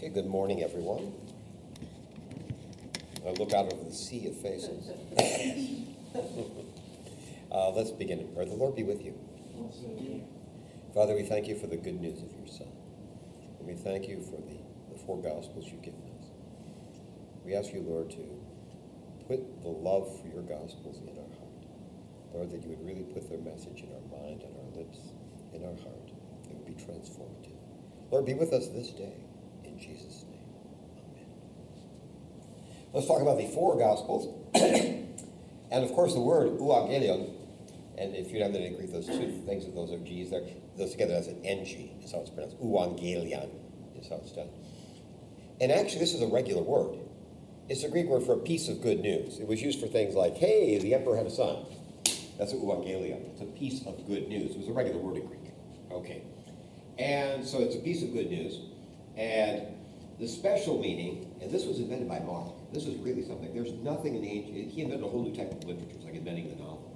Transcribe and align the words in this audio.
Okay, 0.00 0.08
good 0.08 0.24
morning, 0.24 0.62
everyone. 0.62 1.12
I 3.22 3.32
look 3.32 3.52
out 3.52 3.70
over 3.70 3.84
the 3.84 3.92
sea 3.92 4.28
of 4.28 4.36
faces. 4.40 4.88
uh, 7.52 7.68
let's 7.72 7.90
begin 7.90 8.20
in 8.20 8.32
prayer. 8.32 8.46
The 8.46 8.54
Lord 8.54 8.74
be 8.74 8.82
with 8.82 9.04
you. 9.04 9.12
Father, 10.94 11.14
we 11.14 11.24
thank 11.24 11.48
you 11.48 11.54
for 11.54 11.66
the 11.66 11.76
good 11.76 12.00
news 12.00 12.22
of 12.22 12.32
your 12.32 12.46
Son. 12.46 12.68
And 13.58 13.68
we 13.68 13.74
thank 13.74 14.08
you 14.08 14.22
for 14.22 14.40
the, 14.40 14.56
the 14.90 14.98
four 15.04 15.20
Gospels 15.20 15.66
you've 15.70 15.82
given 15.82 16.00
us. 16.18 16.28
We 17.44 17.54
ask 17.54 17.70
you, 17.70 17.82
Lord, 17.82 18.08
to 18.12 18.24
put 19.28 19.60
the 19.60 19.68
love 19.68 20.18
for 20.18 20.28
your 20.28 20.44
Gospels 20.44 20.96
in 20.96 21.10
our 21.10 21.28
heart. 21.36 21.66
Lord, 22.32 22.50
that 22.52 22.62
you 22.62 22.70
would 22.70 22.86
really 22.86 23.04
put 23.12 23.28
their 23.28 23.40
message 23.40 23.82
in 23.82 23.92
our 23.92 24.00
mind 24.18 24.44
and 24.44 24.56
our 24.64 24.70
lips, 24.80 25.12
in 25.52 25.62
our 25.62 25.76
heart. 25.84 26.08
It 26.48 26.56
would 26.56 26.64
be 26.64 26.72
transformative. 26.82 27.58
Lord, 28.10 28.24
be 28.24 28.32
with 28.32 28.54
us 28.54 28.68
this 28.68 28.92
day. 28.92 29.26
Jesus' 29.80 30.24
name. 30.28 30.40
Amen. 31.10 31.26
Let's 32.92 33.06
talk 33.06 33.22
about 33.22 33.38
the 33.38 33.48
four 33.48 33.78
Gospels. 33.78 34.28
and 34.54 35.84
of 35.84 35.92
course, 35.92 36.14
the 36.14 36.20
word 36.20 36.58
euangelion, 36.58 37.30
and 37.98 38.14
if 38.14 38.32
you 38.32 38.42
have 38.42 38.52
that 38.52 38.62
in 38.62 38.76
Greek, 38.76 38.92
those 38.92 39.06
two 39.06 39.42
things, 39.46 39.64
those 39.74 39.92
are 39.92 39.98
G's 39.98 40.30
there, 40.30 40.42
those 40.76 40.92
together, 40.92 41.14
that's 41.14 41.28
an 41.28 41.44
NG, 41.44 41.90
is 42.02 42.12
how 42.12 42.20
it's 42.20 42.30
pronounced. 42.30 42.60
Euangelion 42.60 43.50
is 43.98 44.08
how 44.08 44.16
it's 44.16 44.32
done. 44.32 44.48
And 45.60 45.70
actually, 45.70 46.00
this 46.00 46.14
is 46.14 46.22
a 46.22 46.26
regular 46.26 46.62
word. 46.62 46.98
It's 47.68 47.84
a 47.84 47.88
Greek 47.88 48.06
word 48.06 48.24
for 48.24 48.32
a 48.32 48.38
piece 48.38 48.68
of 48.68 48.82
good 48.82 49.00
news. 49.00 49.38
It 49.38 49.46
was 49.46 49.62
used 49.62 49.78
for 49.78 49.86
things 49.86 50.14
like, 50.14 50.36
hey, 50.36 50.78
the 50.78 50.94
emperor 50.94 51.16
had 51.16 51.26
a 51.26 51.30
son. 51.30 51.66
That's 52.38 52.52
euangelion. 52.52 53.30
It's 53.32 53.42
a 53.42 53.58
piece 53.58 53.86
of 53.86 54.06
good 54.06 54.28
news. 54.28 54.52
It 54.52 54.58
was 54.58 54.68
a 54.68 54.72
regular 54.72 54.98
word 54.98 55.18
in 55.18 55.26
Greek. 55.26 55.52
Okay. 55.92 56.22
And 56.98 57.46
so 57.46 57.58
it's 57.60 57.76
a 57.76 57.78
piece 57.78 58.02
of 58.02 58.12
good 58.12 58.30
news. 58.30 58.58
And 59.16 59.66
the 60.18 60.28
special 60.28 60.78
meaning, 60.80 61.34
and 61.40 61.50
this 61.50 61.64
was 61.64 61.78
invented 61.78 62.08
by 62.08 62.20
Mark. 62.20 62.52
This 62.72 62.84
was 62.84 62.96
really 62.96 63.24
something. 63.24 63.52
There's 63.54 63.72
nothing 63.72 64.14
in 64.14 64.22
the 64.22 64.30
ancient, 64.30 64.70
he 64.70 64.82
invented 64.82 65.06
a 65.06 65.10
whole 65.10 65.22
new 65.22 65.34
type 65.34 65.50
of 65.50 65.64
literature. 65.64 65.94
It's 65.94 66.04
like 66.04 66.14
inventing 66.14 66.50
the 66.50 66.56
novel. 66.56 66.94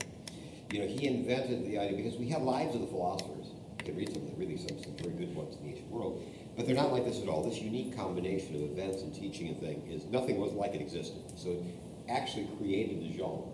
You 0.71 0.81
know, 0.81 0.87
he 0.87 1.07
invented 1.07 1.65
the 1.67 1.79
idea, 1.79 1.97
because 1.97 2.19
we 2.19 2.29
have 2.29 2.43
lives 2.43 2.75
of 2.75 2.81
the 2.81 2.87
philosophers. 2.87 3.47
You 3.79 3.85
can 3.85 3.97
read 3.97 4.13
some 4.13 4.23
of 4.23 4.31
the 4.31 4.37
really 4.37 4.57
some, 4.57 4.83
some 4.83 4.97
very 4.97 5.15
good 5.15 5.35
ones 5.35 5.57
in 5.57 5.65
the 5.65 5.71
ancient 5.71 5.91
world. 5.91 6.23
But 6.57 6.67
they're 6.67 6.77
not 6.77 6.93
like 6.93 7.05
this 7.05 7.21
at 7.21 7.29
all. 7.29 7.43
This 7.43 7.61
unique 7.61 7.97
combination 7.97 8.55
of 8.57 8.63
events 8.63 9.03
and 9.03 9.15
teaching 9.15 9.49
and 9.49 9.61
thing 9.61 9.83
is 9.91 10.05
nothing 10.07 10.39
was 10.39 10.53
like 10.53 10.75
it 10.75 10.81
existed. 10.81 11.23
So 11.37 11.51
it 11.51 11.63
actually 12.09 12.49
created 12.59 13.01
the 13.01 13.17
genre, 13.17 13.47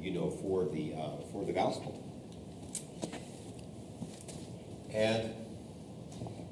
you 0.00 0.12
know, 0.12 0.30
for 0.30 0.64
the 0.64 0.94
uh, 0.94 1.22
for 1.32 1.44
the 1.44 1.52
gospel. 1.52 1.96
And 4.92 5.34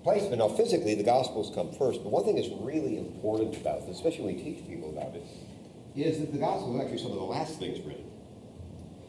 placement. 0.08 0.38
Now, 0.38 0.48
physically, 0.48 0.94
the 0.94 1.02
Gospels 1.04 1.52
come 1.54 1.70
first, 1.72 2.02
but 2.02 2.10
one 2.10 2.24
thing 2.24 2.36
that's 2.36 2.48
really 2.60 2.96
important 2.96 3.56
about 3.58 3.86
this, 3.86 3.96
especially 3.96 4.24
when 4.24 4.36
we 4.36 4.42
teach 4.42 4.66
people 4.66 4.88
about 4.88 5.14
it, 5.14 5.22
is 5.94 6.18
that 6.20 6.32
the 6.32 6.38
Gospels 6.38 6.78
are 6.78 6.82
actually 6.82 6.98
some 6.98 7.12
of 7.12 7.18
the 7.18 7.24
last 7.24 7.58
things 7.58 7.78
written. 7.84 8.08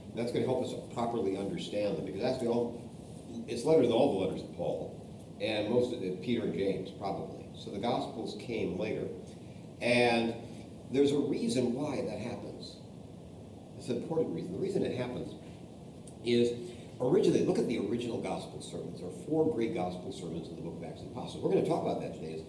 And 0.10 0.18
that's 0.20 0.34
going 0.34 0.44
to 0.44 0.52
help 0.52 0.66
us 0.66 0.74
properly 0.94 1.38
understand 1.38 1.98
them, 1.98 2.06
because 2.06 2.22
that's 2.22 2.40
the 2.40 2.48
all, 2.48 2.82
it's 3.48 3.64
later 3.64 3.84
than 3.84 3.94
all 3.94 4.20
the 4.20 4.26
letters 4.26 4.42
of 4.42 4.54
Paul, 4.58 4.94
and 5.40 5.70
most 5.70 5.94
of 5.94 6.04
it, 6.04 6.22
Peter 6.22 6.44
and 6.44 6.54
James, 6.54 6.90
probably. 7.00 7.46
So 7.56 7.72
the 7.72 7.80
Gospels 7.80 8.36
came 8.40 8.78
later. 8.78 9.08
And 9.82 10.34
there's 10.92 11.14
a 11.14 11.20
reason 11.20 11.76
why 11.76 12.02
that 12.02 12.20
happens. 12.20 12.76
It's 13.78 13.88
an 13.88 13.98
important 13.98 14.36
reason. 14.36 14.52
The 14.52 14.60
reason 14.60 14.84
it 14.84 14.98
happens 14.98 15.34
is 16.26 16.52
originally, 17.02 17.46
look 17.46 17.58
at 17.58 17.68
the 17.68 17.80
original 17.80 18.22
gospel 18.22 18.62
sermons. 18.62 19.00
There 19.00 19.10
are 19.10 19.26
four 19.28 19.54
great 19.54 19.74
gospel 19.74 20.12
sermons 20.12 20.48
in 20.50 20.56
the 20.56 20.62
book 20.62 20.78
of 20.78 20.84
Acts 20.84 21.02
of 21.02 21.08
the 21.08 21.12
Apostles. 21.12 21.44
We're 21.44 21.52
going 21.52 21.64
to 21.64 21.70
talk 21.70 21.84
about 21.84 22.02
that 22.02 22.14
today. 22.14 22.44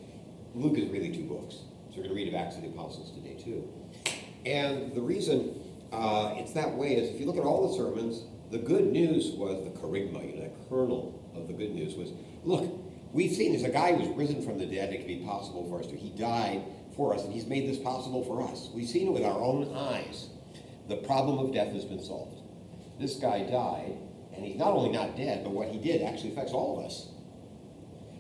Luke 0.55 0.79
is 0.79 0.91
really 0.91 1.15
two 1.15 1.25
books. 1.25 1.57
So 1.91 1.97
we're 1.97 2.05
going 2.05 2.09
to 2.09 2.15
read 2.15 2.29
of 2.29 2.35
Acts 2.35 2.57
of 2.57 2.63
the 2.63 2.69
Apostles 2.69 3.13
today, 3.13 3.35
too. 3.43 3.69
And 4.47 4.95
the 4.95 5.01
reason 5.01 5.61
uh, 5.93 6.35
it's 6.37 6.53
that 6.53 6.73
way 6.75 6.95
is 6.97 7.11
if 7.15 7.21
you 7.21 7.27
look 7.27 7.37
at 7.37 7.45
all 7.45 7.69
the 7.69 7.77
sermons, 7.77 8.23
the 8.51 8.59
good 8.59 8.87
news 8.87 9.33
was 9.33 9.65
the 9.65 9.71
kerygma, 9.71 10.27
you 10.27 10.41
know, 10.41 10.49
the 10.49 10.69
kernel 10.69 11.31
of 11.35 11.47
the 11.47 11.53
good 11.53 11.73
news 11.73 11.95
was, 11.95 12.13
look, 12.45 12.69
we've 13.13 13.33
seen 13.33 13.53
there's 13.53 13.65
a 13.65 13.71
guy 13.71 13.95
who's 13.95 14.09
risen 14.17 14.43
from 14.43 14.59
the 14.59 14.67
dead. 14.67 14.93
It 14.93 14.99
can 14.99 15.07
be 15.07 15.25
possible 15.25 15.69
for 15.69 15.81
us 15.81 15.87
to. 15.87 15.97
He 15.97 16.11
died 16.11 16.63
for 16.97 17.15
us, 17.15 17.25
and 17.25 17.33
he's 17.33 17.47
made 17.47 17.69
this 17.69 17.79
possible 17.79 18.25
for 18.25 18.43
us. 18.43 18.69
We've 18.75 18.89
seen 18.89 19.09
it 19.09 19.13
with 19.13 19.25
our 19.25 19.39
own 19.39 19.73
eyes. 19.75 20.29
The 20.89 20.97
problem 20.97 21.39
of 21.39 21.55
death 21.55 21.73
has 21.73 21.85
been 21.85 22.03
solved. 22.03 22.41
This 22.99 23.17
guy 23.17 23.45
died, 23.45 23.97
and 24.41 24.49
he's 24.49 24.57
not 24.57 24.73
only 24.73 24.89
not 24.91 25.19
dead, 25.19 25.45
but 25.45 25.53
what 25.53 25.69
he 25.69 25.79
did 25.79 26.01
actually 26.01 26.33
affects 26.33 26.53
all 26.53 26.79
of 26.79 26.87
us. 26.87 27.09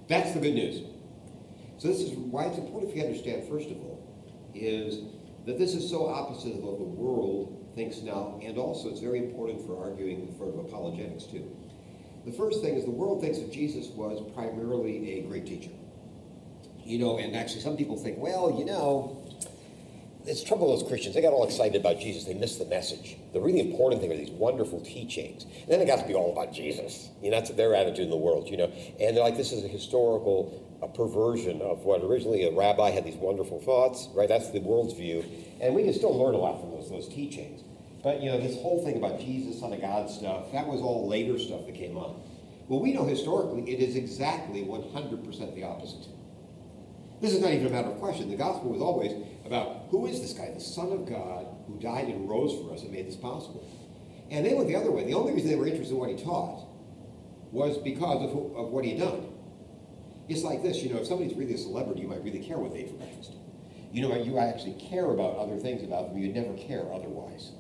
That's 0.07 0.33
the 0.33 0.41
good 0.41 0.53
news. 0.53 0.83
So 1.79 1.89
this 1.89 2.01
is 2.01 2.13
why 2.13 2.45
it's 2.45 2.59
important 2.59 2.93
for 2.93 2.99
you 2.99 3.05
understand, 3.05 3.49
first 3.49 3.71
of 3.71 3.79
all, 3.79 4.07
is 4.55 5.01
that 5.47 5.59
this 5.59 5.73
is 5.73 5.89
so 5.89 6.07
opposite 6.07 6.57
of 6.57 6.63
what 6.63 6.77
the 6.77 6.85
world 6.85 7.73
thinks 7.75 8.03
now, 8.03 8.39
and 8.45 8.59
also 8.59 8.91
it's 8.91 9.01
very 9.01 9.19
important 9.19 9.65
for 9.65 9.83
arguing 9.83 10.35
for 10.37 10.61
apologetics 10.61 11.25
too. 11.25 11.51
The 12.27 12.33
first 12.33 12.61
thing 12.61 12.75
is 12.75 12.85
the 12.85 12.91
world 12.91 13.23
thinks 13.23 13.39
that 13.39 13.51
Jesus 13.51 13.87
was 13.87 14.21
primarily 14.35 15.21
a 15.21 15.23
great 15.23 15.47
teacher. 15.47 15.71
You 16.85 16.99
know, 16.99 17.17
and 17.17 17.35
actually 17.35 17.63
some 17.63 17.79
people 17.79 17.97
think, 17.97 18.19
well, 18.19 18.59
you 18.59 18.67
know, 18.67 19.20
it's 20.31 20.45
trouble 20.45 20.71
with 20.71 20.81
those 20.81 20.89
Christians. 20.89 21.15
They 21.15 21.23
got 21.23 21.33
all 21.33 21.45
excited 21.45 21.81
about 21.81 21.99
Jesus. 21.99 22.25
They 22.25 22.35
missed 22.35 22.61
the 22.61 22.65
message. 22.67 23.17
The 23.33 23.41
really 23.41 23.61
important 23.61 24.01
thing 24.01 24.13
are 24.13 24.17
these 24.17 24.31
wonderful 24.31 24.81
teachings. 24.81 25.45
And 25.45 25.69
then 25.69 25.81
it 25.81 25.87
got 25.87 25.99
to 25.99 26.07
be 26.07 26.15
all 26.15 26.33
about 26.33 26.53
Jesus. 26.55 27.11
You 27.21 27.31
know, 27.31 27.39
that's 27.39 27.51
their 27.51 27.75
attitude 27.75 28.05
in 28.05 28.11
the 28.11 28.17
world, 28.17 28.49
you 28.49 28.57
know. 28.57 28.73
And 29.01 29.17
they're 29.17 29.25
like, 29.25 29.37
this 29.37 29.53
is 29.53 29.65
a 29.65 29.69
historical 29.69 30.67
a 30.83 30.89
perversion 30.89 31.61
of 31.61 31.85
what 31.85 32.03
originally 32.03 32.47
a 32.47 32.53
rabbi 32.53 32.91
had 32.91 33.05
these 33.05 33.17
wonderful 33.17 33.61
thoughts, 33.61 34.09
right? 34.15 34.29
That's 34.29 34.51
the 34.51 34.61
world's 34.61 34.95
view. 34.95 35.25
And 35.61 35.75
we 35.75 35.85
can 35.85 35.93
still 35.93 36.17
learn 36.17 36.35
a 36.35 36.39
lot 36.39 36.61
from 36.61 36.71
those, 36.71 36.89
those 36.89 37.09
teachings. 37.09 37.63
But, 38.03 38.23
you 38.23 38.31
know, 38.31 38.41
this 38.41 38.57
whole 38.57 38.83
thing 38.83 38.97
about 38.97 39.21
Jesus, 39.21 39.61
Son 39.61 39.73
of 39.75 39.81
God 39.81 40.09
stuff, 40.09 40.53
that 40.53 40.67
was 40.67 40.81
all 40.81 41.07
later 41.07 41.39
stuff 41.39 41.67
that 41.67 41.75
came 41.75 41.99
on. 41.99 42.19
Well, 42.69 42.81
we 42.81 42.95
know 42.95 43.05
historically 43.05 43.71
it 43.71 43.81
is 43.81 43.97
exactly 43.97 44.63
100% 44.63 45.55
the 45.55 45.65
opposite. 45.65 46.07
This 47.21 47.35
is 47.35 47.41
not 47.41 47.53
even 47.53 47.67
a 47.67 47.71
matter 47.71 47.89
of 47.89 47.99
question. 47.99 48.31
The 48.31 48.37
gospel 48.37 48.71
was 48.71 48.81
always 48.81 49.13
about 49.45 49.87
who 49.91 50.07
is 50.07 50.21
this 50.21 50.33
guy, 50.33 50.51
the 50.53 50.61
Son 50.61 50.93
of 50.93 51.07
God, 51.07 51.47
who 51.67 51.79
died 51.79 52.09
and 52.09 52.29
rose 52.29 52.59
for 52.61 52.73
us 52.73 52.83
and 52.83 52.93
made 52.93 53.07
this 53.07 53.17
possible. 53.17 53.69
And 54.31 54.47
they 54.47 54.55
went 54.55 54.69
the 54.69 54.77
other 54.77 54.91
way. 54.91 55.05
The 55.05 55.15
only 55.15 55.35
reason 55.35 55.51
they 55.51 55.57
were 55.57 55.67
interested 55.67 55.93
in 55.93 56.01
what 56.01 56.11
he 56.11 56.17
taught 56.17 56.67
was 57.53 57.77
because 57.79 58.23
of, 58.23 58.31
who, 58.31 58.55
of 58.57 58.71
what 58.71 58.85
he 58.85 58.93
had 58.97 59.01
done. 59.01 59.27
It's 60.29 60.45
like 60.45 60.63
this, 60.63 60.83
you 60.83 60.95
know, 60.95 61.01
if 61.01 61.07
somebody's 61.07 61.37
really 61.37 61.55
a 61.55 61.59
celebrity, 61.59 62.03
you 62.03 62.09
might 62.09 62.23
really 62.23 62.39
care 62.39 62.57
what 62.57 62.73
they 62.73 62.81
ate 62.81 62.91
for. 62.91 63.35
You 63.93 64.09
know, 64.09 64.15
you 64.15 64.39
actually 64.39 64.75
care 64.75 65.11
about 65.11 65.37
other 65.37 65.57
things 65.57 65.83
about 65.83 66.11
them. 66.11 66.23
You'd 66.23 66.35
never 66.35 66.55
care 66.55 66.87
otherwise. 66.93 67.51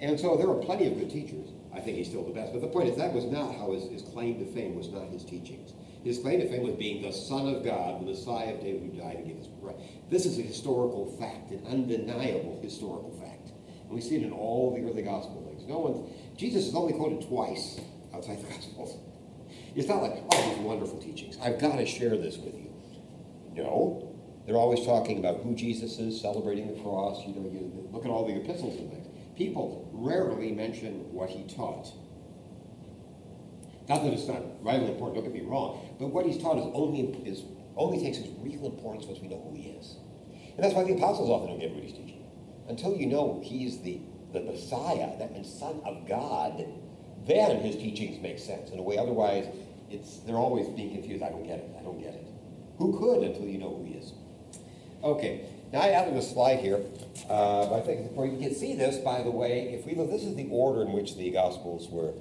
And 0.00 0.20
so 0.20 0.36
there 0.36 0.50
are 0.50 0.62
plenty 0.62 0.86
of 0.86 0.98
good 0.98 1.10
teachers. 1.10 1.48
I 1.74 1.80
think 1.80 1.96
he's 1.96 2.08
still 2.08 2.24
the 2.24 2.34
best. 2.34 2.52
But 2.52 2.60
the 2.60 2.68
point 2.68 2.90
is, 2.90 2.96
that 2.98 3.12
was 3.12 3.24
not 3.24 3.56
how 3.56 3.72
his, 3.72 3.90
his 3.90 4.02
claim 4.02 4.38
to 4.38 4.46
fame 4.52 4.74
was 4.74 4.88
not 4.90 5.08
his 5.08 5.24
teachings. 5.24 5.72
His 6.04 6.18
claim 6.18 6.40
to 6.40 6.48
fame 6.48 6.62
was 6.62 6.74
being 6.74 7.02
the 7.02 7.12
Son 7.12 7.48
of 7.48 7.64
God, 7.64 8.00
the 8.00 8.04
Messiah 8.04 8.52
of 8.52 8.60
David 8.60 8.82
who 8.82 9.00
died 9.00 9.16
to 9.16 9.22
give 9.22 9.40
us 9.40 9.48
right. 9.62 9.76
This 10.10 10.26
is 10.26 10.38
a 10.38 10.42
historical 10.42 11.16
fact, 11.18 11.50
an 11.50 11.66
undeniable 11.66 12.60
historical 12.62 13.10
fact. 13.18 13.52
And 13.86 13.94
we 13.94 14.02
see 14.02 14.16
it 14.16 14.22
in 14.22 14.32
all 14.32 14.74
the 14.74 14.82
early 14.82 15.02
gospel 15.02 15.42
things. 15.48 15.66
No 15.66 15.78
one, 15.78 16.12
Jesus 16.36 16.66
is 16.66 16.74
only 16.74 16.92
quoted 16.92 17.26
twice 17.26 17.80
outside 18.14 18.38
the 18.38 18.46
Gospels. 18.54 18.98
It's 19.74 19.88
not 19.88 20.02
like, 20.02 20.22
oh, 20.30 20.48
these 20.50 20.58
wonderful 20.58 20.98
teachings. 21.00 21.38
I've 21.42 21.58
got 21.58 21.76
to 21.76 21.86
share 21.86 22.16
this 22.16 22.36
with 22.36 22.54
you. 22.54 22.70
No. 23.54 24.14
They're 24.46 24.56
always 24.56 24.84
talking 24.84 25.18
about 25.18 25.40
who 25.40 25.54
Jesus 25.54 25.98
is, 25.98 26.20
celebrating 26.20 26.66
the 26.74 26.82
cross. 26.82 27.26
You 27.26 27.34
know, 27.34 27.50
you 27.50 27.88
look 27.90 28.04
at 28.04 28.10
all 28.10 28.26
the 28.26 28.36
epistles 28.36 28.78
and 28.78 28.90
things. 28.90 29.08
People 29.36 29.88
rarely 29.92 30.52
mention 30.52 31.12
what 31.12 31.30
he 31.30 31.44
taught. 31.44 31.90
Not 33.88 34.02
that 34.02 34.12
it's 34.12 34.26
not 34.26 34.40
vitally 34.62 34.92
important, 34.92 35.22
don't 35.22 35.32
get 35.32 35.42
me 35.42 35.48
wrong, 35.48 35.96
but 35.98 36.08
what 36.08 36.24
he's 36.24 36.40
taught 36.40 36.56
is 36.56 36.64
only, 36.72 37.00
is, 37.28 37.42
only 37.76 38.02
takes 38.02 38.18
its 38.18 38.28
real 38.40 38.66
importance 38.66 39.04
once 39.06 39.20
we 39.20 39.28
know 39.28 39.40
who 39.40 39.54
he 39.54 39.70
is. 39.70 39.96
And 40.56 40.64
that's 40.64 40.74
why 40.74 40.84
the 40.84 40.94
apostles 40.94 41.28
often 41.28 41.48
don't 41.48 41.60
get 41.60 41.72
what 41.72 41.82
he's 41.82 41.92
teaching. 41.92 42.24
Until 42.68 42.96
you 42.96 43.06
know 43.06 43.42
he's 43.44 43.82
the, 43.82 44.00
the 44.32 44.40
Messiah, 44.40 45.18
that 45.18 45.32
means 45.32 45.52
Son 45.52 45.80
of 45.84 46.08
God, 46.08 46.64
then 47.26 47.60
his 47.60 47.76
teachings 47.76 48.22
make 48.22 48.38
sense. 48.38 48.70
In 48.70 48.78
a 48.78 48.82
way, 48.82 48.96
otherwise, 48.96 49.46
it's 49.90 50.18
they're 50.18 50.36
always 50.36 50.66
being 50.68 50.92
confused. 50.92 51.22
I 51.22 51.28
don't 51.28 51.46
get 51.46 51.58
it. 51.58 51.70
I 51.78 51.82
don't 51.82 52.00
get 52.00 52.14
it. 52.14 52.26
Who 52.78 52.98
could 52.98 53.22
until 53.22 53.46
you 53.46 53.58
know 53.58 53.76
who 53.76 53.84
he 53.84 53.94
is? 53.94 54.12
Okay, 55.02 55.46
now 55.72 55.80
I 55.80 55.90
added 55.90 56.16
a 56.16 56.22
slide 56.22 56.60
here, 56.60 56.80
uh, 57.28 57.74
I 57.74 57.80
think 57.80 58.12
well, 58.12 58.26
you 58.26 58.38
can 58.38 58.54
see 58.54 58.74
this, 58.74 58.96
by 58.98 59.22
the 59.22 59.30
way, 59.30 59.74
if 59.74 59.84
we 59.84 59.94
look, 59.94 60.10
this 60.10 60.22
is 60.22 60.34
the 60.34 60.48
order 60.50 60.82
in 60.82 60.92
which 60.92 61.16
the 61.16 61.30
Gospels 61.30 61.88
were, 61.90 62.12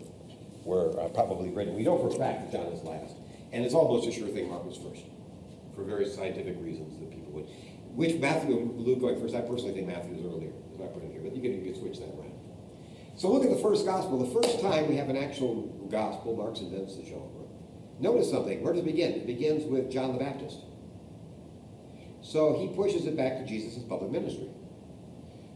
were 0.65 0.99
uh, 0.99 1.09
probably 1.09 1.49
written. 1.49 1.75
We 1.75 1.83
know 1.83 1.97
for 1.97 2.13
a 2.13 2.17
fact 2.17 2.41
that 2.41 2.51
John 2.51 2.71
is 2.71 2.83
last, 2.83 3.15
and 3.51 3.65
it's 3.65 3.73
almost 3.73 4.07
a 4.07 4.11
sure 4.11 4.27
thing 4.27 4.49
Mark 4.49 4.65
was 4.65 4.77
first, 4.77 5.03
for 5.75 5.83
various 5.83 6.15
scientific 6.15 6.55
reasons 6.59 6.99
that 6.99 7.09
people 7.09 7.31
would. 7.33 7.45
Which 7.95 8.19
Matthew 8.19 8.57
and 8.57 8.79
Luke 8.79 9.01
going 9.01 9.19
first? 9.19 9.35
I 9.35 9.41
personally 9.41 9.73
think 9.73 9.87
Matthew 9.87 10.15
is 10.15 10.25
earlier, 10.25 10.51
as 10.73 10.81
I 10.81 10.85
put 10.87 11.03
it 11.03 11.11
here, 11.11 11.21
but 11.21 11.35
you 11.35 11.41
can, 11.41 11.53
you 11.63 11.71
can 11.71 11.79
switch 11.79 11.99
that 11.99 12.09
around. 12.09 12.33
So 13.15 13.31
look 13.31 13.43
at 13.43 13.51
the 13.51 13.61
first 13.61 13.85
gospel. 13.85 14.17
The 14.17 14.41
first 14.41 14.59
time 14.59 14.89
we 14.89 14.95
have 14.95 15.09
an 15.09 15.17
actual 15.17 15.87
gospel, 15.91 16.35
Mark's 16.35 16.61
invents 16.61 16.95
the 16.95 17.05
genre. 17.05 17.45
Notice 17.99 18.31
something. 18.31 18.63
Where 18.63 18.73
does 18.73 18.81
it 18.81 18.85
begin? 18.85 19.11
It 19.11 19.27
begins 19.27 19.65
with 19.65 19.91
John 19.91 20.13
the 20.13 20.19
Baptist. 20.19 20.57
So 22.21 22.57
he 22.57 22.75
pushes 22.75 23.05
it 23.05 23.15
back 23.15 23.37
to 23.37 23.45
Jesus' 23.45 23.83
public 23.83 24.11
ministry. 24.11 24.49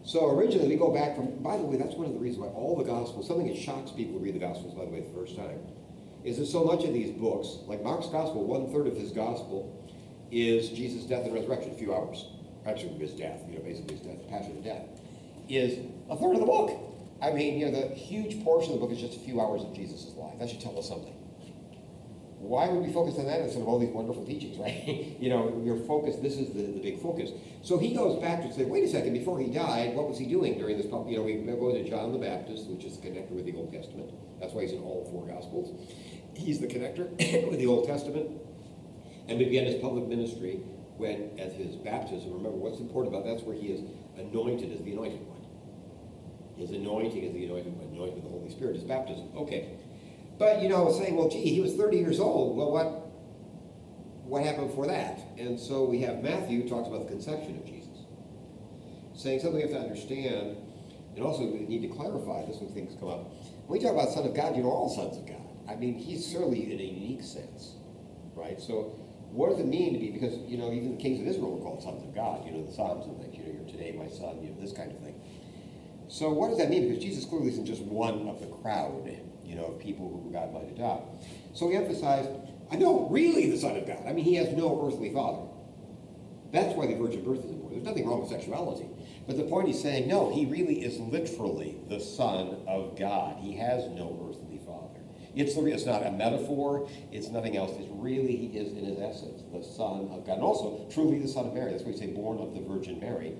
So 0.07 0.25
originally 0.29 0.69
we 0.69 0.77
go 0.77 0.93
back 0.93 1.17
from, 1.17 1.43
by 1.43 1.57
the 1.57 1.63
way, 1.63 1.75
that's 1.75 1.95
one 1.95 2.07
of 2.07 2.13
the 2.13 2.19
reasons 2.19 2.39
why 2.39 2.47
all 2.53 2.77
the 2.77 2.85
Gospels, 2.85 3.27
something 3.27 3.45
that 3.47 3.57
shocks 3.57 3.91
people 3.91 4.17
who 4.17 4.23
read 4.23 4.35
the 4.35 4.39
Gospels, 4.39 4.73
by 4.73 4.85
the 4.85 4.91
way, 4.91 5.01
the 5.01 5.13
first 5.13 5.35
time, 5.35 5.59
is 6.23 6.37
that 6.37 6.45
so 6.45 6.63
much 6.63 6.85
of 6.85 6.93
these 6.93 7.11
books, 7.11 7.57
like 7.67 7.83
Mark's 7.83 8.07
Gospel, 8.07 8.45
one 8.45 8.71
third 8.71 8.87
of 8.87 8.95
his 8.95 9.11
Gospel 9.11 9.85
is 10.31 10.69
Jesus' 10.69 11.03
death 11.03 11.25
and 11.25 11.33
resurrection, 11.33 11.71
a 11.71 11.75
few 11.75 11.93
hours. 11.93 12.25
Actually, 12.65 12.93
his 12.99 13.11
death, 13.11 13.41
you 13.49 13.57
know, 13.57 13.63
basically 13.65 13.97
his 13.97 14.05
death, 14.05 14.29
passion 14.29 14.61
death, 14.61 14.85
is 15.49 15.77
a 16.09 16.15
third 16.15 16.35
of 16.35 16.39
the 16.39 16.45
book. 16.45 16.71
I 17.21 17.31
mean, 17.31 17.59
you 17.59 17.69
know, 17.69 17.77
the 17.77 17.93
huge 17.93 18.41
portion 18.45 18.73
of 18.73 18.79
the 18.79 18.85
book 18.85 18.95
is 18.95 19.01
just 19.01 19.17
a 19.17 19.19
few 19.19 19.41
hours 19.41 19.61
of 19.61 19.75
Jesus' 19.75 20.13
life. 20.15 20.39
That 20.39 20.49
should 20.49 20.61
tell 20.61 20.79
us 20.79 20.87
something 20.87 21.16
why 22.39 22.67
would 22.67 22.85
we 22.85 22.93
focus 22.93 23.17
on 23.17 23.25
that 23.25 23.41
instead 23.41 23.61
of 23.61 23.67
all 23.67 23.79
these 23.79 23.89
wonderful 23.89 24.25
teachings, 24.25 24.57
right? 24.59 25.17
you 25.19 25.29
know, 25.29 25.61
your 25.63 25.77
focus, 25.85 26.17
this 26.17 26.37
is 26.37 26.53
the, 26.53 26.61
the 26.61 26.79
big 26.79 27.01
focus. 27.01 27.31
So 27.63 27.77
he 27.77 27.93
goes 27.93 28.21
back 28.21 28.41
to 28.43 28.53
say, 28.53 28.65
wait 28.65 28.83
a 28.83 28.87
second, 28.87 29.13
before 29.13 29.39
he 29.39 29.47
died, 29.47 29.95
what 29.95 30.07
was 30.07 30.17
he 30.17 30.25
doing 30.25 30.57
during 30.57 30.77
this, 30.77 30.85
you 30.85 31.17
know, 31.17 31.23
we 31.23 31.33
go 31.33 31.71
to 31.71 31.83
John 31.89 32.11
the 32.11 32.19
Baptist, 32.19 32.67
which 32.67 32.85
is 32.85 32.97
connected 32.97 33.35
with 33.35 33.45
the 33.45 33.55
Old 33.55 33.73
Testament. 33.73 34.11
That's 34.39 34.53
why 34.53 34.61
he's 34.61 34.73
in 34.73 34.79
all 34.79 35.07
four 35.11 35.25
Gospels. 35.25 35.73
He's 36.35 36.59
the 36.59 36.67
connector 36.67 37.09
with 37.49 37.59
the 37.59 37.65
Old 37.65 37.87
Testament. 37.87 38.29
And 39.27 39.39
we 39.39 39.45
began 39.45 39.65
his 39.65 39.81
public 39.81 40.07
ministry 40.07 40.61
when, 40.97 41.31
at 41.39 41.53
his 41.53 41.75
baptism, 41.75 42.31
remember 42.31 42.57
what's 42.57 42.79
important 42.79 43.13
about 43.13 43.25
that's 43.25 43.43
where 43.43 43.55
he 43.55 43.67
is 43.67 43.81
anointed 44.17 44.71
as 44.71 44.81
the 44.83 44.91
anointed 44.93 45.21
one. 45.27 45.37
His 46.57 46.71
anointing 46.71 47.25
as 47.25 47.33
the 47.33 47.45
anointed 47.45 47.75
one, 47.77 47.93
anointed 47.93 48.15
with 48.15 48.23
the 48.23 48.29
Holy 48.29 48.49
Spirit, 48.49 48.75
his 48.75 48.83
baptism. 48.83 49.29
Okay. 49.35 49.76
But, 50.37 50.61
you 50.61 50.69
know, 50.69 50.91
saying, 50.91 51.15
well, 51.15 51.29
gee, 51.29 51.41
he 51.41 51.61
was 51.61 51.75
30 51.75 51.97
years 51.97 52.19
old. 52.19 52.57
Well, 52.57 52.71
what, 52.71 52.85
what 54.25 54.43
happened 54.43 54.67
before 54.67 54.87
that? 54.87 55.19
And 55.37 55.59
so 55.59 55.83
we 55.85 56.01
have 56.01 56.21
Matthew 56.21 56.67
talks 56.69 56.87
about 56.87 57.07
the 57.07 57.11
conception 57.11 57.57
of 57.57 57.65
Jesus, 57.65 58.05
saying 59.15 59.39
something 59.39 59.55
we 59.55 59.61
have 59.61 59.71
to 59.71 59.79
understand, 59.79 60.57
and 61.15 61.25
also 61.25 61.43
we 61.43 61.61
need 61.61 61.81
to 61.81 61.87
clarify 61.87 62.45
this 62.45 62.57
when 62.57 62.71
things 62.73 62.95
come 62.99 63.09
up. 63.09 63.31
When 63.65 63.79
we 63.79 63.83
talk 63.83 63.93
about 63.93 64.09
Son 64.09 64.25
of 64.25 64.35
God, 64.35 64.55
you 64.55 64.63
know, 64.63 64.69
all 64.69 64.89
sons 64.89 65.17
of 65.17 65.25
God. 65.25 65.41
I 65.67 65.75
mean, 65.75 65.95
he's 65.95 66.25
certainly 66.25 66.71
in 66.71 66.79
a 66.79 66.83
unique 66.83 67.23
sense, 67.23 67.73
right? 68.35 68.61
So 68.61 68.95
what 69.31 69.49
does 69.49 69.59
it 69.59 69.67
mean 69.67 69.93
to 69.93 69.99
be, 69.99 70.11
because, 70.11 70.37
you 70.47 70.57
know, 70.57 70.71
even 70.71 70.95
the 70.95 71.01
kings 71.01 71.19
of 71.19 71.27
Israel 71.27 71.57
were 71.57 71.63
called 71.63 71.83
sons 71.83 72.03
of 72.03 72.15
God, 72.15 72.45
you 72.45 72.51
know, 72.51 72.65
the 72.65 72.71
Psalms 72.71 73.05
and 73.05 73.19
things, 73.19 73.35
you 73.35 73.43
know, 73.43 73.59
you're 73.59 73.69
today 73.69 73.91
my 73.91 74.07
son, 74.07 74.41
you 74.41 74.49
know, 74.49 74.61
this 74.61 74.71
kind 74.71 74.91
of 74.91 74.99
thing. 74.99 75.19
So 76.07 76.31
what 76.31 76.49
does 76.49 76.57
that 76.59 76.69
mean? 76.69 76.87
Because 76.87 77.03
Jesus 77.03 77.25
clearly 77.25 77.49
isn't 77.49 77.65
just 77.65 77.81
one 77.81 78.29
of 78.29 78.39
the 78.39 78.47
crowd 78.47 79.03
you 79.47 79.55
know, 79.55 79.69
people 79.79 80.21
who 80.23 80.31
God 80.31 80.53
might 80.53 80.69
adopt. 80.69 81.25
So 81.53 81.69
he 81.69 81.75
emphasized, 81.75 82.29
I 82.69 82.75
know, 82.75 83.07
really 83.09 83.49
the 83.49 83.57
Son 83.57 83.77
of 83.77 83.87
God. 83.87 84.03
I 84.05 84.11
mean, 84.11 84.25
he 84.25 84.35
has 84.35 84.51
no 84.51 84.85
earthly 84.85 85.13
father. 85.13 85.47
That's 86.51 86.75
why 86.75 86.87
the 86.87 86.95
virgin 86.95 87.23
birth 87.23 87.39
is 87.39 87.51
important. 87.51 87.83
There's 87.83 87.85
nothing 87.85 88.07
wrong 88.07 88.21
with 88.21 88.29
sexuality. 88.29 88.87
But 89.25 89.37
the 89.37 89.43
point 89.43 89.67
he's 89.67 89.81
saying, 89.81 90.07
no, 90.07 90.33
he 90.33 90.45
really 90.45 90.83
is 90.83 90.99
literally 90.99 91.77
the 91.89 91.99
Son 91.99 92.57
of 92.67 92.97
God. 92.97 93.37
He 93.39 93.55
has 93.57 93.87
no 93.89 94.27
earthly 94.29 94.59
father. 94.65 94.99
It's, 95.35 95.55
it's 95.55 95.85
not 95.85 96.05
a 96.05 96.11
metaphor. 96.11 96.89
It's 97.11 97.29
nothing 97.29 97.57
else. 97.57 97.71
It's 97.77 97.89
really, 97.91 98.35
he 98.35 98.57
is 98.57 98.71
in 98.71 98.85
his 98.85 98.99
essence 98.99 99.43
the 99.53 99.63
Son 99.63 100.09
of 100.11 100.25
God. 100.25 100.35
And 100.35 100.43
also, 100.43 100.87
truly 100.91 101.19
the 101.19 101.27
Son 101.27 101.47
of 101.47 101.53
Mary. 101.53 101.71
That's 101.71 101.83
why 101.83 101.91
we 101.91 101.97
say 101.97 102.07
born 102.07 102.39
of 102.39 102.53
the 102.53 102.61
Virgin 102.61 102.99
Mary. 102.99 103.33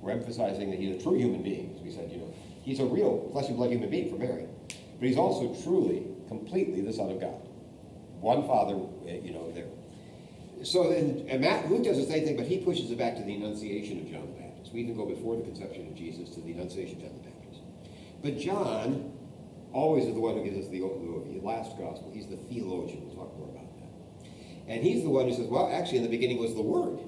We're 0.00 0.12
emphasizing 0.12 0.70
that 0.70 0.78
he's 0.78 0.96
a 0.96 1.02
true 1.02 1.16
human 1.16 1.42
being. 1.42 1.74
As 1.76 1.82
we 1.82 1.92
said, 1.92 2.10
you 2.10 2.18
know, 2.18 2.34
he's 2.62 2.80
a 2.80 2.84
real 2.84 3.28
flesh 3.32 3.48
and 3.48 3.56
blood 3.56 3.70
human 3.70 3.90
being 3.90 4.10
for 4.10 4.16
Mary. 4.16 4.46
But 5.02 5.08
he's 5.08 5.18
also 5.18 5.52
truly, 5.64 6.06
completely 6.28 6.80
the 6.80 6.92
Son 6.92 7.10
of 7.10 7.20
God. 7.20 7.42
One 8.20 8.46
Father, 8.46 8.78
eh, 9.08 9.18
you 9.20 9.32
know, 9.32 9.50
there. 9.50 9.66
So 10.62 10.90
then, 10.90 11.26
and 11.28 11.40
Matt, 11.40 11.68
Luke 11.68 11.82
does 11.82 11.96
the 11.96 12.06
same 12.06 12.24
thing, 12.24 12.36
but 12.36 12.46
he 12.46 12.58
pushes 12.58 12.88
it 12.88 12.98
back 12.98 13.16
to 13.16 13.22
the 13.24 13.34
Annunciation 13.34 13.98
of 13.98 14.08
John 14.08 14.32
the 14.32 14.40
Baptist. 14.40 14.72
We 14.72 14.82
even 14.82 14.96
go 14.96 15.04
before 15.04 15.34
the 15.34 15.42
conception 15.42 15.88
of 15.88 15.96
Jesus 15.96 16.32
to 16.36 16.40
the 16.40 16.52
Annunciation 16.52 16.98
of 16.98 17.02
John 17.02 17.18
the 17.18 17.30
Baptist. 17.30 17.62
But 18.22 18.38
John 18.38 19.12
always 19.72 20.04
is 20.04 20.14
the 20.14 20.20
one 20.20 20.36
who 20.36 20.44
gives 20.44 20.66
us 20.66 20.70
the, 20.70 20.78
the 20.78 21.40
last 21.44 21.76
gospel. 21.78 22.12
He's 22.14 22.28
the 22.28 22.36
theologian. 22.36 23.02
We'll 23.04 23.16
talk 23.16 23.36
more 23.36 23.48
about 23.48 23.74
that. 23.80 24.30
And 24.68 24.84
he's 24.84 25.02
the 25.02 25.10
one 25.10 25.26
who 25.26 25.34
says, 25.34 25.48
well, 25.48 25.68
actually, 25.74 25.98
in 25.98 26.04
the 26.04 26.10
beginning 26.10 26.38
was 26.38 26.54
the 26.54 26.62
Word. 26.62 27.00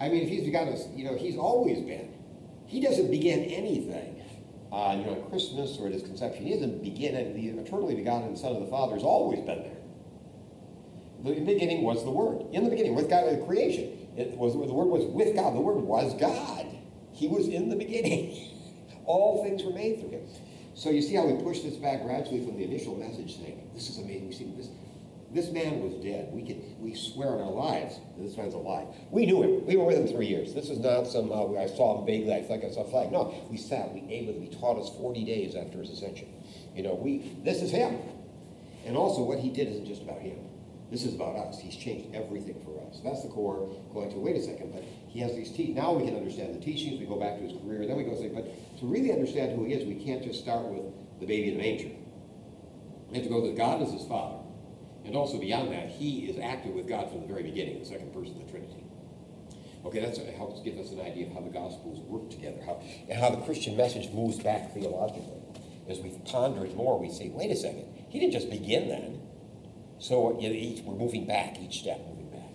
I 0.00 0.08
mean, 0.08 0.22
if 0.22 0.28
he's 0.28 0.44
begun 0.44 0.68
us, 0.68 0.86
you 0.94 1.04
know, 1.04 1.16
he's 1.16 1.36
always 1.36 1.80
been. 1.80 2.14
He 2.66 2.80
doesn't 2.80 3.10
begin 3.10 3.40
anything 3.40 4.15
on 4.70 5.00
you 5.00 5.06
know, 5.06 5.14
Christmas 5.30 5.76
or 5.78 5.86
at 5.86 5.92
his 5.92 6.02
conception. 6.02 6.44
He 6.44 6.52
doesn't 6.52 6.82
begin, 6.82 7.14
the 7.34 7.60
eternally 7.60 7.94
begotten 7.94 8.36
Son 8.36 8.54
of 8.54 8.60
the 8.60 8.68
Father 8.68 8.94
has 8.94 9.02
always 9.02 9.40
been 9.40 9.62
there. 9.62 9.76
The 11.24 11.40
beginning 11.40 11.82
was 11.82 12.04
the 12.04 12.10
Word. 12.10 12.46
In 12.52 12.64
the 12.64 12.70
beginning, 12.70 12.94
with 12.94 13.08
God, 13.08 13.30
the 13.30 13.44
creation. 13.44 14.06
It 14.16 14.36
was, 14.36 14.52
the 14.52 14.72
Word 14.72 14.86
was 14.86 15.04
with 15.04 15.34
God. 15.34 15.54
The 15.54 15.60
Word 15.60 15.76
was 15.76 16.14
God. 16.14 16.66
He 17.12 17.28
was 17.28 17.48
in 17.48 17.68
the 17.68 17.76
beginning. 17.76 18.52
All 19.06 19.42
things 19.42 19.62
were 19.62 19.72
made 19.72 20.00
through 20.00 20.10
him. 20.10 20.26
So 20.74 20.90
you 20.90 21.00
see 21.00 21.14
how 21.14 21.26
we 21.26 21.42
push 21.42 21.60
this 21.60 21.76
back 21.76 22.02
gradually 22.02 22.44
from 22.44 22.56
the 22.56 22.64
initial 22.64 22.96
message 22.96 23.36
saying, 23.36 23.70
this 23.74 23.88
is 23.88 23.98
amazing. 23.98 24.28
We 24.28 24.34
see 24.34 24.44
this, 24.56 24.68
this 25.32 25.50
man 25.50 25.80
was 25.80 25.94
dead. 26.02 26.28
We 26.32 26.42
can 26.42 26.62
we 26.80 26.94
swear 26.94 27.28
on 27.28 27.40
our 27.40 27.50
lives 27.50 27.98
that 28.16 28.22
this 28.22 28.36
man's 28.36 28.54
alive. 28.54 28.86
We 29.10 29.26
knew 29.26 29.42
him. 29.42 29.66
We 29.66 29.76
were 29.76 29.84
with 29.84 29.98
him 29.98 30.06
three 30.06 30.26
years. 30.26 30.54
This 30.54 30.70
is 30.70 30.78
not 30.78 31.06
somehow 31.06 31.54
uh, 31.54 31.60
I 31.60 31.66
saw 31.66 31.98
him 31.98 32.06
vaguely. 32.06 32.32
I 32.32 32.42
think 32.42 32.64
I 32.64 32.70
saw 32.70 32.84
a 32.84 32.90
flag. 32.90 33.10
No, 33.10 33.34
we 33.50 33.56
sat. 33.56 33.92
We 33.92 34.06
ate 34.08 34.26
with 34.26 34.36
him. 34.36 34.42
He 34.42 34.56
taught 34.56 34.78
us 34.78 34.90
40 34.96 35.24
days 35.24 35.56
after 35.56 35.80
his 35.80 35.90
ascension. 35.90 36.28
You 36.74 36.84
know, 36.84 36.94
we 36.94 37.36
this 37.44 37.62
is 37.62 37.70
him. 37.70 37.98
And 38.84 38.96
also, 38.96 39.22
what 39.22 39.40
he 39.40 39.50
did 39.50 39.68
isn't 39.68 39.86
just 39.86 40.02
about 40.02 40.20
him. 40.20 40.38
This 40.92 41.04
is 41.04 41.14
about 41.14 41.34
us. 41.34 41.58
He's 41.58 41.74
changed 41.74 42.14
everything 42.14 42.62
for 42.64 42.80
us. 42.88 43.00
That's 43.02 43.22
the 43.24 43.28
core. 43.28 43.68
Going 43.92 44.10
to 44.10 44.18
wait 44.18 44.36
a 44.36 44.42
second, 44.42 44.72
but 44.72 44.84
he 45.08 45.18
has 45.18 45.34
these 45.34 45.50
teachings. 45.50 45.76
Now 45.76 45.92
we 45.92 46.06
can 46.06 46.16
understand 46.16 46.54
the 46.54 46.64
teachings. 46.64 47.00
We 47.00 47.06
go 47.06 47.18
back 47.18 47.38
to 47.38 47.42
his 47.42 47.58
career. 47.60 47.84
Then 47.84 47.96
we 47.96 48.04
go 48.04 48.14
say, 48.14 48.28
but 48.28 48.46
to 48.78 48.86
really 48.86 49.10
understand 49.10 49.58
who 49.58 49.64
he 49.64 49.72
is, 49.72 49.84
we 49.84 49.96
can't 49.96 50.22
just 50.22 50.38
start 50.38 50.64
with 50.66 50.84
the 51.18 51.26
baby 51.26 51.50
in 51.50 51.58
the 51.58 51.62
manger. 51.62 51.90
We 53.08 53.16
have 53.16 53.24
to 53.24 53.28
go 53.28 53.42
to 53.42 53.52
God 53.56 53.82
as 53.82 53.92
his 53.92 54.06
father 54.06 54.45
and 55.06 55.16
also 55.16 55.38
beyond 55.38 55.72
that, 55.72 55.88
he 55.88 56.26
is 56.26 56.38
active 56.38 56.72
with 56.72 56.88
God 56.88 57.10
from 57.10 57.20
the 57.20 57.26
very 57.26 57.44
beginning, 57.44 57.78
the 57.78 57.86
second 57.86 58.12
person 58.12 58.40
of 58.40 58.46
the 58.46 58.50
Trinity. 58.50 58.82
Okay, 59.84 60.00
that 60.00 60.16
helps 60.34 60.60
give 60.62 60.76
us 60.78 60.90
an 60.90 61.00
idea 61.00 61.28
of 61.28 61.32
how 61.32 61.40
the 61.40 61.50
Gospels 61.50 62.00
work 62.00 62.28
together, 62.28 62.58
how, 62.66 62.82
and 63.08 63.18
how 63.18 63.30
the 63.30 63.40
Christian 63.42 63.76
message 63.76 64.10
moves 64.12 64.40
back 64.40 64.74
theologically. 64.74 65.40
As 65.88 66.00
we 66.00 66.10
ponder 66.24 66.66
it 66.66 66.74
more, 66.74 66.98
we 66.98 67.08
say, 67.08 67.28
wait 67.28 67.52
a 67.52 67.56
second, 67.56 67.84
he 68.08 68.18
didn't 68.18 68.32
just 68.32 68.50
begin 68.50 68.88
then. 68.88 69.20
So 70.00 70.40
you 70.40 70.48
know, 70.48 70.54
each, 70.54 70.82
we're 70.82 70.96
moving 70.96 71.24
back, 71.24 71.60
each 71.60 71.78
step 71.78 72.00
moving 72.08 72.30
back. 72.30 72.50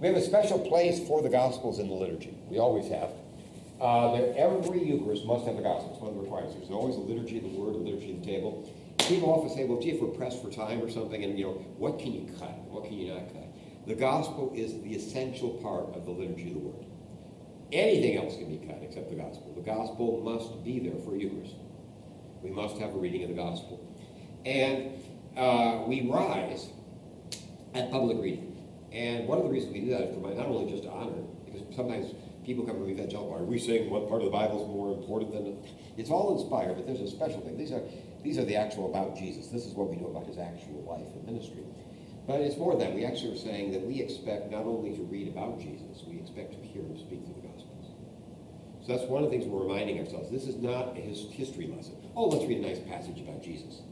We 0.00 0.08
have 0.08 0.16
a 0.16 0.22
special 0.22 0.58
place 0.58 1.06
for 1.06 1.20
the 1.20 1.28
Gospels 1.28 1.78
in 1.78 1.88
the 1.88 1.94
liturgy. 1.94 2.34
We 2.48 2.58
always 2.58 2.90
have. 2.90 3.10
Uh, 3.78 4.14
every 4.36 4.82
Eucharist 4.82 5.26
must 5.26 5.44
have 5.44 5.56
the 5.56 5.62
Gospels, 5.62 6.00
one 6.00 6.10
of 6.10 6.16
the 6.16 6.22
requirements. 6.22 6.56
There's 6.56 6.70
always 6.70 6.96
a 6.96 7.00
liturgy 7.00 7.36
of 7.36 7.44
the 7.44 7.50
Word, 7.50 7.74
a 7.74 7.78
liturgy 7.78 8.12
of 8.12 8.20
the 8.20 8.26
table 8.26 8.64
people 9.08 9.30
often 9.32 9.56
say, 9.56 9.64
well, 9.64 9.80
gee, 9.80 9.90
if 9.90 10.00
we're 10.00 10.08
pressed 10.08 10.42
for 10.42 10.50
time 10.50 10.82
or 10.82 10.90
something, 10.90 11.22
and, 11.22 11.38
you 11.38 11.44
know, 11.44 11.52
what 11.78 11.98
can 11.98 12.12
you 12.12 12.30
cut? 12.38 12.56
What 12.68 12.84
can 12.84 12.94
you 12.94 13.12
not 13.12 13.32
cut? 13.32 13.46
The 13.86 13.94
gospel 13.94 14.52
is 14.54 14.72
the 14.82 14.94
essential 14.94 15.50
part 15.62 15.96
of 15.96 16.04
the 16.04 16.10
liturgy 16.10 16.48
of 16.48 16.54
the 16.54 16.60
word. 16.60 16.86
Anything 17.72 18.18
else 18.18 18.36
can 18.36 18.48
be 18.48 18.66
cut 18.66 18.78
except 18.82 19.10
the 19.10 19.16
gospel. 19.16 19.52
The 19.54 19.62
gospel 19.62 20.20
must 20.24 20.64
be 20.64 20.80
there 20.80 20.98
for 21.04 21.16
Eucharist. 21.16 21.54
We 22.42 22.50
must 22.50 22.78
have 22.78 22.94
a 22.94 22.98
reading 22.98 23.22
of 23.22 23.28
the 23.28 23.36
gospel. 23.36 23.86
And 24.44 24.92
uh, 25.36 25.84
we 25.86 26.08
rise 26.10 26.68
at 27.74 27.90
public 27.90 28.18
reading. 28.20 28.56
And 28.92 29.28
one 29.28 29.38
of 29.38 29.44
the 29.44 29.50
reasons 29.50 29.72
we 29.72 29.80
do 29.80 29.90
that 29.90 30.02
is 30.02 30.14
for 30.14 30.20
my, 30.20 30.34
not 30.34 30.46
only 30.46 30.72
just 30.72 30.88
honor, 30.88 31.22
because 31.44 31.62
sometimes 31.76 32.12
people 32.44 32.64
come 32.64 32.76
to 32.76 32.82
me 32.82 32.92
evangelical, 32.92 33.34
are 33.34 33.44
we 33.44 33.58
saying 33.58 33.88
what 33.88 34.08
part 34.08 34.22
of 34.22 34.26
the 34.26 34.32
Bible 34.32 34.62
is 34.62 34.68
more 34.68 34.92
important 34.92 35.32
than... 35.32 35.56
It's 35.96 36.10
all 36.10 36.40
inspired, 36.40 36.74
but 36.74 36.86
there's 36.86 37.00
a 37.00 37.08
special 37.08 37.40
thing. 37.40 37.56
These 37.56 37.72
are 37.72 37.82
these 38.22 38.38
are 38.38 38.44
the 38.44 38.56
actual 38.56 38.90
about 38.90 39.16
Jesus. 39.16 39.48
This 39.48 39.66
is 39.66 39.74
what 39.74 39.88
we 39.88 39.96
know 39.96 40.08
about 40.08 40.26
his 40.26 40.38
actual 40.38 40.84
life 40.88 41.06
and 41.14 41.24
ministry. 41.24 41.64
But 42.26 42.40
it's 42.40 42.56
more 42.56 42.76
than 42.76 42.80
that. 42.80 42.94
We 42.94 43.04
actually 43.04 43.34
are 43.34 43.38
saying 43.38 43.72
that 43.72 43.82
we 43.82 44.00
expect 44.00 44.50
not 44.50 44.64
only 44.64 44.94
to 44.96 45.02
read 45.02 45.28
about 45.28 45.58
Jesus, 45.58 46.04
we 46.06 46.18
expect 46.18 46.52
to 46.52 46.58
hear 46.58 46.82
him 46.82 46.96
speak 46.98 47.24
through 47.24 47.42
the 47.42 47.48
Gospels. 47.48 47.86
So 48.86 48.96
that's 48.96 49.08
one 49.08 49.24
of 49.24 49.30
the 49.30 49.36
things 49.36 49.48
we're 49.48 49.62
reminding 49.62 49.98
ourselves. 49.98 50.30
This 50.30 50.44
is 50.44 50.56
not 50.56 50.96
a 50.96 51.00
history 51.00 51.66
lesson. 51.66 51.96
Oh, 52.14 52.28
let's 52.28 52.46
read 52.46 52.58
a 52.58 52.68
nice 52.68 52.78
passage 52.80 53.20
about 53.20 53.42
Jesus. 53.42 53.82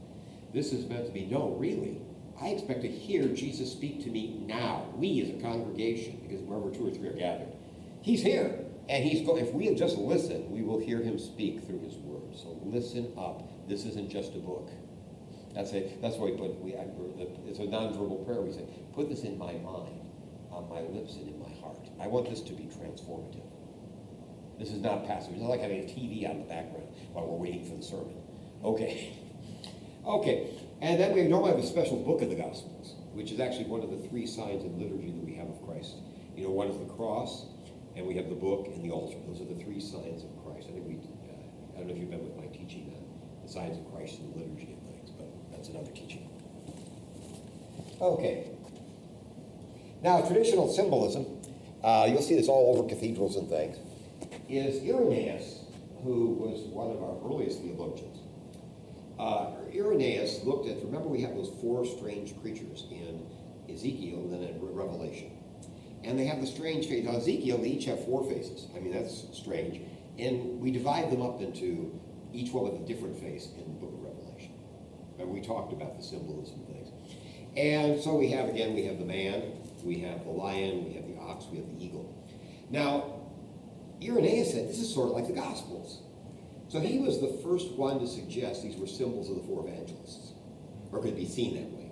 This 0.53 0.73
is 0.73 0.87
meant 0.87 1.05
to 1.07 1.11
be, 1.11 1.25
no, 1.25 1.55
really. 1.59 2.01
I 2.41 2.49
expect 2.49 2.81
to 2.83 2.87
hear 2.87 3.27
Jesus 3.27 3.71
speak 3.71 4.03
to 4.03 4.09
me 4.09 4.41
now. 4.45 4.85
We 4.95 5.21
as 5.21 5.29
a 5.29 5.41
congregation, 5.41 6.21
because 6.21 6.41
wherever 6.41 6.71
two 6.71 6.87
or 6.87 6.91
three 6.91 7.09
are 7.09 7.13
gathered, 7.13 7.51
he's 8.01 8.21
here. 8.21 8.65
And 8.87 9.03
he's 9.03 9.25
going, 9.25 9.45
if 9.45 9.53
we 9.53 9.73
just 9.75 9.97
listen, 9.97 10.49
we 10.49 10.63
will 10.63 10.79
hear 10.79 10.99
him 10.99 11.19
speak 11.19 11.67
through 11.67 11.81
his 11.81 11.95
word. 11.95 12.35
So 12.35 12.57
listen 12.63 13.11
up 13.17 13.43
this 13.69 13.85
isn't 13.85 14.09
just 14.09 14.35
a 14.35 14.39
book. 14.39 14.69
That's 15.53 15.71
it. 15.71 16.01
That's 16.01 16.17
why 16.17 16.31
we 16.31 16.37
put. 16.37 16.59
We, 16.59 16.73
it's 16.73 17.59
a 17.59 17.63
nonverbal 17.63 18.25
prayer. 18.25 18.41
We 18.41 18.51
say, 18.51 18.65
"Put 18.93 19.09
this 19.09 19.23
in 19.23 19.37
my 19.37 19.53
mind, 19.53 20.01
on 20.51 20.67
my 20.69 20.81
lips, 20.81 21.15
and 21.15 21.27
in 21.27 21.39
my 21.39 21.49
heart." 21.61 21.87
I 22.01 22.07
want 22.07 22.29
this 22.29 22.41
to 22.41 22.53
be 22.53 22.63
transformative. 22.63 23.45
This 24.59 24.71
is 24.71 24.81
not 24.81 25.07
passive. 25.07 25.33
It's 25.33 25.41
not 25.41 25.49
like 25.49 25.61
having 25.61 25.79
a 25.79 25.87
TV 25.87 26.29
on 26.29 26.39
the 26.39 26.45
background 26.45 26.87
while 27.13 27.25
we're 27.25 27.37
waiting 27.37 27.65
for 27.65 27.75
the 27.75 27.83
sermon. 27.83 28.15
Okay. 28.63 29.17
Okay. 30.05 30.49
And 30.81 30.99
then 30.99 31.13
we 31.13 31.27
normally 31.27 31.51
have 31.51 31.59
a 31.59 31.67
special 31.67 31.97
book 31.97 32.21
of 32.21 32.29
the 32.29 32.35
Gospels, 32.35 32.95
which 33.13 33.31
is 33.31 33.39
actually 33.39 33.65
one 33.65 33.83
of 33.83 33.89
the 33.89 34.07
three 34.09 34.25
signs 34.25 34.63
in 34.63 34.79
liturgy 34.79 35.11
that 35.11 35.23
we 35.23 35.33
have 35.35 35.49
of 35.49 35.65
Christ 35.65 35.95
You 36.35 36.45
know, 36.45 36.51
one 36.51 36.67
is 36.67 36.77
the 36.77 36.93
cross, 36.93 37.45
and 37.95 38.07
we 38.07 38.15
have 38.15 38.29
the 38.29 38.35
book 38.35 38.67
and 38.67 38.83
the 38.83 38.91
altar. 38.91 39.17
Those 39.27 39.41
are 39.41 39.45
the 39.45 39.61
three 39.63 39.79
signs 39.79 40.23
of 40.23 40.31
Christ. 40.43 40.67
I 40.69 40.73
think 40.73 40.87
we, 40.87 40.95
uh, 40.95 41.75
I 41.75 41.79
don't 41.79 41.87
know 41.87 41.93
if 41.93 41.99
you've 41.99 42.09
been 42.09 42.23
with 42.23 42.37
my 42.37 42.47
teaching 42.47 42.91
the 42.91 43.08
signs 43.49 43.77
of 43.77 43.91
Christ 43.93 44.19
and 44.19 44.33
the 44.33 44.39
liturgy 44.39 44.73
and 44.73 44.87
things, 44.87 45.09
but 45.11 45.27
that's 45.51 45.69
another 45.69 45.91
teaching. 45.91 46.29
Okay. 47.99 48.51
Now, 50.01 50.21
traditional 50.21 50.71
symbolism, 50.71 51.25
uh, 51.83 52.07
you'll 52.09 52.21
see 52.21 52.35
this 52.35 52.47
all 52.47 52.77
over 52.77 52.87
cathedrals 52.87 53.35
and 53.35 53.49
things, 53.49 53.77
is 54.47 54.81
Irenaeus, 54.83 55.65
who 56.03 56.27
was 56.27 56.61
one 56.67 56.91
of 56.91 57.03
our 57.03 57.17
earliest 57.29 57.61
theologians. 57.61 58.19
Uh, 59.19 59.51
Irenaeus 59.75 60.43
looked 60.45 60.69
at, 60.69 60.77
remember 60.77 61.09
we 61.09 61.21
have 61.21 61.35
those 61.35 61.51
four 61.59 61.85
strange 61.85 62.39
creatures 62.41 62.85
in 62.89 63.25
Ezekiel 63.69 64.19
and 64.19 64.33
then 64.33 64.43
in 64.43 64.59
Revelation. 64.61 65.31
And 66.05 66.17
they 66.17 66.25
have 66.25 66.39
the 66.39 66.47
strange 66.47 66.87
face. 66.87 67.03
Now, 67.03 67.17
Ezekiel, 67.17 67.57
they 67.57 67.67
each 67.67 67.85
have 67.85 68.03
four 68.05 68.23
faces. 68.23 68.67
I 68.73 68.79
mean, 68.79 68.93
that's 68.93 69.25
strange. 69.33 69.81
And 70.17 70.61
we 70.61 70.71
divide 70.71 71.11
them 71.11 71.21
up 71.21 71.41
into 71.41 71.99
each 72.33 72.51
one 72.51 72.71
with 72.71 72.81
a 72.81 72.85
different 72.85 73.19
face 73.19 73.49
in 73.57 73.63
the 73.63 73.79
book 73.79 73.93
of 73.93 74.03
Revelation. 74.03 74.53
And 75.19 75.29
we 75.29 75.41
talked 75.41 75.73
about 75.73 75.97
the 75.97 76.03
symbolism 76.03 76.59
things. 76.67 76.89
And 77.57 77.99
so 77.99 78.15
we 78.15 78.29
have, 78.29 78.49
again, 78.49 78.73
we 78.73 78.85
have 78.85 78.99
the 78.99 79.05
man, 79.05 79.53
we 79.83 79.99
have 79.99 80.23
the 80.23 80.29
lion, 80.29 80.85
we 80.85 80.93
have 80.93 81.07
the 81.07 81.17
ox, 81.19 81.45
we 81.51 81.57
have 81.57 81.67
the 81.67 81.83
eagle. 81.83 82.15
Now, 82.69 83.15
Irenaeus 84.01 84.51
said 84.51 84.69
this 84.69 84.79
is 84.79 84.93
sort 84.93 85.09
of 85.09 85.15
like 85.15 85.27
the 85.27 85.33
Gospels. 85.33 86.01
So 86.69 86.79
he 86.79 86.99
was 86.99 87.19
the 87.19 87.39
first 87.43 87.71
one 87.71 87.99
to 87.99 88.07
suggest 88.07 88.61
these 88.61 88.77
were 88.77 88.87
symbols 88.87 89.29
of 89.29 89.37
the 89.37 89.43
four 89.43 89.67
evangelists, 89.67 90.33
or 90.91 91.01
could 91.01 91.15
be 91.15 91.25
seen 91.25 91.55
that 91.55 91.69
way. 91.71 91.91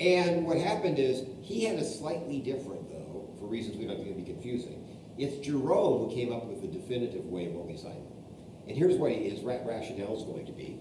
And 0.00 0.44
what 0.44 0.58
happened 0.58 0.98
is 0.98 1.22
he 1.40 1.64
had 1.64 1.78
a 1.78 1.84
slightly 1.84 2.40
different, 2.40 2.90
though, 2.90 3.30
for 3.38 3.46
reasons 3.46 3.76
we 3.76 3.86
don't 3.86 3.96
think 3.96 4.08
to 4.08 4.14
be 4.14 4.24
confusing. 4.24 4.84
It's 5.16 5.46
Jerome 5.46 6.08
who 6.08 6.14
came 6.14 6.32
up 6.32 6.46
with 6.46 6.62
the 6.62 6.66
definitive 6.66 7.24
way 7.26 7.46
of 7.46 7.52
Holy 7.52 7.76
Simon. 7.76 8.13
And 8.66 8.76
here's 8.76 8.96
what 8.96 9.12
his 9.12 9.40
rationale 9.40 10.16
is 10.16 10.24
going 10.24 10.46
to 10.46 10.52
be. 10.52 10.78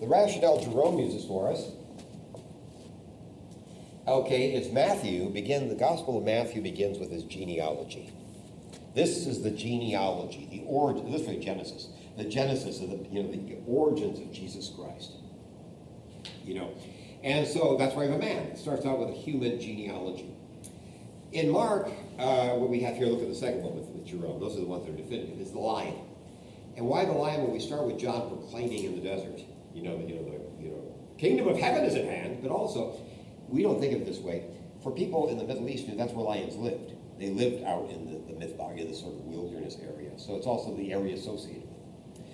The 0.00 0.06
rationale 0.06 0.62
Jerome 0.62 0.98
uses 0.98 1.24
for 1.26 1.50
us 1.50 1.70
Okay, 4.06 4.54
it's 4.54 4.72
Matthew, 4.72 5.30
begin, 5.30 5.68
the 5.68 5.76
Gospel 5.76 6.18
of 6.18 6.24
Matthew 6.24 6.60
begins 6.60 6.98
with 6.98 7.12
his 7.12 7.22
genealogy. 7.22 8.12
This 8.96 9.28
is 9.28 9.44
the 9.44 9.50
genealogy, 9.52 10.48
the 10.50 10.64
origin, 10.66 11.12
this 11.12 11.22
is 11.22 11.44
Genesis, 11.44 11.86
the 12.16 12.24
genesis 12.24 12.80
of 12.80 12.90
the, 12.90 12.96
you 13.12 13.22
know, 13.22 13.30
the 13.30 13.58
origins 13.64 14.18
of 14.18 14.32
Jesus 14.32 14.72
Christ. 14.76 15.12
You 16.44 16.54
know, 16.54 16.74
and 17.22 17.46
so 17.46 17.76
that's 17.78 17.94
why 17.94 18.06
I'm 18.06 18.14
a 18.14 18.18
man. 18.18 18.38
It 18.48 18.58
starts 18.58 18.84
out 18.84 18.98
with 18.98 19.10
a 19.10 19.12
human 19.12 19.60
genealogy. 19.60 20.34
In 21.30 21.50
Mark, 21.50 21.86
uh, 22.18 22.48
what 22.54 22.70
we 22.70 22.80
have 22.80 22.96
here, 22.96 23.06
look 23.06 23.22
at 23.22 23.28
the 23.28 23.36
second 23.36 23.62
one 23.62 23.76
with, 23.76 23.86
with 23.86 24.04
Jerome. 24.04 24.40
Those 24.40 24.56
are 24.56 24.60
the 24.60 24.66
ones 24.66 24.84
that 24.84 24.94
are 24.94 24.96
definitive. 24.96 25.40
Is 25.40 25.52
the 25.52 25.60
lion, 25.60 25.94
and 26.76 26.86
why 26.86 27.04
the 27.04 27.12
lion? 27.12 27.42
When 27.42 27.52
we 27.52 27.60
start 27.60 27.84
with 27.84 27.98
John 27.98 28.28
proclaiming 28.28 28.84
in 28.84 28.96
the 28.96 29.02
desert, 29.02 29.40
you 29.74 29.82
know, 29.82 29.96
the, 29.96 30.04
you 30.04 30.14
know, 30.14 30.24
the 30.24 30.64
you 30.64 30.70
know, 30.70 30.94
kingdom 31.18 31.48
of 31.48 31.58
heaven 31.58 31.84
is 31.84 31.94
at 31.94 32.04
hand, 32.04 32.38
but 32.42 32.50
also 32.50 33.00
we 33.48 33.62
don't 33.62 33.80
think 33.80 33.94
of 33.94 34.02
it 34.02 34.06
this 34.06 34.18
way. 34.18 34.44
For 34.82 34.90
people 34.90 35.28
in 35.28 35.38
the 35.38 35.44
Middle 35.44 35.68
East, 35.68 35.86
that's 35.96 36.12
where 36.12 36.24
lions 36.24 36.56
lived. 36.56 36.92
They 37.18 37.30
lived 37.30 37.62
out 37.64 37.88
in 37.90 38.06
the, 38.06 38.32
the 38.32 38.38
Mithbaga, 38.38 38.88
the 38.88 38.94
sort 38.94 39.14
of 39.14 39.20
wilderness 39.20 39.76
area. 39.80 40.10
So 40.18 40.34
it's 40.36 40.46
also 40.46 40.74
the 40.76 40.92
area 40.92 41.14
associated 41.14 41.62
with 41.62 42.24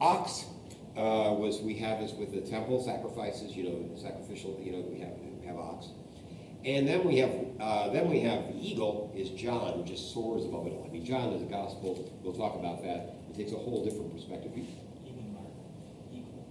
Ox 0.00 0.46
uh, 0.98 1.32
was, 1.32 1.60
we 1.60 1.74
have 1.78 2.00
is 2.00 2.12
with 2.12 2.32
the 2.32 2.40
temple 2.40 2.82
sacrifices, 2.82 3.54
you 3.54 3.64
know, 3.64 3.96
sacrificial, 3.96 4.58
you 4.60 4.72
know, 4.72 4.80
we 4.80 4.98
have, 5.00 5.12
we 5.40 5.46
have 5.46 5.56
ox. 5.56 5.88
And 6.64 6.88
then 6.88 7.04
we 7.04 7.18
have, 7.18 7.30
uh, 7.60 7.90
then 7.90 8.10
we 8.10 8.20
have 8.20 8.48
the 8.48 8.58
eagle 8.60 9.12
is 9.14 9.30
John, 9.30 9.74
who 9.74 9.84
just 9.84 10.12
soars 10.12 10.44
above 10.44 10.66
it 10.66 10.70
all. 10.70 10.86
I 10.88 10.92
mean, 10.92 11.04
John 11.04 11.32
is 11.32 11.42
a 11.42 11.46
gospel. 11.46 12.12
We'll 12.22 12.34
talk 12.34 12.56
about 12.56 12.82
that. 12.82 13.14
Takes 13.38 13.52
a 13.52 13.56
whole 13.56 13.84
different 13.84 14.12
perspective. 14.12 14.50
Even 14.52 15.32
Mark, 15.32 15.46
eagle. 16.12 16.44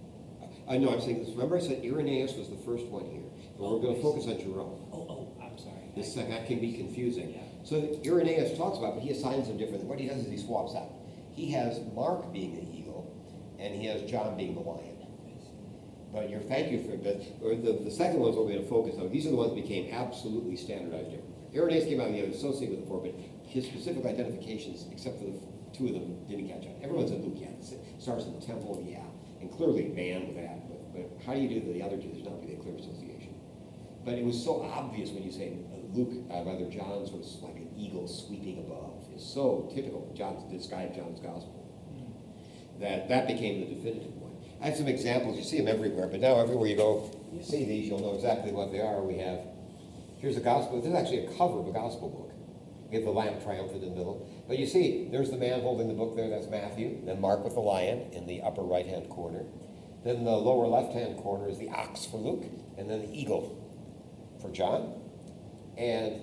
I 0.66 0.78
know, 0.78 0.88
I'm 0.88 1.02
saying 1.02 1.22
this. 1.22 1.28
Remember 1.32 1.58
I 1.58 1.60
said 1.60 1.84
Irenaeus 1.84 2.32
was 2.32 2.48
the 2.48 2.56
first 2.64 2.86
one 2.86 3.04
here. 3.04 3.28
But 3.58 3.68
we're 3.68 3.80
going 3.80 3.92
oh, 3.92 4.00
to 4.00 4.02
focus 4.02 4.24
on 4.24 4.38
Jerome. 4.40 4.88
Oh, 4.90 5.04
oh, 5.04 5.36
I'm 5.36 5.58
sorry. 5.58 5.92
This, 5.94 6.14
that 6.14 6.46
can 6.46 6.60
be 6.60 6.72
confusing. 6.72 7.34
Yeah. 7.34 7.42
So 7.62 8.00
Irenaeus 8.06 8.56
talks 8.56 8.78
about, 8.78 8.94
but 8.94 9.02
he 9.02 9.10
assigns 9.10 9.48
them 9.48 9.58
differently. 9.58 9.86
What 9.86 10.00
he 10.00 10.08
does 10.08 10.24
is 10.24 10.30
he 10.30 10.38
swaps 10.38 10.74
out. 10.74 10.88
He 11.34 11.52
has 11.52 11.78
Mark 11.92 12.32
being 12.32 12.56
the 12.56 12.62
eagle, 12.62 13.04
and 13.60 13.74
he 13.74 13.84
has 13.88 14.08
John 14.10 14.38
being 14.38 14.54
the 14.54 14.60
lion. 14.60 14.96
But 16.10 16.30
you're 16.30 16.40
thank 16.40 16.72
you 16.72 16.82
for 16.88 16.96
but 16.96 17.20
or 17.44 17.54
the, 17.54 17.84
the 17.84 17.90
second 17.90 18.20
one's 18.20 18.34
what 18.34 18.46
we're 18.46 18.52
going 18.52 18.64
to 18.64 18.70
focus 18.70 18.96
on. 18.98 19.12
These 19.12 19.26
are 19.26 19.30
the 19.30 19.36
ones 19.36 19.52
that 19.54 19.60
became 19.60 19.92
absolutely 19.92 20.56
standardized. 20.56 21.20
Irenaeus 21.54 21.84
came 21.84 22.00
out 22.00 22.06
and 22.06 22.16
he 22.16 22.22
was 22.22 22.36
associated 22.36 22.80
with 22.80 22.80
the 22.80 22.86
four, 22.88 23.02
but 23.02 23.12
his 23.44 23.66
specific 23.66 24.06
identifications, 24.06 24.86
except 24.90 25.18
for 25.18 25.24
the 25.26 25.36
two 25.78 25.86
of 25.86 25.94
them, 25.94 26.26
didn't 26.26 26.48
catch 26.48 26.66
on. 26.66 26.74
Everyone's 26.82 27.10
Luke, 27.12 27.38
yeah. 27.38 27.54
It 27.54 28.02
starts 28.02 28.26
in 28.26 28.34
the 28.34 28.44
temple, 28.44 28.84
yeah. 28.84 29.06
And 29.40 29.50
clearly 29.50 29.88
man 29.94 30.26
with 30.26 30.36
that. 30.36 30.66
But, 30.66 30.92
but 30.92 31.24
how 31.24 31.34
do 31.34 31.40
you 31.40 31.48
do 31.48 31.72
the 31.72 31.82
other 31.82 31.96
two? 31.96 32.10
There's 32.12 32.26
not 32.26 32.42
really 32.42 32.54
a 32.54 32.58
clear 32.58 32.74
association. 32.74 33.34
But 34.04 34.14
it 34.14 34.24
was 34.24 34.42
so 34.42 34.62
obvious 34.62 35.10
when 35.10 35.22
you 35.22 35.30
say 35.30 35.56
Luke, 35.94 36.26
uh, 36.30 36.42
rather 36.44 36.68
John's 36.68 37.10
was 37.10 37.38
like 37.42 37.56
an 37.56 37.70
eagle 37.76 38.08
sweeping 38.08 38.58
above. 38.58 39.06
It's 39.14 39.24
so 39.24 39.70
typical 39.74 40.10
of 40.10 40.16
John's, 40.16 40.42
of 40.42 40.94
John's 40.94 41.20
gospel 41.20 41.58
that 42.80 43.08
that 43.08 43.26
became 43.26 43.60
the 43.60 43.74
definitive 43.74 44.14
one. 44.16 44.32
I 44.60 44.66
have 44.66 44.76
some 44.76 44.88
examples. 44.88 45.36
You 45.36 45.44
see 45.44 45.58
them 45.58 45.68
everywhere, 45.68 46.06
but 46.06 46.20
now 46.20 46.40
everywhere 46.40 46.68
you 46.68 46.76
go, 46.76 47.10
you 47.32 47.42
see 47.42 47.64
these, 47.64 47.88
you'll 47.88 48.00
know 48.00 48.14
exactly 48.14 48.52
what 48.52 48.72
they 48.72 48.80
are. 48.80 49.02
We 49.02 49.18
have, 49.18 49.40
here's 50.18 50.36
a 50.36 50.40
gospel. 50.40 50.80
This 50.80 50.90
is 50.90 50.94
actually 50.94 51.26
a 51.26 51.30
cover 51.36 51.58
of 51.58 51.68
a 51.68 51.72
gospel 51.72 52.08
book. 52.08 52.32
Have 52.92 53.04
the 53.04 53.10
lamb 53.10 53.40
triumphant 53.42 53.82
in 53.82 53.90
the 53.90 53.96
middle. 53.96 54.26
But 54.48 54.58
you 54.58 54.66
see, 54.66 55.08
there's 55.10 55.30
the 55.30 55.36
man 55.36 55.60
holding 55.60 55.88
the 55.88 55.94
book 55.94 56.16
there, 56.16 56.30
that's 56.30 56.46
Matthew. 56.46 57.04
Then 57.04 57.20
Mark 57.20 57.44
with 57.44 57.54
the 57.54 57.60
lion 57.60 58.10
in 58.12 58.26
the 58.26 58.40
upper 58.40 58.62
right 58.62 58.86
hand 58.86 59.10
corner. 59.10 59.44
Then 60.04 60.24
the 60.24 60.30
lower 60.30 60.66
left 60.66 60.94
hand 60.94 61.18
corner 61.18 61.48
is 61.48 61.58
the 61.58 61.68
ox 61.68 62.06
for 62.06 62.16
Luke, 62.16 62.44
and 62.78 62.88
then 62.88 63.02
the 63.02 63.12
eagle 63.12 63.58
for 64.40 64.50
John. 64.50 65.02
And 65.76 66.22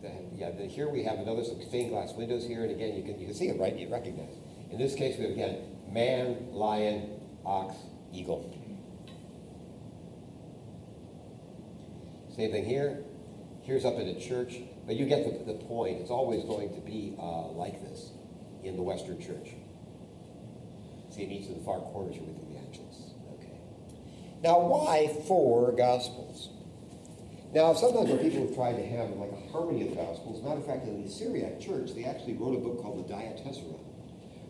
the, 0.00 0.10
yeah, 0.34 0.50
the, 0.50 0.66
here 0.66 0.88
we 0.88 1.04
have 1.04 1.18
another 1.18 1.44
some 1.44 1.60
stained 1.62 1.90
glass 1.90 2.12
windows 2.14 2.46
here, 2.46 2.62
and 2.62 2.70
again 2.70 2.96
you 2.96 3.02
can 3.02 3.18
you 3.20 3.26
can 3.26 3.34
see 3.34 3.48
it 3.48 3.60
right. 3.60 3.76
You 3.76 3.88
recognize. 3.88 4.34
In 4.70 4.78
this 4.78 4.94
case, 4.94 5.18
we 5.18 5.24
have 5.24 5.32
again 5.34 5.58
man, 5.90 6.52
lion, 6.52 7.20
ox, 7.44 7.74
eagle. 8.12 8.58
Same 12.34 12.50
thing 12.50 12.64
here. 12.64 13.04
Here's 13.62 13.84
up 13.84 13.94
in 13.94 14.08
a 14.08 14.20
church, 14.20 14.56
but 14.86 14.96
you 14.96 15.06
get 15.06 15.24
the, 15.24 15.52
the 15.52 15.58
point. 15.58 16.00
It's 16.00 16.10
always 16.10 16.42
going 16.44 16.74
to 16.74 16.80
be 16.80 17.14
uh, 17.18 17.48
like 17.48 17.80
this 17.80 18.10
in 18.64 18.76
the 18.76 18.82
Western 18.82 19.20
Church. 19.20 19.50
See, 21.10 21.22
in 21.22 21.30
each 21.30 21.48
of 21.48 21.56
the 21.56 21.64
far 21.64 21.78
corners 21.78 22.14
here 22.14 22.24
with 22.24 22.40
the 22.40 22.58
evangelists. 22.58 23.12
Now, 24.42 24.58
why 24.58 25.06
four 25.28 25.70
Gospels? 25.72 26.50
Now, 27.54 27.74
sometimes 27.74 28.10
when 28.10 28.18
people 28.18 28.46
have 28.46 28.54
tried 28.54 28.76
to 28.76 28.86
have 28.86 29.10
like 29.10 29.30
a 29.30 29.52
harmony 29.52 29.82
of 29.82 29.90
the 29.90 29.96
Gospels, 29.96 30.42
matter 30.42 30.58
of 30.58 30.66
fact, 30.66 30.86
in 30.86 31.04
the 31.04 31.08
Syriac 31.08 31.60
church, 31.60 31.94
they 31.94 32.04
actually 32.04 32.34
wrote 32.34 32.56
a 32.56 32.58
book 32.58 32.82
called 32.82 33.06
the 33.06 33.12
Diatessaron, 33.12 33.78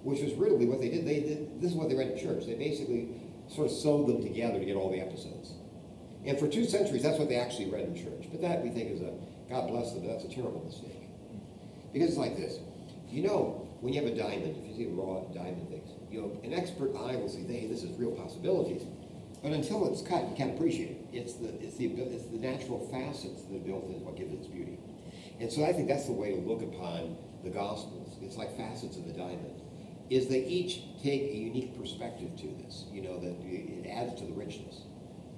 which 0.03 0.23
was 0.23 0.33
really 0.35 0.65
what 0.65 0.81
they 0.81 0.89
did. 0.89 1.05
They 1.05 1.21
did 1.21 1.61
this 1.61 1.73
is 1.73 1.77
what 1.77 1.91
they 1.91 1.97
read 1.97 2.13
in 2.13 2.19
church. 2.19 2.47
They 2.47 2.55
basically 2.55 3.09
sort 3.49 3.67
of 3.67 3.77
sewed 3.77 4.09
them 4.09 4.23
together 4.23 4.59
to 4.59 4.65
get 4.65 4.77
all 4.77 4.91
the 4.91 5.01
episodes. 5.01 5.53
And 6.25 6.39
for 6.39 6.49
two 6.49 6.65
centuries, 6.65 7.03
that's 7.03 7.19
what 7.19 7.29
they 7.29 7.37
actually 7.37 7.71
read 7.71 7.85
in 7.85 7.95
church. 7.97 8.29
But 8.31 8.41
that 8.43 8.63
we 8.63 8.71
think 8.71 8.91
is 8.91 9.01
a 9.01 9.13
God 9.49 9.69
bless 9.69 9.93
them. 9.93 10.07
That's 10.07 10.25
a 10.25 10.29
terrible 10.29 10.65
mistake 10.65 11.03
because 11.93 12.09
it's 12.09 12.19
like 12.19 12.37
this. 12.37 12.59
You 13.11 13.23
know, 13.23 13.69
when 13.81 13.93
you 13.93 14.03
have 14.03 14.11
a 14.11 14.17
diamond, 14.17 14.57
if 14.57 14.67
you 14.67 14.75
see 14.75 14.87
raw 14.93 15.21
diamond 15.35 15.69
things, 15.69 15.91
you 16.11 16.21
know, 16.21 16.41
an 16.43 16.55
expert 16.55 16.97
eye 16.97 17.17
will 17.17 17.29
see, 17.29 17.45
hey, 17.45 17.67
this 17.67 17.83
is 17.83 17.99
real 17.99 18.13
possibilities. 18.13 18.83
But 19.43 19.53
until 19.53 19.91
it's 19.93 20.03
cut, 20.03 20.29
you 20.29 20.37
can't 20.37 20.55
appreciate 20.55 20.91
it. 20.91 21.09
It's 21.13 21.35
the, 21.35 21.49
it's 21.61 21.77
the, 21.77 21.87
it's 21.87 22.27
the 22.27 22.39
natural 22.39 22.89
facets 22.89 23.43
that 23.43 23.57
are 23.57 23.59
built 23.59 23.85
in 23.89 24.05
what 24.05 24.17
gives 24.17 24.33
it 24.33 24.37
its 24.37 24.47
beauty. 24.47 24.79
And 25.41 25.51
so 25.51 25.65
I 25.65 25.73
think 25.73 25.89
that's 25.89 26.07
the 26.07 26.13
way 26.13 26.31
to 26.31 26.41
look 26.41 26.63
upon 26.63 27.17
the 27.43 27.51
Gospels. 27.51 28.17
It's 28.23 28.37
like 28.37 28.57
facets 28.57 28.97
of 28.97 29.07
the 29.07 29.13
diamond. 29.13 29.61
Is 30.11 30.29
they 30.29 30.45
each 30.45 30.83
take 31.03 31.23
a 31.23 31.37
unique 31.37 31.77
perspective 31.77 32.37
to 32.37 32.47
this, 32.63 32.85
you 32.93 33.03
know, 33.03 33.19
that 33.19 33.35
it 33.45 33.89
adds 33.91 34.15
to 34.21 34.27
the 34.27 34.33
richness. 34.33 34.83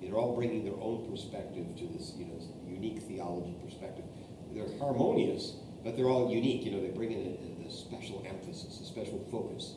They're 0.04 0.16
all 0.16 0.34
bringing 0.34 0.64
their 0.64 0.78
own 0.80 1.10
perspective 1.10 1.66
to 1.76 1.86
this, 1.96 2.12
you 2.16 2.26
know, 2.26 2.40
unique 2.66 3.02
theology 3.02 3.56
perspective. 3.64 4.04
They're 4.52 4.78
harmonious, 4.78 5.54
but 5.82 5.96
they're 5.96 6.06
all 6.06 6.30
unique. 6.30 6.64
You 6.64 6.72
know, 6.72 6.80
they 6.80 6.88
bring 6.88 7.12
in 7.12 7.36
a, 7.64 7.68
a 7.68 7.70
special 7.70 8.24
emphasis, 8.28 8.80
a 8.80 8.84
special 8.84 9.26
focus. 9.30 9.74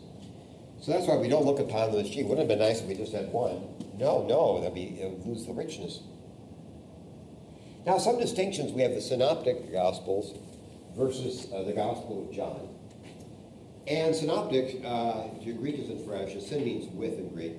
So 0.79 0.91
that's 0.91 1.07
why 1.07 1.17
we 1.17 1.27
don't 1.27 1.45
look 1.45 1.59
upon 1.59 1.91
them 1.91 2.01
as, 2.01 2.09
gee, 2.09 2.23
wouldn't 2.23 2.39
it 2.39 2.51
have 2.51 2.59
been 2.59 2.59
nice 2.59 2.81
if 2.81 2.87
we 2.87 2.93
just 2.93 3.13
had 3.13 3.31
one? 3.31 3.67
No, 3.97 4.25
no, 4.27 4.59
that'd 4.59 4.75
be, 4.75 4.99
it 5.01 5.09
would 5.09 5.25
lose 5.25 5.45
the 5.45 5.53
richness. 5.53 6.01
Now, 7.85 7.97
some 7.97 8.19
distinctions 8.19 8.71
we 8.73 8.81
have 8.81 8.93
the 8.93 9.01
synoptic 9.01 9.71
gospels 9.71 10.37
versus 10.95 11.47
uh, 11.53 11.63
the 11.63 11.73
gospel 11.73 12.27
of 12.27 12.35
John. 12.35 12.69
And 13.87 14.13
synoptic, 14.13 14.81
uh, 14.85 15.23
if 15.39 15.47
your 15.47 15.55
Greek 15.55 15.79
isn't 15.79 16.05
fresh, 16.05 16.33
syn 16.43 16.65
means 16.65 16.91
with 16.93 17.17
in 17.17 17.29
Greek. 17.29 17.53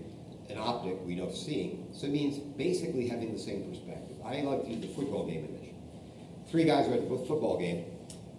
An 0.51 0.57
optic, 0.59 0.99
we 1.05 1.15
know 1.15 1.31
seeing. 1.31 1.89
So 1.93 2.07
it 2.07 2.13
means 2.13 2.39
basically 2.39 3.07
having 3.07 3.33
the 3.33 3.39
same 3.39 3.65
perspective. 3.71 4.17
I 4.25 4.41
like 4.41 4.65
to 4.65 4.71
use 4.71 4.81
the 4.81 4.89
football 4.89 5.27
game 5.27 5.45
image. 5.45 5.75
three 6.51 6.65
guys 6.65 6.89
are 6.89 6.95
at 6.95 7.09
the 7.09 7.17
football 7.27 7.59
game, 7.59 7.85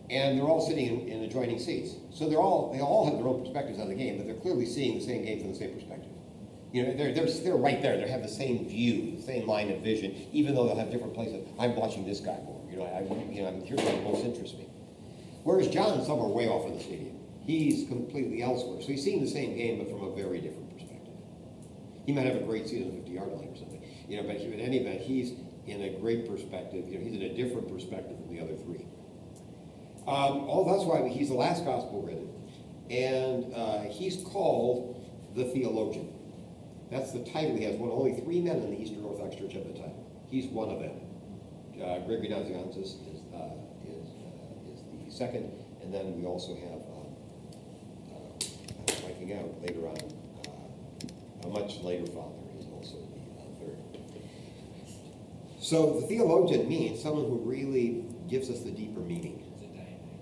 and 0.10 0.38
they're 0.38 0.46
all 0.46 0.66
sitting 0.66 0.86
in, 0.86 1.08
in 1.08 1.24
adjoining 1.24 1.60
seats. 1.60 1.96
So 2.12 2.28
they're 2.28 2.40
all, 2.40 2.72
they 2.74 2.80
all 2.80 3.06
have 3.06 3.18
their 3.18 3.28
own 3.28 3.44
perspectives 3.44 3.80
on 3.80 3.90
the 3.90 3.96
game, 3.96 4.18
but 4.18 4.26
they're 4.26 4.36
clearly 4.36 4.66
seeing 4.66 4.98
the 4.98 5.06
same 5.06 5.24
game 5.24 5.40
from 5.40 5.52
the 5.52 5.58
same 5.58 5.74
perspective. 5.74 6.10
You 6.72 6.84
know, 6.86 6.98
they're, 6.98 7.14
they're, 7.14 7.26
they're 7.26 7.56
right 7.56 7.82
there. 7.82 7.98
They 7.98 8.08
have 8.10 8.22
the 8.22 8.28
same 8.28 8.68
view, 8.68 9.16
the 9.18 9.22
same 9.24 9.48
line 9.48 9.72
of 9.72 9.82
vision, 9.82 10.16
even 10.32 10.54
though 10.54 10.68
they'll 10.68 10.78
have 10.78 10.92
different 10.92 11.14
places. 11.16 11.48
I'm 11.60 11.76
watching 11.76 12.06
this 12.06 12.20
guy 12.20 12.38
more. 12.46 12.62
You 12.70 12.78
know, 12.78 12.86
I, 12.86 13.02
you 13.32 13.42
know, 13.42 13.48
I'm, 13.48 13.62
here's 13.62 13.82
what 13.82 14.04
most 14.04 14.24
interests 14.24 14.58
me. 14.58 14.68
Whereas 15.44 15.68
John's 15.68 16.06
somewhere 16.06 16.28
way 16.28 16.48
off 16.48 16.66
in 16.68 16.78
the 16.78 16.84
stadium. 16.84 17.18
He's 17.42 17.88
completely 17.88 18.44
elsewhere. 18.44 18.82
So 18.82 18.88
he's 18.90 19.04
seeing 19.04 19.22
the 19.22 19.30
same 19.30 19.56
game, 19.56 19.80
but 19.80 19.90
from 19.90 20.08
a 20.08 20.16
very 20.16 20.42
different. 20.42 20.69
He 22.06 22.14
might 22.14 22.26
have 22.26 22.38
a 22.38 22.44
great 22.44 22.68
season, 22.68 22.92
the 22.92 22.98
50 22.98 23.12
yard 23.12 23.30
line 23.30 23.50
or 23.50 23.56
something. 23.56 23.84
You 24.08 24.18
know, 24.18 24.28
but 24.28 24.38
in 24.38 24.60
any 24.60 24.78
event, 24.78 25.02
he's 25.02 25.34
in 25.68 25.84
a 25.84 25.90
great 26.00 26.28
perspective. 26.28 26.88
You 26.90 26.98
know, 26.98 27.06
he's 27.06 27.16
in 27.16 27.22
a 27.22 27.36
different 27.36 27.72
perspective 27.72 28.18
than 28.18 28.36
the 28.36 28.42
other 28.42 28.56
three. 28.56 28.86
Um, 30.08 30.50
all 30.50 30.66
that's 30.66 30.86
why 30.86 31.08
he's 31.08 31.30
the 31.30 31.36
last 31.36 31.66
gospel 31.66 32.02
written. 32.02 32.30
And 32.90 33.54
uh, 33.54 33.82
he's 33.84 34.24
called 34.24 35.06
the 35.36 35.46
theologian. 35.46 36.12
That's 36.90 37.12
the 37.12 37.24
title 37.24 37.56
he 37.56 37.66
has. 37.66 37.76
One 37.76 37.92
only 37.92 38.20
three 38.20 38.42
men 38.42 38.58
in 38.58 38.72
the 38.72 38.82
Eastern 38.82 39.04
Orthodox 39.04 39.36
Church 39.36 39.54
have 39.54 39.68
the 39.68 39.74
title. 39.74 40.10
He's 40.30 40.48
one 40.48 40.70
of 40.70 40.80
them. 40.80 40.98
Uh, 41.78 42.00
Gregory 42.00 42.30
Nazianzus 42.30 42.98
is, 43.08 43.22
uh, 43.34 43.56
is, 43.88 44.10
uh, 44.10 44.74
is 44.74 44.82
the 45.06 45.12
second, 45.12 45.52
and 45.82 45.94
then 45.94 46.20
we 46.20 46.26
also 46.26 46.56
have, 46.56 46.82
um, 46.92 47.10
uh, 48.12 49.34
out 49.34 49.62
later 49.62 49.88
on, 49.88 49.98
much 51.50 51.82
later 51.82 52.06
father 52.08 52.36
is 52.58 52.66
also 52.72 52.98
the 52.98 53.20
uh, 53.42 53.46
third. 53.60 53.78
So 55.60 56.00
the 56.00 56.08
theologian 56.08 56.68
means 56.68 57.02
someone 57.02 57.26
who 57.26 57.42
really 57.46 58.06
gives 58.30 58.50
us 58.50 58.62
the 58.62 58.72
deeper 58.72 59.00
meaning. 59.02 59.44
Is 59.56 59.64
it 59.64 59.74
Dionysus? 59.74 60.20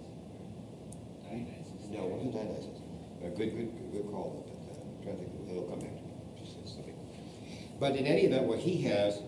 Dionysus. 1.24 1.88
No, 1.92 2.00
it 2.06 2.10
wasn't 2.12 2.34
Dionysus. 2.34 2.82
A 3.24 3.30
good, 3.30 3.56
good, 3.56 3.92
good 3.92 4.12
call, 4.12 4.46
but 4.46 4.54
uh, 4.56 4.82
I'm 4.82 5.04
trying 5.04 5.18
to 5.18 5.24
think, 5.24 5.50
it'll 5.50 5.70
come 5.70 5.80
back 5.80 5.96
to 5.96 6.04
me. 6.04 6.14
Just 6.40 6.58
a 6.64 6.68
second. 6.68 6.96
But 7.80 7.96
in 7.96 8.06
any 8.06 8.22
event, 8.22 8.46
what 8.46 8.60
he 8.60 8.82
has 8.84 9.22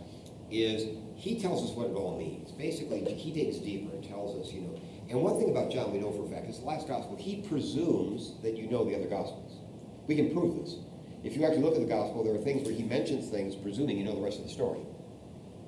is 0.50 0.98
he 1.16 1.40
tells 1.40 1.70
us 1.70 1.76
what 1.76 1.88
it 1.88 1.94
all 1.94 2.18
means. 2.18 2.52
Basically, 2.54 3.04
he 3.14 3.32
digs 3.32 3.58
deeper 3.58 3.94
and 3.94 4.04
tells 4.04 4.40
us, 4.40 4.54
you 4.54 4.62
know. 4.62 4.80
And 5.10 5.22
one 5.22 5.40
thing 5.40 5.50
about 5.50 5.72
John 5.72 5.92
we 5.92 6.00
know 6.00 6.12
for 6.12 6.26
a 6.26 6.30
fact 6.30 6.50
is 6.50 6.60
the 6.60 6.66
last 6.66 6.88
gospel, 6.88 7.18
he 7.18 7.42
presumes 7.42 8.40
that 8.42 8.56
you 8.56 8.70
know 8.70 8.86
the 8.86 8.96
other 8.96 9.08
gospels. 9.08 9.60
We 10.08 10.16
can 10.16 10.32
prove 10.32 10.64
this. 10.64 10.76
If 11.24 11.36
you 11.36 11.46
actually 11.46 11.62
look 11.62 11.76
at 11.76 11.82
the 11.82 11.88
gospel, 11.88 12.24
there 12.24 12.34
are 12.34 12.44
things 12.44 12.66
where 12.66 12.76
he 12.76 12.84
mentions 12.84 13.30
things 13.30 13.56
presuming 13.56 13.98
you 13.98 14.06
know 14.06 14.16
the 14.16 14.22
rest 14.22 14.38
of 14.38 14.46
the 14.46 14.52
story. 14.52 14.80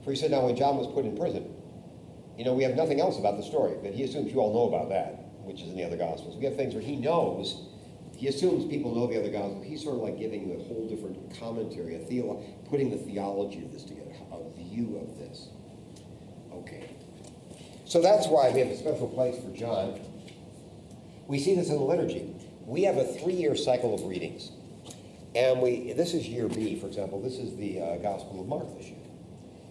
For 0.03 0.11
he 0.11 0.17
said, 0.17 0.31
now 0.31 0.45
when 0.45 0.55
John 0.55 0.77
was 0.77 0.87
put 0.87 1.05
in 1.05 1.15
prison, 1.17 1.53
you 2.37 2.45
know, 2.45 2.53
we 2.53 2.63
have 2.63 2.75
nothing 2.75 2.99
else 2.99 3.19
about 3.19 3.37
the 3.37 3.43
story, 3.43 3.75
but 3.83 3.93
he 3.93 4.03
assumes 4.03 4.31
you 4.31 4.39
all 4.39 4.53
know 4.53 4.73
about 4.73 4.89
that, 4.89 5.29
which 5.43 5.61
is 5.61 5.69
in 5.69 5.75
the 5.75 5.83
other 5.83 5.97
gospels. 5.97 6.37
We 6.37 6.45
have 6.45 6.55
things 6.55 6.73
where 6.73 6.81
he 6.81 6.95
knows, 6.95 7.67
he 8.15 8.27
assumes 8.27 8.65
people 8.65 8.95
know 8.95 9.07
the 9.07 9.19
other 9.19 9.31
gospels. 9.31 9.65
He's 9.65 9.83
sort 9.83 9.95
of 9.95 10.01
like 10.01 10.17
giving 10.17 10.47
you 10.47 10.59
a 10.59 10.63
whole 10.63 10.87
different 10.87 11.39
commentary, 11.39 11.95
a 11.95 11.99
theolo- 11.99 12.43
putting 12.69 12.89
the 12.89 12.97
theology 12.97 13.63
of 13.65 13.73
this 13.73 13.83
together, 13.83 14.11
a 14.31 14.63
view 14.63 14.97
of 14.97 15.17
this. 15.17 15.49
Okay. 16.53 16.89
So 17.85 18.01
that's 18.01 18.27
why 18.27 18.51
we 18.51 18.59
have 18.59 18.69
a 18.69 18.77
special 18.77 19.07
place 19.07 19.35
for 19.43 19.49
John. 19.55 19.99
We 21.27 21.39
see 21.39 21.55
this 21.55 21.69
in 21.69 21.75
the 21.75 21.81
liturgy. 21.81 22.33
We 22.65 22.83
have 22.83 22.97
a 22.97 23.05
three-year 23.05 23.55
cycle 23.55 23.93
of 23.93 24.03
readings. 24.03 24.51
And 25.33 25.61
we, 25.61 25.93
this 25.93 26.13
is 26.13 26.27
year 26.27 26.47
B, 26.47 26.77
for 26.77 26.87
example. 26.87 27.21
This 27.21 27.37
is 27.37 27.55
the 27.55 27.81
uh, 27.81 27.97
Gospel 27.97 28.41
of 28.41 28.47
Mark 28.47 28.77
this 28.77 28.87
year. 28.87 28.97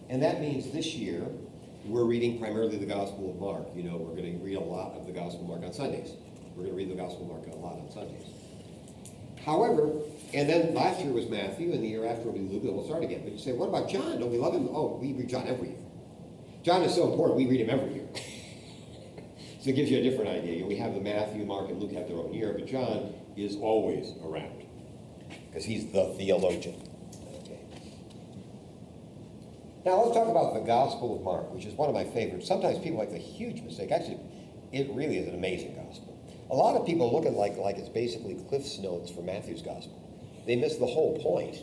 And 0.08 0.22
that 0.22 0.40
means 0.40 0.70
this 0.70 0.94
year, 0.94 1.26
we're 1.84 2.04
reading 2.04 2.38
primarily 2.38 2.78
the 2.78 2.86
Gospel 2.86 3.30
of 3.30 3.38
Mark. 3.38 3.66
You 3.74 3.82
know, 3.82 3.96
we're 3.96 4.16
going 4.16 4.38
to 4.38 4.44
read 4.44 4.56
a 4.56 4.60
lot 4.60 4.94
of 4.94 5.06
the 5.06 5.12
Gospel 5.12 5.42
of 5.42 5.48
Mark 5.48 5.62
on 5.62 5.72
Sundays. 5.72 6.14
We're 6.56 6.64
going 6.64 6.70
to 6.70 6.76
read 6.76 6.90
the 6.90 7.00
Gospel 7.00 7.22
of 7.24 7.28
Mark 7.28 7.54
a 7.54 7.58
lot 7.58 7.78
on 7.78 7.90
Sundays. 7.90 8.26
However, 9.44 9.90
and 10.32 10.48
then 10.48 10.74
last 10.74 11.00
year 11.00 11.12
was 11.12 11.28
Matthew, 11.28 11.72
and 11.72 11.82
the 11.82 11.88
year 11.88 12.06
after 12.06 12.24
will 12.24 12.32
be 12.32 12.40
Luke, 12.40 12.64
and 12.64 12.74
we'll 12.74 12.86
start 12.86 13.04
again. 13.04 13.20
But 13.22 13.32
you 13.32 13.38
say, 13.38 13.52
what 13.52 13.68
about 13.68 13.88
John? 13.88 14.18
Don't 14.18 14.30
we 14.30 14.38
love 14.38 14.54
him? 14.54 14.68
Oh, 14.70 14.98
we 15.00 15.12
read 15.12 15.28
John 15.28 15.46
every 15.46 15.68
year. 15.68 15.78
John 16.62 16.82
is 16.82 16.94
so 16.94 17.10
important, 17.10 17.36
we 17.36 17.46
read 17.46 17.60
him 17.60 17.70
every 17.70 17.94
year. 17.94 18.08
so 19.60 19.70
it 19.70 19.76
gives 19.76 19.90
you 19.90 19.98
a 19.98 20.02
different 20.02 20.30
idea. 20.30 20.54
You 20.54 20.62
know, 20.62 20.68
we 20.68 20.76
have 20.76 20.94
the 20.94 21.00
Matthew, 21.00 21.44
Mark, 21.44 21.70
and 21.70 21.80
Luke 21.80 21.92
have 21.92 22.08
their 22.08 22.18
own 22.18 22.34
year, 22.34 22.52
but 22.52 22.66
John 22.66 23.14
is 23.36 23.56
always 23.56 24.12
around 24.22 24.60
because 25.50 25.64
he's 25.64 25.90
the 25.92 26.14
theologian. 26.16 26.80
Now 29.84 30.02
let's 30.02 30.14
talk 30.14 30.28
about 30.28 30.54
the 30.54 30.60
Gospel 30.60 31.16
of 31.16 31.22
Mark, 31.22 31.52
which 31.54 31.64
is 31.64 31.72
one 31.74 31.88
of 31.88 31.94
my 31.94 32.04
favorites. 32.04 32.46
Sometimes 32.46 32.78
people 32.78 32.98
make 32.98 33.10
the 33.10 33.18
huge 33.18 33.62
mistake. 33.62 33.90
Actually, 33.90 34.20
it 34.72 34.90
really 34.92 35.18
is 35.18 35.28
an 35.28 35.34
amazing 35.34 35.74
gospel. 35.74 36.18
A 36.50 36.54
lot 36.54 36.76
of 36.76 36.86
people 36.86 37.10
look 37.12 37.24
at 37.24 37.32
it 37.32 37.36
like, 37.36 37.56
like 37.56 37.78
it's 37.78 37.88
basically 37.88 38.34
Cliff's 38.48 38.78
Notes 38.78 39.10
for 39.10 39.22
Matthew's 39.22 39.62
gospel. 39.62 39.96
They 40.46 40.56
miss 40.56 40.76
the 40.76 40.86
whole 40.86 41.18
point. 41.22 41.56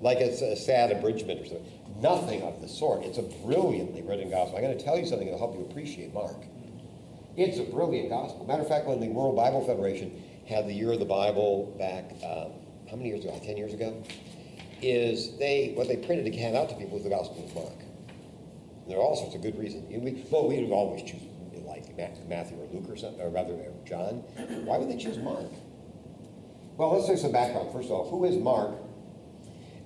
Like 0.00 0.18
it's 0.18 0.42
a 0.42 0.54
sad 0.56 0.92
abridgment 0.92 1.40
or 1.40 1.46
something. 1.46 1.72
Nothing 2.00 2.42
of 2.42 2.60
the 2.60 2.68
sort. 2.68 3.04
It's 3.04 3.18
a 3.18 3.22
brilliantly 3.44 4.02
written 4.02 4.30
gospel. 4.30 4.56
I'm 4.56 4.62
going 4.62 4.76
to 4.76 4.84
tell 4.84 4.98
you 4.98 5.06
something 5.06 5.26
that'll 5.26 5.38
help 5.38 5.56
you 5.56 5.64
appreciate 5.64 6.12
Mark. 6.14 6.36
It's 7.36 7.58
a 7.58 7.64
brilliant 7.64 8.10
gospel. 8.10 8.46
Matter 8.46 8.62
of 8.62 8.68
fact, 8.68 8.86
when 8.86 9.00
the 9.00 9.08
World 9.08 9.34
Bible 9.34 9.66
Federation 9.66 10.22
had 10.46 10.68
the 10.68 10.72
Year 10.72 10.92
of 10.92 10.98
the 11.00 11.04
Bible 11.04 11.74
back, 11.78 12.12
um, 12.22 12.52
how 12.90 12.96
many 12.96 13.08
years 13.08 13.24
ago? 13.24 13.40
Ten 13.44 13.56
years 13.56 13.72
ago? 13.72 14.02
Is 14.82 15.36
they 15.38 15.72
what 15.74 15.88
they 15.88 15.96
printed 15.96 16.32
to 16.32 16.38
hand 16.38 16.56
out 16.56 16.68
to 16.68 16.76
people 16.76 16.94
was 16.94 17.04
the 17.04 17.10
Gospel 17.10 17.44
of 17.44 17.54
Mark. 17.54 17.80
And 18.82 18.90
there 18.90 18.98
are 18.98 19.02
all 19.02 19.16
sorts 19.16 19.34
of 19.34 19.42
good 19.42 19.58
reasons. 19.58 19.88
We, 19.88 20.24
well, 20.30 20.48
we 20.48 20.62
would 20.62 20.72
always 20.72 21.02
choose 21.02 21.22
like 21.66 21.96
Matthew 22.28 22.58
or 22.60 22.66
Luke 22.72 22.88
or 22.88 22.96
something, 22.96 23.20
or 23.20 23.30
rather 23.30 23.56
John. 23.84 24.22
Why 24.64 24.78
would 24.78 24.90
they 24.90 24.96
choose 24.96 25.18
Mark? 25.18 25.50
Well, 26.76 26.92
let's 26.92 27.06
take 27.06 27.18
some 27.18 27.32
background. 27.32 27.72
First 27.72 27.86
of 27.86 27.92
all, 27.92 28.10
who 28.10 28.24
is 28.24 28.36
Mark? 28.36 28.74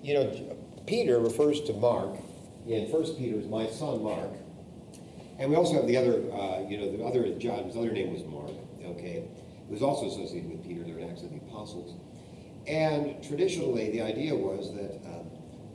You 0.02 0.14
know, 0.14 0.56
Peter 0.86 1.18
refers 1.18 1.60
to 1.62 1.72
Mark 1.74 2.18
in 2.66 2.90
First 2.90 3.18
Peter 3.18 3.38
as 3.38 3.46
my 3.46 3.66
son 3.66 4.02
Mark. 4.02 4.30
And 5.38 5.50
we 5.50 5.56
also 5.56 5.74
have 5.74 5.86
the 5.86 5.96
other, 5.96 6.14
uh, 6.32 6.66
you 6.68 6.78
know, 6.78 6.96
the 6.96 7.04
other 7.04 7.38
John, 7.38 7.64
his 7.64 7.76
other 7.76 7.92
name 7.92 8.12
was 8.12 8.24
Mark, 8.24 8.50
okay? 8.84 9.22
It 9.22 9.70
was 9.70 9.82
also 9.82 10.06
associated 10.08 10.50
with 10.50 10.66
Peter, 10.66 10.82
they're 10.82 11.08
Acts 11.08 11.22
of 11.22 11.30
the 11.30 11.36
Apostles. 11.36 11.94
And 12.68 13.22
traditionally, 13.22 13.90
the 13.90 14.02
idea 14.02 14.34
was 14.34 14.74
that, 14.74 15.00
um, 15.06 15.30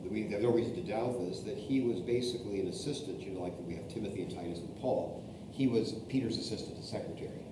we 0.08 0.28
have 0.30 0.42
no 0.42 0.50
reason 0.50 0.74
to 0.76 0.82
doubt 0.82 1.18
this, 1.18 1.40
that 1.40 1.56
he 1.56 1.80
was 1.80 2.00
basically 2.00 2.60
an 2.60 2.68
assistant, 2.68 3.20
you 3.20 3.32
know, 3.32 3.40
like 3.40 3.54
we 3.66 3.74
have 3.74 3.88
Timothy 3.88 4.22
and 4.22 4.30
Titus 4.30 4.60
and 4.60 4.80
Paul. 4.80 5.24
He 5.50 5.66
was 5.66 5.92
Peter's 6.08 6.38
assistant, 6.38 6.76
and 6.76 6.84
secretary. 6.84 7.44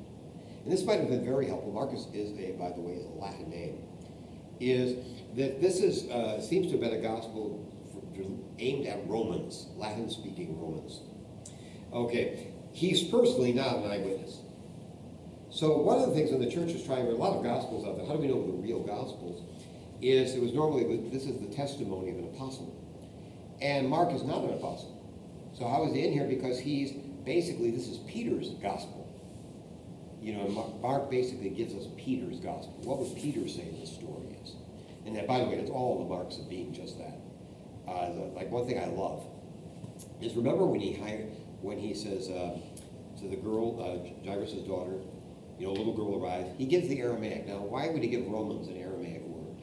And 0.62 0.72
this 0.72 0.84
might 0.84 1.00
have 1.00 1.08
been 1.08 1.24
very 1.24 1.48
helpful. 1.48 1.72
Marcus 1.72 2.06
is 2.14 2.38
a, 2.38 2.52
by 2.52 2.70
the 2.70 2.80
way, 2.80 3.00
a 3.00 3.20
Latin 3.20 3.50
name. 3.50 3.78
Is 4.60 5.04
that 5.36 5.60
this 5.60 5.80
is 5.80 6.08
uh, 6.08 6.40
seems 6.40 6.66
to 6.66 6.72
have 6.72 6.80
been 6.80 6.94
a 6.94 7.02
gospel 7.02 7.68
aimed 8.62 8.86
at 8.86 9.06
Romans, 9.08 9.66
Latin-speaking 9.76 10.60
Romans. 10.60 11.00
Okay, 11.92 12.52
he's 12.72 13.02
personally 13.02 13.52
not 13.52 13.76
an 13.76 13.90
eyewitness. 13.90 14.38
So 15.52 15.76
one 15.76 15.98
of 15.98 16.08
the 16.08 16.14
things 16.14 16.30
when 16.30 16.40
the 16.40 16.50
church 16.50 16.70
is 16.70 16.82
trying, 16.82 17.04
there 17.04 17.12
are 17.12 17.16
a 17.16 17.18
lot 17.18 17.36
of 17.36 17.44
gospels 17.44 17.86
out 17.86 17.98
there. 17.98 18.06
How 18.06 18.14
do 18.14 18.20
we 18.20 18.26
know 18.26 18.46
the 18.46 18.54
real 18.54 18.80
gospels? 18.80 19.42
Is 20.00 20.34
it 20.34 20.40
was 20.40 20.54
normally 20.54 21.10
this 21.10 21.26
is 21.26 21.38
the 21.40 21.54
testimony 21.54 22.10
of 22.10 22.16
an 22.16 22.24
apostle, 22.34 22.74
and 23.60 23.86
Mark 23.86 24.12
is 24.12 24.22
not 24.22 24.42
an 24.44 24.54
apostle. 24.54 24.98
So 25.52 25.68
how 25.68 25.84
is 25.86 25.92
he 25.92 26.06
in 26.06 26.12
here? 26.12 26.26
Because 26.26 26.58
he's 26.58 26.92
basically 27.24 27.70
this 27.70 27.86
is 27.86 27.98
Peter's 27.98 28.48
gospel. 28.62 29.06
You 30.22 30.34
know, 30.34 30.48
Mark 30.80 31.10
basically 31.10 31.50
gives 31.50 31.74
us 31.74 31.86
Peter's 31.98 32.40
gospel. 32.40 32.74
What 32.84 32.98
would 33.00 33.14
Peter 33.14 33.46
say 33.46 33.68
this 33.78 33.92
story 33.92 34.34
is? 34.42 34.54
And 35.04 35.14
that, 35.16 35.26
by 35.26 35.38
the 35.40 35.44
way, 35.44 35.56
it's 35.56 35.70
all 35.70 35.98
the 35.98 36.08
marks 36.08 36.38
of 36.38 36.48
being 36.48 36.72
just 36.72 36.96
that. 36.98 37.18
Uh, 37.86 38.12
the, 38.12 38.20
like 38.34 38.50
one 38.50 38.66
thing 38.66 38.78
I 38.78 38.86
love 38.86 39.26
is 40.20 40.34
remember 40.34 40.64
when 40.64 40.80
he 40.80 40.94
hired, 40.94 41.32
when 41.60 41.78
he 41.78 41.92
says 41.92 42.30
uh, 42.30 42.56
to 43.20 43.28
the 43.28 43.36
girl, 43.36 43.78
uh, 43.82 44.26
Jairus' 44.26 44.52
daughter, 44.66 44.94
you 45.62 45.68
know, 45.68 45.74
a 45.74 45.78
little 45.78 45.94
girl 45.94 46.20
arrives. 46.20 46.50
He 46.58 46.66
gives 46.66 46.88
the 46.88 47.00
Aramaic. 47.00 47.46
Now, 47.46 47.58
why 47.58 47.88
would 47.88 48.02
he 48.02 48.08
give 48.08 48.26
Romans 48.26 48.66
an 48.66 48.76
Aramaic 48.76 49.22
word? 49.22 49.56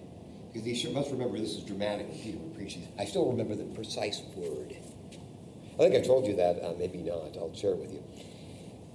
Because 0.47 0.65
he 0.65 0.73
should, 0.73 0.93
must 0.93 1.11
remember 1.11 1.37
this 1.37 1.55
is 1.55 1.63
dramatic 1.63 2.07
when 2.07 2.17
Peter 2.19 2.37
would 2.37 2.55
preach. 2.55 2.79
I 2.97 3.03
still 3.03 3.29
remember 3.29 3.55
the 3.55 3.65
precise 3.75 4.21
word. 4.33 4.77
I 5.75 5.77
think 5.77 5.95
I 5.95 6.01
told 6.01 6.25
you 6.25 6.37
that, 6.37 6.63
uh, 6.63 6.73
maybe 6.79 6.99
not. 6.99 7.35
I'll 7.35 7.53
share 7.53 7.71
it 7.71 7.79
with 7.79 7.91
you 7.91 8.03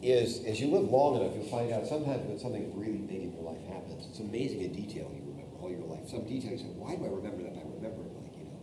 is 0.04 0.44
as 0.44 0.60
you 0.60 0.68
live 0.68 0.84
long 0.90 1.16
enough, 1.16 1.32
you'll 1.34 1.48
find 1.48 1.72
out 1.72 1.86
sometimes 1.86 2.20
when 2.28 2.38
something 2.38 2.68
really 2.76 3.00
big 3.08 3.24
in 3.24 3.32
your 3.32 3.42
life 3.42 3.60
happens, 3.72 4.04
it's 4.04 4.20
amazing 4.20 4.60
a 4.60 4.68
detail 4.68 5.08
you 5.16 5.24
remember 5.24 5.56
all 5.60 5.70
your 5.70 5.80
life. 5.88 6.04
Some 6.08 6.28
detail 6.28 6.52
you 6.52 6.58
say, 6.58 6.72
why 6.76 6.94
do 6.94 7.08
I 7.08 7.08
remember 7.08 7.40
that? 7.48 7.56
I 7.56 7.64
remember 7.64 8.04
it 8.04 8.12
like, 8.20 8.36
you 8.36 8.44
know, 8.44 8.60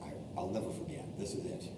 I, 0.00 0.40
I'll 0.40 0.48
never 0.48 0.72
forget. 0.72 1.04
This 1.20 1.36
is 1.36 1.44
it. 1.44 1.68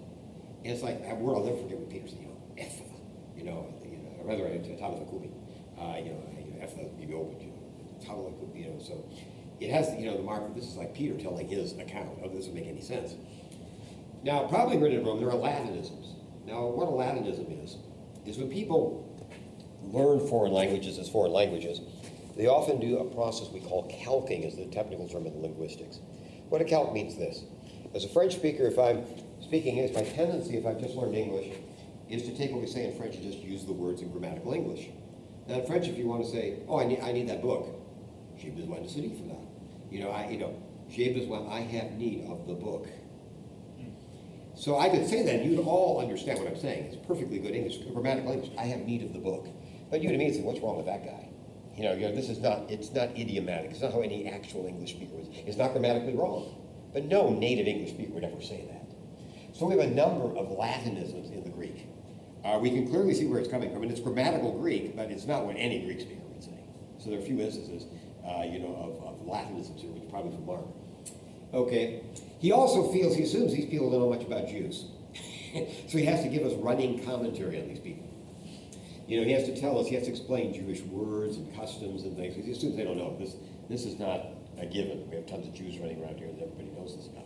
And 0.63 0.71
it's 0.71 0.83
like 0.83 1.03
that 1.03 1.19
word 1.19 1.35
I'll 1.35 1.43
never 1.43 1.59
forget 1.59 1.77
what 1.79 1.91
Peter 1.91 2.07
said, 2.07 2.23
you 2.23 2.31
know, 2.31 2.39
Ephphatha, 2.55 2.99
you 3.35 3.43
know, 3.43 3.67
you 3.83 3.99
know, 3.99 4.23
rather, 4.23 4.47
Talitha 4.47 5.03
Kumi, 5.11 5.35
uh, 5.79 5.97
you 5.97 6.11
know, 6.11 6.23
you 6.37 6.51
know, 6.51 6.65
Ephphatha, 6.65 6.99
you 6.99 7.07
go, 7.07 7.35
you 7.39 7.47
know, 7.47 8.05
Talitha 8.05 8.35
Kumi, 8.39 8.63
you 8.63 8.69
know, 8.69 8.79
so 8.79 9.03
it 9.59 9.71
has, 9.71 9.93
you 9.99 10.05
know, 10.05 10.17
the 10.17 10.23
mark, 10.23 10.53
this 10.55 10.65
is 10.65 10.75
like 10.75 10.93
Peter 10.93 11.17
telling 11.17 11.47
his 11.47 11.73
account 11.73 12.23
of 12.23 12.31
this 12.31 12.45
doesn't 12.45 12.53
make 12.53 12.67
any 12.67 12.81
sense. 12.81 13.15
Now, 14.23 14.47
probably 14.47 14.77
written 14.77 14.99
in 14.99 15.05
Rome, 15.05 15.19
there 15.19 15.29
are 15.29 15.35
Latinisms 15.35 16.15
Now, 16.45 16.65
what 16.67 16.87
a 16.87 16.91
Latinism 16.91 17.63
is, 17.63 17.77
is 18.25 18.37
when 18.37 18.49
people 18.49 19.03
learn 19.83 20.19
foreign 20.27 20.51
languages 20.51 20.97
as 20.97 21.09
foreign 21.09 21.31
languages, 21.31 21.81
they 22.35 22.47
often 22.47 22.79
do 22.79 22.99
a 22.99 23.05
process 23.15 23.49
we 23.49 23.61
call 23.61 23.89
calquing, 23.89 24.45
is 24.45 24.55
the 24.55 24.65
technical 24.65 25.07
term 25.07 25.25
in 25.25 25.41
linguistics. 25.41 25.99
What 26.49 26.61
a 26.61 26.65
calque 26.65 26.93
means 26.93 27.15
this. 27.15 27.43
As 27.95 28.05
a 28.05 28.09
French 28.09 28.35
speaker, 28.35 28.67
if 28.67 28.77
I'm 28.77 29.03
speaking 29.41 29.77
English, 29.77 29.95
my 29.95 30.03
tendency, 30.03 30.57
if 30.57 30.65
I've 30.65 30.79
just 30.79 30.95
learned 30.95 31.15
English, 31.15 31.55
is 32.09 32.23
to 32.23 32.37
take 32.37 32.51
what 32.51 32.61
we 32.61 32.67
say 32.67 32.85
in 32.85 32.97
French 32.97 33.15
and 33.15 33.23
just 33.23 33.43
use 33.43 33.65
the 33.65 33.73
words 33.73 34.01
in 34.01 34.11
grammatical 34.11 34.53
English. 34.53 34.89
Now, 35.47 35.55
in 35.55 35.65
French, 35.65 35.87
if 35.87 35.97
you 35.97 36.07
want 36.07 36.25
to 36.25 36.29
say, 36.29 36.59
oh, 36.67 36.79
I 36.79 36.85
need, 36.85 36.99
I 36.99 37.11
need 37.11 37.29
that 37.29 37.41
book, 37.41 37.67
j'ai 38.37 38.49
besoin 38.49 38.83
de 38.83 38.89
ce 38.89 38.97
livre 38.97 39.23
là. 39.27 39.37
You 39.89 40.01
know, 40.01 40.11
I, 40.11 40.29
you 40.29 40.37
know, 40.37 40.61
j'ai 40.89 41.13
besoin, 41.13 41.47
I 41.49 41.61
have 41.61 41.93
need 41.93 42.27
of 42.29 42.47
the 42.47 42.53
book. 42.53 42.87
Hmm. 43.77 43.91
So 44.55 44.77
I 44.77 44.89
could 44.89 45.07
say 45.07 45.23
that, 45.23 45.35
and 45.35 45.49
you'd 45.49 45.65
all 45.65 46.01
understand 46.01 46.39
what 46.39 46.47
I'm 46.47 46.59
saying. 46.59 46.85
It's 46.85 47.07
perfectly 47.07 47.39
good 47.39 47.55
English, 47.55 47.77
grammatical 47.93 48.33
English. 48.33 48.51
I 48.57 48.63
have 48.63 48.81
need 48.81 49.03
of 49.03 49.13
the 49.13 49.19
book. 49.19 49.47
But 49.89 50.01
you'd 50.01 50.11
immediately 50.11 50.41
say, 50.41 50.45
what's 50.45 50.59
wrong 50.59 50.75
with 50.75 50.85
that 50.87 51.05
guy? 51.05 51.29
You 51.77 51.83
know, 51.83 51.93
you 51.93 52.09
know, 52.09 52.15
this 52.15 52.29
is 52.29 52.39
not, 52.39 52.69
it's 52.69 52.91
not 52.91 53.09
idiomatic. 53.17 53.71
It's 53.71 53.81
not 53.81 53.93
how 53.93 54.01
any 54.01 54.27
actual 54.27 54.65
English 54.65 54.91
speaker 54.91 55.15
would. 55.15 55.27
It's 55.45 55.57
not 55.57 55.71
grammatically 55.71 56.15
wrong. 56.15 56.55
But 56.91 57.05
no 57.05 57.29
native 57.29 57.67
English 57.67 57.91
speaker 57.91 58.13
would 58.13 58.23
ever 58.23 58.41
say 58.41 58.65
that. 58.69 59.55
So 59.55 59.67
we 59.67 59.77
have 59.77 59.85
a 59.85 59.93
number 59.93 60.25
of 60.37 60.49
Latinisms 60.57 61.31
in 61.31 61.43
the 61.43 61.49
Greek. 61.49 61.87
Uh, 62.47 62.57
we 62.59 62.69
can 62.69 62.87
clearly 62.87 63.13
see 63.13 63.25
where 63.25 63.39
it's 63.39 63.49
coming 63.49 63.69
from, 63.73 63.83
and 63.83 63.91
it's 63.91 63.99
grammatical 63.99 64.57
Greek, 64.57 64.95
but 64.95 65.11
it's 65.11 65.25
not 65.25 65.45
what 65.45 65.57
any 65.57 65.83
Greek 65.83 65.99
speaker 65.99 66.21
would 66.33 66.41
say. 66.41 66.57
So 66.97 67.09
there 67.09 67.19
are 67.19 67.21
a 67.21 67.25
few 67.25 67.41
instances, 67.41 67.85
uh, 68.25 68.43
you 68.43 68.59
know, 68.59 68.73
of, 68.73 69.05
of 69.05 69.27
Latinisms 69.27 69.81
here, 69.81 69.89
which 69.91 70.09
probably 70.09 70.31
from 70.31 70.45
Mark. 70.45 70.65
Okay. 71.53 72.03
He 72.39 72.53
also 72.53 72.89
feels, 72.93 73.17
he 73.17 73.23
assumes 73.23 73.53
these 73.53 73.65
people 73.65 73.91
don't 73.91 73.99
know 73.99 74.09
much 74.09 74.25
about 74.25 74.47
Jews. 74.47 74.85
so 75.87 75.97
he 75.97 76.05
has 76.05 76.23
to 76.23 76.29
give 76.29 76.43
us 76.43 76.53
running 76.53 77.03
commentary 77.03 77.61
on 77.61 77.67
these 77.67 77.79
people. 77.79 78.05
You 79.07 79.19
know, 79.19 79.25
he 79.25 79.33
has 79.33 79.43
to 79.45 79.59
tell 79.59 79.77
us, 79.77 79.87
he 79.87 79.95
has 79.95 80.05
to 80.05 80.09
explain 80.09 80.53
Jewish 80.53 80.81
words 80.83 81.35
and 81.35 81.53
customs 81.53 82.03
and 82.03 82.15
things. 82.15 82.35
He 82.35 82.49
assumes 82.49 82.77
they 82.77 82.85
don't 82.85 82.97
know. 82.97 83.17
This, 83.19 83.35
this 83.69 83.83
is 83.85 83.99
not 83.99 84.21
a 84.57 84.65
given. 84.65 85.09
We 85.09 85.17
have 85.17 85.25
tons 85.25 85.47
of 85.47 85.53
Jews 85.53 85.79
running 85.79 86.01
around 86.01 86.17
here 86.17 86.27
and 86.27 86.41
everybody 86.41 86.69
knows 86.77 86.95
this 86.95 87.05
stuff. 87.05 87.23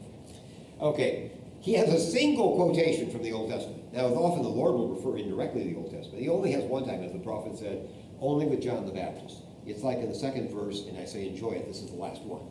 Okay, 0.79 1.31
he 1.61 1.73
has 1.73 1.89
a 1.93 1.99
single 1.99 2.55
quotation 2.55 3.11
from 3.11 3.23
the 3.23 3.31
Old 3.31 3.49
Testament. 3.49 3.93
Now, 3.93 4.05
often 4.07 4.41
the 4.41 4.49
Lord 4.49 4.73
will 4.73 4.95
refer 4.95 5.17
indirectly 5.17 5.63
to 5.63 5.69
the 5.69 5.75
Old 5.75 5.91
Testament. 5.91 6.21
He 6.21 6.29
only 6.29 6.51
has 6.53 6.63
one 6.63 6.85
time, 6.85 7.03
as 7.03 7.13
the 7.13 7.19
prophet 7.19 7.57
said, 7.57 7.87
only 8.19 8.47
with 8.47 8.61
John 8.61 8.85
the 8.85 8.91
Baptist. 8.91 9.43
It's 9.65 9.83
like 9.83 9.99
in 9.99 10.09
the 10.09 10.15
second 10.15 10.49
verse, 10.49 10.85
and 10.87 10.97
I 10.97 11.05
say, 11.05 11.27
enjoy 11.27 11.51
it, 11.51 11.67
this 11.67 11.81
is 11.81 11.91
the 11.91 11.97
last 11.97 12.21
one. 12.23 12.41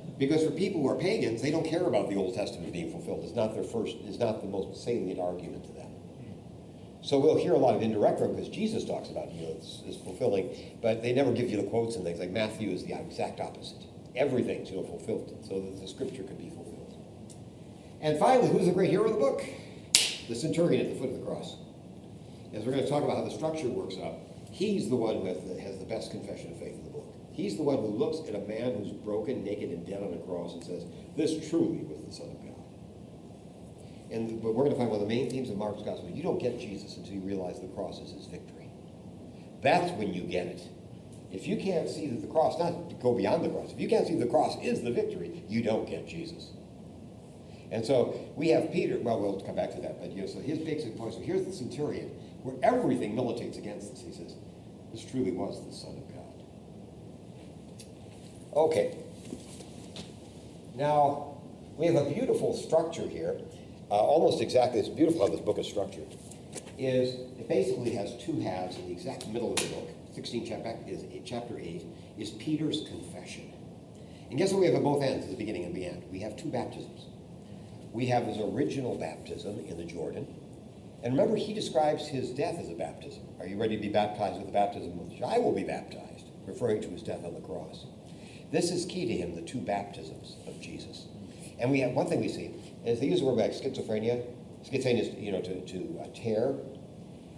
Because 0.20 0.44
for 0.44 0.50
people 0.50 0.82
who 0.82 0.88
are 0.90 0.96
pagans, 0.96 1.40
they 1.40 1.50
don't 1.50 1.64
care 1.64 1.84
about 1.84 2.10
the 2.10 2.16
Old 2.16 2.34
Testament 2.34 2.74
being 2.74 2.90
fulfilled. 2.90 3.24
It's 3.24 3.34
not 3.34 3.54
their 3.54 3.64
first, 3.64 3.96
it's 4.04 4.18
not 4.18 4.42
the 4.42 4.48
most 4.48 4.84
salient 4.84 5.18
argument 5.18 5.64
to 5.64 5.72
them. 5.72 5.88
So 7.02 7.18
we'll 7.18 7.38
hear 7.38 7.54
a 7.54 7.58
lot 7.58 7.74
of 7.74 7.80
indirect 7.80 8.18
from 8.18 8.36
because 8.36 8.50
Jesus 8.50 8.84
talks 8.84 9.08
about 9.08 9.32
you 9.32 9.40
know 9.40 9.54
it's, 9.56 9.82
it's, 9.86 9.96
fulfilling, 9.96 10.54
but 10.82 11.02
they 11.02 11.14
never 11.14 11.32
give 11.32 11.48
you 11.48 11.56
the 11.56 11.68
quotes 11.68 11.96
and 11.96 12.04
things. 12.04 12.18
Like 12.20 12.30
Matthew 12.30 12.68
is 12.68 12.84
the 12.84 12.92
exact 12.92 13.40
opposite. 13.40 13.86
Everything's 14.14 14.70
you 14.70 14.76
know 14.76 14.82
fulfilled 14.82 15.34
so 15.48 15.58
that 15.58 15.80
the 15.80 15.88
scripture 15.88 16.22
could 16.22 16.36
be. 16.36 16.49
And 18.00 18.18
finally, 18.18 18.48
who's 18.48 18.66
the 18.66 18.72
great 18.72 18.90
hero 18.90 19.04
of 19.04 19.12
the 19.12 19.18
book? 19.18 19.42
The 20.28 20.34
centurion 20.34 20.86
at 20.86 20.92
the 20.92 20.98
foot 20.98 21.10
of 21.10 21.18
the 21.18 21.26
cross. 21.26 21.56
As 22.54 22.64
we're 22.64 22.72
going 22.72 22.84
to 22.84 22.90
talk 22.90 23.04
about 23.04 23.18
how 23.18 23.24
the 23.24 23.30
structure 23.30 23.68
works 23.68 23.96
out, 24.02 24.14
he's 24.50 24.88
the 24.88 24.96
one 24.96 25.16
who 25.16 25.26
has 25.26 25.38
the, 25.44 25.60
has 25.60 25.78
the 25.78 25.84
best 25.84 26.10
confession 26.10 26.52
of 26.52 26.58
faith 26.58 26.74
in 26.74 26.84
the 26.84 26.90
book. 26.90 27.14
He's 27.32 27.56
the 27.56 27.62
one 27.62 27.76
who 27.76 27.86
looks 27.86 28.28
at 28.28 28.34
a 28.34 28.40
man 28.40 28.74
who's 28.74 28.92
broken, 28.92 29.44
naked, 29.44 29.70
and 29.70 29.86
dead 29.86 30.02
on 30.02 30.14
a 30.14 30.18
cross 30.18 30.54
and 30.54 30.64
says, 30.64 30.84
"This 31.16 31.48
truly 31.48 31.84
was 31.84 32.00
the 32.04 32.12
Son 32.12 32.30
of 32.30 32.42
God." 32.42 32.50
And 34.10 34.42
but 34.42 34.54
we're 34.54 34.64
going 34.64 34.72
to 34.72 34.78
find 34.78 34.90
one 34.90 35.00
of 35.00 35.08
the 35.08 35.14
main 35.14 35.30
themes 35.30 35.48
of 35.48 35.56
Mark's 35.56 35.82
gospel. 35.82 36.10
You 36.10 36.22
don't 36.22 36.40
get 36.40 36.58
Jesus 36.58 36.96
until 36.96 37.14
you 37.14 37.20
realize 37.20 37.60
the 37.60 37.68
cross 37.68 38.00
is 38.00 38.12
his 38.12 38.26
victory. 38.26 38.68
That's 39.62 39.92
when 39.92 40.12
you 40.12 40.22
get 40.22 40.46
it. 40.46 40.62
If 41.30 41.46
you 41.46 41.56
can't 41.56 41.88
see 41.88 42.08
that 42.08 42.20
the 42.20 42.26
cross, 42.26 42.58
not 42.58 43.00
go 43.00 43.14
beyond 43.14 43.44
the 43.44 43.48
cross, 43.48 43.72
if 43.72 43.80
you 43.80 43.88
can't 43.88 44.06
see 44.06 44.16
the 44.16 44.26
cross 44.26 44.56
is 44.62 44.82
the 44.82 44.90
victory, 44.90 45.44
you 45.48 45.62
don't 45.62 45.88
get 45.88 46.08
Jesus. 46.08 46.50
And 47.70 47.84
so 47.84 48.18
we 48.36 48.48
have 48.48 48.72
Peter, 48.72 48.98
well, 48.98 49.20
we'll 49.20 49.40
come 49.40 49.54
back 49.54 49.72
to 49.74 49.80
that, 49.82 50.00
but 50.00 50.10
you 50.10 50.22
know, 50.22 50.26
so 50.26 50.40
his 50.40 50.58
basic 50.58 50.96
point, 50.96 51.14
so 51.14 51.20
here's 51.20 51.44
the 51.44 51.52
centurion, 51.52 52.08
where 52.42 52.56
everything 52.62 53.14
militates 53.14 53.58
against 53.58 53.92
this. 53.92 54.02
He 54.02 54.12
says, 54.12 54.34
this 54.92 55.04
truly 55.04 55.30
was 55.30 55.64
the 55.64 55.72
Son 55.72 55.96
of 55.96 56.08
God. 56.12 56.24
Okay. 58.56 58.96
Now, 60.74 61.36
we 61.76 61.86
have 61.86 61.94
a 61.94 62.10
beautiful 62.10 62.56
structure 62.56 63.06
here 63.06 63.40
uh, 63.90 63.94
almost 63.94 64.40
exactly, 64.40 64.78
it's 64.78 64.88
beautiful 64.88 65.26
how 65.26 65.32
this 65.32 65.40
book 65.40 65.58
is 65.58 65.66
structured, 65.66 66.06
is 66.78 67.14
it 67.14 67.48
basically 67.48 67.90
has 67.90 68.16
two 68.22 68.38
halves 68.38 68.76
in 68.76 68.86
the 68.86 68.92
exact 68.92 69.26
middle 69.26 69.52
of 69.52 69.58
the 69.58 69.66
book. 69.66 69.88
16 70.14 70.46
chapter, 70.46 70.76
is, 70.86 71.04
chapter 71.24 71.58
8 71.58 71.84
is 72.18 72.30
Peter's 72.30 72.82
confession. 72.88 73.52
And 74.28 74.38
guess 74.38 74.52
what 74.52 74.60
we 74.60 74.66
have 74.66 74.76
at 74.76 74.84
both 74.84 75.02
ends, 75.02 75.24
at 75.24 75.30
the 75.32 75.36
beginning 75.36 75.64
and 75.64 75.74
the 75.74 75.86
end? 75.86 76.04
We 76.12 76.20
have 76.20 76.36
two 76.36 76.48
baptisms. 76.48 77.06
We 77.92 78.06
have 78.06 78.24
his 78.24 78.38
original 78.38 78.96
baptism 78.96 79.64
in 79.66 79.76
the 79.76 79.84
Jordan. 79.84 80.26
And 81.02 81.14
remember, 81.14 81.36
he 81.36 81.54
describes 81.54 82.06
his 82.06 82.30
death 82.30 82.58
as 82.58 82.68
a 82.68 82.74
baptism. 82.74 83.22
Are 83.40 83.46
you 83.46 83.58
ready 83.60 83.76
to 83.76 83.82
be 83.82 83.88
baptized 83.88 84.36
with 84.36 84.46
the 84.46 84.52
baptism 84.52 84.98
with 84.98 85.12
which 85.12 85.22
I 85.22 85.38
will 85.38 85.54
be 85.54 85.64
baptized? 85.64 86.26
Referring 86.46 86.82
to 86.82 86.88
his 86.88 87.02
death 87.02 87.24
on 87.24 87.34
the 87.34 87.40
cross. 87.40 87.86
This 88.52 88.70
is 88.70 88.84
key 88.84 89.06
to 89.06 89.16
him, 89.16 89.34
the 89.34 89.42
two 89.42 89.60
baptisms 89.60 90.36
of 90.46 90.60
Jesus. 90.60 91.06
And 91.58 91.70
we 91.70 91.80
have 91.80 91.92
one 91.92 92.06
thing 92.06 92.20
we 92.20 92.28
see 92.28 92.54
is 92.84 93.00
they 93.00 93.06
use 93.06 93.20
the 93.20 93.26
word 93.26 93.36
like 93.36 93.52
schizophrenia, 93.52 94.24
schizophrenia 94.64 95.00
is, 95.00 95.14
you 95.18 95.32
know, 95.32 95.40
to, 95.42 95.60
to 95.66 96.00
uh, 96.00 96.06
tear. 96.14 96.54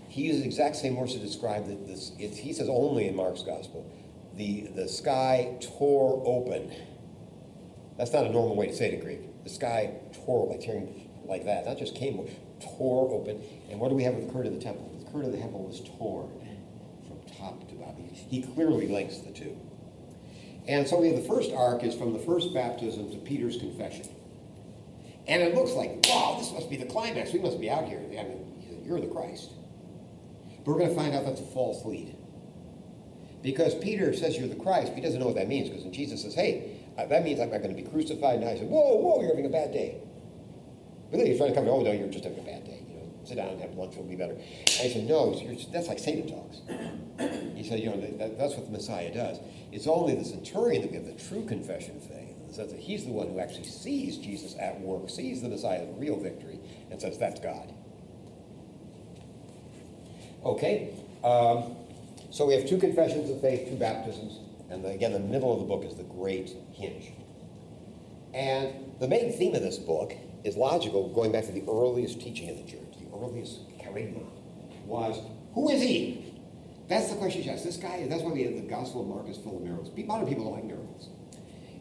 He 0.08 0.22
uses 0.22 0.42
exact 0.42 0.76
same 0.76 0.96
words 0.96 1.14
to 1.14 1.18
describe 1.18 1.66
that 1.68 1.86
this, 1.86 2.12
he 2.18 2.52
says 2.52 2.68
only 2.68 3.08
in 3.08 3.16
Mark's 3.16 3.42
gospel, 3.42 3.90
the, 4.34 4.68
the 4.74 4.88
sky 4.88 5.56
tore 5.60 6.22
open. 6.26 6.72
That's 7.98 8.12
not 8.12 8.26
a 8.26 8.30
normal 8.30 8.56
way 8.56 8.66
to 8.68 8.74
say 8.74 8.88
it 8.88 8.94
in 8.94 9.00
Greek. 9.00 9.20
The 9.44 9.50
sky 9.50 9.94
tore, 10.24 10.48
like 10.48 10.61
tearing 10.61 11.11
like 11.24 11.44
that. 11.44 11.66
Not 11.66 11.78
just 11.78 11.94
came, 11.94 12.28
tore 12.61 13.11
open. 13.11 13.42
And 13.70 13.81
what 13.81 13.88
do 13.88 13.94
we 13.94 14.05
have 14.05 14.14
with 14.14 14.26
the 14.26 14.33
curtain 14.33 14.52
of 14.52 14.59
the 14.59 14.64
temple? 14.64 14.94
The 14.98 15.05
curtain 15.07 15.26
of 15.26 15.33
the 15.33 15.38
temple 15.38 15.64
was 15.64 15.81
torn 15.98 16.31
from 17.07 17.37
top 17.37 17.68
to 17.68 17.74
bottom. 17.74 18.09
He 18.12 18.42
clearly 18.42 18.88
links 18.88 19.18
the 19.18 19.33
two. 19.33 19.57
And 20.68 20.87
so 20.87 21.00
we 21.00 21.09
have 21.09 21.16
the 21.16 21.28
first 21.28 21.52
arc 21.52 21.83
is 21.83 21.94
from 21.94 22.12
the 22.12 22.20
first 22.20 22.55
baptism 22.55 23.11
to 23.11 23.18
Peter's 23.18 23.57
confession. 23.57 24.09
And 25.26 25.42
it 25.42 25.55
looks 25.55 25.72
like, 25.72 26.05
wow, 26.09 26.37
this 26.38 26.52
must 26.52 26.70
be 26.70 26.76
the 26.76 26.87
climax. 26.87 27.33
We 27.33 27.40
must 27.40 27.61
be 27.61 27.70
out 27.70 27.85
here. 27.85 27.98
I 27.98 28.24
mean, 28.24 28.83
you're 28.85 29.00
the 29.00 29.09
Christ. 29.09 29.50
But 30.59 30.72
we're 30.72 30.78
going 30.78 30.90
to 30.90 30.96
find 30.96 31.14
out 31.14 31.24
that's 31.24 31.40
a 31.40 31.46
false 31.46 31.85
lead. 31.85 32.16
Because 33.42 33.74
Peter 33.76 34.12
says 34.14 34.38
you're 34.38 34.48
the 34.48 34.55
Christ, 34.55 34.88
but 34.88 34.96
he 34.96 35.00
doesn't 35.00 35.18
know 35.18 35.26
what 35.26 35.35
that 35.35 35.48
means. 35.48 35.68
Because 35.68 35.85
when 35.85 35.92
Jesus 35.92 36.22
says, 36.22 36.35
hey, 36.35 36.71
that 36.96 37.24
means 37.24 37.40
I'm 37.40 37.50
not 37.50 37.62
going 37.62 37.74
to 37.74 37.83
be 37.83 37.88
crucified. 37.88 38.40
And 38.40 38.48
I 38.48 38.57
said, 38.57 38.68
whoa, 38.68 38.96
whoa, 38.96 39.20
you're 39.20 39.31
having 39.31 39.46
a 39.46 39.50
bad 39.50 39.72
day. 39.72 40.00
Then 41.11 41.26
he's 41.26 41.37
trying 41.37 41.50
to 41.50 41.55
come, 41.55 41.68
oh, 41.68 41.83
no, 41.83 41.92
you're 41.92 42.09
just 42.09 42.24
having 42.24 42.38
a 42.38 42.42
bad 42.42 42.64
day. 42.64 42.83
You 42.88 42.94
know, 42.96 43.11
sit 43.24 43.37
down 43.37 43.48
and 43.48 43.61
have 43.61 43.74
lunch, 43.74 43.92
it'll 43.92 44.05
be 44.05 44.16
better. 44.16 44.37
I 44.81 44.88
said, 44.88 45.07
no, 45.09 45.35
that's 45.72 45.88
like 45.88 45.98
Satan 45.98 46.28
talks. 46.28 46.61
he 47.55 47.64
said, 47.64 47.81
you 47.81 47.90
know, 47.90 48.00
that, 48.18 48.38
that's 48.38 48.55
what 48.55 48.66
the 48.66 48.72
Messiah 48.72 49.12
does. 49.12 49.38
It's 49.72 49.87
only 49.87 50.14
the 50.14 50.24
centurion 50.24 50.83
that 50.83 50.90
we 50.90 50.96
have 50.96 51.07
the 51.07 51.22
true 51.22 51.44
confession 51.44 51.96
of 51.96 52.02
faith 52.05 52.33
the 52.52 52.57
sense 52.57 52.72
that 52.72 52.81
he's 52.81 53.05
the 53.05 53.12
one 53.12 53.28
who 53.28 53.40
actually 53.40 53.64
sees 53.64 54.18
Jesus 54.18 54.55
at 54.59 54.78
work, 54.81 55.09
sees 55.09 55.40
the 55.40 55.48
Messiah's 55.48 55.88
real 55.98 56.20
victory, 56.20 56.59
and 56.90 57.00
says, 57.00 57.18
that's 57.18 57.40
God. 57.40 57.72
Okay, 60.44 60.94
um, 61.24 61.76
so 62.31 62.46
we 62.46 62.55
have 62.55 62.68
two 62.68 62.78
confessions 62.78 63.31
of 63.31 63.40
faith, 63.40 63.68
two 63.68 63.76
baptisms, 63.76 64.40
and 64.72 64.85
again, 64.87 65.12
the 65.12 65.20
middle 65.20 65.52
of 65.52 65.61
the 65.61 65.66
book 65.66 65.85
is 65.85 65.96
the 65.96 66.04
great 66.04 66.56
hinge. 66.72 67.12
And 68.35 68.92
the 68.98 69.06
main 69.06 69.30
theme 69.32 69.54
of 69.54 69.62
this 69.62 69.78
book 69.78 70.14
is 70.44 70.56
logical, 70.56 71.12
going 71.12 71.32
back 71.32 71.44
to 71.44 71.52
the 71.52 71.62
earliest 71.68 72.20
teaching 72.20 72.48
of 72.48 72.56
the 72.56 72.64
church, 72.64 72.98
the 72.98 73.06
earliest 73.14 73.68
kerygma, 73.78 74.24
was 74.87 75.20
who 75.54 75.68
is 75.70 75.82
he? 75.82 76.40
That's 76.88 77.11
the 77.11 77.16
question 77.16 77.42
she 77.42 77.50
asked. 77.50 77.64
This 77.64 77.76
guy, 77.76 78.06
that's 78.08 78.22
why 78.22 78.32
we 78.32 78.42
have 78.44 78.54
the 78.54 78.62
Gospel 78.62 79.02
of 79.02 79.08
Mark 79.08 79.28
is 79.28 79.37
full 79.38 79.56
of 79.56 79.62
miracles. 79.62 79.90
Modern 80.06 80.26
people 80.26 80.44
don't 80.44 80.54
like 80.54 80.64
miracles. 80.64 81.08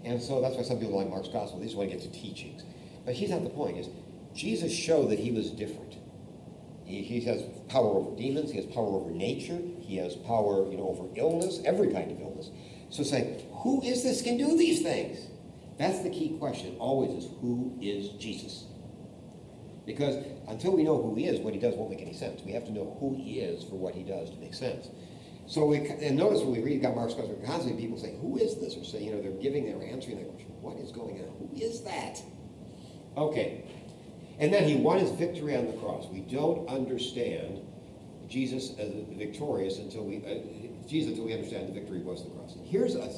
And 0.03 0.21
so 0.21 0.41
that's 0.41 0.55
why 0.55 0.63
some 0.63 0.79
people 0.79 0.97
like 0.97 1.09
Mark's 1.09 1.27
gospel. 1.27 1.59
They 1.59 1.65
just 1.65 1.77
want 1.77 1.91
to 1.91 1.95
get 1.95 2.03
to 2.03 2.11
teachings. 2.11 2.63
But 3.05 3.13
he's 3.13 3.29
not 3.29 3.43
the 3.43 3.49
point. 3.49 3.77
Is 3.77 3.89
Jesus 4.35 4.71
showed 4.71 5.09
that 5.11 5.19
he 5.19 5.31
was 5.31 5.51
different. 5.51 5.97
He, 6.85 7.03
he 7.03 7.21
has 7.21 7.43
power 7.69 7.87
over 7.87 8.15
demons. 8.17 8.51
He 8.51 8.57
has 8.57 8.65
power 8.65 8.87
over 8.87 9.11
nature. 9.11 9.59
He 9.79 9.97
has 9.97 10.15
power, 10.15 10.69
you 10.69 10.77
know, 10.77 10.87
over 10.87 11.07
illness, 11.15 11.59
every 11.65 11.91
kind 11.91 12.11
of 12.11 12.19
illness. 12.19 12.49
So 12.91 13.03
say, 13.03 13.45
who 13.51 13.81
is 13.81 14.03
this 14.03 14.21
can 14.21 14.37
do 14.37 14.57
these 14.57 14.81
things? 14.81 15.27
That's 15.79 15.99
the 15.99 16.09
key 16.09 16.37
question. 16.37 16.75
Always 16.77 17.23
is 17.23 17.31
who 17.39 17.77
is 17.81 18.09
Jesus? 18.21 18.65
Because 19.85 20.23
until 20.47 20.75
we 20.75 20.83
know 20.83 21.01
who 21.01 21.15
he 21.15 21.25
is, 21.25 21.39
what 21.39 21.53
he 21.53 21.59
does 21.59 21.73
won't 21.73 21.89
make 21.89 22.01
any 22.01 22.13
sense. 22.13 22.41
We 22.45 22.51
have 22.51 22.65
to 22.65 22.71
know 22.71 22.97
who 22.99 23.15
he 23.15 23.39
is 23.39 23.63
for 23.63 23.75
what 23.75 23.95
he 23.95 24.03
does 24.03 24.29
to 24.29 24.37
make 24.37 24.53
sense. 24.53 24.89
So 25.47 25.65
we, 25.65 25.77
and 25.77 26.17
notice 26.17 26.41
when 26.41 26.51
we 26.51 26.61
read 26.61 26.81
God 26.81 26.95
Mark's 26.95 27.13
Gospel, 27.13 27.41
constantly 27.45 27.81
people 27.81 27.97
say, 27.97 28.15
who 28.21 28.37
is 28.37 28.59
this? 28.59 28.75
Or 28.77 28.83
say, 28.83 29.03
you 29.03 29.11
know, 29.11 29.21
they're 29.21 29.31
giving, 29.31 29.65
they're 29.65 29.89
answering 29.89 30.17
that 30.17 30.29
question. 30.29 30.51
What 30.61 30.77
is 30.77 30.91
going 30.91 31.15
on? 31.21 31.27
Who 31.39 31.49
is 31.59 31.81
that? 31.81 32.21
Okay. 33.17 33.63
And 34.39 34.53
then 34.53 34.67
he 34.67 34.75
won 34.75 34.99
his 34.99 35.11
victory 35.11 35.55
on 35.55 35.65
the 35.65 35.73
cross. 35.73 36.07
We 36.11 36.19
don't 36.21 36.69
understand 36.69 37.61
Jesus 38.27 38.77
as 38.77 38.91
victorious 39.17 39.79
until 39.79 40.03
we, 40.05 40.17
uh, 40.17 40.60
Jesus 40.91 41.11
until 41.11 41.25
we 41.25 41.33
understand 41.33 41.69
the 41.69 41.73
victory 41.73 41.99
was 41.99 42.23
the 42.23 42.29
cross. 42.31 42.55
And 42.55 42.67
here's 42.67 42.95
a, 42.95 43.09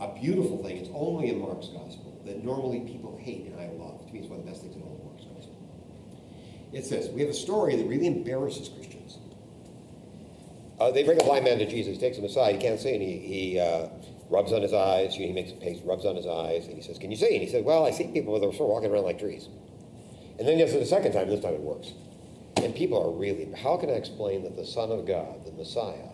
a 0.00 0.14
beautiful 0.20 0.62
thing. 0.62 0.76
It's 0.76 0.90
only 0.94 1.30
in 1.30 1.40
Mark's 1.40 1.68
gospel 1.68 2.20
that 2.26 2.44
normally 2.44 2.80
people 2.80 3.18
hate 3.20 3.46
and 3.46 3.58
I 3.58 3.68
love. 3.82 4.06
To 4.06 4.12
me, 4.12 4.20
it's 4.20 4.28
one 4.28 4.40
of 4.40 4.44
the 4.44 4.50
best 4.50 4.62
things 4.62 4.76
in 4.76 4.82
all 4.82 4.94
of 4.94 5.04
Mark's 5.04 5.24
gospel. 5.24 5.56
It 6.72 6.84
says, 6.84 7.08
we 7.08 7.22
have 7.22 7.30
a 7.30 7.34
story 7.34 7.74
that 7.76 7.86
really 7.88 8.06
embarrasses 8.06 8.68
Christians. 8.68 9.18
Uh, 10.78 10.90
they 10.90 11.04
bring 11.04 11.18
a 11.18 11.24
blind 11.24 11.46
man 11.46 11.58
to 11.58 11.66
Jesus, 11.66 11.96
takes 11.96 12.18
him 12.18 12.24
aside, 12.24 12.54
he 12.54 12.60
can't 12.60 12.78
see, 12.78 12.92
and 12.92 13.02
he, 13.02 13.16
he 13.18 13.58
uh, 13.58 13.88
rubs 14.28 14.52
on 14.52 14.60
his 14.60 14.74
eyes, 14.74 15.14
he 15.14 15.32
makes 15.32 15.52
a 15.52 15.54
paste, 15.54 15.82
rubs 15.86 16.04
on 16.04 16.16
his 16.16 16.26
eyes, 16.26 16.66
and 16.66 16.76
he 16.76 16.82
says, 16.82 16.98
Can 16.98 17.10
you 17.10 17.16
see? 17.16 17.32
And 17.32 17.42
he 17.42 17.48
said, 17.48 17.64
Well, 17.64 17.86
I 17.86 17.92
see 17.92 18.08
people 18.08 18.38
their 18.38 18.52
sort 18.52 18.68
of 18.68 18.68
walking 18.68 18.90
around 18.90 19.04
like 19.04 19.18
trees. 19.18 19.48
And 20.38 20.46
then 20.46 20.58
he 20.58 20.64
does 20.64 20.74
it 20.74 20.82
a 20.82 20.86
second 20.86 21.12
time, 21.12 21.30
this 21.30 21.40
time 21.40 21.54
it 21.54 21.60
works. 21.60 21.92
And 22.56 22.74
people 22.74 23.02
are 23.02 23.10
really, 23.10 23.50
how 23.56 23.78
can 23.78 23.88
I 23.88 23.94
explain 23.94 24.42
that 24.42 24.56
the 24.56 24.66
Son 24.66 24.92
of 24.92 25.06
God, 25.06 25.46
the 25.46 25.52
Messiah, 25.52 26.10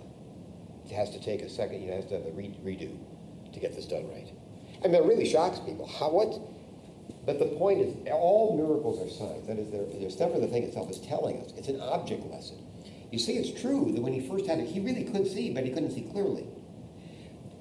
has 0.92 1.10
to 1.10 1.20
take 1.20 1.42
a 1.42 1.48
second, 1.48 1.82
you 1.82 1.90
know, 1.90 1.96
has 1.96 2.06
to 2.06 2.14
have 2.14 2.26
a 2.26 2.30
re- 2.30 2.56
redo 2.64 2.96
to 3.52 3.60
get 3.60 3.74
this 3.74 3.86
done 3.86 4.08
right? 4.10 4.28
I 4.84 4.88
mean, 4.88 4.96
it 4.96 5.04
really 5.04 5.28
shocks 5.28 5.60
people. 5.60 5.86
How, 5.86 6.10
what? 6.10 6.40
But 7.24 7.38
the 7.38 7.46
point 7.56 7.80
is, 7.80 7.94
all 8.10 8.56
miracles 8.56 9.00
are 9.00 9.08
signs. 9.08 9.46
That 9.46 9.58
is, 9.58 9.70
they're, 9.70 9.86
they're 9.86 10.28
never 10.28 10.40
the 10.40 10.48
thing 10.48 10.64
itself 10.64 10.90
is 10.90 10.98
telling 10.98 11.40
us. 11.42 11.52
It's 11.56 11.68
an 11.68 11.80
object 11.80 12.26
lesson. 12.30 12.58
You 13.12 13.18
see, 13.18 13.34
it's 13.34 13.60
true 13.60 13.92
that 13.92 14.00
when 14.00 14.12
he 14.12 14.26
first 14.26 14.46
had 14.46 14.58
it, 14.58 14.66
he 14.66 14.80
really 14.80 15.04
could 15.04 15.26
see, 15.26 15.52
but 15.52 15.64
he 15.64 15.70
couldn't 15.70 15.92
see 15.92 16.02
clearly. 16.02 16.46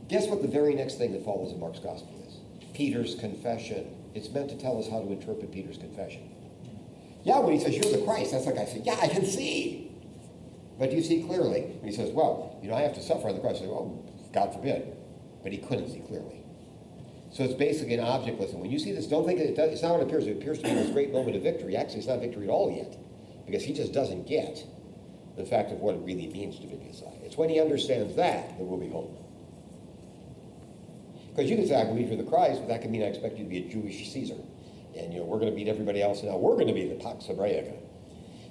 Guess 0.07 0.27
what 0.27 0.41
the 0.41 0.47
very 0.47 0.73
next 0.73 0.97
thing 0.97 1.11
that 1.13 1.23
follows 1.23 1.51
in 1.51 1.59
Mark's 1.59 1.79
gospel 1.79 2.23
is? 2.27 2.37
Peter's 2.73 3.15
confession. 3.15 3.95
It's 4.15 4.29
meant 4.29 4.49
to 4.49 4.57
tell 4.57 4.79
us 4.79 4.89
how 4.89 5.01
to 5.01 5.11
interpret 5.11 5.51
Peter's 5.51 5.77
confession. 5.77 6.29
Yeah, 7.23 7.39
when 7.39 7.53
he 7.53 7.59
says, 7.59 7.75
You're 7.75 7.97
the 7.97 8.03
Christ, 8.03 8.31
that's 8.31 8.45
like 8.45 8.57
I 8.57 8.65
said, 8.65 8.83
Yeah, 8.85 8.97
I 9.01 9.07
can 9.07 9.25
see. 9.25 9.80
But 10.81 10.91
you 10.91 11.03
see 11.03 11.21
clearly? 11.21 11.61
And 11.61 11.85
he 11.85 11.91
says, 11.91 12.09
Well, 12.09 12.57
you 12.63 12.67
know, 12.67 12.75
I 12.75 12.81
have 12.81 12.95
to 12.95 13.03
suffer 13.03 13.27
on 13.29 13.35
the 13.35 13.39
cross. 13.39 13.57
I 13.57 13.59
say, 13.59 13.67
Well, 13.67 14.03
oh, 14.03 14.29
God 14.33 14.51
forbid. 14.51 14.97
But 15.43 15.51
he 15.51 15.59
couldn't 15.59 15.91
see 15.91 15.99
clearly. 15.99 16.43
So 17.31 17.43
it's 17.43 17.53
basically 17.53 17.93
an 17.93 17.99
object 17.99 18.39
lesson. 18.39 18.59
When 18.59 18.71
you 18.71 18.79
see 18.79 18.91
this, 18.91 19.05
don't 19.05 19.27
think 19.27 19.39
it 19.39 19.55
does, 19.55 19.73
it's 19.73 19.83
not 19.83 19.91
what 19.91 20.01
it 20.01 20.07
appears. 20.07 20.25
It 20.25 20.37
appears 20.37 20.57
to 20.57 20.63
be 20.63 20.73
this 20.73 20.89
great 20.89 21.13
moment 21.13 21.35
of 21.35 21.43
victory. 21.43 21.77
Actually, 21.77 21.99
it's 21.99 22.07
not 22.07 22.19
victory 22.19 22.45
at 22.45 22.49
all 22.49 22.75
yet. 22.75 22.97
Because 23.45 23.63
he 23.63 23.73
just 23.73 23.93
doesn't 23.93 24.25
get 24.25 24.65
the 25.37 25.45
fact 25.45 25.71
of 25.71 25.77
what 25.81 25.93
it 25.93 25.99
really 25.99 26.25
means 26.27 26.57
to 26.59 26.65
be 26.65 26.75
Messiah. 26.77 27.13
It's 27.21 27.37
when 27.37 27.49
he 27.49 27.61
understands 27.61 28.15
that 28.15 28.57
that 28.57 28.63
we'll 28.63 28.79
be 28.79 28.89
home. 28.89 29.15
Because 31.29 31.47
you 31.47 31.57
can 31.57 31.67
say, 31.67 31.79
I 31.79 31.85
believe 31.85 32.07
you're 32.07 32.17
the 32.17 32.23
Christ, 32.23 32.59
but 32.61 32.69
that 32.69 32.81
could 32.81 32.89
mean 32.89 33.03
I 33.03 33.13
expect 33.13 33.37
you 33.37 33.43
to 33.43 33.49
be 33.49 33.59
a 33.59 33.69
Jewish 33.69 34.11
Caesar. 34.11 34.41
And, 34.97 35.13
you 35.13 35.19
know, 35.19 35.25
we're 35.25 35.39
going 35.39 35.51
to 35.51 35.55
beat 35.55 35.67
everybody 35.67 36.01
else, 36.01 36.21
and 36.21 36.29
now 36.29 36.37
we're 36.37 36.55
going 36.55 36.67
to 36.67 36.73
be 36.73 36.87
the 36.87 36.95
Pax 36.95 37.25
Hebraica. 37.27 37.77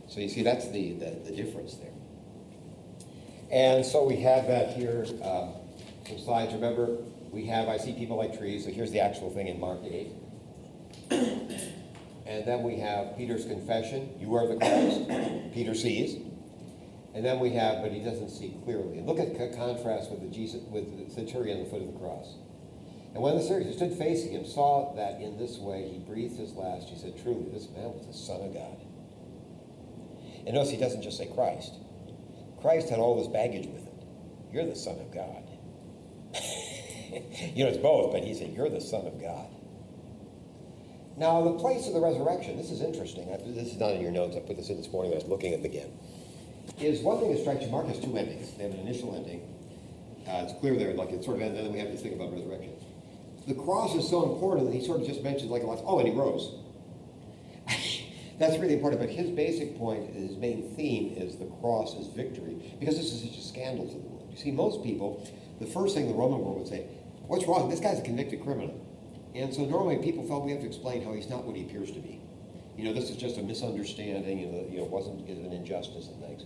So 0.09 0.21
you 0.21 0.29
see, 0.29 0.45
that's 0.45 0.71
the, 0.71 0.93
the, 0.95 1.11
the, 1.25 1.37
difference 1.37 1.75
there. 1.75 1.91
And 3.51 3.85
so 3.85 4.05
we 4.05 4.17
have 4.21 4.47
that 4.47 4.77
here. 4.77 5.07
Um, 5.23 5.55
some 6.07 6.19
slides. 6.19 6.53
Remember, 6.55 6.97
we 7.31 7.47
have, 7.47 7.69
I 7.69 7.79
see 7.79 7.93
people 7.93 8.17
like 8.17 8.37
trees. 8.37 8.65
So 8.65 8.71
here's 8.71 8.91
the 8.91 9.01
actual 9.01 9.31
thing 9.31 9.49
in 9.49 9.59
Mark 9.59 9.81
8. 9.83 10.13
and 12.27 12.47
then 12.47 12.63
we 12.63 12.79
have 12.79 13.17
Peter's 13.17 13.45
confession. 13.47 14.11
You 14.19 14.35
are 14.35 14.47
the 14.47 14.57
Christ. 14.57 15.53
Peter 15.55 15.75
sees. 15.75 16.23
And 17.15 17.25
then 17.25 17.41
we 17.41 17.51
have, 17.51 17.83
but 17.83 17.93
he 17.93 18.01
doesn't 18.01 18.31
see 18.31 18.55
clearly. 18.65 18.99
And 18.99 19.07
look 19.07 19.19
at 19.19 19.37
the 19.37 19.49
contrast 19.57 20.11
with 20.11 20.21
the 20.21 20.29
Jesus, 20.29 20.63
with 20.63 21.09
the 21.09 21.13
centurion 21.13 21.59
at 21.59 21.65
the 21.65 21.71
foot 21.71 21.83
of 21.83 21.93
the 21.93 21.99
cross. 21.99 22.37
And 23.15 23.23
when 23.23 23.37
the 23.37 23.43
centurion 23.43 23.73
stood 23.73 23.99
facing 23.99 24.33
him, 24.33 24.47
saw 24.47 24.95
that 24.95 25.21
in 25.21 25.37
this 25.37 25.59
way 25.59 25.89
he 25.89 25.99
breathed 25.99 26.39
his 26.39 26.53
last, 26.53 26.89
he 26.89 26.97
said, 26.97 27.21
Truly, 27.21 27.51
this 27.53 27.69
man 27.71 27.93
was 27.93 28.07
the 28.07 28.13
Son 28.13 28.41
of 28.43 28.55
God. 28.55 28.77
And 30.47 30.55
notice 30.55 30.71
he 30.71 30.77
doesn't 30.77 31.03
just 31.03 31.19
say 31.19 31.27
Christ. 31.27 31.75
Christ 32.61 32.91
had 32.91 32.99
all 32.99 33.17
this 33.17 33.29
baggage 33.29 33.67
with 33.67 33.87
it. 33.87 33.95
You're 34.53 34.67
the 34.67 34.77
Son 34.77 34.99
of 34.99 35.13
God. 35.13 35.43
you 37.55 37.65
know, 37.65 37.71
it's 37.71 37.79
both, 37.79 38.13
but 38.13 38.23
he 38.25 38.35
said, 38.35 38.53
You're 38.53 38.69
the 38.69 38.81
Son 38.81 39.07
of 39.07 39.21
God. 39.21 39.47
Now, 41.17 41.43
the 41.43 41.59
place 41.59 41.87
of 41.87 41.95
the 41.95 42.01
resurrection, 42.01 42.57
this 42.57 42.71
is 42.71 42.81
interesting. 42.81 43.27
This 43.55 43.73
is 43.73 43.79
not 43.79 43.93
in 43.93 44.01
your 44.01 44.11
notes. 44.11 44.37
I 44.37 44.41
put 44.41 44.57
this 44.57 44.71
in 44.71 44.77
this 44.77 44.91
morning. 44.91 45.13
I 45.13 45.17
was 45.17 45.25
looking 45.25 45.53
at 45.53 45.61
it 45.61 45.67
again. 45.67 45.93
Is 46.79 47.03
one 47.03 47.19
thing 47.19 47.33
that 47.33 47.41
strikes 47.41 47.63
you. 47.63 47.71
Mark 47.71 47.87
has 47.89 47.99
two 47.99 48.17
endings. 48.17 48.55
They 48.57 48.65
have 48.65 48.73
an 48.73 48.81
initial 48.81 49.15
ending. 49.15 49.43
Uh, 50.27 50.45
it's 50.45 50.59
clear 50.61 50.77
there, 50.77 50.95
like 50.95 51.11
it 51.11 51.25
sort 51.25 51.37
of 51.37 51.43
ends, 51.43 51.59
and 51.59 51.67
then 51.67 51.73
we 51.75 51.79
have 51.79 51.91
this 51.91 52.01
thing 52.01 52.15
about 52.15 52.33
resurrection. 52.33 52.73
The 53.49 53.55
cross 53.55 53.95
is 53.97 54.09
so 54.09 54.33
important 54.33 54.71
that 54.71 54.75
he 54.75 54.85
sort 54.85 55.01
of 55.01 55.07
just 55.07 55.23
mentions 55.23 55.51
like. 55.51 55.63
Oh, 55.65 55.99
and 55.99 56.09
he 56.09 56.15
rose. 56.15 56.55
That's 58.41 58.57
really 58.57 58.73
important. 58.73 59.03
But 59.03 59.11
his 59.11 59.31
basic 59.31 59.77
point, 59.77 60.15
his 60.15 60.39
main 60.39 60.75
theme, 60.75 61.15
is 61.15 61.37
the 61.37 61.45
cross 61.61 61.95
is 61.95 62.07
victory 62.09 62.57
because 62.81 62.97
this 62.97 63.13
is 63.13 63.21
such 63.21 63.39
a 63.39 63.43
scandal 63.43 63.87
to 63.87 63.93
the 63.93 64.01
world. 64.01 64.29
You 64.33 64.39
see, 64.39 64.51
most 64.51 64.83
people, 64.83 65.29
the 65.61 65.67
first 65.67 65.95
thing 65.95 66.09
the 66.09 66.15
Roman 66.15 66.41
world 66.41 66.59
would 66.59 66.67
say, 66.67 66.87
"What's 67.27 67.47
wrong? 67.47 67.69
This 67.69 67.81
guy's 67.81 67.99
a 67.99 68.03
convicted 68.03 68.43
criminal." 68.43 68.75
And 69.35 69.55
so 69.55 69.67
normally 69.67 69.99
people 69.99 70.27
felt 70.27 70.45
we 70.45 70.53
have 70.53 70.63
to 70.63 70.67
explain 70.67 71.05
how 71.05 71.13
he's 71.13 71.29
not 71.29 71.45
what 71.45 71.55
he 71.55 71.63
appears 71.65 71.93
to 71.93 72.01
be. 72.01 72.19
You 72.79 72.85
know, 72.85 72.95
this 72.95 73.11
is 73.11 73.17
just 73.17 73.37
a 73.37 73.43
misunderstanding. 73.43 74.39
You 74.39 74.47
know, 74.47 74.67
you 74.71 74.79
know, 74.79 74.85
wasn't 74.85 75.29
an 75.29 75.53
injustice 75.53 76.09
and 76.09 76.21
things. 76.25 76.45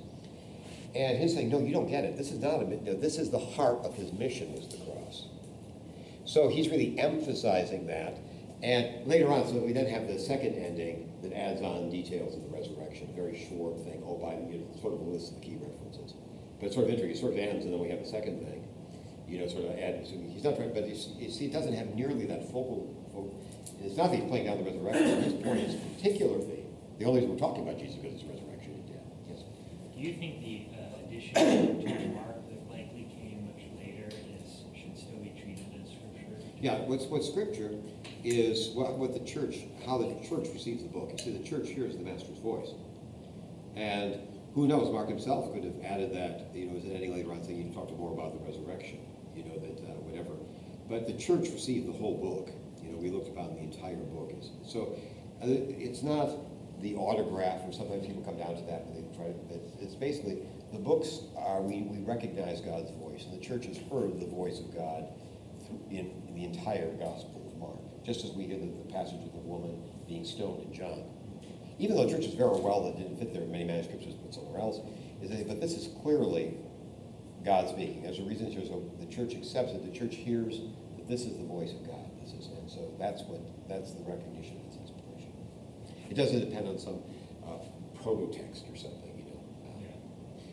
And 0.96 1.16
his 1.16 1.34
saying, 1.34 1.48
no, 1.48 1.60
you 1.60 1.72
don't 1.72 1.88
get 1.88 2.04
it. 2.04 2.16
This 2.16 2.30
is 2.30 2.40
not 2.40 2.60
a, 2.60 2.84
no, 2.84 2.94
this 2.94 3.18
is 3.18 3.30
the 3.30 3.38
heart 3.38 3.84
of 3.84 3.94
his 3.94 4.12
mission 4.12 4.52
was 4.52 4.68
the 4.68 4.76
cross. 4.78 5.26
So 6.24 6.48
he's 6.48 6.68
really 6.68 6.98
emphasizing 6.98 7.86
that. 7.86 8.18
And 8.64 9.06
later 9.06 9.28
on, 9.28 9.46
so 9.46 9.60
we 9.60 9.74
then 9.74 9.84
have 9.92 10.08
the 10.08 10.18
second 10.18 10.56
ending 10.56 11.12
that 11.20 11.36
adds 11.36 11.60
on 11.60 11.90
details 11.90 12.32
of 12.32 12.40
the 12.48 12.48
resurrection, 12.48 13.12
a 13.12 13.14
very 13.14 13.36
short 13.36 13.76
thing. 13.84 14.00
Oh, 14.08 14.16
by 14.16 14.40
the 14.40 14.56
you 14.56 14.64
know, 14.64 14.80
sort 14.80 14.94
of 14.94 15.00
a 15.00 15.04
list 15.04 15.36
of 15.36 15.40
the 15.40 15.44
key 15.44 15.60
references. 15.60 16.16
But 16.56 16.72
it's 16.72 16.74
sort 16.74 16.88
of 16.88 16.96
interesting. 16.96 17.12
It 17.12 17.20
sort 17.20 17.36
of 17.36 17.44
ends, 17.44 17.68
and 17.68 17.74
then 17.74 17.80
we 17.80 17.92
have 17.92 18.00
the 18.00 18.08
second 18.08 18.40
thing. 18.40 18.64
You 19.28 19.44
know, 19.44 19.48
sort 19.52 19.68
of 19.68 19.76
add. 19.76 20.00
So 20.08 20.16
he's 20.16 20.44
not 20.44 20.56
trying, 20.56 20.72
but 20.72 20.88
he's, 20.88 21.12
he 21.20 21.48
doesn't 21.52 21.76
have 21.76 21.92
nearly 21.92 22.24
that 22.24 22.48
focal. 22.48 22.88
focal 23.12 23.36
it's 23.84 24.00
not 24.00 24.08
that 24.08 24.16
he's 24.16 24.30
playing 24.32 24.48
down 24.48 24.56
the 24.56 24.64
resurrection. 24.64 25.12
His 25.20 25.36
point 25.44 25.60
is 25.60 25.76
particular 26.00 26.40
theme. 26.40 26.64
The 26.96 27.04
only 27.04 27.20
reason 27.20 27.36
we're 27.36 27.44
talking 27.44 27.68
about 27.68 27.76
Jesus 27.76 28.00
because 28.00 28.16
it's 28.16 28.24
resurrection 28.24 28.80
and 28.80 28.86
death. 28.88 29.04
Yes. 29.28 29.44
Do 29.92 30.00
you 30.00 30.16
think 30.16 30.40
the 30.40 30.72
uh, 30.72 31.04
addition 31.04 31.84
to 31.84 32.16
Mark 32.16 32.40
that 32.48 32.64
likely 32.72 33.12
came 33.12 33.44
much 33.44 33.60
later 33.76 34.08
is 34.08 34.64
should 34.72 34.96
still 34.96 35.20
be 35.20 35.36
treated 35.36 35.68
as 35.84 35.92
scripture? 35.92 36.32
Yeah. 36.64 36.80
What's 36.88 37.04
what 37.12 37.20
scripture 37.20 37.76
is 38.22 38.70
what, 38.70 38.98
what 38.98 39.12
the 39.12 39.24
church, 39.24 39.58
how 39.86 39.98
the 39.98 40.14
church 40.28 40.48
receives 40.52 40.82
the 40.82 40.88
book. 40.88 41.10
You 41.12 41.18
see, 41.18 41.36
the 41.36 41.44
church 41.44 41.68
hears 41.68 41.96
the 41.96 42.02
master's 42.02 42.38
voice, 42.38 42.70
and 43.76 44.18
who 44.54 44.66
knows? 44.68 44.92
Mark 44.92 45.08
himself 45.08 45.52
could 45.52 45.64
have 45.64 45.82
added 45.84 46.14
that. 46.14 46.54
You 46.54 46.66
know, 46.66 46.76
is 46.76 46.84
it 46.84 46.94
any 46.94 47.08
later 47.08 47.32
on 47.32 47.42
saying 47.42 47.58
you 47.58 47.64
can 47.64 47.74
talked 47.74 47.90
more 47.98 48.12
about 48.12 48.38
the 48.38 48.44
resurrection? 48.44 49.00
You 49.34 49.44
know 49.44 49.58
that 49.58 49.78
uh, 49.82 49.98
whatever. 50.06 50.30
But 50.88 51.06
the 51.06 51.14
church 51.14 51.50
received 51.50 51.88
the 51.88 51.92
whole 51.92 52.16
book. 52.16 52.54
You 52.82 52.92
know, 52.92 52.98
we 52.98 53.10
looked 53.10 53.28
upon 53.28 53.54
the 53.54 53.62
entire 53.62 53.96
book. 53.96 54.32
So 54.66 54.96
uh, 55.42 55.46
it's 55.46 56.02
not 56.02 56.30
the 56.80 56.94
autograph, 56.94 57.66
or 57.66 57.72
sometimes 57.72 58.06
people 58.06 58.22
come 58.22 58.38
down 58.38 58.54
to 58.54 58.62
that, 58.70 58.86
and 58.86 58.94
they 58.94 59.16
try 59.16 59.26
to. 59.26 59.34
It's, 59.50 59.72
it's 59.80 59.94
basically 59.94 60.46
the 60.72 60.78
books 60.78 61.20
are 61.36 61.60
we, 61.60 61.82
we 61.82 61.98
recognize 62.04 62.60
God's 62.60 62.90
voice, 62.92 63.24
and 63.24 63.34
the 63.34 63.44
church 63.44 63.66
has 63.66 63.78
heard 63.90 64.20
the 64.20 64.26
voice 64.26 64.60
of 64.60 64.74
God 64.74 65.06
in, 65.90 66.10
in 66.28 66.34
the 66.34 66.44
entire 66.44 66.90
Gospel 66.94 67.43
just 68.04 68.24
as 68.24 68.32
we 68.32 68.44
hear 68.44 68.58
the, 68.58 68.66
the 68.66 68.92
passage 68.92 69.24
of 69.24 69.32
the 69.32 69.38
woman 69.38 69.82
being 70.06 70.24
stoned 70.24 70.62
in 70.62 70.72
John. 70.74 71.04
Even 71.78 71.96
though 71.96 72.08
churches 72.08 72.34
very 72.34 72.60
well 72.60 72.84
that 72.84 72.98
didn't 72.98 73.18
fit 73.18 73.32
there, 73.32 73.44
many 73.46 73.64
manuscripts 73.64 74.06
was 74.06 74.14
put 74.14 74.34
somewhere 74.34 74.60
else, 74.60 74.78
is 75.22 75.30
that, 75.30 75.48
but 75.48 75.60
this 75.60 75.72
is 75.72 75.88
clearly 76.02 76.56
God 77.44 77.68
speaking. 77.68 78.02
There's 78.02 78.18
a 78.18 78.22
reason 78.22 78.50
here, 78.50 78.64
so 78.64 78.84
the 79.00 79.06
church 79.06 79.34
accepts 79.34 79.72
it. 79.72 79.84
The 79.84 79.96
church 79.96 80.14
hears 80.14 80.60
that 80.96 81.08
this 81.08 81.22
is 81.22 81.36
the 81.36 81.44
voice 81.44 81.72
of 81.72 81.86
God. 81.86 82.04
This 82.22 82.32
is, 82.32 82.46
and 82.46 82.70
so 82.70 82.94
that's 82.98 83.22
what 83.22 83.40
that's 83.68 83.92
the 83.92 84.04
recognition 84.04 84.56
of 84.60 84.66
its 84.68 84.76
inspiration. 84.76 85.32
It 86.08 86.14
doesn't 86.14 86.40
depend 86.40 86.68
on 86.68 86.78
some 86.78 87.02
uh, 87.44 87.58
proto-text 88.02 88.64
or 88.70 88.76
something, 88.76 89.12
you 89.16 89.24
know. 89.24 89.40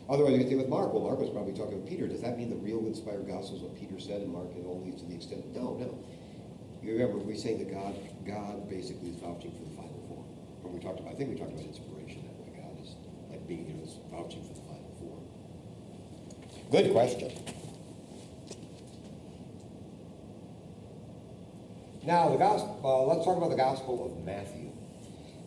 Otherwise, 0.08 0.36
you 0.36 0.44
think 0.44 0.58
with 0.58 0.68
Mark, 0.68 0.92
well, 0.92 1.04
Mark 1.04 1.20
was 1.20 1.30
probably 1.30 1.54
talking 1.54 1.80
with 1.80 1.88
Peter. 1.88 2.08
Does 2.08 2.20
that 2.20 2.36
mean 2.36 2.50
the 2.50 2.56
real 2.56 2.84
inspired 2.84 3.26
gospel 3.26 3.56
is 3.56 3.62
what 3.62 3.78
Peter 3.78 4.00
said 4.00 4.20
and 4.20 4.32
Mark 4.32 4.50
it 4.56 4.66
only 4.66 4.92
to 4.92 5.04
the 5.06 5.14
extent? 5.14 5.46
No, 5.54 5.76
no. 5.78 5.96
You 6.82 6.92
remember, 6.94 7.18
we 7.18 7.36
say 7.36 7.56
that 7.56 7.72
God, 7.72 7.94
God 8.26 8.68
basically 8.68 9.10
is 9.10 9.16
vouching 9.16 9.52
for 9.52 9.62
the 9.62 9.76
final 9.76 10.02
form. 10.08 10.26
When 10.62 10.74
we 10.74 10.80
talked 10.80 10.98
about, 10.98 11.12
I 11.12 11.16
think 11.16 11.30
we 11.30 11.36
talked 11.36 11.52
about 11.52 11.64
inspiration 11.64 12.22
that 12.26 12.34
way. 12.42 12.58
God 12.58 12.82
is 12.82 12.96
like 13.30 13.46
being, 13.46 13.68
you 13.68 13.74
know, 13.74 13.86
vouching 14.10 14.42
for 14.42 14.54
the 14.54 14.60
final 14.66 14.90
form. 14.98 15.22
Good 16.72 16.92
question. 16.92 17.30
Now, 22.04 22.30
the 22.30 22.36
gospel, 22.36 22.80
uh, 22.82 23.14
let's 23.14 23.24
talk 23.24 23.36
about 23.36 23.50
the 23.50 23.56
Gospel 23.56 24.04
of 24.04 24.24
Matthew. 24.24 24.72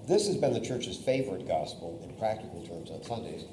This 0.08 0.28
has 0.28 0.38
been 0.38 0.54
the 0.54 0.62
church's 0.62 0.96
favorite 0.96 1.48
gospel 1.48 2.00
in 2.08 2.16
practical 2.18 2.66
terms 2.66 2.92
on 2.92 3.04
Sundays. 3.04 3.44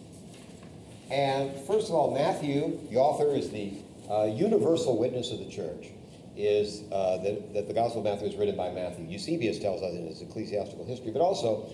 And 1.11 1.53
first 1.66 1.88
of 1.88 1.97
all, 1.97 2.14
Matthew, 2.14 2.79
the 2.90 2.99
author, 2.99 3.35
is 3.35 3.51
the 3.51 3.73
uh, 4.09 4.25
universal 4.25 4.97
witness 4.99 5.33
of 5.33 5.40
the 5.40 5.51
church, 5.51 5.88
is 6.37 6.83
uh, 6.90 7.18
that, 7.18 7.55
that 7.55 7.68
the 7.68 7.75
Gospel 7.75 7.99
of 8.01 8.05
Matthew 8.05 8.29
is 8.29 8.37
written 8.37 8.57
by 8.57 8.71
Matthew. 8.71 9.07
Eusebius 9.07 9.59
tells 9.59 9.83
us 9.83 9.92
in 9.95 10.07
his 10.07 10.23
ecclesiastical 10.23 10.85
history, 10.87 11.11
but 11.11 11.21
also 11.21 11.68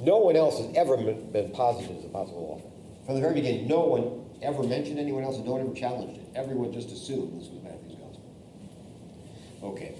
No 0.00 0.18
one 0.18 0.36
else 0.36 0.58
has 0.58 0.74
ever 0.76 0.96
been 0.96 1.50
posited 1.52 1.98
as 1.98 2.04
a 2.04 2.08
possible 2.08 2.62
author. 2.62 2.68
From 3.06 3.16
the 3.16 3.20
very 3.20 3.34
beginning, 3.34 3.66
no 3.66 3.80
one 3.80 4.24
ever 4.42 4.62
mentioned 4.62 4.98
anyone 4.98 5.24
else 5.24 5.36
and 5.36 5.44
no 5.44 5.52
one 5.52 5.62
ever 5.62 5.74
challenged 5.74 6.20
it. 6.20 6.28
Everyone 6.34 6.72
just 6.72 6.90
assumed 6.92 7.40
this 7.40 7.48
was 7.48 7.62
Matthew's 7.62 7.96
gospel. 7.96 8.22
Okay, 9.62 9.96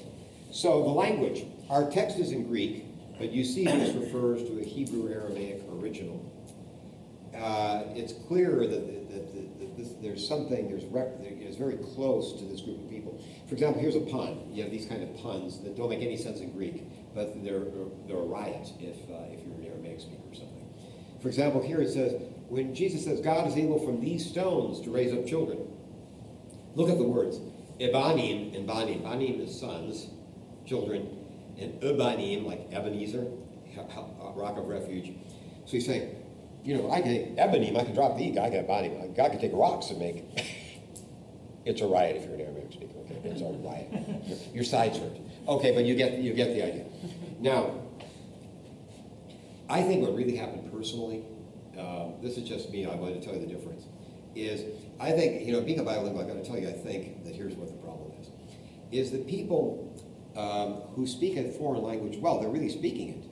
so 0.52 0.82
the 0.82 0.90
language. 0.90 1.44
Our 1.68 1.90
text 1.90 2.18
is 2.18 2.32
in 2.32 2.46
Greek, 2.46 2.84
but 3.18 3.32
this 3.32 3.56
refers 3.94 4.42
to 4.48 4.60
a 4.60 4.64
Hebrew 4.64 5.12
Aramaic 5.12 5.62
original. 5.72 6.24
Uh, 7.36 7.84
it's 7.94 8.12
clear 8.26 8.66
that, 8.66 9.10
that, 9.10 9.34
that 9.34 9.57
there's 10.00 10.26
something, 10.26 10.68
there's 10.68 10.84
rep, 10.86 11.16
it's 11.20 11.56
very 11.56 11.76
close 11.76 12.38
to 12.38 12.44
this 12.44 12.60
group 12.60 12.82
of 12.82 12.90
people. 12.90 13.22
For 13.46 13.54
example, 13.54 13.80
here's 13.80 13.96
a 13.96 14.00
pun. 14.00 14.48
You 14.52 14.62
have 14.62 14.72
these 14.72 14.86
kind 14.86 15.02
of 15.02 15.16
puns 15.16 15.60
that 15.64 15.76
don't 15.76 15.90
make 15.90 16.02
any 16.02 16.16
sense 16.16 16.40
in 16.40 16.52
Greek, 16.52 16.84
but 17.14 17.42
they're, 17.42 17.64
they're 18.06 18.16
a 18.16 18.22
riot 18.22 18.68
if, 18.80 18.96
uh, 19.10 19.32
if 19.32 19.44
you're 19.44 19.54
an 19.56 19.66
Aramaic 19.66 20.00
speaker 20.00 20.22
or 20.30 20.34
something. 20.34 20.66
For 21.20 21.28
example, 21.28 21.62
here 21.62 21.80
it 21.80 21.90
says, 21.90 22.20
when 22.48 22.74
Jesus 22.74 23.04
says, 23.04 23.20
God 23.20 23.46
is 23.48 23.56
able 23.56 23.84
from 23.84 24.00
these 24.00 24.28
stones 24.28 24.80
to 24.82 24.90
raise 24.90 25.12
up 25.12 25.26
children. 25.26 25.58
Look 26.74 26.88
at 26.88 26.98
the 26.98 27.04
words. 27.04 27.40
Ibanim 27.80 28.56
and 28.56 28.66
Banim. 28.66 29.02
Banim 29.02 29.40
is 29.40 29.58
sons, 29.58 30.08
children, 30.66 31.08
and 31.58 31.80
Ubanim, 31.80 32.46
like 32.46 32.72
Ebenezer, 32.72 33.26
rock 34.34 34.58
of 34.58 34.66
refuge. 34.66 35.12
So 35.64 35.72
he's 35.72 35.86
saying, 35.86 36.14
you 36.68 36.76
know, 36.76 36.90
I 36.90 37.00
can, 37.00 37.34
Ebanim, 37.36 37.80
I 37.80 37.84
can 37.84 37.94
drop 37.94 38.18
the 38.18 38.38
I 38.38 38.50
can 38.50 38.66
Banim. 38.66 39.14
God 39.14 39.30
can 39.30 39.40
take 39.40 39.52
rocks 39.54 39.88
and 39.88 39.98
make. 39.98 40.22
it's 41.64 41.80
a 41.80 41.86
riot 41.86 42.16
if 42.16 42.24
you're 42.26 42.34
an 42.34 42.42
Aramaic 42.42 42.72
speaker. 42.72 42.92
Okay, 43.06 43.20
it's 43.24 43.40
a 43.40 43.44
riot. 43.66 43.88
Your, 44.28 44.38
your 44.56 44.64
sides 44.64 44.98
hurt. 44.98 45.16
Okay, 45.48 45.72
but 45.72 45.86
you 45.86 45.94
get 45.94 46.18
you 46.18 46.34
get 46.34 46.48
the 46.48 46.62
idea. 46.62 46.84
Now, 47.40 47.72
I 49.70 49.80
think 49.80 50.02
what 50.02 50.14
really 50.14 50.36
happened 50.36 50.70
personally, 50.70 51.24
uh, 51.78 52.08
this 52.22 52.36
is 52.36 52.46
just 52.46 52.70
me. 52.70 52.84
I 52.84 52.94
wanted 52.96 53.22
to 53.22 53.26
tell 53.26 53.34
you 53.34 53.46
the 53.46 53.54
difference. 53.54 53.84
Is 54.34 54.62
I 55.00 55.12
think 55.12 55.46
you 55.46 55.54
know, 55.54 55.62
being 55.62 55.80
a 55.80 55.82
bilingual, 55.82 56.22
I 56.22 56.28
got 56.28 56.34
to 56.34 56.44
tell 56.44 56.58
you, 56.58 56.68
I 56.68 56.72
think 56.72 57.24
that 57.24 57.34
here's 57.34 57.54
what 57.54 57.68
the 57.68 57.82
problem 57.82 58.12
is: 58.20 58.28
is 58.92 59.10
that 59.12 59.26
people 59.26 59.98
um, 60.36 60.82
who 60.94 61.06
speak 61.06 61.38
a 61.38 61.50
foreign 61.52 61.82
language 61.82 62.18
well, 62.18 62.38
they're 62.40 62.50
really 62.50 62.68
speaking 62.68 63.08
it, 63.08 63.27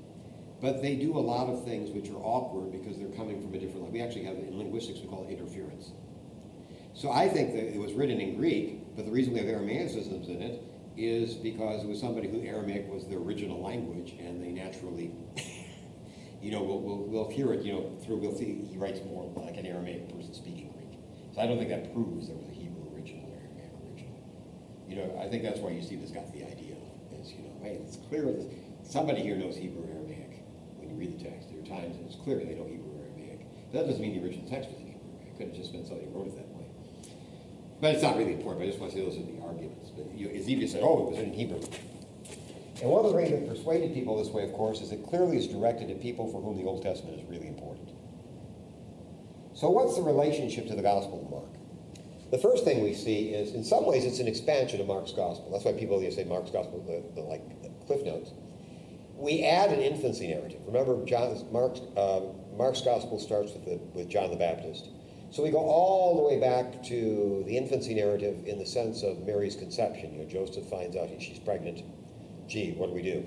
but 0.61 0.81
they 0.83 0.97
do 0.97 1.17
a 1.17 1.21
lot 1.21 1.49
of 1.49 1.65
things 1.65 1.91
which 1.91 2.09
are 2.11 2.17
awkward 2.17 2.73
because 2.73 2.97
they're 2.99 3.09
coming 3.09 3.43
from 3.43 3.53
a 3.55 3.59
different 3.59 3.83
language. 3.83 3.93
We 3.93 4.03
actually 4.03 4.25
have 4.25 4.37
in 4.37 4.57
linguistics 4.59 5.01
we 5.01 5.07
call 5.07 5.27
it 5.29 5.31
interference. 5.31 5.93
So 6.95 7.13
I 7.13 7.29
think 7.29 7.53
that 7.53 7.75
it 7.75 7.79
was 7.79 7.93
written 7.93 8.21
in 8.21 8.37
Greek, 8.37 8.97
but 8.97 9.05
the 9.05 9.13
reason 9.13 9.35
we 9.35 9.41
have 9.41 9.49
Aramaicisms 9.49 10.29
in 10.29 10.41
it 10.41 10.63
is 10.97 11.35
because 11.35 11.85
it 11.85 11.89
was 11.89 12.01
somebody 12.01 12.27
who 12.27 12.41
Aramaic 12.41 12.91
was 12.91 13.07
their 13.07 13.19
original 13.19 13.63
language, 13.63 14.15
and 14.19 14.43
they 14.43 14.49
naturally, 14.49 15.13
you 16.43 16.51
know, 16.51 16.63
we'll, 16.63 16.81
we'll, 16.81 17.05
we'll 17.05 17.31
hear 17.31 17.53
it, 17.53 17.63
you 17.63 17.75
know, 17.75 17.93
through, 18.03 18.17
we'll 18.17 18.35
see 18.35 18.65
he 18.71 18.79
writes 18.79 19.01
more 19.05 19.31
like 19.37 19.59
an 19.59 19.67
Aramaic 19.67 20.09
person 20.09 20.33
speaking 20.33 20.73
Greek. 20.73 20.99
So 21.35 21.43
I 21.43 21.47
don't 21.47 21.59
think 21.59 21.69
that 21.69 21.93
proves 21.93 22.29
there 22.29 22.37
was 22.37 22.49
a 22.49 22.53
Hebrew 22.53 22.89
original 22.95 23.29
or 23.29 23.37
Aramaic 23.45 23.73
original. 23.85 24.17
You 24.89 24.97
know, 24.97 25.21
I 25.23 25.29
think 25.29 25.43
that's 25.43 25.61
why 25.61 25.71
you 25.73 25.83
see 25.83 25.97
this 25.97 26.11
got 26.11 26.33
the 26.33 26.45
idea, 26.45 26.77
is, 27.21 27.31
you 27.31 27.45
know, 27.45 27.61
hey, 27.63 27.79
it's 27.85 27.99
clear 28.09 28.25
that 28.25 28.43
somebody 28.85 29.21
here 29.21 29.37
knows 29.37 29.55
Hebrew 29.55 29.85
read 30.99 31.19
the 31.19 31.25
text. 31.25 31.49
There 31.51 31.61
are 31.61 31.81
times 31.81 31.97
and 31.97 32.07
it's 32.07 32.17
clear 32.17 32.39
they 32.39 32.55
know 32.55 32.67
Hebrew 32.67 32.93
or 32.97 33.05
Aramaic. 33.07 33.47
But 33.73 33.81
that 33.81 33.87
doesn't 33.87 34.01
mean 34.01 34.19
the 34.19 34.25
original 34.25 34.49
text 34.49 34.71
was 34.71 34.81
in 34.81 34.97
Hebrew. 34.97 35.13
It 35.27 35.37
could 35.39 35.49
have 35.49 35.57
just 35.57 35.73
been 35.73 35.85
somebody 35.87 36.09
who 36.09 36.19
wrote 36.19 36.29
it 36.29 36.37
that 36.37 36.49
way. 36.49 36.67
But 37.81 37.95
it's 37.95 38.03
not 38.03 38.17
really 38.17 38.33
important. 38.33 38.65
I 38.65 38.67
just 38.69 38.81
want 38.81 38.93
to 38.93 38.99
say 38.99 39.05
those 39.05 39.19
are 39.19 39.27
the 39.27 39.41
arguments. 39.45 39.91
But 39.91 40.13
you, 40.17 40.29
easy 40.29 40.57
to 40.57 40.69
say, 40.69 40.81
oh, 40.81 41.07
it 41.07 41.11
was 41.13 41.19
in 41.21 41.33
Hebrew. 41.33 41.61
And 42.83 42.91
one 42.91 43.05
of 43.05 43.11
the 43.11 43.17
ways 43.17 43.31
that 43.31 43.49
persuaded 43.49 43.95
people 43.95 44.23
this 44.23 44.33
way, 44.33 44.45
of 44.45 44.53
course, 44.53 44.81
is 44.81 44.93
it 44.93 45.05
clearly 45.07 45.39
is 45.39 45.49
directed 45.49 45.89
to 45.89 45.95
people 45.95 46.31
for 46.31 46.41
whom 46.41 46.57
the 46.57 46.65
Old 46.65 46.83
Testament 46.83 47.21
is 47.21 47.25
really 47.29 47.49
important. 47.49 47.89
So 49.55 49.71
what's 49.71 49.97
the 49.97 50.03
relationship 50.03 50.69
to 50.69 50.75
the 50.75 50.83
Gospel 50.83 51.25
of 51.25 51.31
Mark? 51.31 51.57
The 52.31 52.39
first 52.39 52.65
thing 52.65 52.83
we 52.83 52.93
see 52.93 53.31
is, 53.31 53.55
in 53.55 53.65
some 53.65 53.87
ways, 53.87 54.05
it's 54.05 54.19
an 54.19 54.29
expansion 54.29 54.81
of 54.81 54.87
Mark's 54.87 55.13
Gospel. 55.13 55.51
That's 55.53 55.65
why 55.65 55.73
people 55.73 56.01
say 56.11 56.25
Mark's 56.25 56.51
Gospel, 56.51 56.83
the, 56.85 57.21
the 57.21 57.27
like 57.27 57.41
the 57.63 57.71
Cliff 57.87 58.05
Notes. 58.05 58.33
We 59.17 59.45
add 59.45 59.71
an 59.71 59.81
infancy 59.81 60.29
narrative. 60.29 60.61
Remember, 60.67 61.03
John, 61.07 61.47
Mark's, 61.51 61.81
uh, 61.97 62.21
Mark's 62.57 62.83
Gospel 62.83 63.19
starts 63.19 63.53
with, 63.53 63.65
the, 63.65 63.77
with 63.95 64.09
John 64.09 64.31
the 64.31 64.37
Baptist. 64.37 64.91
So 65.31 65.43
we 65.43 65.51
go 65.51 65.59
all 65.59 66.17
the 66.17 66.23
way 66.23 66.39
back 66.39 66.83
to 66.85 67.43
the 67.47 67.57
infancy 67.57 67.95
narrative 67.95 68.47
in 68.47 68.59
the 68.59 68.67
sense 68.67 69.03
of 69.03 69.27
Mary's 69.27 69.57
conception. 69.57 70.13
You 70.13 70.19
know, 70.21 70.29
Joseph 70.29 70.69
finds 70.69 70.97
out 70.97 71.09
she's 71.19 71.39
pregnant. 71.39 71.83
Gee, 72.47 72.73
what 72.73 72.89
do 72.89 72.95
we 72.95 73.03
do? 73.03 73.25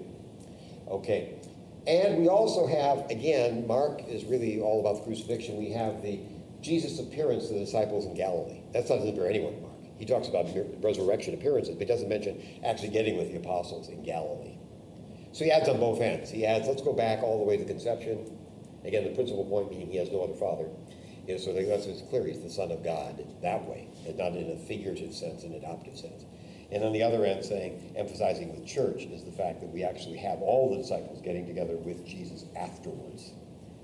Okay. 0.88 1.40
And 1.88 2.20
we 2.20 2.28
also 2.30 2.68
have, 2.68 3.10
again, 3.10 3.66
Mark 3.66 4.04
is 4.08 4.24
really 4.26 4.60
all 4.60 4.80
about 4.80 4.98
the 4.98 5.04
crucifixion. 5.04 5.58
We 5.58 5.72
have 5.72 6.02
the 6.04 6.20
Jesus' 6.62 7.00
appearance 7.00 7.48
to 7.48 7.54
the 7.54 7.62
disciples 7.62 8.06
in 8.06 8.14
Galilee. 8.16 8.62
That's 8.74 8.90
not 8.90 9.00
anywhere 9.00 9.30
in 9.30 9.62
Mark. 9.62 9.74
He 9.98 10.06
talks 10.06 10.28
about 10.28 10.48
resurrection 10.82 11.34
appearances, 11.34 11.76
but 11.76 11.88
he 11.88 11.94
doesn't 11.94 12.08
mention 12.08 12.42
actually 12.64 12.90
getting 12.90 13.18
with 13.18 13.32
the 13.32 13.38
apostles 13.38 13.90
in 13.90 14.04
Galilee. 14.04 14.59
So 15.32 15.46
he 15.46 15.52
adds 15.52 15.70
on 15.70 15.80
both 15.80 16.02
ends. 16.02 16.30
He 16.30 16.46
adds, 16.46 16.68
let's 16.68 16.82
go 16.82 16.94
back 16.94 17.22
all 17.22 17.40
the 17.40 17.46
way 17.46 17.58
to 17.58 17.66
conception. 17.66 18.38
Again, 18.84 19.04
the 19.04 19.12
principal 19.12 19.46
point 19.46 19.70
being 19.70 19.90
he 19.90 19.98
has 19.98 20.12
no 20.12 20.24
other 20.24 20.34
father. 20.34 20.68
You 21.28 21.36
know, 21.36 21.40
so 21.40 21.54
that's 21.54 21.86
it's 21.86 22.02
clear 22.10 22.26
he's 22.26 22.42
the 22.42 22.50
Son 22.50 22.72
of 22.72 22.84
God 22.84 23.24
that 23.42 23.64
way, 23.66 23.88
and 24.08 24.18
not 24.18 24.34
in 24.34 24.52
a 24.52 24.58
figurative 24.58 25.14
sense, 25.14 25.44
an 25.44 25.54
adoptive 25.54 25.98
sense. 25.98 26.26
And 26.72 26.84
on 26.84 26.94
the 26.94 27.04
other 27.04 27.26
end, 27.26 27.46
saying, 27.46 27.94
emphasizing 27.96 28.60
the 28.60 28.66
church 28.66 29.04
is 29.04 29.24
the 29.24 29.32
fact 29.32 29.62
that 29.62 29.72
we 29.72 29.84
actually 29.84 30.18
have 30.18 30.42
all 30.42 30.72
the 30.72 30.78
disciples 30.78 31.22
getting 31.22 31.46
together 31.46 31.76
with 31.78 32.06
Jesus 32.06 32.46
afterwards, 32.56 33.32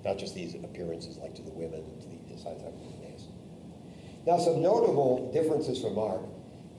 not 0.03 0.17
just 0.17 0.34
these 0.34 0.55
appearances 0.55 1.17
like 1.17 1.36
to 1.36 1.41
the 1.41 1.51
women 1.51 1.84
and 1.84 2.01
to 2.01 2.08
the 2.08 2.36
disciples. 2.36 2.75
Now, 4.25 4.39
some 4.39 4.62
notable 4.62 5.31
differences 5.31 5.79
from 5.79 5.95
Mark 5.95 6.21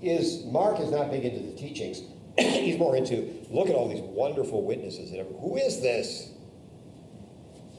is 0.03 0.45
Mark 0.47 0.81
is 0.81 0.91
not 0.91 1.11
big 1.11 1.25
into 1.25 1.47
the 1.47 1.57
teachings. 1.57 2.03
He's 2.39 2.79
more 2.79 2.97
into 2.97 3.47
look 3.51 3.69
at 3.69 3.75
all 3.75 3.89
these 3.89 4.01
wonderful 4.01 4.63
witnesses 4.65 5.11
and 5.11 5.27
who 5.41 5.57
is 5.57 5.81
this? 5.81 6.31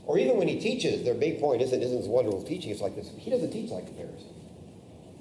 Or 0.06 0.17
even 0.17 0.38
when 0.38 0.48
he 0.48 0.58
teaches, 0.58 1.04
their 1.04 1.13
big 1.13 1.39
point 1.39 1.62
isn't, 1.62 1.82
isn't 1.82 1.98
this 1.98 2.08
wonderful 2.08 2.41
teaching. 2.43 2.72
It's 2.72 2.80
like 2.80 2.96
this. 2.96 3.12
He 3.17 3.30
doesn't 3.30 3.52
teach 3.52 3.70
like 3.70 3.88
the 3.88 3.93
Pharisees. 3.93 4.32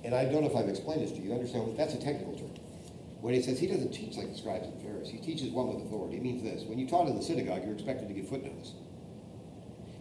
And 0.05 0.14
I 0.14 0.25
don't 0.25 0.42
know 0.42 0.49
if 0.49 0.55
I've 0.55 0.68
explained 0.68 1.03
this 1.03 1.11
to 1.11 1.18
you. 1.18 1.31
You 1.31 1.35
understand? 1.35 1.77
That's 1.77 1.94
a 1.94 1.99
technical 1.99 2.38
term. 2.38 2.55
When 3.20 3.35
he 3.35 3.42
says 3.42 3.59
he 3.59 3.66
doesn't 3.66 3.90
teach 3.90 4.16
like 4.16 4.31
the 4.31 4.38
scribes 4.38 4.68
and 4.68 4.81
Pharisees, 4.81 5.11
he 5.11 5.18
teaches 5.18 5.51
one 5.51 5.66
with 5.75 5.85
authority. 5.85 6.18
It 6.18 6.22
means 6.22 6.44
this. 6.44 6.62
When 6.62 6.79
you 6.79 6.87
taught 6.87 7.09
in 7.09 7.16
the 7.16 7.22
synagogue, 7.22 7.64
you're 7.64 7.75
expected 7.75 8.07
to 8.07 8.14
give 8.14 8.29
footnotes. 8.29 8.75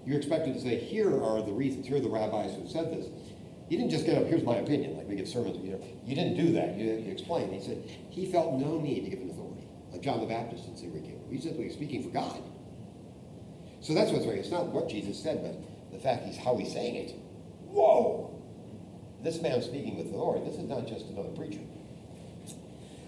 You're 0.06 0.18
expected 0.18 0.54
to 0.54 0.62
say, 0.62 0.78
here 0.78 1.10
are 1.10 1.42
the 1.42 1.52
reasons, 1.52 1.88
here 1.88 1.98
are 1.98 2.00
the 2.00 2.10
rabbis 2.10 2.54
who 2.54 2.68
said 2.68 2.94
this. 2.94 3.08
You 3.70 3.78
didn't 3.78 3.92
just 3.92 4.06
get 4.06 4.18
up, 4.18 4.28
here's 4.28 4.44
my 4.44 4.58
opinion, 4.58 4.96
like 4.96 5.08
we 5.08 5.16
give 5.16 5.28
sermons. 5.28 5.58
You, 5.64 5.74
know, 5.74 5.82
you 6.06 6.16
didn't 6.16 6.38
do 6.38 6.54
that. 6.54 6.78
You, 6.78 6.86
you 6.86 7.12
explained. 7.12 7.52
He 7.54 7.62
said 7.62 7.84
he 8.10 8.32
felt 8.32 8.54
no 8.54 8.80
need 8.80 9.06
to 9.06 9.10
give 9.10 9.22
an 9.22 9.32
authority, 9.32 9.68
like 9.92 10.02
John 10.02 10.20
the 10.20 10.28
Baptist 10.28 10.66
didn't 10.66 10.78
say 10.78 10.90
He's 11.32 11.44
simply 11.44 11.70
speaking 11.72 12.04
for 12.04 12.10
God. 12.10 12.42
So 13.82 13.94
that's 13.94 14.12
what's 14.12 14.26
right. 14.26 14.38
It's 14.38 14.52
not 14.52 14.68
what 14.68 14.90
Jesus 14.90 15.22
said, 15.22 15.42
but 15.44 15.92
the 15.92 16.00
fact 16.00 16.28
is 16.28 16.38
how 16.38 16.56
he's 16.58 16.72
saying 16.72 16.96
it. 16.96 17.16
Whoa! 17.68 18.32
This 19.24 19.42
man's 19.42 19.66
speaking 19.66 19.98
with 19.98 20.08
authority. 20.08 20.46
This 20.46 20.58
is 20.58 20.70
not 20.70 20.88
just 20.88 21.08
another 21.08 21.30
preacher. 21.30 21.60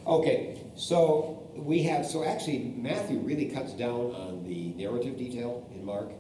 Okay, 0.06 0.62
so 0.76 1.50
we 1.56 1.84
have, 1.84 2.06
so 2.06 2.24
actually 2.24 2.74
Matthew 2.78 3.20
really 3.20 3.48
cuts 3.50 3.74
down 3.74 4.16
on 4.16 4.44
the 4.48 4.74
narrative 4.82 5.18
detail 5.18 5.70
in 5.74 5.84
Mark, 5.84 6.12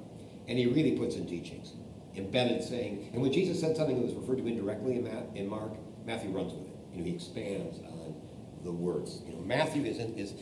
and 0.47 0.57
he 0.57 0.65
really 0.65 0.97
puts 0.97 1.15
in 1.15 1.25
teachings, 1.25 1.73
embedded 2.17 2.63
saying, 2.63 3.09
and 3.13 3.21
when 3.21 3.31
Jesus 3.31 3.59
said 3.59 3.75
something 3.75 3.95
that 3.95 4.05
was 4.05 4.13
referred 4.13 4.37
to 4.37 4.47
indirectly 4.47 4.95
in, 4.95 5.07
in 5.35 5.47
Mark, 5.47 5.71
Matthew 6.05 6.31
runs 6.31 6.53
with 6.53 6.67
it. 6.67 6.75
You 6.93 6.99
know, 6.99 7.03
he 7.05 7.13
expands 7.13 7.79
on 7.79 8.15
the 8.63 8.71
words. 8.71 9.21
You 9.27 9.33
know, 9.33 9.41
Matthew 9.41 9.83
is, 9.83 9.99
in, 9.99 10.13
is 10.15 10.33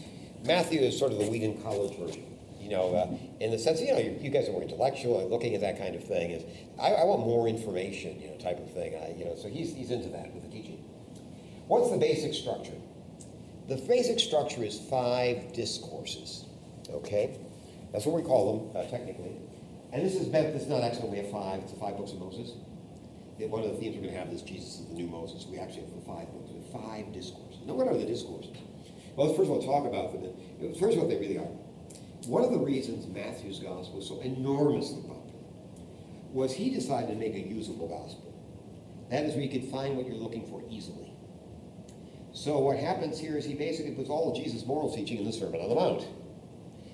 Matthew 0.46 0.82
is 0.82 0.98
sort 0.98 1.12
of 1.12 1.20
the 1.20 1.26
Wheaton 1.26 1.62
College 1.62 1.98
version 1.98 2.36
you 2.66 2.72
know, 2.72 2.96
uh, 2.96 3.44
in 3.44 3.52
the 3.52 3.60
sense, 3.60 3.80
you 3.80 3.94
know, 3.94 4.00
you, 4.00 4.18
you, 4.20 4.32
guys 4.32 4.50
are 4.50 4.52
more 4.52 4.64
intellectual 4.64 5.20
and 5.20 5.30
looking 5.30 5.54
at 5.54 5.62
that 5.62 5.78
kind 5.78 5.96
of 5.96 6.04
thing. 6.04 6.32
Is 6.32 6.44
I, 6.82 6.94
I, 6.94 7.04
want 7.04 7.20
more 7.22 7.48
information, 7.48 8.20
you 8.20 8.30
know, 8.30 8.38
type 8.38 8.58
of 8.58 8.74
thing. 8.74 8.96
I, 8.96 9.14
you 9.16 9.24
know, 9.24 9.36
so 9.36 9.48
he's, 9.48 9.76
he's 9.76 9.92
into 9.92 10.10
that 10.10 10.34
with 10.34 10.42
the 10.42 10.50
teaching. 10.50 10.84
What's 11.68 11.92
the 11.92 11.98
basic 11.98 12.34
structure? 12.34 12.74
The 13.68 13.76
basic 13.76 14.20
structure 14.20 14.64
is 14.64 14.80
five 14.90 15.54
discourses, 15.54 16.46
okay? 16.90 17.38
That's 17.92 18.08
what 18.08 18.16
we 18.16 18.24
call 18.28 18.72
them, 18.74 18.76
uh, 18.76 18.90
technically. 18.90 19.38
And 19.96 20.06
this 20.06 20.16
is 20.16 20.30
this 20.30 20.64
is 20.64 20.68
not 20.68 20.84
actually 20.84 21.08
we 21.08 21.18
have 21.20 21.32
five, 21.32 21.62
it's 21.62 21.72
the 21.72 21.80
five 21.80 21.96
books 21.96 22.12
of 22.12 22.20
Moses. 22.20 22.52
One 23.40 23.64
of 23.64 23.72
the 23.72 23.78
themes 23.78 23.96
we're 23.96 24.02
going 24.02 24.14
to 24.14 24.20
have 24.20 24.28
is 24.28 24.42
Jesus 24.42 24.82
is 24.82 24.88
the 24.88 24.94
new 24.94 25.08
Moses. 25.08 25.46
We 25.46 25.58
actually 25.58 25.84
have 25.84 25.96
the 25.96 26.02
five 26.02 26.28
books, 26.34 26.52
have 26.52 26.84
five 26.84 27.14
discourses. 27.14 27.64
Now, 27.66 27.76
what 27.76 27.88
are 27.88 27.96
the 27.96 28.04
discourses? 28.04 28.58
Well, 29.16 29.30
first 29.34 29.50
of 29.50 29.52
all 29.52 29.64
talk 29.64 29.88
about 29.88 30.12
them. 30.12 30.36
First, 30.76 30.98
of 30.98 31.04
what 31.04 31.10
they 31.10 31.18
really 31.18 31.38
are. 31.38 31.48
One 32.28 32.44
of 32.44 32.52
the 32.52 32.60
reasons 32.60 33.08
Matthew's 33.08 33.60
gospel 33.60 33.96
was 33.96 34.08
so 34.10 34.20
enormously 34.20 35.00
popular 35.00 35.40
was 36.34 36.52
he 36.52 36.72
decided 36.72 37.08
to 37.08 37.16
make 37.16 37.36
a 37.36 37.48
usable 37.48 37.88
gospel. 37.88 38.36
That 39.12 39.24
is 39.24 39.34
where 39.36 39.44
you 39.44 39.50
could 39.50 39.72
find 39.72 39.96
what 39.96 40.08
you're 40.08 40.18
looking 40.18 40.46
for 40.48 40.62
easily. 40.70 41.14
So 42.34 42.60
what 42.60 42.78
happens 42.80 43.18
here 43.18 43.38
is 43.38 43.46
he 43.46 43.54
basically 43.54 43.94
puts 43.94 44.10
all 44.10 44.30
of 44.30 44.36
Jesus' 44.36 44.66
moral 44.66 44.94
teaching 44.94 45.20
in 45.20 45.24
the 45.24 45.32
Sermon 45.32 45.62
on 45.62 45.70
the 45.70 45.76
Mount. 45.76 46.06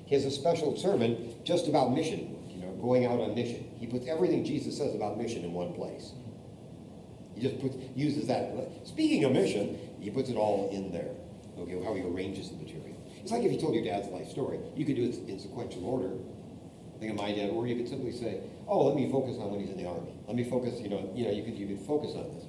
He 0.05 0.13
has 0.13 0.23
a 0.23 0.29
special 0.29 0.77
sermon 0.77 1.33
just 1.43 1.67
about 1.67 1.95
mission. 1.95 2.30
Going 2.81 3.05
out 3.05 3.19
on 3.19 3.35
mission. 3.35 3.69
He 3.79 3.85
puts 3.85 4.07
everything 4.07 4.43
Jesus 4.43 4.77
says 4.77 4.95
about 4.95 5.17
mission 5.17 5.43
in 5.43 5.53
one 5.53 5.73
place. 5.73 6.13
He 7.35 7.41
just 7.41 7.61
puts, 7.61 7.75
uses 7.95 8.27
that. 8.27 8.51
Speaking 8.85 9.23
of 9.23 9.31
mission, 9.33 9.77
he 9.99 10.09
puts 10.09 10.29
it 10.29 10.35
all 10.35 10.69
in 10.71 10.91
there. 10.91 11.09
Okay, 11.59 11.83
how 11.83 11.93
he 11.93 12.01
arranges 12.01 12.49
the 12.49 12.57
material. 12.57 12.97
It's 13.21 13.31
like 13.31 13.43
if 13.43 13.51
you 13.51 13.59
told 13.59 13.75
your 13.75 13.83
dad's 13.83 14.07
life 14.07 14.29
story. 14.29 14.59
You 14.75 14.85
could 14.85 14.95
do 14.95 15.03
it 15.03 15.15
in 15.29 15.39
sequential 15.39 15.85
order. 15.85 16.09
Think 16.99 17.11
of 17.11 17.17
my 17.17 17.31
dad, 17.33 17.51
or 17.51 17.67
you 17.67 17.75
could 17.75 17.87
simply 17.87 18.11
say, 18.11 18.41
"Oh, 18.67 18.85
let 18.85 18.95
me 18.95 19.11
focus 19.11 19.37
on 19.39 19.51
when 19.51 19.59
he's 19.59 19.69
in 19.69 19.77
the 19.77 19.87
army. 19.87 20.13
Let 20.27 20.35
me 20.35 20.43
focus." 20.43 20.79
You 20.79 20.89
know, 20.89 21.11
you 21.15 21.25
know, 21.25 21.31
you 21.31 21.43
could 21.43 21.57
you 21.57 21.67
could 21.67 21.85
focus 21.85 22.13
on 22.15 22.33
this. 22.33 22.45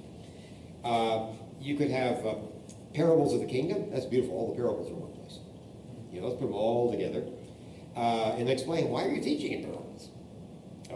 Uh, 0.83 1.27
you 1.59 1.75
could 1.75 1.89
have 1.89 2.25
uh, 2.25 2.35
parables 2.93 3.33
of 3.33 3.39
the 3.39 3.47
kingdom. 3.47 3.91
That's 3.91 4.05
beautiful. 4.05 4.35
All 4.35 4.49
the 4.49 4.55
parables 4.55 4.89
are 4.89 4.93
in 4.93 5.01
one 5.01 5.13
place. 5.13 5.39
You 6.11 6.21
know, 6.21 6.27
let's 6.27 6.39
put 6.39 6.47
them 6.47 6.55
all 6.55 6.91
together 6.91 7.23
uh, 7.95 8.35
and 8.37 8.49
explain 8.49 8.89
why 8.89 9.05
are 9.05 9.11
you 9.11 9.21
teaching 9.21 9.53
in 9.53 9.63
parables. 9.63 9.82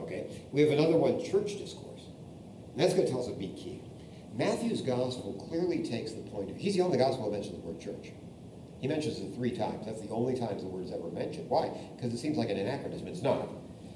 Okay. 0.03 0.45
We 0.51 0.61
have 0.61 0.71
another 0.71 0.97
one, 0.97 1.23
church 1.23 1.57
discourse. 1.57 2.01
And 2.71 2.79
that's 2.79 2.93
going 2.93 3.05
to 3.05 3.11
tell 3.11 3.21
us 3.21 3.27
a 3.27 3.33
big 3.33 3.55
key. 3.55 3.81
Matthew's 4.35 4.81
gospel 4.81 5.33
clearly 5.49 5.83
takes 5.83 6.11
the 6.11 6.21
point 6.21 6.51
of, 6.51 6.57
he's 6.57 6.75
the 6.75 6.81
only 6.81 6.97
gospel 6.97 7.25
that 7.25 7.31
mentions 7.31 7.59
the 7.59 7.67
word 7.67 7.81
church. 7.81 8.11
He 8.79 8.87
mentions 8.87 9.19
it 9.19 9.33
three 9.33 9.51
times. 9.51 9.87
That's 9.87 10.01
the 10.01 10.09
only 10.09 10.37
times 10.37 10.61
the 10.61 10.69
word 10.69 10.85
is 10.85 10.91
ever 10.91 11.09
mentioned. 11.09 11.49
Why? 11.49 11.71
Because 11.95 12.13
it 12.13 12.19
seems 12.19 12.37
like 12.37 12.49
an 12.49 12.57
anachronism. 12.57 13.07
It's 13.07 13.23
not. 13.23 13.49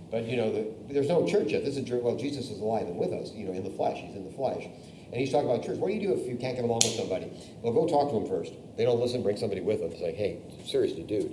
But, 0.09 0.25
you 0.25 0.37
know, 0.37 0.51
the, 0.51 0.93
there's 0.93 1.07
no 1.07 1.27
church 1.27 1.51
yet. 1.51 1.63
This 1.63 1.77
is, 1.77 1.87
well, 1.89 2.17
Jesus 2.17 2.49
is 2.49 2.59
alive 2.59 2.87
and 2.87 2.97
with 2.97 3.13
us, 3.13 3.31
you 3.31 3.45
know, 3.45 3.53
in 3.53 3.63
the 3.63 3.69
flesh. 3.69 3.97
He's 4.01 4.15
in 4.15 4.25
the 4.25 4.31
flesh. 4.31 4.65
And 4.65 5.19
he's 5.19 5.31
talking 5.31 5.49
about 5.49 5.63
church. 5.63 5.77
What 5.77 5.89
do 5.89 5.93
you 5.93 6.01
do 6.01 6.13
if 6.13 6.27
you 6.27 6.35
can't 6.35 6.55
get 6.55 6.65
along 6.65 6.81
with 6.83 6.95
somebody? 6.95 7.31
Well, 7.61 7.73
go 7.73 7.85
talk 7.85 8.09
to 8.09 8.15
them 8.15 8.27
first. 8.27 8.53
They 8.77 8.83
don't 8.83 8.99
listen, 8.99 9.21
bring 9.21 9.37
somebody 9.37 9.61
with 9.61 9.81
them. 9.81 9.91
Say, 9.91 10.13
hey, 10.13 10.39
seriously, 10.65 11.03
dude. 11.03 11.31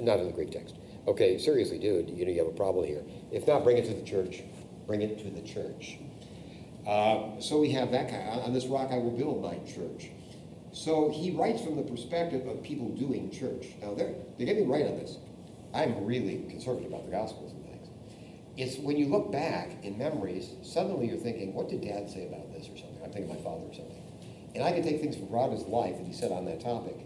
Not 0.00 0.20
in 0.20 0.26
the 0.26 0.32
Greek 0.32 0.52
text. 0.52 0.76
Okay, 1.08 1.38
seriously, 1.38 1.78
dude, 1.78 2.10
you 2.10 2.26
know, 2.26 2.30
you 2.30 2.38
have 2.38 2.48
a 2.48 2.56
problem 2.56 2.86
here. 2.86 3.02
If 3.32 3.46
not, 3.46 3.64
bring 3.64 3.78
it 3.78 3.86
to 3.86 3.94
the 3.94 4.04
church. 4.04 4.42
Bring 4.86 5.00
it 5.00 5.18
to 5.20 5.30
the 5.30 5.40
church. 5.40 5.96
Uh, 6.86 7.40
so 7.40 7.58
we 7.58 7.72
have 7.72 7.90
that 7.92 8.10
kind. 8.10 8.42
On 8.42 8.52
this 8.52 8.66
rock 8.66 8.90
I 8.92 8.98
will 8.98 9.16
build 9.16 9.42
my 9.42 9.56
church. 9.60 10.10
So 10.72 11.08
he 11.10 11.30
writes 11.30 11.62
from 11.62 11.76
the 11.76 11.82
perspective 11.82 12.46
of 12.46 12.62
people 12.62 12.90
doing 12.90 13.30
church. 13.30 13.68
Now, 13.80 13.94
they're, 13.94 14.12
they 14.36 14.44
get 14.44 14.58
me 14.58 14.66
right 14.66 14.84
on 14.84 14.98
this. 14.98 15.16
I'm 15.72 16.04
really 16.04 16.44
conservative 16.50 16.92
about 16.92 17.06
the 17.06 17.10
Gospels 17.10 17.52
and 17.52 17.64
things. 17.64 17.88
It's 18.58 18.76
when 18.76 18.98
you 18.98 19.06
look 19.06 19.32
back 19.32 19.82
in 19.82 19.96
memories, 19.96 20.50
suddenly 20.62 21.08
you're 21.08 21.16
thinking, 21.16 21.54
what 21.54 21.70
did 21.70 21.80
Dad 21.80 22.10
say 22.10 22.26
about 22.26 22.52
this 22.52 22.68
or 22.68 22.76
something? 22.76 23.00
I'm 23.02 23.12
thinking 23.12 23.34
my 23.34 23.42
father 23.42 23.64
or 23.64 23.72
something. 23.72 24.02
And 24.54 24.62
I 24.62 24.72
can 24.72 24.82
take 24.82 25.00
things 25.00 25.16
from 25.16 25.30
Rob's 25.30 25.62
life 25.64 25.96
that 25.96 26.06
he 26.06 26.12
said 26.12 26.32
on 26.32 26.44
that 26.44 26.60
topic. 26.60 26.98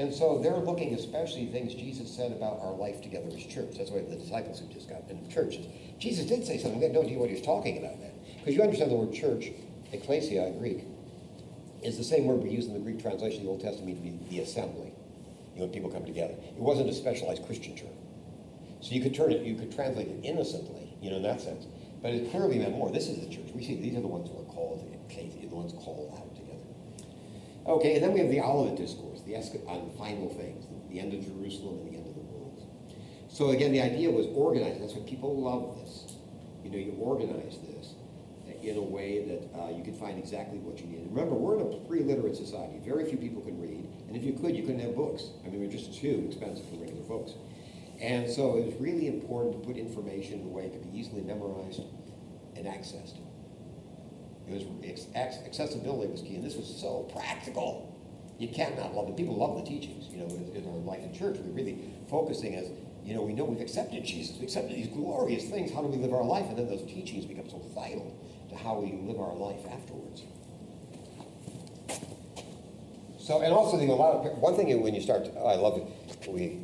And 0.00 0.14
so 0.14 0.38
they're 0.38 0.56
looking 0.56 0.94
especially 0.94 1.44
things 1.44 1.74
Jesus 1.74 2.10
said 2.10 2.32
about 2.32 2.58
our 2.62 2.72
life 2.72 3.02
together 3.02 3.28
as 3.36 3.44
church. 3.44 3.76
That's 3.76 3.90
why 3.90 4.00
the 4.00 4.16
disciples 4.16 4.58
who 4.58 4.66
just 4.72 4.88
got 4.88 5.02
into 5.10 5.30
churches. 5.30 5.66
Jesus 5.98 6.24
did 6.24 6.46
say 6.46 6.56
something. 6.56 6.80
They 6.80 6.86
had 6.86 6.94
no 6.94 7.02
idea 7.02 7.18
what 7.18 7.28
he 7.28 7.34
was 7.34 7.44
talking 7.44 7.76
about 7.76 8.00
then. 8.00 8.12
Because 8.38 8.56
you 8.56 8.62
understand 8.62 8.90
the 8.90 8.94
word 8.94 9.12
church, 9.12 9.50
ecclesia 9.92 10.46
in 10.46 10.58
Greek, 10.58 10.86
is 11.82 11.98
the 11.98 12.04
same 12.04 12.24
word 12.24 12.42
we 12.42 12.48
use 12.48 12.64
in 12.64 12.72
the 12.72 12.80
Greek 12.80 13.02
translation 13.02 13.40
of 13.40 13.44
the 13.44 13.50
Old 13.50 13.60
Testament 13.60 14.02
to 14.02 14.10
be 14.10 14.16
the 14.30 14.42
assembly. 14.42 14.94
You 15.54 15.60
know, 15.60 15.68
people 15.68 15.90
come 15.90 16.06
together. 16.06 16.32
It 16.32 16.56
wasn't 16.56 16.88
a 16.88 16.94
specialized 16.94 17.44
Christian 17.44 17.76
term. 17.76 17.92
So 18.80 18.94
you 18.94 19.02
could 19.02 19.14
turn 19.14 19.32
it, 19.32 19.42
you 19.42 19.54
could 19.54 19.70
translate 19.70 20.08
it 20.08 20.24
innocently, 20.24 20.96
you 21.02 21.10
know, 21.10 21.16
in 21.16 21.24
that 21.24 21.42
sense. 21.42 21.66
But 22.00 22.14
it 22.14 22.30
clearly 22.30 22.58
meant 22.58 22.72
more. 22.72 22.90
This 22.90 23.08
is 23.08 23.20
the 23.20 23.28
church. 23.28 23.52
We 23.54 23.62
see 23.62 23.76
these 23.76 23.98
are 23.98 24.00
the 24.00 24.08
ones 24.08 24.30
who 24.30 24.38
are 24.38 24.48
called, 24.54 24.80
the 25.10 25.46
ones 25.54 25.74
called 25.74 26.14
out 26.16 26.34
together. 26.34 26.56
Okay, 27.66 27.96
and 27.96 28.02
then 28.02 28.14
we 28.14 28.20
have 28.20 28.30
the 28.30 28.40
Olivet 28.40 28.78
Discourse, 28.78 29.09
the 29.30 29.60
on 29.66 29.90
final 29.96 30.28
things, 30.28 30.66
the 30.90 31.00
end 31.00 31.14
of 31.14 31.24
Jerusalem 31.24 31.78
and 31.78 31.92
the 31.92 31.96
end 31.96 32.06
of 32.06 32.14
the 32.14 32.20
world. 32.20 32.62
So 33.28 33.50
again, 33.50 33.72
the 33.72 33.80
idea 33.80 34.10
was 34.10 34.26
organized. 34.34 34.82
That's 34.82 34.94
why 34.94 35.08
people 35.08 35.40
love 35.40 35.78
this. 35.78 36.14
You 36.64 36.70
know, 36.70 36.78
you 36.78 36.92
organize 36.98 37.58
this 37.62 37.94
in 38.62 38.76
a 38.76 38.82
way 38.82 39.24
that 39.24 39.58
uh, 39.58 39.70
you 39.70 39.82
can 39.82 39.94
find 39.94 40.18
exactly 40.18 40.58
what 40.58 40.78
you 40.80 40.86
need. 40.86 41.06
Remember, 41.08 41.34
we're 41.34 41.56
in 41.56 41.72
a 41.72 41.76
pre-literate 41.88 42.36
society. 42.36 42.78
Very 42.84 43.08
few 43.08 43.16
people 43.16 43.40
can 43.40 43.60
read, 43.60 43.88
and 44.08 44.16
if 44.16 44.22
you 44.22 44.34
could, 44.34 44.54
you 44.54 44.62
couldn't 44.62 44.80
have 44.80 44.94
books. 44.94 45.30
I 45.44 45.48
mean, 45.48 45.60
we're 45.60 45.70
just 45.70 45.94
too 45.94 46.24
expensive 46.26 46.68
for 46.68 46.76
regular 46.76 47.02
folks. 47.04 47.32
And 48.00 48.30
so 48.30 48.56
it 48.56 48.66
was 48.66 48.74
really 48.80 49.08
important 49.08 49.60
to 49.60 49.66
put 49.66 49.76
information 49.76 50.40
in 50.40 50.46
a 50.46 50.48
way 50.48 50.68
that 50.68 50.72
could 50.72 50.92
be 50.92 50.98
easily 50.98 51.22
memorized 51.22 51.80
and 52.56 52.66
accessed. 52.66 53.16
It 54.48 54.66
was 54.92 55.06
accessibility 55.14 56.10
was 56.10 56.22
key, 56.22 56.34
and 56.34 56.44
this 56.44 56.56
was 56.56 56.66
so 56.66 57.08
practical. 57.14 57.89
You 58.40 58.48
can't 58.48 58.74
not 58.74 58.94
love 58.94 59.06
it. 59.10 59.18
People 59.18 59.36
love 59.36 59.62
the 59.62 59.68
teachings. 59.68 60.08
You 60.10 60.20
know, 60.20 60.26
in, 60.34 60.56
in 60.56 60.66
our 60.66 60.78
life 60.78 61.04
in 61.04 61.12
church, 61.12 61.36
we're 61.38 61.52
really 61.52 61.78
focusing 62.08 62.56
as 62.56 62.70
you 63.04 63.14
know, 63.14 63.22
we 63.22 63.34
know 63.34 63.44
we've 63.44 63.60
accepted 63.60 64.02
Jesus. 64.04 64.36
We 64.38 64.44
accepted 64.44 64.76
these 64.76 64.88
glorious 64.88 65.44
things. 65.44 65.72
How 65.72 65.82
do 65.82 65.88
we 65.88 65.98
live 65.98 66.12
our 66.12 66.24
life? 66.24 66.46
And 66.48 66.56
then 66.56 66.68
those 66.68 66.82
teachings 66.82 67.26
become 67.26 67.48
so 67.50 67.58
vital 67.74 68.16
to 68.48 68.56
how 68.56 68.80
we 68.80 68.92
live 68.92 69.20
our 69.20 69.34
life 69.34 69.60
afterwards. 69.70 70.22
So, 73.18 73.42
and 73.42 73.52
also, 73.52 73.76
the, 73.76 73.84
a 73.84 73.92
lot 73.92 74.26
of, 74.26 74.38
one 74.38 74.56
thing 74.56 74.68
when 74.80 74.94
you 74.94 75.00
start, 75.00 75.24
to, 75.26 75.32
oh, 75.36 75.46
I 75.46 75.56
love 75.56 75.76
it. 75.78 76.28
We, 76.28 76.60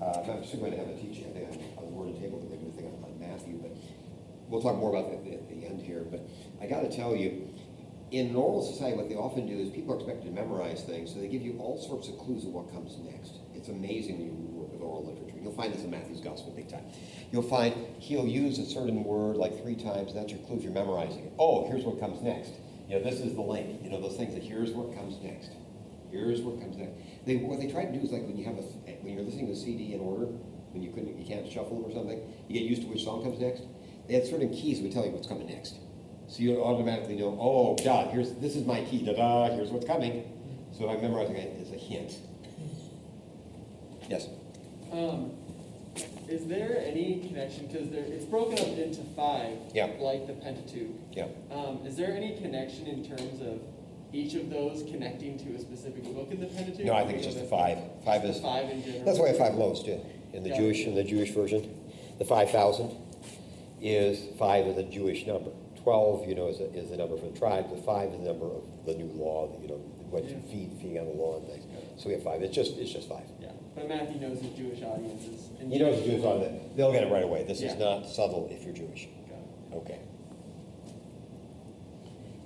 uh, 0.00 0.22
I'm 0.24 0.42
actually 0.42 0.60
going 0.60 0.72
to 0.72 0.78
have 0.78 0.88
a 0.88 0.94
teaching, 0.94 1.24
I 1.30 1.50
think, 1.50 1.62
on, 1.76 1.86
the 1.86 1.90
Word 1.90 2.08
and 2.08 2.20
Table, 2.20 2.38
they're 2.38 2.58
to 2.58 2.76
think 2.76 2.86
on, 2.86 3.04
on 3.04 3.18
Matthew, 3.18 3.58
but 3.58 3.72
we'll 4.48 4.62
talk 4.62 4.76
more 4.76 4.90
about 4.90 5.10
that 5.10 5.32
at 5.32 5.48
the 5.48 5.66
end 5.66 5.80
here. 5.80 6.04
But 6.10 6.20
I 6.62 6.66
got 6.66 6.80
to 6.82 6.94
tell 6.94 7.16
you, 7.16 7.47
in 8.10 8.32
normal 8.32 8.62
society, 8.62 8.96
what 8.96 9.08
they 9.08 9.16
often 9.16 9.46
do 9.46 9.58
is 9.58 9.70
people 9.70 9.94
are 9.94 9.96
expected 9.96 10.24
to 10.24 10.30
memorize 10.30 10.82
things, 10.82 11.12
so 11.12 11.20
they 11.20 11.28
give 11.28 11.42
you 11.42 11.58
all 11.58 11.80
sorts 11.80 12.08
of 12.08 12.16
clues 12.18 12.44
of 12.44 12.50
what 12.50 12.72
comes 12.72 12.96
next. 12.98 13.32
It's 13.54 13.68
amazing 13.68 14.18
when 14.18 14.26
you 14.28 14.48
work 14.56 14.72
with 14.72 14.80
oral 14.80 15.04
literature. 15.04 15.36
You'll 15.42 15.52
find 15.52 15.72
this 15.72 15.84
in 15.84 15.90
Matthew's 15.90 16.20
Gospel 16.20 16.52
big 16.56 16.68
time. 16.68 16.84
You'll 17.32 17.42
find 17.42 17.74
he'll 17.98 18.26
use 18.26 18.58
a 18.58 18.64
certain 18.64 19.04
word 19.04 19.36
like 19.36 19.62
three 19.62 19.76
times, 19.76 20.12
and 20.12 20.20
that's 20.20 20.32
your 20.32 20.40
clue 20.46 20.56
if 20.56 20.62
you're 20.62 20.72
memorizing 20.72 21.26
it. 21.26 21.32
Oh, 21.38 21.68
here's 21.68 21.84
what 21.84 22.00
comes 22.00 22.22
next. 22.22 22.52
You 22.88 22.96
know, 22.96 23.04
this 23.04 23.20
is 23.20 23.34
the 23.34 23.42
link. 23.42 23.82
You 23.82 23.90
know, 23.90 24.00
those 24.00 24.16
things 24.16 24.32
that 24.34 24.42
here's 24.42 24.70
what 24.70 24.96
comes 24.96 25.20
next. 25.22 25.50
Here's 26.10 26.40
what 26.40 26.60
comes 26.60 26.76
next. 26.78 26.92
They, 27.26 27.36
what 27.36 27.60
they 27.60 27.70
try 27.70 27.84
to 27.84 27.92
do 27.92 28.00
is 28.00 28.10
like 28.10 28.22
when 28.22 28.38
you 28.38 28.44
have 28.46 28.56
a 28.56 28.64
when 29.04 29.12
you're 29.12 29.22
listening 29.22 29.46
to 29.46 29.52
a 29.52 29.56
CD 29.56 29.92
in 29.92 30.00
order, 30.00 30.24
when 30.72 30.82
you 30.82 30.90
couldn't 30.90 31.18
you 31.18 31.26
can't 31.26 31.44
shuffle 31.50 31.84
or 31.84 31.92
something, 31.92 32.20
you 32.48 32.58
get 32.58 32.64
used 32.64 32.82
to 32.82 32.88
which 32.88 33.04
song 33.04 33.22
comes 33.22 33.38
next. 33.38 33.62
They 34.08 34.14
had 34.14 34.24
certain 34.24 34.48
keys 34.48 34.78
that 34.78 34.84
would 34.84 34.92
tell 34.92 35.04
you 35.04 35.10
what's 35.10 35.28
coming 35.28 35.48
next. 35.48 35.76
So 36.28 36.42
you 36.42 36.62
automatically 36.62 37.16
know, 37.16 37.36
oh 37.40 37.74
God, 37.82 38.10
here's 38.12 38.32
this 38.34 38.54
is 38.54 38.66
my 38.66 38.82
key, 38.84 39.04
da 39.04 39.14
da, 39.14 39.54
here's 39.54 39.70
what's 39.70 39.86
coming. 39.86 40.24
So 40.76 40.88
I'm 40.88 41.00
memorizing 41.00 41.36
it 41.36 41.58
as 41.60 41.72
a 41.72 41.76
hint. 41.76 42.14
Yes. 44.08 44.28
Um, 44.92 45.32
is 46.28 46.46
there 46.46 46.82
any 46.84 47.26
connection, 47.26 47.66
because 47.66 47.88
it's 47.92 48.24
broken 48.26 48.58
up 48.58 48.78
into 48.78 49.02
five, 49.16 49.56
Yeah. 49.74 49.88
like 49.98 50.26
the 50.26 50.34
Pentateuch. 50.34 50.90
Yeah. 51.12 51.26
Um, 51.50 51.80
is 51.86 51.96
there 51.96 52.14
any 52.14 52.36
connection 52.36 52.86
in 52.86 53.04
terms 53.04 53.40
of 53.40 53.60
each 54.12 54.34
of 54.34 54.50
those 54.50 54.82
connecting 54.90 55.38
to 55.38 55.54
a 55.54 55.58
specific 55.58 56.04
book 56.14 56.30
in 56.30 56.40
the 56.40 56.46
Pentateuch? 56.46 56.84
No, 56.84 56.92
I 56.94 57.04
think 57.04 57.16
it's 57.18 57.26
just 57.26 57.38
the 57.38 57.46
five. 57.46 57.78
Five 58.04 58.24
is 58.26 58.40
five 58.40 58.68
in 58.68 58.82
general? 58.84 59.04
that's 59.04 59.18
why 59.18 59.26
I 59.26 59.28
have 59.28 59.38
five 59.38 59.54
loaves 59.54 59.82
too. 59.82 59.98
In 60.34 60.42
the 60.42 60.50
Yeah. 60.50 60.58
Jewish 60.58 60.84
in 60.86 60.94
the 60.94 61.04
Jewish 61.04 61.30
version, 61.30 61.74
the 62.18 62.24
five 62.26 62.50
thousand 62.50 62.90
is 63.80 64.26
five 64.38 64.66
is 64.66 64.76
a 64.76 64.82
Jewish 64.84 65.26
number. 65.26 65.50
Twelve, 65.82 66.26
you 66.28 66.34
know, 66.34 66.48
is, 66.48 66.60
a, 66.60 66.64
is 66.74 66.90
the 66.90 66.96
number 66.96 67.16
for 67.16 67.26
the 67.30 67.38
tribe. 67.38 67.70
The 67.70 67.80
five 67.82 68.10
is 68.12 68.18
the 68.18 68.24
number 68.26 68.46
of 68.46 68.62
the 68.86 68.94
new 68.94 69.06
law. 69.14 69.48
You 69.62 69.68
know, 69.68 69.74
what 70.10 70.24
you 70.24 70.36
Yeah. 70.36 70.50
feed, 70.52 70.72
feeding 70.80 70.98
on 70.98 71.06
the 71.06 71.12
law 71.14 71.38
and 71.38 71.46
things. 71.48 71.64
So 71.96 72.08
we 72.08 72.14
have 72.14 72.22
five. 72.22 72.42
It's 72.42 72.54
just 72.54 72.76
it's 72.78 72.92
just 72.92 73.08
five. 73.08 73.24
Yeah, 73.40 73.52
but 73.74 73.88
Matthew 73.88 74.20
knows 74.20 74.40
his 74.40 74.52
Jewish 74.54 74.82
audiences. 74.82 75.50
and 75.60 75.72
You 75.72 75.78
know, 75.80 75.90
are 75.92 76.38
that 76.40 76.76
they'll 76.76 76.92
get 76.92 77.04
it 77.04 77.12
right 77.12 77.22
away. 77.24 77.44
This 77.44 77.60
Yeah. 77.60 77.72
is 77.72 77.78
not 77.78 78.06
subtle 78.06 78.48
if 78.50 78.64
you're 78.64 78.74
Jewish. 78.74 79.08
Got 79.28 79.38
it. 79.38 79.76
Okay. 79.82 79.98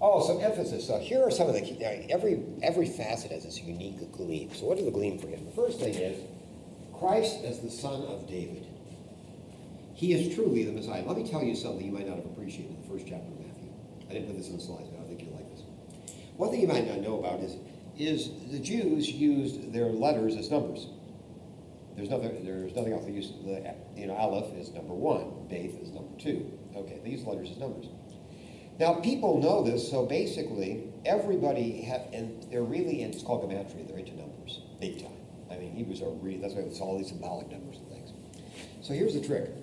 Oh, 0.00 0.26
some 0.26 0.40
emphasis. 0.40 0.86
So 0.86 0.98
here 0.98 1.22
are 1.22 1.30
some 1.30 1.48
of 1.48 1.54
the 1.54 1.60
key, 1.60 1.82
every 2.10 2.42
every 2.62 2.86
facet 2.86 3.30
has 3.30 3.44
its 3.44 3.62
unique 3.62 4.10
gleam. 4.12 4.52
So 4.54 4.66
what 4.66 4.78
are 4.78 4.82
the 4.84 4.90
gleam 4.90 5.18
for 5.18 5.28
him? 5.28 5.44
The 5.46 5.52
first 5.52 5.78
thing 5.78 5.94
is 5.94 6.20
Christ 6.98 7.44
as 7.44 7.60
the 7.60 7.70
son 7.70 8.02
of 8.02 8.28
David. 8.28 8.66
He 10.02 10.14
is 10.14 10.34
truly 10.34 10.64
the 10.64 10.72
Messiah. 10.72 11.04
Let 11.06 11.16
me 11.16 11.22
tell 11.22 11.44
you 11.44 11.54
something 11.54 11.86
you 11.86 11.92
might 11.92 12.08
not 12.08 12.16
have 12.16 12.24
appreciated 12.24 12.74
in 12.74 12.82
the 12.82 12.88
first 12.88 13.06
chapter 13.06 13.30
of 13.30 13.38
Matthew. 13.38 13.70
I 14.10 14.14
didn't 14.14 14.26
put 14.26 14.36
this 14.36 14.48
in 14.48 14.56
the 14.56 14.60
slides, 14.60 14.88
but 14.88 14.98
I 15.00 15.06
think 15.06 15.22
you'll 15.22 15.36
like 15.36 15.48
this. 15.48 15.62
One 16.36 16.50
thing 16.50 16.60
you 16.60 16.66
might 16.66 16.88
not 16.88 16.98
know 16.98 17.20
about 17.20 17.38
is 17.38 17.54
is 17.96 18.32
the 18.50 18.58
Jews 18.58 19.08
used 19.08 19.72
their 19.72 19.86
letters 19.86 20.34
as 20.34 20.50
numbers. 20.50 20.88
There's 21.94 22.10
nothing. 22.10 22.44
There's 22.44 22.74
nothing 22.74 22.94
else. 22.94 23.04
They 23.04 23.12
use 23.12 23.30
the 23.44 23.76
you 23.94 24.08
know 24.08 24.16
Aleph 24.16 24.52
is 24.56 24.72
number 24.72 24.92
one, 24.92 25.46
Beth 25.48 25.80
is 25.80 25.92
number 25.92 26.18
two. 26.18 26.50
Okay, 26.74 26.98
they 27.04 27.10
use 27.10 27.24
letters 27.24 27.52
as 27.52 27.58
numbers. 27.58 27.86
Now 28.80 28.94
people 28.94 29.40
know 29.40 29.62
this, 29.62 29.88
so 29.88 30.04
basically 30.04 30.82
everybody 31.04 31.80
have, 31.82 32.08
and 32.12 32.44
they're 32.50 32.64
really, 32.64 33.04
it's 33.04 33.22
called 33.22 33.48
gematria. 33.48 33.86
They're 33.86 33.98
into 33.98 34.16
numbers, 34.16 34.62
big 34.80 35.00
time. 35.00 35.14
I 35.48 35.58
mean, 35.58 35.70
Hebrews 35.70 36.02
are 36.02 36.10
really. 36.10 36.38
That's 36.38 36.54
why 36.54 36.62
it's 36.62 36.80
all 36.80 36.98
these 36.98 37.10
symbolic 37.10 37.48
numbers 37.52 37.76
and 37.76 37.88
things. 37.88 38.10
So 38.80 38.94
here's 38.94 39.14
the 39.14 39.24
trick. 39.24 39.61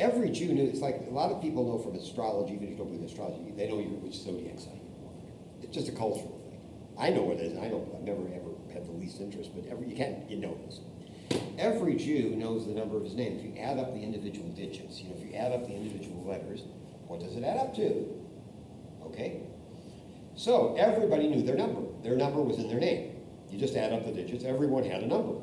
Every 0.00 0.30
Jew 0.30 0.54
knew. 0.54 0.64
It's 0.64 0.80
like 0.80 1.04
a 1.06 1.12
lot 1.12 1.30
of 1.30 1.42
people 1.42 1.66
know 1.66 1.78
from 1.78 1.94
astrology, 1.94 2.54
even 2.54 2.64
if 2.64 2.70
you 2.70 2.76
don't 2.76 2.86
believe 2.86 3.02
in 3.02 3.06
astrology, 3.06 3.52
they 3.54 3.68
know 3.68 3.76
which 3.76 4.14
zodiac 4.14 4.58
sign 4.58 4.80
you're 4.80 4.96
born. 4.96 5.14
It's 5.62 5.76
just 5.76 5.88
a 5.88 5.92
cultural 5.92 6.40
thing. 6.48 6.58
I 6.98 7.10
know 7.10 7.22
what 7.22 7.36
it 7.36 7.52
is. 7.52 7.58
I 7.58 7.68
know. 7.68 7.86
I've 7.94 8.02
never 8.02 8.22
ever 8.32 8.56
had 8.72 8.86
the 8.86 8.92
least 8.92 9.20
interest, 9.20 9.50
but 9.54 9.66
every 9.70 9.88
you 9.88 9.96
can't. 9.96 10.28
You 10.30 10.38
know 10.38 10.56
this. 10.64 10.80
every 11.58 11.96
Jew 11.96 12.34
knows 12.34 12.66
the 12.66 12.72
number 12.72 12.96
of 12.96 13.04
his 13.04 13.14
name. 13.14 13.38
If 13.38 13.44
you 13.44 13.60
add 13.60 13.78
up 13.78 13.92
the 13.92 14.00
individual 14.00 14.48
digits, 14.56 15.00
you 15.00 15.10
know, 15.10 15.16
if 15.20 15.28
you 15.28 15.36
add 15.36 15.52
up 15.52 15.66
the 15.66 15.74
individual 15.74 16.24
letters, 16.24 16.62
what 17.06 17.20
does 17.20 17.36
it 17.36 17.44
add 17.44 17.58
up 17.58 17.74
to? 17.76 18.08
Okay? 19.04 19.42
So 20.34 20.76
everybody 20.76 21.28
knew 21.28 21.42
their 21.42 21.56
number. 21.56 21.82
Their 22.02 22.16
number 22.16 22.40
was 22.40 22.56
in 22.56 22.68
their 22.68 22.80
name. 22.80 23.16
You 23.50 23.58
just 23.58 23.76
add 23.76 23.92
up 23.92 24.06
the 24.06 24.12
digits, 24.12 24.44
everyone 24.44 24.84
had 24.84 25.02
a 25.02 25.06
number. 25.06 25.34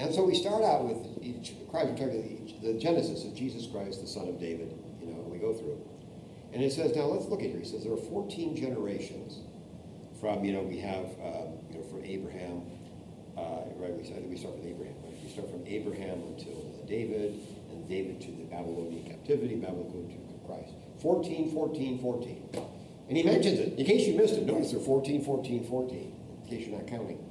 And 0.00 0.14
so 0.14 0.24
we 0.24 0.34
start 0.34 0.64
out 0.64 0.84
with 0.88 1.22
each, 1.22 1.52
Christ, 1.70 1.98
the 1.98 2.78
Genesis 2.80 3.24
of 3.26 3.34
Jesus 3.34 3.66
Christ, 3.70 4.00
the 4.00 4.08
son 4.08 4.28
of 4.28 4.40
David, 4.40 4.72
you 4.98 5.12
know, 5.12 5.20
we 5.28 5.36
go 5.36 5.52
through. 5.52 5.78
And 6.54 6.62
it 6.62 6.72
says, 6.72 6.96
now 6.96 7.04
let's 7.04 7.26
look 7.26 7.40
at 7.40 7.50
here. 7.50 7.60
He 7.60 7.66
says 7.66 7.84
there 7.84 7.92
are 7.92 8.08
14 8.08 8.56
generations 8.56 9.40
from, 10.18 10.42
you 10.42 10.54
know, 10.54 10.62
we 10.62 10.78
have, 10.78 11.04
um, 11.20 11.60
you 11.68 11.76
know, 11.76 11.84
from 11.90 12.02
Abraham, 12.02 12.62
uh, 13.36 13.68
right, 13.76 13.92
we, 13.92 14.08
we 14.24 14.38
start 14.38 14.56
with 14.56 14.66
Abraham, 14.66 14.96
right? 15.04 15.14
We 15.22 15.28
start 15.28 15.50
from 15.50 15.66
Abraham 15.66 16.22
until 16.32 16.80
David, 16.88 17.38
and 17.70 17.86
David 17.86 18.22
to 18.22 18.30
the 18.32 18.44
Babylonian 18.44 19.04
captivity, 19.04 19.56
Babylon 19.56 19.92
to 19.92 20.46
Christ. 20.46 20.72
14, 21.02 21.52
14, 21.52 21.98
14. 22.00 22.48
And 23.08 23.16
he 23.18 23.22
mentions 23.22 23.58
it. 23.58 23.78
In 23.78 23.84
case 23.84 24.08
you 24.08 24.16
missed 24.16 24.34
it, 24.34 24.46
notice 24.46 24.72
they're 24.72 24.80
14, 24.80 25.22
14, 25.22 25.68
14, 25.68 26.12
in 26.42 26.48
case 26.48 26.66
you're 26.66 26.78
not 26.78 26.88
counting. 26.88 27.29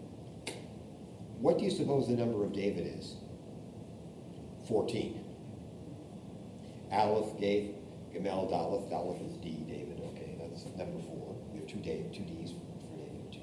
What 1.40 1.58
do 1.58 1.64
you 1.64 1.72
suppose 1.72 2.08
the 2.08 2.16
number 2.16 2.44
of 2.44 2.54
David 2.54 2.86
is? 3.00 3.16
14. 4.68 5.24
Aleph, 6.92 7.40
Gaith, 7.40 7.76
Gamel, 8.14 8.50
Daleth. 8.52 8.92
Daleth 8.92 9.26
is 9.26 9.38
D, 9.38 9.64
David. 9.68 10.02
Okay, 10.14 10.36
that's 10.40 10.66
number 10.78 11.00
four. 11.08 11.36
We 11.54 11.60
have 11.60 11.68
two, 11.68 11.80
two 11.80 12.26
D's 12.26 12.52
for 12.52 12.98
David. 12.98 13.32
Two, 13.32 13.40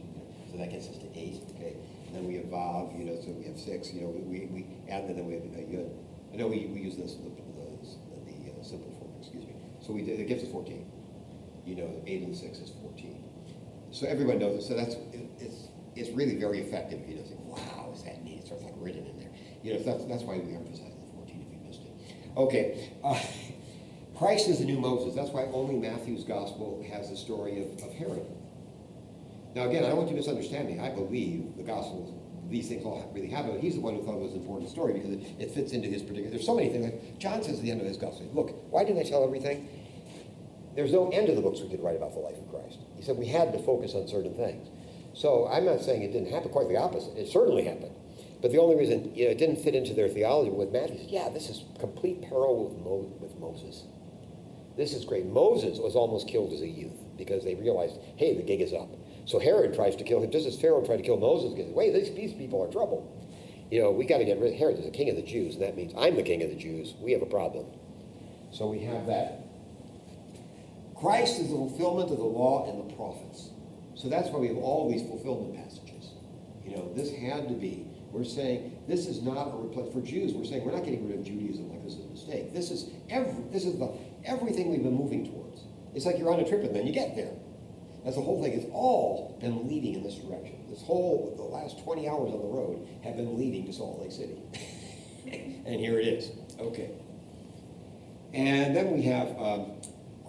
so 0.51 0.59
that 0.59 0.71
gets 0.71 0.89
us 0.89 0.99
to 0.99 1.09
eight. 1.19 1.41
Okay, 1.55 1.77
and 2.07 2.15
then 2.15 2.27
we 2.27 2.37
have 2.37 2.47
Vav. 2.47 2.99
You 2.99 3.05
know, 3.07 3.17
so 3.17 3.31
we 3.31 3.47
have 3.47 3.59
six. 3.59 3.93
You 3.93 4.03
know, 4.03 4.09
we, 4.09 4.21
we, 4.23 4.47
we 4.47 4.67
add 4.91 5.05
and 5.05 5.17
then 5.17 5.27
we 5.27 5.35
have 5.35 5.43
a 5.43 5.65
Yud. 5.65 5.89
I 6.33 6.37
know 6.37 6.49
we, 6.49 6.67
we 6.67 6.81
use 6.81 6.97
this 6.97 7.15
the, 7.15 7.31
the, 7.31 7.43
the 8.29 8.53
uh, 8.53 8.63
simple 8.63 8.93
form. 8.99 9.13
Excuse 9.21 9.45
me. 9.45 9.55
So 9.81 9.93
we 9.93 10.03
it 10.03 10.29
gives 10.29 10.43
us 10.43 10.51
14. 10.51 10.85
You 11.65 11.77
know, 11.77 12.03
eight 12.07 12.23
and 12.23 12.37
six 12.37 12.59
is 12.59 12.73
14. 12.83 13.25
So 13.91 14.07
everyone 14.07 14.39
knows 14.39 14.59
it. 14.59 14.67
So 14.67 14.75
that's 14.75 14.95
it, 14.95 15.31
it's 15.41 15.69
it's 15.97 16.11
really 16.11 16.37
very 16.37 16.61
effective. 16.61 17.01
You 17.09 17.17
know, 17.17 17.23
think, 17.23 17.41
wow, 17.47 17.91
is 17.95 18.03
that 18.05 18.23
neat? 18.23 18.41
It 18.41 18.47
starts 18.47 18.65
like 18.65 18.76
written 18.87 19.05
in 19.05 19.18
there. 19.18 19.30
You 19.62 19.74
know, 19.74 19.82
that's 19.82 20.05
that's 20.07 20.22
why 20.22 20.39
we 20.39 20.55
emphasize 20.55 20.95
the 20.95 21.12
14 21.18 21.43
if 21.43 21.53
you 21.53 21.66
missed 21.66 21.82
it. 21.82 21.93
Okay. 22.37 22.91
Uh, 23.05 23.20
Christ 24.16 24.49
is 24.49 24.61
the 24.61 24.64
new 24.64 24.78
Moses. 24.78 25.14
That's 25.14 25.30
why 25.30 25.43
only 25.53 25.76
Matthew's 25.76 26.24
gospel 26.24 26.82
has 26.91 27.11
the 27.11 27.16
story 27.16 27.62
of, 27.62 27.82
of 27.82 27.93
Herod. 27.93 28.24
Now, 29.55 29.68
again, 29.68 29.84
I 29.84 29.89
don't 29.89 29.99
want 29.99 30.09
you 30.09 30.16
to 30.16 30.20
misunderstand 30.20 30.68
me. 30.68 30.78
I 30.78 30.91
believe 30.91 31.57
the 31.57 31.62
gospels, 31.62 32.14
these 32.49 32.68
things 32.68 32.84
all 32.84 33.11
really 33.14 33.28
happen, 33.28 33.51
but 33.51 33.61
he's 33.61 33.74
the 33.74 33.80
one 33.80 33.95
who 33.95 34.03
thought 34.03 34.14
it 34.14 34.22
was 34.22 34.32
an 34.32 34.41
important 34.41 34.70
story 34.70 34.95
because 34.95 35.11
it, 35.11 35.20
it 35.39 35.51
fits 35.51 35.72
into 35.72 35.89
his 35.89 36.03
particular. 36.03 36.30
There's 36.30 36.47
so 36.47 36.55
many 36.55 36.70
things. 36.70 36.84
Like 36.84 37.18
John 37.18 37.43
says 37.43 37.59
at 37.59 37.62
the 37.62 37.70
end 37.70 37.80
of 37.80 37.87
his 37.87 37.99
gospel, 37.99 38.28
look, 38.32 38.55
why 38.70 38.84
didn't 38.84 39.05
I 39.05 39.09
tell 39.09 39.24
everything? 39.24 39.68
There's 40.76 40.93
no 40.93 41.09
end 41.11 41.26
to 41.26 41.34
the 41.34 41.41
books 41.41 41.61
we 41.61 41.68
could 41.68 41.82
write 41.82 41.97
about 41.97 42.12
the 42.12 42.20
life 42.20 42.37
of 42.37 42.49
Christ. 42.51 42.78
He 42.97 43.03
said 43.03 43.16
we 43.16 43.26
had 43.26 43.53
to 43.53 43.59
focus 43.62 43.95
on 43.95 44.09
certain 44.09 44.34
things. 44.34 44.68
So 45.14 45.49
I'm 45.49 45.64
not 45.64 45.80
saying 45.80 46.03
it 46.03 46.12
didn't 46.12 46.30
happen, 46.30 46.51
quite 46.51 46.68
the 46.68 46.76
opposite. 46.76 47.16
It 47.16 47.28
certainly 47.28 47.64
happened. 47.64 47.95
But 48.43 48.53
the 48.53 48.59
only 48.59 48.76
reason 48.76 49.14
you 49.14 49.24
know, 49.24 49.30
it 49.30 49.39
didn't 49.39 49.57
fit 49.57 49.74
into 49.74 49.95
their 49.95 50.09
theology 50.09 50.51
with 50.51 50.70
Matthew, 50.70 50.99
yeah, 51.09 51.28
this 51.28 51.49
is 51.49 51.64
complete 51.80 52.22
parallel 52.22 52.64
with, 52.64 52.78
Mo- 52.78 53.12
with 53.20 53.39
Moses. 53.39 53.84
This 54.76 54.93
is 54.93 55.05
great. 55.05 55.24
Moses 55.26 55.78
was 55.78 55.97
almost 55.97 56.28
killed 56.28 56.53
as 56.53 56.61
a 56.61 56.68
youth 56.68 57.01
because 57.16 57.45
they 57.45 57.55
realized, 57.55 57.97
hey, 58.16 58.37
the 58.37 58.43
gig 58.43 58.61
is 58.61 58.74
up. 58.74 58.89
So 59.24 59.39
Herod 59.39 59.74
tries 59.74 59.97
to 59.97 60.05
kill 60.05 60.22
him, 60.22 60.30
just 60.30 60.47
as 60.47 60.61
Pharaoh 60.61 60.84
tried 60.84 60.99
to 60.99 61.03
kill 61.03 61.16
Moses, 61.16 61.55
because, 61.55 61.72
wait, 61.72 61.95
these, 61.95 62.14
these 62.14 62.32
people 62.34 62.62
are 62.62 62.70
trouble. 62.70 63.11
You 63.70 63.82
know, 63.82 63.91
we 63.91 64.05
got 64.05 64.18
to 64.18 64.24
get 64.24 64.39
rid 64.39 64.53
of 64.53 64.59
Herod 64.59 64.78
is 64.78 64.84
the 64.84 64.91
king 64.91 65.11
of 65.11 65.16
the 65.16 65.22
Jews, 65.22 65.55
and 65.55 65.62
that 65.64 65.76
means 65.76 65.93
I'm 65.97 66.14
the 66.14 66.22
king 66.22 66.43
of 66.43 66.51
the 66.51 66.57
Jews. 66.57 66.95
We 67.01 67.12
have 67.12 67.22
a 67.22 67.26
problem. 67.26 67.66
So 68.53 68.68
we 68.68 68.80
have 68.80 69.07
that. 69.07 69.41
Christ 70.95 71.41
is 71.41 71.49
the 71.49 71.57
fulfillment 71.57 72.11
of 72.11 72.18
the 72.18 72.24
law 72.24 72.70
and 72.70 72.89
the 72.89 72.95
prophets. 72.95 73.51
So 73.95 74.09
that's 74.09 74.28
why 74.28 74.39
we 74.39 74.49
have 74.49 74.57
all 74.59 74.89
these 74.91 75.03
fulfillment 75.03 75.57
passages. 75.57 76.12
You 76.64 76.76
know, 76.76 76.93
this 76.95 77.11
had 77.11 77.49
to 77.49 77.55
be. 77.55 77.86
We're 78.13 78.25
saying 78.25 78.79
this 78.89 79.07
is 79.07 79.23
not 79.23 79.49
a 79.49 79.57
replace 79.57 79.93
for 79.93 80.01
Jews. 80.01 80.33
We're 80.33 80.45
saying 80.45 80.65
we're 80.65 80.73
not 80.73 80.85
getting 80.85 81.09
rid 81.09 81.19
of 81.19 81.25
Judaism 81.25 81.71
like 81.71 81.85
this 81.85 81.95
is 81.95 82.05
a 82.05 82.09
mistake. 82.09 82.55
This 82.55 82.71
is 82.71 82.91
every. 83.11 83.35
This 83.53 83.65
is 83.65 83.79
the 83.79 83.93
everything 84.25 84.71
we've 84.71 84.83
been 84.83 84.97
moving 84.97 85.31
towards. 85.31 85.63
It's 85.95 86.07
like 86.07 86.19
you're 86.19 86.33
on 86.33 86.41
a 86.41 86.49
trip 86.49 86.63
and 86.63 86.75
then 86.75 86.87
you 86.87 86.93
get 86.93 87.17
there. 87.17 87.33
That's 88.05 88.17
the 88.17 88.23
whole 88.23 88.41
thing. 88.41 88.53
It's 88.53 88.71
all 88.73 89.37
been 89.41 89.67
leading 89.67 89.95
in 89.95 90.03
this 90.05 90.15
direction. 90.15 90.65
This 90.69 90.81
whole, 90.83 91.35
the 91.37 91.43
last 91.43 91.83
20 91.83 92.09
hours 92.09 92.33
on 92.33 92.39
the 92.39 92.47
road 92.47 92.87
have 93.03 93.17
been 93.17 93.37
leading 93.37 93.67
to 93.67 93.73
Salt 93.73 94.01
Lake 94.01 94.13
City. 94.13 94.39
and 95.67 95.81
here 95.81 95.99
it 95.99 96.07
is. 96.07 96.31
Okay. 96.61 96.93
And 98.33 98.77
then 98.77 98.93
we 98.93 99.03
have 99.03 99.37
um, 99.41 99.73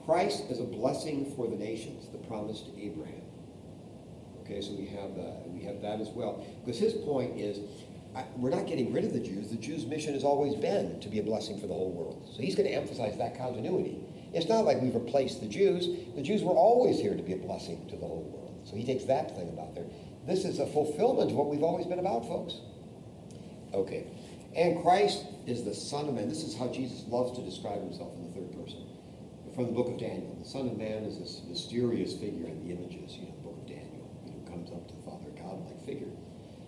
Christ 0.05 0.45
as 0.49 0.59
a 0.59 0.63
blessing 0.63 1.31
for 1.35 1.47
the 1.47 1.55
nations, 1.55 2.07
the 2.11 2.17
promise 2.17 2.61
to 2.61 2.81
Abraham. 2.81 3.26
Okay, 4.47 4.61
so 4.61 4.71
we 4.71 4.85
have 4.85 5.15
that. 5.15 5.43
We 5.47 5.63
have 5.63 5.81
that 5.81 5.99
as 5.99 6.07
well. 6.09 6.45
Because 6.63 6.79
his 6.79 6.93
point 6.93 7.37
is, 7.37 7.59
I, 8.15 8.23
we're 8.37 8.49
not 8.49 8.65
getting 8.65 8.93
rid 8.93 9.03
of 9.03 9.11
the 9.11 9.19
Jews. 9.19 9.49
The 9.49 9.57
Jews' 9.57 9.85
mission 9.85 10.13
has 10.13 10.23
always 10.23 10.55
been 10.55 11.01
to 11.01 11.09
be 11.09 11.19
a 11.19 11.23
blessing 11.23 11.59
for 11.59 11.67
the 11.67 11.73
whole 11.73 11.91
world. 11.91 12.29
So 12.33 12.41
he's 12.41 12.55
going 12.55 12.67
to 12.67 12.73
emphasize 12.73 13.17
that 13.17 13.37
continuity. 13.37 13.99
It's 14.33 14.47
not 14.47 14.63
like 14.63 14.81
we've 14.81 14.95
replaced 14.95 15.41
the 15.41 15.47
Jews. 15.47 15.87
The 16.15 16.21
Jews 16.21 16.43
were 16.43 16.53
always 16.53 16.97
here 16.97 17.15
to 17.15 17.23
be 17.23 17.33
a 17.33 17.37
blessing 17.37 17.85
to 17.89 17.97
the 17.97 18.05
whole 18.07 18.23
world. 18.23 18.67
So 18.67 18.75
he 18.75 18.85
takes 18.85 19.03
that 19.05 19.35
thing 19.35 19.49
about 19.49 19.75
there. 19.75 19.85
This 20.25 20.45
is 20.45 20.59
a 20.59 20.67
fulfillment 20.67 21.31
of 21.31 21.37
what 21.37 21.47
we've 21.47 21.63
always 21.63 21.85
been 21.85 21.99
about, 21.99 22.27
folks. 22.27 22.55
Okay. 23.73 24.07
And 24.55 24.81
Christ 24.81 25.25
is 25.45 25.63
the 25.63 25.73
Son 25.73 26.07
of 26.07 26.15
Man. 26.15 26.29
This 26.29 26.43
is 26.43 26.57
how 26.57 26.67
Jesus 26.69 27.03
loves 27.07 27.37
to 27.37 27.43
describe 27.43 27.81
himself 27.81 28.15
in 28.15 28.27
the 28.27 28.31
third 28.31 28.51
person. 28.55 28.87
From 29.55 29.65
the 29.67 29.71
book 29.71 29.87
of 29.87 29.97
Daniel. 29.97 30.37
The 30.41 30.49
Son 30.49 30.67
of 30.67 30.77
Man 30.77 31.03
is 31.03 31.19
this 31.19 31.41
mysterious 31.47 32.13
figure 32.13 32.47
in 32.47 32.63
the 32.63 32.73
images, 32.73 33.15
you 33.15 33.23
know, 33.23 33.33
the 33.37 33.43
book 33.43 33.57
of 33.57 33.67
Daniel, 33.67 34.05
you 34.25 34.33
know, 34.33 34.45
comes 34.49 34.69
up 34.69 34.87
to 34.87 34.93
the 34.93 35.01
Father, 35.01 35.29
God-like 35.33 35.85
figure. 35.85 36.11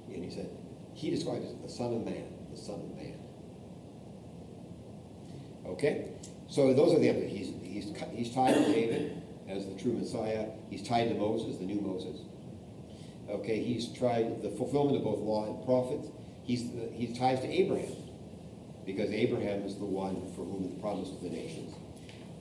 And 0.10 0.19
he 0.30 0.36
said, 0.36 0.50
he 0.94 1.10
describes 1.10 1.46
it 1.46 1.62
the 1.62 1.70
Son 1.70 1.94
of 1.94 2.06
Man, 2.06 2.24
the 2.52 2.58
Son 2.58 2.76
of 2.76 2.96
Man. 2.96 3.16
Okay? 5.66 6.10
So 6.48 6.74
those 6.74 6.94
are 6.94 7.00
the 7.00 7.12
he's, 7.14 7.54
he's, 7.64 7.94
he's 8.12 8.34
tied 8.34 8.54
to 8.54 8.66
David 8.66 9.22
as 9.48 9.66
the 9.66 9.76
true 9.76 9.94
Messiah. 9.94 10.48
He's 10.70 10.88
tied 10.88 11.10
to 11.10 11.16
Moses, 11.16 11.58
the 11.58 11.66
new 11.66 11.82
Moses. 11.82 12.22
Okay, 13.30 13.64
he's 13.64 13.88
tried 13.94 14.42
the 14.42 14.50
fulfillment 14.50 14.98
of 14.98 15.04
both 15.04 15.20
law 15.20 15.46
and 15.46 15.66
prophets. 15.66 16.08
He's, 16.44 16.66
he's 16.94 17.18
tied 17.18 17.42
to 17.42 17.48
Abraham 17.48 17.96
because 18.86 19.12
Abraham 19.12 19.64
is 19.64 19.76
the 19.76 19.86
one 19.86 20.32
for 20.36 20.44
whom 20.44 20.76
the 20.76 20.82
promise 20.82 21.10
of 21.10 21.22
the 21.22 21.30
nations. 21.30 21.76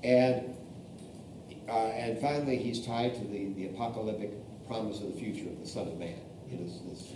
And, 0.03 0.55
uh, 1.69 1.89
and 1.89 2.19
finally, 2.19 2.57
he's 2.57 2.87
tied 2.87 3.15
to 3.15 3.21
the, 3.21 3.53
the 3.53 3.67
apocalyptic 3.67 4.33
promise 4.67 5.01
of 5.01 5.13
the 5.13 5.21
future 5.21 5.49
of 5.49 5.61
the 5.61 5.69
Son 5.69 5.89
of 5.89 5.99
Man. 5.99 6.17
This, 6.51 6.79
this 6.89 7.13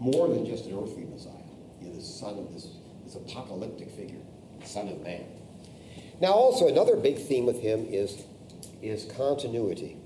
more 0.00 0.28
than 0.28 0.46
just 0.46 0.66
an 0.66 0.78
earthly 0.78 1.04
Messiah. 1.04 1.32
He 1.80 1.88
is 1.88 1.96
the 1.96 2.02
son 2.02 2.38
of 2.38 2.52
this, 2.52 2.68
this 3.04 3.14
apocalyptic 3.14 3.90
figure, 3.90 4.20
the 4.60 4.66
Son 4.66 4.88
of 4.88 5.02
Man. 5.02 5.24
Now, 6.20 6.32
also, 6.32 6.68
another 6.68 6.96
big 6.96 7.18
theme 7.18 7.46
with 7.46 7.60
him 7.60 7.86
is, 7.88 8.22
is 8.82 9.04
continuity. 9.16 9.96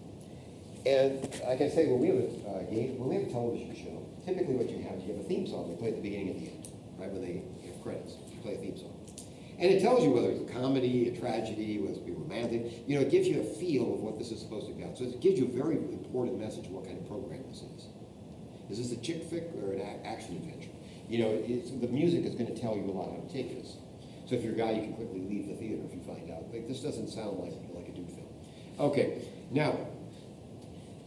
And 0.86 1.28
I 1.46 1.56
say, 1.56 1.86
when 1.86 2.00
we 2.00 2.08
have 2.08 2.16
a 2.16 2.48
uh, 2.48 2.62
game, 2.70 2.98
when 2.98 3.08
we 3.08 3.14
have 3.16 3.28
a 3.28 3.30
television 3.30 3.74
show, 3.76 4.06
typically 4.24 4.54
what 4.54 4.70
you 4.70 4.82
have 4.84 4.98
is 4.98 5.04
you 5.04 5.12
have 5.12 5.24
a 5.24 5.28
theme 5.28 5.46
song. 5.46 5.68
They 5.68 5.76
play 5.76 5.88
at 5.88 5.96
the 5.96 6.02
beginning 6.02 6.30
and 6.30 6.40
the 6.40 6.50
end, 6.50 6.68
right? 6.96 7.10
When 7.10 7.20
they 7.20 7.42
have 7.68 7.82
credits, 7.82 8.14
you 8.32 8.40
play 8.40 8.54
a 8.54 8.58
theme 8.58 8.78
song. 8.78 8.94
And 9.58 9.70
it 9.70 9.82
tells 9.82 10.04
you 10.04 10.10
whether 10.10 10.30
it's 10.30 10.48
a 10.48 10.52
comedy, 10.54 11.08
a 11.08 11.18
tragedy, 11.18 11.78
whether 11.78 11.98
it's 11.98 12.08
romantic. 12.08 12.86
You 12.86 12.94
know, 12.94 13.02
it 13.02 13.10
gives 13.10 13.26
you 13.26 13.40
a 13.40 13.44
feel 13.44 13.92
of 13.92 14.00
what 14.00 14.18
this 14.18 14.30
is 14.30 14.40
supposed 14.40 14.68
to 14.68 14.72
be 14.72 14.82
about. 14.82 14.96
So 14.96 15.04
it 15.04 15.20
gives 15.20 15.38
you 15.38 15.46
a 15.46 15.50
very 15.50 15.76
important 15.76 16.38
message 16.38 16.66
of 16.66 16.72
what 16.72 16.86
kind 16.86 16.96
of 16.96 17.08
program 17.08 17.42
this 17.50 17.66
is. 17.66 17.90
Is 18.70 18.78
this 18.78 18.92
a 18.92 19.00
chick 19.00 19.28
flick 19.28 19.48
or 19.62 19.72
an 19.72 20.00
action 20.04 20.36
adventure? 20.36 20.70
You 21.08 21.18
know, 21.24 21.42
the 21.80 21.88
music 21.88 22.24
is 22.24 22.34
going 22.34 22.54
to 22.54 22.60
tell 22.60 22.76
you 22.76 22.84
a 22.84 22.92
lot 22.92 23.10
how 23.10 23.26
to 23.26 23.32
take 23.32 23.62
this. 23.62 23.76
So 24.26 24.34
if 24.34 24.44
you're 24.44 24.52
a 24.52 24.56
guy, 24.56 24.72
you 24.72 24.82
can 24.82 24.94
quickly 24.94 25.20
leave 25.20 25.48
the 25.48 25.54
theater 25.54 25.82
if 25.86 25.94
you 25.94 26.02
find 26.02 26.30
out. 26.30 26.52
Like, 26.52 26.68
this 26.68 26.80
doesn't 26.80 27.08
sound 27.08 27.38
like, 27.38 27.54
like 27.72 27.88
a 27.88 27.92
dude 27.92 28.10
film. 28.10 28.28
Okay, 28.78 29.22
now, 29.50 29.78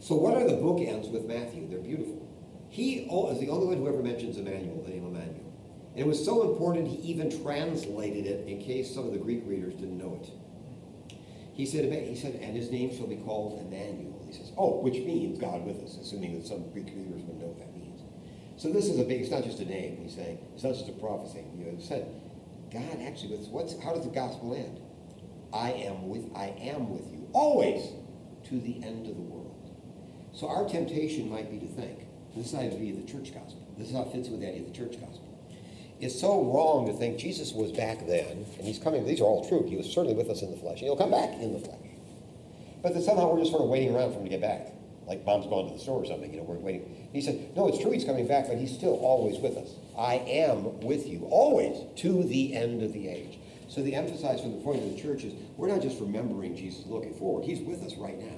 so 0.00 0.16
what 0.16 0.34
are 0.34 0.44
the 0.44 0.56
bookends 0.56 1.10
with 1.12 1.26
Matthew? 1.26 1.68
They're 1.68 1.78
beautiful. 1.78 2.28
He 2.68 2.94
is 3.00 3.38
the 3.38 3.48
only 3.48 3.66
one 3.66 3.76
who 3.76 3.88
ever 3.88 4.02
mentions 4.02 4.38
Emmanuel, 4.38 4.82
the 4.82 4.90
name 4.90 5.06
Emmanuel. 5.06 5.52
And 5.92 6.00
it 6.00 6.06
was 6.06 6.24
so 6.24 6.50
important 6.50 6.88
he 6.88 6.96
even 7.12 7.30
translated 7.42 8.26
it 8.26 8.48
in 8.48 8.60
case 8.60 8.92
some 8.92 9.06
of 9.06 9.12
the 9.12 9.18
Greek 9.18 9.42
readers 9.46 9.74
didn't 9.74 9.98
know 9.98 10.18
it. 10.20 10.30
He 11.52 11.66
said, 11.66 11.84
he 11.84 12.16
said, 12.16 12.34
and 12.36 12.56
his 12.56 12.70
name 12.70 12.96
shall 12.96 13.06
be 13.06 13.16
called 13.16 13.60
Emmanuel. 13.60 14.11
He 14.32 14.38
says, 14.38 14.52
oh, 14.56 14.80
which 14.80 14.94
means 14.94 15.38
God 15.38 15.64
with 15.64 15.82
us, 15.82 15.96
assuming 16.00 16.38
that 16.38 16.46
some 16.46 16.70
Greek 16.70 16.86
readers 16.86 17.22
would 17.22 17.38
know 17.38 17.46
what 17.46 17.58
that 17.58 17.76
means. 17.76 18.00
So 18.56 18.72
this 18.72 18.86
is 18.86 18.98
a 18.98 19.04
big, 19.04 19.20
it's 19.20 19.30
not 19.30 19.44
just 19.44 19.60
a 19.60 19.64
name, 19.64 19.98
he's 20.02 20.14
saying, 20.14 20.38
it's 20.54 20.64
not 20.64 20.74
just 20.74 20.88
a 20.88 20.92
prophecy. 20.92 21.44
You 21.58 21.66
know, 21.66 21.78
said, 21.78 22.06
God 22.72 23.00
actually 23.02 23.36
with 23.36 23.48
what's 23.48 23.78
how 23.82 23.92
does 23.92 24.04
the 24.04 24.10
gospel 24.10 24.54
end? 24.54 24.80
I 25.52 25.72
am 25.72 26.08
with 26.08 26.24
I 26.34 26.54
am 26.58 26.88
with 26.90 27.12
you 27.12 27.28
always 27.34 27.90
to 28.48 28.60
the 28.60 28.82
end 28.82 29.06
of 29.06 29.14
the 29.14 29.22
world. 29.22 29.70
So 30.32 30.48
our 30.48 30.66
temptation 30.66 31.28
might 31.30 31.50
be 31.50 31.58
to 31.58 31.66
think 31.66 32.06
this 32.34 32.46
is 32.46 32.52
how 32.52 32.62
to 32.62 32.76
be 32.76 32.92
the 32.92 33.06
church 33.06 33.34
gospel. 33.34 33.66
This 33.76 33.88
is 33.88 33.94
how 33.94 34.02
it 34.02 34.12
fits 34.12 34.28
with 34.28 34.40
the 34.40 34.48
idea 34.48 34.62
of 34.62 34.72
the 34.72 34.78
church 34.78 34.92
gospel. 35.00 35.28
it's 36.00 36.18
so 36.18 36.42
wrong 36.44 36.86
to 36.86 36.92
think 36.94 37.18
Jesus 37.18 37.52
was 37.52 37.70
back 37.72 38.06
then, 38.06 38.46
and 38.58 38.66
he's 38.66 38.78
coming, 38.78 39.04
these 39.06 39.20
are 39.20 39.24
all 39.24 39.46
true. 39.48 39.64
He 39.68 39.76
was 39.76 39.86
certainly 39.86 40.14
with 40.14 40.30
us 40.30 40.42
in 40.42 40.50
the 40.50 40.56
flesh, 40.56 40.78
and 40.78 40.88
he'll 40.88 40.96
come 40.96 41.10
back 41.10 41.34
in 41.34 41.52
the 41.52 41.60
flesh. 41.60 41.81
But 42.82 42.94
that 42.94 43.02
somehow 43.02 43.32
we're 43.32 43.40
just 43.40 43.52
sort 43.52 43.62
of 43.62 43.68
waiting 43.68 43.94
around 43.94 44.12
for 44.12 44.18
him 44.18 44.24
to 44.24 44.30
get 44.30 44.40
back, 44.40 44.72
like 45.06 45.24
mom's 45.24 45.46
gone 45.46 45.68
to 45.68 45.74
the 45.74 45.78
store 45.78 46.02
or 46.02 46.06
something, 46.06 46.32
you 46.32 46.38
know, 46.38 46.44
we're 46.44 46.56
waiting. 46.56 47.08
He 47.12 47.20
said, 47.20 47.56
No, 47.56 47.68
it's 47.68 47.78
true 47.78 47.92
he's 47.92 48.04
coming 48.04 48.26
back, 48.26 48.48
but 48.48 48.58
he's 48.58 48.74
still 48.74 48.96
always 48.96 49.38
with 49.38 49.56
us. 49.56 49.70
I 49.96 50.14
am 50.14 50.80
with 50.80 51.06
you, 51.06 51.26
always, 51.30 51.78
to 52.02 52.24
the 52.24 52.54
end 52.54 52.82
of 52.82 52.92
the 52.92 53.08
age. 53.08 53.38
So 53.68 53.82
the 53.82 53.94
emphasis 53.94 54.40
from 54.40 54.52
the 54.52 54.64
point 54.64 54.82
of 54.82 54.90
the 54.90 55.00
church 55.00 55.24
is 55.24 55.32
we're 55.56 55.68
not 55.68 55.80
just 55.80 56.00
remembering 56.00 56.56
Jesus 56.56 56.84
looking 56.86 57.14
forward, 57.14 57.44
he's 57.44 57.60
with 57.60 57.82
us 57.82 57.94
right 57.96 58.18
now. 58.18 58.36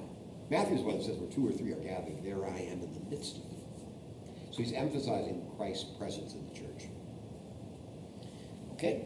Matthew's 0.49 0.81
one 0.81 0.97
that 0.97 1.03
says, 1.03 1.17
Where 1.17 1.31
two 1.31 1.47
or 1.47 1.51
three 1.51 1.71
are 1.71 1.81
gathered, 1.81 2.23
there 2.23 2.45
I 2.45 2.59
am 2.59 2.81
in 2.81 2.93
the 2.93 3.09
midst 3.09 3.37
of 3.37 3.43
them. 3.49 3.61
So 4.51 4.63
he's 4.63 4.73
emphasizing 4.73 5.45
Christ's 5.57 5.85
presence 5.97 6.33
in 6.33 6.47
the 6.47 6.53
church. 6.53 6.89
Okay? 8.73 9.05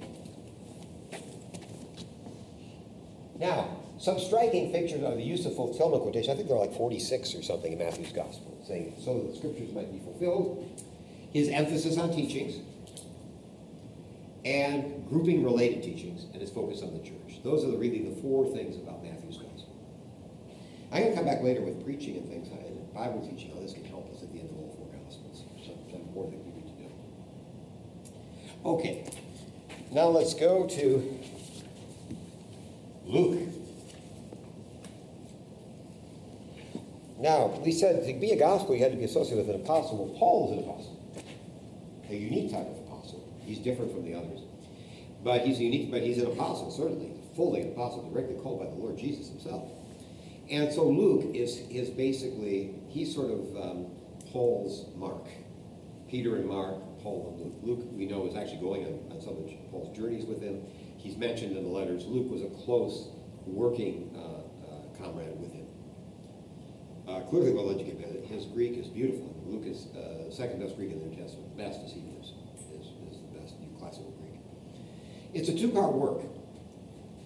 Now, 3.39 3.77
some 3.99 4.17
striking 4.17 4.71
features 4.71 5.03
of 5.03 5.17
the 5.17 5.23
use 5.23 5.45
of 5.45 5.55
fulfillment 5.55 6.01
quotation. 6.03 6.31
I 6.31 6.35
think 6.35 6.47
there 6.47 6.57
are 6.57 6.65
like 6.65 6.75
46 6.75 7.35
or 7.35 7.43
something 7.43 7.73
in 7.73 7.79
Matthew's 7.79 8.13
gospel, 8.13 8.57
saying 8.65 8.95
so 9.03 9.19
that 9.19 9.31
the 9.31 9.37
scriptures 9.37 9.73
might 9.73 9.91
be 9.91 9.99
fulfilled. 9.99 10.81
His 11.33 11.49
emphasis 11.49 11.97
on 11.97 12.15
teachings 12.15 12.63
and 14.45 15.07
grouping 15.09 15.43
related 15.43 15.83
teachings 15.83 16.23
and 16.31 16.41
his 16.41 16.49
focus 16.49 16.81
on 16.81 16.97
the 16.97 17.03
church. 17.03 17.43
Those 17.43 17.65
are 17.65 17.71
the, 17.71 17.77
really 17.77 18.09
the 18.09 18.21
four 18.21 18.49
things 18.55 18.77
about 18.77 19.03
Matthew's 19.03 19.37
gospel. 19.37 19.75
I'm 20.91 21.03
going 21.03 21.11
to 21.11 21.17
come 21.17 21.25
back 21.25 21.43
later 21.43 21.61
with 21.61 21.83
preaching 21.83 22.15
and 22.15 22.29
things 22.29 22.47
and 22.47 22.93
Bible 22.93 23.21
teaching. 23.29 23.51
How 23.53 23.59
this 23.59 23.73
can 23.73 23.85
help 23.85 24.11
us 24.15 24.23
at 24.23 24.31
the 24.31 24.39
end 24.39 24.49
of 24.49 24.57
all 24.57 24.75
four 24.77 24.87
gospels. 25.03 25.43
So, 25.65 25.73
some 25.91 26.01
important 26.01 26.37
that 26.37 26.45
we 26.45 26.61
need 26.61 26.71
to 26.71 26.83
do. 26.83 26.89
Okay, 28.65 29.05
now 29.91 30.07
let's 30.07 30.33
go 30.33 30.67
to 30.67 31.19
Luke. 33.05 33.48
Now, 37.30 37.61
we 37.63 37.71
said 37.71 38.07
to 38.07 38.13
be 38.19 38.32
a 38.32 38.39
gospel, 38.39 38.75
you 38.75 38.82
had 38.82 38.91
to 38.91 38.97
be 38.97 39.03
associated 39.03 39.45
with 39.45 39.55
an 39.55 39.61
apostle. 39.61 40.03
Well, 40.03 40.17
Paul 40.17 40.49
is 40.49 40.57
an 40.57 40.63
apostle, 40.63 40.97
a 42.09 42.15
unique 42.15 42.51
type 42.51 42.65
of 42.65 42.80
apostle. 42.88 43.21
He's 43.45 43.59
different 43.59 43.91
from 43.91 44.03
the 44.03 44.15
others. 44.15 44.39
But 45.23 45.41
he's 45.41 45.59
unique, 45.59 45.91
but 45.91 46.01
he's 46.01 46.17
an 46.17 46.25
apostle, 46.25 46.71
certainly, 46.71 47.13
fully 47.36 47.61
an 47.61 47.73
apostle, 47.73 48.09
directly 48.09 48.36
called 48.41 48.61
by 48.61 48.65
the 48.65 48.71
Lord 48.71 48.97
Jesus 48.97 49.30
himself. 49.30 49.69
And 50.49 50.73
so 50.73 50.89
Luke 50.89 51.36
is, 51.36 51.59
is 51.69 51.91
basically, 51.91 52.73
he's 52.88 53.13
sort 53.13 53.30
of 53.30 53.39
um, 53.57 53.86
Paul's 54.32 54.88
Mark. 54.95 55.27
Peter 56.09 56.36
and 56.36 56.47
Mark, 56.47 56.77
Paul 57.03 57.38
and 57.38 57.45
Luke. 57.45 57.53
Luke, 57.61 57.88
we 57.91 58.07
know, 58.07 58.25
is 58.25 58.36
actually 58.36 58.61
going 58.61 58.88
on, 58.88 59.11
on 59.11 59.21
some 59.21 59.38
of 59.38 59.45
Paul's 59.69 59.95
journeys 59.95 60.25
with 60.25 60.41
him. 60.41 60.63
He's 60.97 61.15
mentioned 61.15 61.55
in 61.55 61.63
the 61.63 61.69
letters. 61.69 62.07
Luke 62.07 62.32
was 62.32 62.41
a 62.41 62.49
close 62.65 63.09
working 63.45 64.09
uh, 64.17 64.71
uh, 64.73 64.97
comrade 64.97 65.39
with 65.39 65.53
him. 65.53 65.59
Uh, 67.10 67.22
clearly 67.22 67.51
well 67.51 67.72
educated. 67.72 68.24
His 68.26 68.45
Greek 68.45 68.78
is 68.78 68.88
beautiful. 68.88 69.36
Luke 69.47 69.66
is 69.66 69.88
uh, 69.95 70.30
second 70.30 70.60
best 70.60 70.76
Greek 70.76 70.91
in 70.91 70.99
the 70.99 71.05
New 71.07 71.16
Testament. 71.16 71.57
Best 71.57 71.80
is 71.82 71.93
is, 71.93 72.34
is 73.10 73.18
the 73.18 73.39
best 73.39 73.60
new 73.60 73.76
classical 73.80 74.14
Greek. 74.22 74.39
It's 75.34 75.49
a 75.49 75.57
two-part 75.57 75.93
work. 75.93 76.22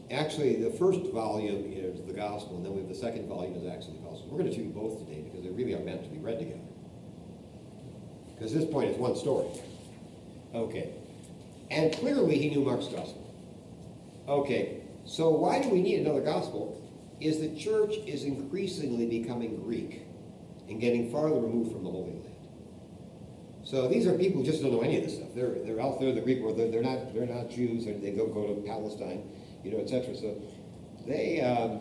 Actually, 0.10 0.64
the 0.64 0.70
first 0.70 1.02
volume 1.12 1.70
is 1.74 2.00
the 2.08 2.14
Gospel, 2.14 2.56
and 2.58 2.66
then 2.66 2.74
we 2.74 2.80
have 2.80 2.88
the 2.88 2.96
second 2.96 3.28
volume 3.28 3.56
is 3.56 3.66
actually 3.66 3.98
the 3.98 4.08
Gospel. 4.08 4.30
We're 4.30 4.40
going 4.40 4.52
to 4.52 4.56
treat 4.56 4.74
both 4.74 5.00
today 5.00 5.22
because 5.22 5.44
they 5.44 5.50
really 5.50 5.74
are 5.74 5.84
meant 5.84 6.04
to 6.04 6.10
be 6.10 6.18
read 6.18 6.40
together. 6.40 6.60
Because 8.36 8.54
this 8.54 8.66
point 8.66 8.90
is 8.90 8.98
one 8.98 9.18
story. 9.18 9.48
Okay. 10.56 10.94
And 11.72 11.92
clearly 11.92 12.38
he 12.38 12.50
knew 12.50 12.64
Mark's 12.64 12.88
Gospel. 12.88 13.20
Okay, 14.30 14.82
so 15.04 15.30
why 15.30 15.62
do 15.62 15.68
we 15.68 15.82
need 15.82 16.00
another 16.00 16.22
Gospel? 16.22 16.80
Is 17.24 17.40
the 17.40 17.56
church 17.56 17.96
is 18.06 18.26
increasingly 18.26 19.06
becoming 19.06 19.56
Greek 19.64 20.02
and 20.68 20.82
getting 20.82 21.10
farther 21.10 21.36
removed 21.36 21.72
from 21.72 21.86
the 21.86 21.90
Holy 21.90 22.12
Land. 22.12 22.36
So 23.64 23.88
these 23.88 24.06
are 24.08 24.18
people 24.18 24.42
who 24.42 24.46
just 24.46 24.62
don't 24.62 24.74
know 24.74 24.82
any 24.82 24.98
of 24.98 25.06
this 25.06 25.16
stuff. 25.16 25.30
They're, 25.34 25.56
they're 25.64 25.80
out 25.80 26.02
there 26.02 26.10
in 26.10 26.16
the 26.16 26.22
Greek 26.22 26.42
world. 26.42 26.58
They're, 26.60 26.70
they're 26.70 26.84
not 26.84 27.14
they're 27.14 27.26
not 27.26 27.50
Jews. 27.50 27.86
They 27.86 28.12
go 28.12 28.28
go 28.28 28.54
to 28.54 28.62
Palestine, 28.68 29.24
you 29.64 29.72
know, 29.72 29.78
etc. 29.78 30.18
So 30.18 30.36
they 31.08 31.40
um, 31.40 31.80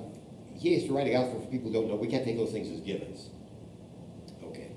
he 0.54 0.74
has 0.74 0.84
to 0.84 0.92
write 0.92 1.08
a 1.08 1.10
gospel 1.10 1.40
for 1.40 1.46
people 1.48 1.72
who 1.72 1.74
don't 1.74 1.88
know. 1.88 1.96
We 1.96 2.06
can't 2.06 2.24
take 2.24 2.36
those 2.36 2.52
things 2.52 2.70
as 2.70 2.78
givens. 2.78 3.30
Okay, 4.44 4.70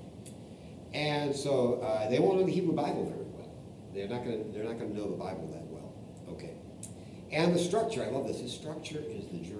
and 0.92 1.34
so 1.34 1.74
uh, 1.74 2.10
they 2.10 2.18
won't 2.18 2.40
know 2.40 2.44
the 2.44 2.52
Hebrew 2.52 2.74
Bible 2.74 3.04
very 3.04 3.24
well. 3.30 3.54
They're 3.94 4.08
not 4.08 4.24
going 4.24 4.44
to 4.44 4.50
they're 4.50 4.64
not 4.64 4.80
to 4.80 4.92
know 4.92 5.08
the 5.08 5.16
Bible 5.16 5.46
that 5.54 5.62
well. 5.70 5.94
Okay, 6.34 6.54
and 7.30 7.54
the 7.54 7.60
structure. 7.60 8.02
I 8.02 8.08
love 8.08 8.26
this. 8.26 8.40
His 8.40 8.52
structure 8.52 8.98
is 8.98 9.26
the. 9.30 9.55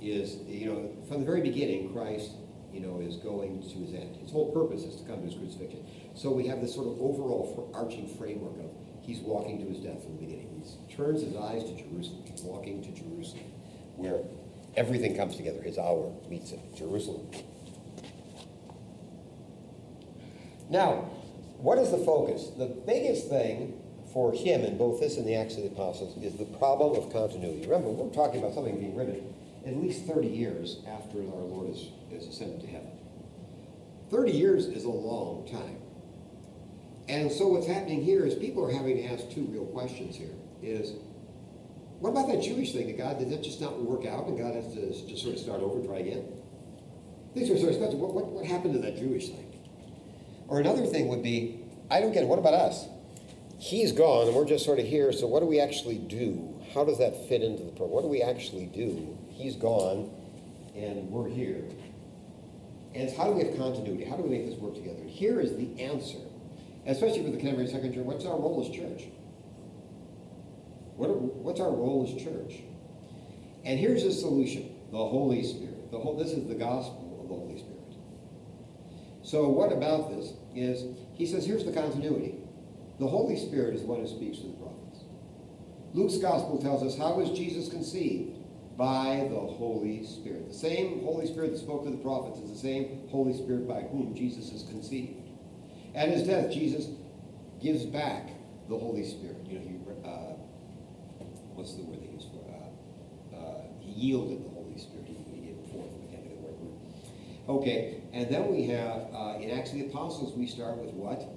Is 0.00 0.36
you 0.46 0.66
know 0.66 0.90
from 1.08 1.20
the 1.20 1.26
very 1.26 1.40
beginning 1.40 1.92
Christ 1.92 2.32
you 2.72 2.80
know, 2.80 3.00
is 3.00 3.16
going 3.16 3.62
to 3.62 3.78
his 3.78 3.94
end. 3.94 4.16
His 4.16 4.30
whole 4.30 4.52
purpose 4.52 4.82
is 4.82 5.00
to 5.00 5.08
come 5.08 5.20
to 5.20 5.26
his 5.26 5.34
crucifixion. 5.34 5.86
So 6.14 6.30
we 6.30 6.46
have 6.46 6.60
this 6.60 6.74
sort 6.74 6.86
of 6.86 7.00
overall 7.00 7.70
arching 7.74 8.08
framework 8.16 8.58
of 8.60 8.70
he's 9.00 9.20
walking 9.20 9.58
to 9.58 9.72
his 9.72 9.80
death 9.80 10.02
from 10.02 10.16
the 10.16 10.22
beginning. 10.22 10.62
He 10.86 10.94
turns 10.94 11.22
his 11.22 11.34
eyes 11.36 11.64
to 11.64 11.76
Jerusalem. 11.76 12.24
He's 12.30 12.42
walking 12.42 12.82
to 12.82 12.90
Jerusalem, 12.90 13.44
where 13.96 14.20
everything 14.76 15.16
comes 15.16 15.36
together. 15.36 15.62
His 15.62 15.78
hour 15.78 16.12
meets 16.28 16.52
it. 16.52 16.60
Jerusalem. 16.76 17.30
Now, 20.68 21.10
what 21.58 21.78
is 21.78 21.90
the 21.90 21.98
focus? 21.98 22.50
The 22.58 22.66
biggest 22.66 23.28
thing 23.28 23.80
for 24.12 24.32
him 24.32 24.62
in 24.62 24.76
both 24.76 25.00
this 25.00 25.16
and 25.16 25.26
the 25.26 25.34
Acts 25.34 25.56
of 25.56 25.62
the 25.62 25.70
Apostles 25.70 26.22
is 26.22 26.34
the 26.36 26.44
problem 26.44 26.96
of 26.96 27.10
continuity. 27.12 27.62
Remember, 27.62 27.88
we're 27.88 28.12
talking 28.12 28.40
about 28.40 28.54
something 28.54 28.78
being 28.78 28.94
written 28.94 29.34
at 29.66 29.76
least 29.76 30.06
30 30.06 30.28
years 30.28 30.78
after 30.86 31.18
our 31.18 31.44
Lord 31.44 31.70
is, 31.70 31.88
is 32.10 32.26
ascended 32.28 32.60
to 32.62 32.66
heaven. 32.66 32.90
30 34.10 34.32
years 34.32 34.66
is 34.66 34.84
a 34.84 34.90
long 34.90 35.46
time. 35.50 35.76
And 37.08 37.30
so 37.32 37.48
what's 37.48 37.66
happening 37.66 38.02
here 38.02 38.24
is 38.24 38.34
people 38.34 38.64
are 38.64 38.72
having 38.72 38.96
to 38.96 39.04
ask 39.04 39.30
two 39.30 39.46
real 39.50 39.66
questions 39.66 40.16
here. 40.16 40.34
Is 40.62 40.92
what 42.00 42.10
about 42.10 42.28
that 42.28 42.42
Jewish 42.42 42.72
thing 42.72 42.86
that 42.86 42.98
God 42.98 43.18
did 43.18 43.30
that 43.30 43.42
just 43.42 43.60
not 43.60 43.80
work 43.80 44.06
out 44.06 44.26
and 44.26 44.38
God 44.38 44.54
has 44.54 44.72
to 44.74 45.06
just 45.06 45.22
sort 45.22 45.34
of 45.34 45.40
start 45.40 45.60
over, 45.60 45.84
try 45.86 45.98
again? 45.98 46.24
These 47.34 47.50
are 47.50 47.58
sort 47.58 47.72
of 47.72 47.78
questions. 47.78 48.00
What, 48.00 48.14
what, 48.14 48.26
what 48.26 48.44
happened 48.44 48.74
to 48.74 48.80
that 48.80 48.96
Jewish 48.96 49.28
thing? 49.28 49.44
Or 50.48 50.60
another 50.60 50.86
thing 50.86 51.08
would 51.08 51.22
be, 51.22 51.60
I 51.90 52.00
don't 52.00 52.12
get 52.12 52.22
it. 52.22 52.28
What 52.28 52.38
about 52.38 52.54
us? 52.54 52.86
He's 53.58 53.92
gone 53.92 54.28
and 54.28 54.36
we're 54.36 54.46
just 54.46 54.64
sort 54.64 54.78
of 54.78 54.86
here. 54.86 55.12
So 55.12 55.26
what 55.26 55.40
do 55.40 55.46
we 55.46 55.60
actually 55.60 55.98
do? 55.98 56.54
How 56.72 56.84
does 56.84 56.98
that 56.98 57.28
fit 57.28 57.42
into 57.42 57.64
the 57.64 57.70
program? 57.70 57.90
What 57.90 58.02
do 58.02 58.08
we 58.08 58.22
actually 58.22 58.66
do? 58.66 59.17
He's 59.38 59.54
gone 59.54 60.10
and 60.74 61.08
we're 61.10 61.28
here. 61.28 61.62
And 62.94 63.08
how 63.16 63.26
do 63.26 63.32
we 63.32 63.44
have 63.44 63.56
continuity? 63.56 64.04
How 64.04 64.16
do 64.16 64.24
we 64.24 64.30
make 64.30 64.50
this 64.50 64.58
work 64.58 64.74
together? 64.74 64.98
And 64.98 65.08
Here 65.08 65.40
is 65.40 65.54
the 65.56 65.80
answer, 65.80 66.18
especially 66.86 67.22
for 67.22 67.30
the 67.30 67.36
Canterbury 67.36 67.68
Second 67.68 67.94
Church. 67.94 68.04
What's 68.04 68.26
our 68.26 68.36
role 68.36 68.66
as 68.66 68.76
church? 68.76 69.04
What 70.96 71.10
are, 71.10 71.14
what's 71.14 71.60
our 71.60 71.70
role 71.70 72.04
as 72.08 72.20
church? 72.20 72.64
And 73.64 73.78
here's 73.78 74.02
the 74.02 74.10
solution: 74.10 74.74
the 74.90 74.98
Holy 74.98 75.44
Spirit. 75.44 75.92
The 75.92 75.98
whole, 76.00 76.16
this 76.16 76.32
is 76.32 76.48
the 76.48 76.56
gospel 76.56 77.20
of 77.22 77.28
the 77.28 77.34
Holy 77.34 77.58
Spirit. 77.58 77.78
So 79.22 79.48
what 79.48 79.72
about 79.72 80.10
this 80.10 80.32
is 80.56 80.98
he 81.14 81.26
says 81.26 81.46
here's 81.46 81.64
the 81.64 81.72
continuity. 81.72 82.34
The 82.98 83.06
Holy 83.06 83.36
Spirit 83.36 83.76
is 83.76 83.82
one 83.82 84.00
who 84.00 84.08
speaks 84.08 84.38
to 84.38 84.46
the 84.48 84.54
prophets. 84.54 85.04
Luke's 85.94 86.16
gospel 86.16 86.58
tells 86.58 86.82
us 86.82 86.98
how 86.98 87.14
was 87.14 87.30
Jesus 87.38 87.68
conceived? 87.68 88.37
By 88.78 89.26
the 89.28 89.40
Holy 89.40 90.06
Spirit. 90.06 90.48
The 90.48 90.54
same 90.54 91.02
Holy 91.02 91.26
Spirit 91.26 91.50
that 91.50 91.58
spoke 91.58 91.84
to 91.84 91.90
the 91.90 91.96
prophets 91.96 92.38
is 92.38 92.52
the 92.52 92.58
same 92.58 93.08
Holy 93.10 93.34
Spirit 93.36 93.66
by 93.66 93.80
whom 93.80 94.14
Jesus 94.14 94.52
is 94.52 94.62
conceived. 94.70 95.20
At 95.96 96.10
his 96.10 96.22
death, 96.22 96.52
Jesus 96.52 96.86
gives 97.60 97.84
back 97.84 98.28
the 98.68 98.78
Holy 98.78 99.04
Spirit. 99.04 99.38
You 99.48 99.58
know, 99.58 99.64
he, 99.66 100.08
uh, 100.08 100.34
what's 101.54 101.74
the 101.74 101.82
word 101.82 102.00
they 102.00 102.06
use 102.06 102.26
for 102.30 103.34
uh, 103.34 103.36
uh, 103.36 103.62
He 103.80 103.90
yielded 103.90 104.44
the 104.44 104.50
Holy 104.50 104.78
Spirit. 104.78 105.06
He, 105.08 105.14
gave 105.40 105.58
it 105.58 105.72
forth. 105.72 105.90
I 105.90 106.12
can't 106.12 106.22
think 106.22 106.38
of 106.38 106.44
the 106.44 106.64
word. 106.64 107.60
Okay, 107.60 108.00
and 108.12 108.30
then 108.30 108.46
we 108.46 108.62
have, 108.68 109.08
uh, 109.12 109.38
in 109.40 109.50
Acts 109.50 109.72
of 109.72 109.80
the 109.80 109.86
Apostles, 109.86 110.36
we 110.36 110.46
start 110.46 110.76
with 110.76 110.94
what? 110.94 111.28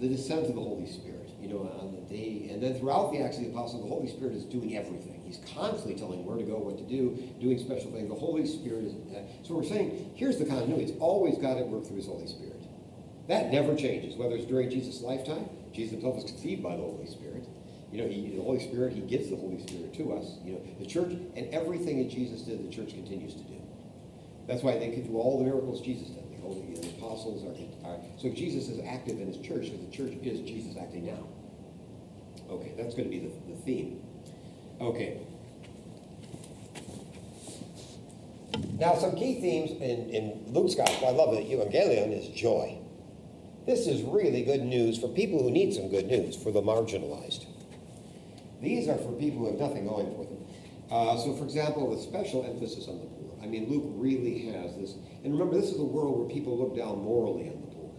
The 0.00 0.08
descent 0.08 0.46
of 0.46 0.54
the 0.54 0.60
Holy 0.60 0.86
Spirit 0.86 1.23
you 1.44 1.52
know, 1.52 1.68
on 1.78 1.92
the 1.92 2.00
day, 2.08 2.48
and 2.50 2.62
then 2.62 2.74
throughout 2.78 3.12
the 3.12 3.20
Acts 3.20 3.36
of 3.36 3.44
the 3.44 3.50
Apostles, 3.50 3.82
the 3.82 3.88
Holy 3.88 4.08
Spirit 4.08 4.32
is 4.34 4.44
doing 4.44 4.76
everything. 4.76 5.20
He's 5.26 5.40
constantly 5.52 5.94
telling 5.94 6.24
where 6.24 6.38
to 6.38 6.42
go, 6.42 6.56
what 6.56 6.78
to 6.78 6.84
do, 6.84 7.20
doing 7.38 7.58
special 7.58 7.92
things. 7.92 8.08
The 8.08 8.14
Holy 8.14 8.46
Spirit 8.46 8.84
is, 8.84 8.94
uh, 9.12 9.20
so 9.42 9.54
we're 9.54 9.64
saying, 9.64 10.12
here's 10.14 10.38
the 10.38 10.46
continuity. 10.46 10.84
It's 10.84 10.98
always 11.00 11.36
got 11.36 11.54
to 11.54 11.64
work 11.64 11.84
through 11.84 11.96
His 11.96 12.06
Holy 12.06 12.26
Spirit. 12.26 12.64
That 13.28 13.52
never 13.52 13.76
changes, 13.76 14.16
whether 14.16 14.36
it's 14.36 14.46
during 14.46 14.70
Jesus' 14.70 15.02
lifetime, 15.02 15.48
Jesus 15.72 15.92
himself 15.92 16.14
was 16.16 16.24
conceived 16.24 16.62
by 16.62 16.76
the 16.76 16.82
Holy 16.82 17.06
Spirit. 17.06 17.46
You 17.92 18.02
know, 18.02 18.08
he, 18.08 18.36
the 18.36 18.42
Holy 18.42 18.60
Spirit, 18.60 18.94
he 18.94 19.02
gives 19.02 19.28
the 19.28 19.36
Holy 19.36 19.60
Spirit 19.60 19.92
to 19.94 20.14
us. 20.14 20.38
You 20.44 20.54
know, 20.54 20.60
the 20.80 20.86
church, 20.86 21.12
and 21.12 21.52
everything 21.52 21.98
that 21.98 22.10
Jesus 22.10 22.40
did, 22.40 22.66
the 22.66 22.72
church 22.72 22.90
continues 22.90 23.34
to 23.34 23.42
do. 23.44 23.60
That's 24.48 24.62
why 24.62 24.78
they 24.78 24.90
could 24.90 25.06
do 25.06 25.18
all 25.18 25.38
the 25.38 25.44
miracles 25.44 25.80
Jesus 25.80 26.08
did. 26.08 26.23
Know, 26.44 26.90
apostles 26.98 27.44
are, 27.44 27.88
are, 27.88 27.98
so 28.18 28.28
Jesus 28.30 28.68
is 28.68 28.80
active 28.86 29.20
in 29.20 29.28
his 29.28 29.38
church, 29.38 29.68
so 29.68 29.76
the 29.76 29.90
church 29.90 30.12
is 30.22 30.40
Jesus 30.40 30.76
acting 30.80 31.06
now. 31.06 31.26
Okay, 32.50 32.74
that's 32.76 32.94
going 32.94 33.10
to 33.10 33.10
be 33.10 33.20
the, 33.20 33.54
the 33.54 33.60
theme. 33.62 34.02
Okay. 34.80 35.18
Now, 38.78 38.96
some 38.96 39.16
key 39.16 39.40
themes 39.40 39.70
in, 39.80 40.10
in 40.10 40.52
Luke's 40.52 40.74
gospel, 40.74 41.08
I 41.08 41.12
love 41.12 41.34
it, 41.34 41.48
Evangelion, 41.48 42.12
is 42.12 42.28
joy. 42.28 42.78
This 43.66 43.86
is 43.86 44.02
really 44.02 44.42
good 44.42 44.62
news 44.62 44.98
for 44.98 45.08
people 45.08 45.42
who 45.42 45.50
need 45.50 45.72
some 45.72 45.88
good 45.88 46.06
news, 46.06 46.36
for 46.36 46.52
the 46.52 46.60
marginalized. 46.60 47.46
These 48.60 48.88
are 48.88 48.98
for 48.98 49.12
people 49.12 49.38
who 49.40 49.46
have 49.46 49.60
nothing 49.60 49.86
going 49.86 50.14
for 50.14 50.24
them. 50.24 50.44
Uh, 50.90 51.16
so, 51.16 51.34
for 51.36 51.44
example, 51.44 51.88
with 51.88 52.00
special 52.00 52.44
emphasis 52.44 52.86
on 52.88 52.98
the. 52.98 53.13
I 53.44 53.46
mean, 53.46 53.68
Luke 53.68 53.84
really 53.88 54.46
has 54.46 54.74
this. 54.76 54.94
And 55.22 55.34
remember, 55.34 55.60
this 55.60 55.70
is 55.70 55.78
a 55.78 55.84
world 55.84 56.18
where 56.18 56.26
people 56.28 56.56
look 56.58 56.74
down 56.74 57.04
morally 57.04 57.50
on 57.50 57.60
the 57.60 57.66
poor. 57.66 57.92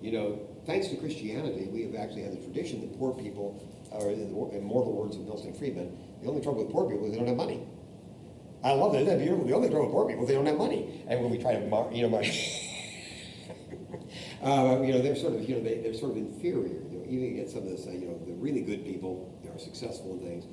You 0.00 0.12
know, 0.12 0.38
thanks 0.66 0.86
to 0.88 0.96
Christianity, 0.96 1.68
we 1.72 1.82
have 1.82 1.96
actually 1.96 2.22
had 2.22 2.32
the 2.32 2.42
tradition 2.44 2.80
that 2.82 2.96
poor 2.96 3.12
people, 3.12 3.60
are, 3.90 4.08
in 4.10 4.20
the 4.20 4.26
immortal 4.56 4.92
words 4.92 5.16
of 5.16 5.22
Milton 5.22 5.52
Friedman, 5.54 5.98
the 6.22 6.28
only 6.28 6.42
trouble 6.42 6.62
with 6.62 6.72
poor 6.72 6.88
people 6.88 7.06
is 7.06 7.12
they 7.12 7.18
don't 7.18 7.26
have 7.26 7.36
money. 7.36 7.66
I 8.62 8.70
love. 8.72 8.94
Isn't 8.94 9.08
that 9.08 9.18
beautiful? 9.18 9.44
The 9.46 9.52
only 9.54 9.68
trouble 9.68 9.86
with 9.86 9.92
poor 9.92 10.06
people 10.06 10.22
is 10.22 10.28
they 10.28 10.34
don't 10.36 10.46
have 10.46 10.58
money. 10.58 11.04
And 11.08 11.20
when 11.20 11.30
we 11.30 11.38
try 11.38 11.54
to, 11.54 11.66
mar- 11.66 11.90
you 11.92 12.02
know, 12.02 12.08
mar- 12.08 12.22
uh, 14.42 14.80
you 14.80 14.92
know, 14.92 15.02
they're 15.02 15.16
sort 15.16 15.34
of, 15.34 15.48
you 15.48 15.56
know, 15.56 15.62
they, 15.62 15.80
they're 15.80 15.92
sort 15.92 16.12
of 16.12 16.18
inferior. 16.18 16.80
You 16.86 16.98
know, 16.98 17.04
even 17.08 17.34
get 17.34 17.50
some 17.50 17.66
of 17.66 17.68
this, 17.68 17.86
uh, 17.86 17.90
you 17.90 18.06
know, 18.06 18.18
the 18.24 18.32
really 18.34 18.62
good 18.62 18.86
people 18.86 19.34
are 19.52 19.58
successful 19.58 20.12
in 20.14 20.20
things. 20.20 20.44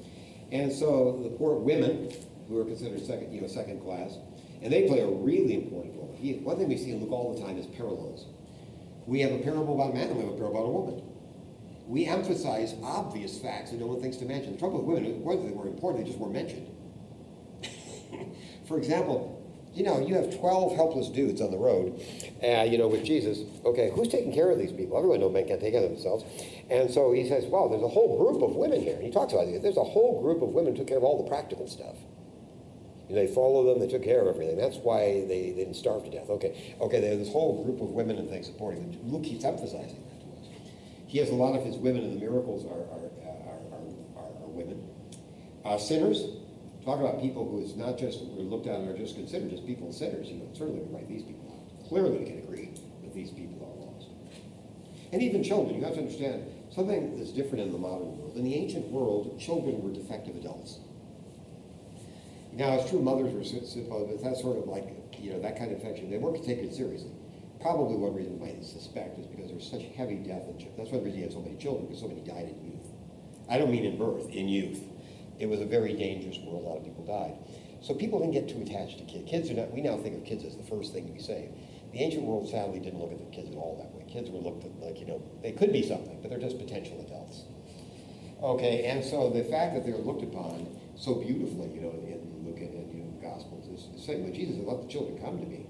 And 0.51 0.73
so 0.73 1.19
the 1.23 1.29
poor 1.29 1.55
women, 1.55 2.11
who 2.51 2.59
are 2.59 2.65
considered 2.65 3.01
second, 3.05 3.33
you 3.33 3.41
know, 3.41 3.47
second 3.47 3.81
class, 3.81 4.17
and 4.61 4.71
they 4.71 4.87
play 4.87 4.99
a 4.99 5.07
really 5.07 5.55
important 5.55 5.95
role. 5.95 6.15
He, 6.19 6.33
one 6.33 6.57
thing 6.57 6.67
we 6.67 6.77
see 6.77 6.91
in 6.91 6.99
Luke 6.99 7.11
all 7.11 7.33
the 7.33 7.41
time 7.41 7.57
is 7.57 7.65
parallels. 7.65 8.27
We 9.07 9.21
have 9.21 9.31
a 9.31 9.39
parable 9.39 9.75
about 9.75 9.91
a 9.91 9.93
man 9.93 10.09
and 10.09 10.17
we 10.17 10.23
have 10.25 10.33
a 10.33 10.37
parable 10.37 10.59
about 10.59 10.67
a 10.67 10.71
woman. 10.71 11.03
We 11.87 12.05
emphasize 12.05 12.75
obvious 12.83 13.39
facts 13.39 13.71
that 13.71 13.79
no 13.79 13.87
one 13.87 14.01
thinks 14.01 14.17
to 14.17 14.25
mention. 14.25 14.53
The 14.53 14.59
trouble 14.59 14.83
with 14.83 15.01
women, 15.01 15.23
whether 15.23 15.41
they 15.41 15.51
were 15.51 15.67
important, 15.67 16.03
they 16.03 16.09
just 16.11 16.19
weren't 16.19 16.33
mentioned. 16.33 16.67
For 18.67 18.77
example, 18.77 19.41
you 19.73 19.83
know, 19.83 20.05
you 20.05 20.15
have 20.15 20.37
12 20.37 20.75
helpless 20.75 21.07
dudes 21.07 21.41
on 21.41 21.49
the 21.49 21.57
road, 21.57 21.99
uh, 22.43 22.63
you 22.63 22.77
know, 22.77 22.87
with 22.87 23.05
Jesus. 23.05 23.39
Okay, 23.65 23.89
who's 23.95 24.09
taking 24.09 24.33
care 24.33 24.51
of 24.51 24.59
these 24.59 24.71
people? 24.71 24.97
Everyone 24.97 25.21
knows 25.21 25.31
men 25.31 25.47
can't 25.47 25.61
take 25.61 25.73
care 25.73 25.83
of 25.83 25.89
themselves. 25.89 26.25
And 26.69 26.91
so 26.91 27.13
he 27.13 27.27
says, 27.27 27.45
well, 27.45 27.69
there's 27.69 27.81
a 27.81 27.87
whole 27.87 28.17
group 28.17 28.43
of 28.43 28.55
women 28.55 28.81
here. 28.81 28.95
And 28.95 29.03
he 29.03 29.11
talks 29.11 29.31
about 29.33 29.47
it. 29.47 29.61
There's 29.61 29.77
a 29.77 29.83
whole 29.83 30.21
group 30.21 30.41
of 30.41 30.49
women 30.49 30.73
who 30.73 30.79
took 30.79 30.87
care 30.87 30.97
of 30.97 31.03
all 31.03 31.23
the 31.23 31.29
practical 31.29 31.67
stuff. 31.67 31.95
They 33.13 33.27
followed 33.27 33.65
them, 33.65 33.79
they 33.79 33.91
took 33.91 34.03
care 34.03 34.21
of 34.21 34.27
everything. 34.27 34.57
That's 34.57 34.77
why 34.77 35.25
they, 35.27 35.51
they 35.51 35.63
didn't 35.63 35.75
starve 35.75 36.03
to 36.05 36.09
death. 36.09 36.29
Okay, 36.29 36.75
okay, 36.79 36.99
there's 37.01 37.19
this 37.19 37.31
whole 37.31 37.63
group 37.63 37.81
of 37.81 37.89
women 37.89 38.17
and 38.17 38.29
things 38.29 38.47
supporting 38.47 38.91
them. 38.91 38.99
Luke 39.11 39.23
keeps 39.23 39.43
emphasizing 39.43 40.03
that 40.07 40.19
to 40.21 40.27
us. 40.39 40.47
He 41.07 41.17
has 41.19 41.29
a 41.29 41.35
lot 41.35 41.55
of 41.55 41.65
his 41.65 41.75
women 41.75 42.03
and 42.03 42.15
the 42.15 42.19
miracles 42.19 42.65
are, 42.65 42.69
are, 42.69 43.11
are, 43.27 43.39
are, 43.51 44.23
are, 44.23 44.43
are 44.43 44.49
women. 44.49 44.87
Uh, 45.65 45.77
sinners, 45.77 46.23
talk 46.83 46.99
about 46.99 47.21
people 47.21 47.47
who 47.47 47.61
is 47.61 47.75
not 47.75 47.97
just 47.97 48.21
we're 48.23 48.43
looked 48.43 48.67
at 48.67 48.79
or 48.81 48.97
just 48.97 49.15
considered 49.15 49.49
just 49.49 49.65
people 49.65 49.91
sinners. 49.91 50.27
You 50.27 50.37
know, 50.39 50.49
certainly 50.53 50.81
we 50.81 50.95
write 50.95 51.07
these 51.07 51.23
people 51.23 51.51
out. 51.51 51.87
Clearly 51.89 52.17
we 52.19 52.25
can 52.25 52.39
agree 52.39 52.71
that 53.03 53.13
these 53.13 53.29
people 53.29 53.61
are 53.61 53.85
lost. 53.85 54.07
And 55.13 55.21
even 55.21 55.43
children, 55.43 55.75
you 55.75 55.83
have 55.85 55.93
to 55.93 55.99
understand 55.99 56.45
something 56.73 57.17
that's 57.17 57.31
different 57.31 57.65
in 57.65 57.71
the 57.71 57.77
modern 57.77 58.17
world. 58.17 58.33
In 58.35 58.43
the 58.43 58.55
ancient 58.55 58.87
world, 58.87 59.39
children 59.39 59.81
were 59.81 59.91
defective 59.91 60.35
adults. 60.35 60.79
Now, 62.61 62.73
it's 62.73 62.91
true 62.91 63.01
mothers 63.01 63.33
were 63.33 63.43
supposed, 63.43 63.89
but 63.89 64.21
that's 64.21 64.41
sort 64.41 64.59
of 64.61 64.67
like, 64.67 64.85
you 65.17 65.33
know, 65.33 65.41
that 65.41 65.57
kind 65.57 65.71
of 65.71 65.81
infection. 65.81 66.11
They 66.11 66.19
weren't 66.19 66.45
taken 66.45 66.71
seriously. 66.71 67.09
Probably 67.59 67.97
one 67.97 68.13
reason 68.13 68.37
why 68.37 68.53
they 68.53 68.61
suspect 68.61 69.17
is 69.17 69.25
because 69.25 69.49
there's 69.49 69.65
such 69.65 69.81
heavy 69.97 70.21
death 70.21 70.45
in 70.45 70.61
children. 70.61 70.77
That's 70.77 70.91
one 70.93 71.03
reason 71.03 71.17
you 71.17 71.25
had 71.25 71.33
so 71.33 71.41
many 71.41 71.57
children, 71.57 71.89
because 71.89 72.05
so 72.05 72.07
many 72.07 72.21
died 72.21 72.53
in 72.53 72.61
youth. 72.61 72.85
I 73.49 73.57
don't 73.57 73.71
mean 73.73 73.83
in 73.83 73.97
birth, 73.97 74.29
in 74.29 74.45
youth. 74.47 74.77
It 75.41 75.49
was 75.49 75.59
a 75.59 75.65
very 75.65 75.97
dangerous 75.97 76.37
world. 76.45 76.61
A 76.61 76.69
lot 76.69 76.77
of 76.77 76.85
people 76.85 77.01
died. 77.01 77.33
So 77.81 77.95
people 77.97 78.21
didn't 78.21 78.37
get 78.37 78.45
too 78.45 78.61
attached 78.61 79.01
to 79.01 79.05
kids. 79.09 79.25
Kids 79.25 79.49
are 79.49 79.57
not, 79.57 79.73
we 79.73 79.81
now 79.81 79.97
think 79.97 80.21
of 80.21 80.23
kids 80.23 80.45
as 80.45 80.53
the 80.53 80.61
first 80.69 80.93
thing 80.93 81.09
to 81.09 81.13
be 81.17 81.19
saved. 81.19 81.57
The 81.93 82.05
ancient 82.05 82.29
world 82.29 82.45
sadly 82.45 82.77
didn't 82.77 83.01
look 83.01 83.09
at 83.09 83.17
the 83.17 83.33
kids 83.33 83.49
at 83.49 83.57
all 83.57 83.73
that 83.81 83.89
way. 83.97 84.05
Kids 84.05 84.29
were 84.29 84.37
looked 84.37 84.69
at 84.69 84.77
like, 84.77 85.01
you 85.01 85.09
know, 85.09 85.17
they 85.41 85.51
could 85.51 85.73
be 85.73 85.81
something, 85.81 86.21
but 86.21 86.29
they're 86.29 86.37
just 86.37 86.61
potential 86.61 87.01
adults. 87.01 87.41
Okay, 88.37 88.85
and 88.85 89.03
so 89.03 89.33
the 89.33 89.45
fact 89.49 89.73
that 89.73 89.81
they're 89.81 89.97
looked 89.97 90.21
upon 90.21 90.77
so 91.01 91.15
beautifully, 91.15 91.69
you 91.73 91.81
know, 91.81 91.89
in, 92.05 92.21
look 92.45 92.57
at 92.57 92.69
in, 92.69 92.89
you 92.93 93.03
know, 93.03 93.11
the 93.17 93.20
Gospels 93.33 93.67
is, 93.67 94.05
saying 94.05 94.23
when 94.23 94.33
Jesus 94.33 94.55
said, 94.57 94.65
"Let 94.65 94.81
the 94.81 94.87
children 94.87 95.17
come 95.19 95.39
to 95.39 95.45
me," 95.45 95.65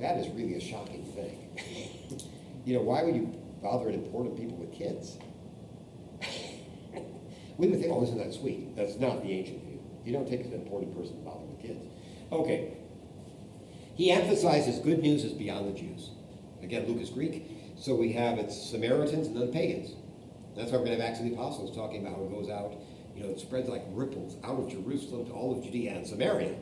that 0.00 0.18
is 0.18 0.28
really 0.28 0.54
a 0.54 0.60
shocking 0.60 1.04
thing. 1.14 2.20
you 2.64 2.76
know, 2.76 2.82
why 2.82 3.02
would 3.02 3.16
you 3.16 3.34
bother 3.62 3.88
an 3.88 3.94
important 3.94 4.36
people 4.36 4.56
with 4.56 4.72
kids? 4.72 5.16
we 7.56 7.68
would 7.68 7.80
think, 7.80 7.92
"Oh, 7.92 8.02
isn't 8.02 8.18
that 8.18 8.34
sweet?" 8.34 8.76
That's 8.76 8.98
not 8.98 9.22
the 9.22 9.32
ancient 9.32 9.62
view. 9.64 9.80
You 10.04 10.12
don't 10.12 10.28
take 10.28 10.44
an 10.44 10.52
important 10.52 10.94
person 10.96 11.16
to 11.16 11.22
bother 11.22 11.44
with 11.46 11.60
kids. 11.60 11.86
Okay. 12.30 12.76
He 13.94 14.10
emphasizes 14.10 14.78
good 14.80 15.00
news 15.00 15.24
is 15.24 15.32
beyond 15.32 15.74
the 15.74 15.78
Jews. 15.78 16.10
Again, 16.62 16.86
Luke 16.86 17.00
is 17.00 17.08
Greek, 17.08 17.50
so 17.76 17.94
we 17.94 18.12
have 18.12 18.38
its 18.38 18.54
Samaritans 18.70 19.28
and 19.28 19.40
then 19.40 19.52
pagans. 19.52 19.94
That's 20.54 20.70
why 20.70 20.78
we're 20.78 20.84
going 20.84 20.98
to 20.98 21.02
have 21.02 21.12
Acts 21.12 21.20
of 21.20 21.26
the 21.26 21.32
Apostles 21.32 21.74
talking 21.74 22.02
about 22.02 22.16
how 22.16 22.24
it 22.24 22.30
goes 22.30 22.50
out 22.50 22.74
you 23.16 23.22
know, 23.22 23.30
it 23.30 23.40
spreads 23.40 23.68
like 23.68 23.82
ripples 23.92 24.36
out 24.44 24.58
of 24.58 24.68
Jerusalem 24.68 25.26
to 25.26 25.32
all 25.32 25.56
of 25.56 25.64
Judea 25.64 25.92
and 25.94 26.06
Samaria, 26.06 26.54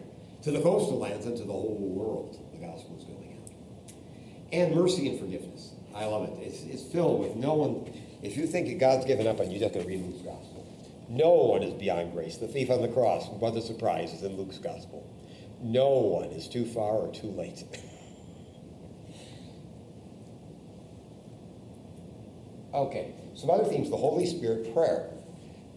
to 0.45 0.51
the 0.51 0.61
coastal 0.61 0.99
lands 0.99 1.25
and 1.25 1.37
to 1.39 1.43
the 1.43 1.53
whole 1.53 1.79
world. 1.81 2.39
The 2.53 2.59
gospel 2.59 2.97
is 2.99 3.05
going 3.05 3.33
out. 3.33 3.51
And 4.53 4.75
mercy 4.75 5.09
and 5.09 5.19
forgiveness. 5.19 5.73
I 5.95 6.05
love 6.05 6.29
it. 6.29 6.35
It's, 6.43 6.63
it's 6.65 6.83
filled 6.93 7.21
with 7.21 7.35
no 7.37 7.55
one. 7.55 7.91
If 8.23 8.37
you 8.37 8.47
think 8.47 8.79
God's 8.79 9.07
given 9.07 9.27
up 9.27 9.41
on 9.41 9.51
you, 9.51 9.59
just 9.59 9.73
going 9.73 9.87
to 9.87 9.91
read 9.91 10.05
Luke's 10.05 10.21
gospel. 10.21 10.61
No 11.09 11.31
one 11.31 11.63
is 11.63 11.73
beyond 11.73 12.13
grace. 12.13 12.37
The 12.37 12.47
thief 12.47 12.71
on 12.71 12.83
the 12.83 12.89
cross, 12.89 13.27
what 13.29 13.57
a 13.57 13.63
surprise, 13.63 14.13
is 14.13 14.23
in 14.23 14.37
Luke's 14.37 14.59
gospel. 14.59 15.11
No 15.63 15.89
one 15.89 16.29
is 16.29 16.47
too 16.47 16.67
far 16.67 16.97
or 16.97 17.11
too 17.15 17.29
late. 17.29 17.65
okay, 22.75 23.15
some 23.35 23.49
other 23.49 23.65
themes 23.65 23.89
the 23.89 23.97
Holy 23.97 24.27
Spirit, 24.27 24.75
prayer. 24.75 25.09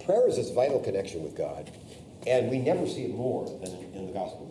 Prayer 0.03 0.28
is 0.28 0.36
this 0.36 0.49
vital 0.51 0.80
connection 0.80 1.24
with 1.24 1.38
God, 1.38 1.72
and 2.26 2.49
we 2.49 2.59
never 2.59 2.86
see 2.86 3.03
it 3.03 3.15
more 3.15 3.45
than 3.61 3.72
in 3.93 4.07
the 4.07 4.13
Gospel. 4.13 4.46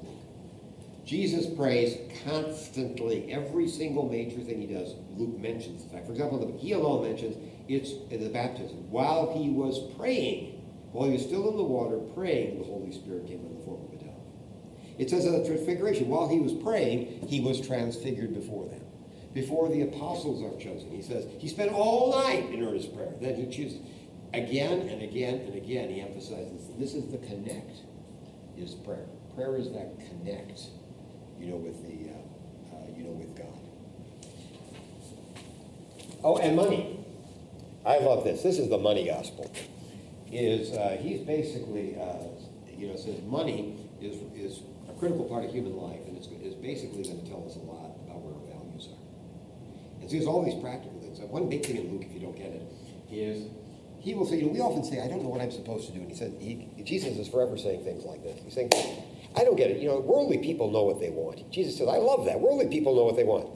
Jesus 1.07 1.47
prays 1.47 1.99
constantly. 2.25 3.33
Every 3.33 3.69
single 3.69 4.09
major 4.09 4.41
thing 4.41 4.61
he 4.61 4.67
does, 4.67 4.97
Luke 5.17 5.39
mentions 5.39 5.85
the 5.85 5.91
fact. 5.91 6.07
For 6.07 6.13
example, 6.13 6.59
he 6.59 6.73
alone 6.73 7.05
mentions 7.05 7.37
it's 7.69 7.93
the 8.11 8.29
baptism. 8.29 8.91
While 8.91 9.33
he 9.33 9.51
was 9.51 9.79
praying, 9.97 10.63
while 10.91 11.07
he 11.07 11.13
was 11.13 11.23
still 11.23 11.49
in 11.51 11.57
the 11.57 11.63
water 11.63 11.99
praying, 12.15 12.59
the 12.59 12.65
Holy 12.65 12.91
Spirit 12.91 13.27
came 13.27 13.39
in 13.39 13.57
the 13.57 13.65
form 13.65 13.85
of 13.87 13.93
a 13.93 14.05
dove. 14.05 14.15
It 14.99 15.09
says 15.09 15.27
in 15.27 15.33
the 15.33 15.47
transfiguration, 15.47 16.09
while 16.09 16.29
he 16.29 16.41
was 16.41 16.53
praying, 16.53 17.27
he 17.29 17.41
was 17.41 17.61
transfigured 17.61 18.35
before 18.35 18.67
them. 18.69 18.83
Before 19.33 19.69
the 19.69 19.83
apostles 19.83 20.43
are 20.43 20.59
chosen, 20.59 20.91
he 20.91 21.03
says, 21.03 21.27
he 21.39 21.47
spent 21.47 21.71
all 21.71 22.11
night 22.11 22.51
in 22.51 22.67
earnest 22.67 22.95
prayer. 22.95 23.13
Then 23.21 23.37
he 23.37 23.47
chooses. 23.47 23.79
Again 24.35 24.89
and 24.89 25.03
again 25.03 25.41
and 25.41 25.55
again, 25.55 25.89
he 25.89 26.01
emphasizes 26.01 26.69
this 26.79 26.95
is 26.95 27.13
the 27.13 27.19
connect, 27.19 27.77
is 28.57 28.75
prayer. 28.75 29.07
Prayer 29.35 29.57
is 29.57 29.71
that 29.73 29.99
connect, 30.09 30.69
you 31.39 31.51
know, 31.51 31.57
with 31.57 31.83
the, 31.83 32.11
uh, 32.11 32.77
uh, 32.77 32.97
you 32.97 33.05
know, 33.05 33.11
with 33.11 33.37
God. 33.37 33.47
Oh, 36.25 36.39
and 36.39 36.57
money. 36.57 37.05
I 37.85 37.99
love 37.99 38.25
this. 38.25 38.43
This 38.43 38.59
is 38.59 38.69
the 38.69 38.79
money 38.79 39.07
gospel. 39.07 39.51
Is 40.33 40.73
uh, 40.73 40.97
he's 41.01 41.21
basically, 41.21 41.97
uh, 41.97 42.27
you 42.77 42.89
know, 42.89 42.97
says 42.97 43.23
money 43.23 43.89
is 44.01 44.17
is 44.35 44.63
a 44.91 44.99
critical 44.99 45.25
part 45.25 45.45
of 45.45 45.53
human 45.53 45.77
life, 45.77 46.01
and 46.07 46.17
it's, 46.17 46.27
it's 46.43 46.57
basically 46.57 47.05
going 47.05 47.23
to 47.23 47.31
tell 47.31 47.47
us 47.47 47.55
a 47.55 47.61
lot 47.61 47.95
about 48.05 48.21
where 48.23 48.35
our 48.35 48.59
values 48.59 48.89
are. 48.91 50.01
And 50.01 50.11
so 50.11 50.17
there's 50.17 50.27
all 50.27 50.45
these 50.45 50.61
practical 50.61 50.99
things. 51.01 51.21
One 51.21 51.49
big 51.49 51.65
thing 51.65 51.77
in 51.77 51.93
Luke, 51.93 52.03
if 52.05 52.13
you 52.13 52.21
don't 52.21 52.37
get 52.37 52.51
it, 52.51 52.63
is 53.11 53.47
he 54.01 54.15
will 54.15 54.27
say, 54.27 54.37
you 54.37 54.47
know, 54.47 54.53
we 54.53 54.61
often 54.61 54.85
say, 54.85 55.01
I 55.01 55.09
don't 55.09 55.23
know 55.23 55.29
what 55.29 55.41
I'm 55.41 55.51
supposed 55.51 55.87
to 55.89 55.93
do. 55.93 56.01
And 56.01 56.11
he 56.11 56.17
said, 56.17 56.35
he, 56.39 56.69
Jesus 56.85 57.19
is 57.19 57.29
forever 57.29 57.57
saying 57.57 57.83
things 57.83 58.05
like 58.05 58.23
this. 58.23 58.39
He's 58.45 58.55
saying, 58.55 58.71
I 59.37 59.45
don't 59.45 59.57
get 59.57 59.71
it. 59.71 59.81
You 59.81 59.89
know, 59.89 60.01
worldly 60.01 60.39
people 60.39 60.71
know 60.71 60.85
what 60.85 60.99
they 60.99 61.11
want. 61.11 61.51
Jesus 61.51 61.77
says, 61.77 61.89
I 61.89 61.99
love 61.99 62.25
that. 62.25 62.41
Worldly 62.41 62.69
people 62.69 62.97
know 62.97 63.05
what 63.05 63.17
they 63.17 63.25
want. 63.25 63.49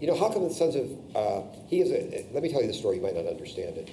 You 0.00 0.08
know, 0.08 0.16
how 0.16 0.28
come 0.28 0.46
the 0.46 0.52
sons 0.52 0.74
of, 0.74 0.90
uh, 1.16 1.42
he 1.68 1.80
is 1.80 1.90
a, 1.90 2.26
let 2.32 2.42
me 2.42 2.50
tell 2.50 2.60
you 2.60 2.66
the 2.66 2.74
story, 2.74 2.96
you 2.96 3.02
might 3.02 3.14
not 3.14 3.26
understand 3.26 3.78
it. 3.78 3.90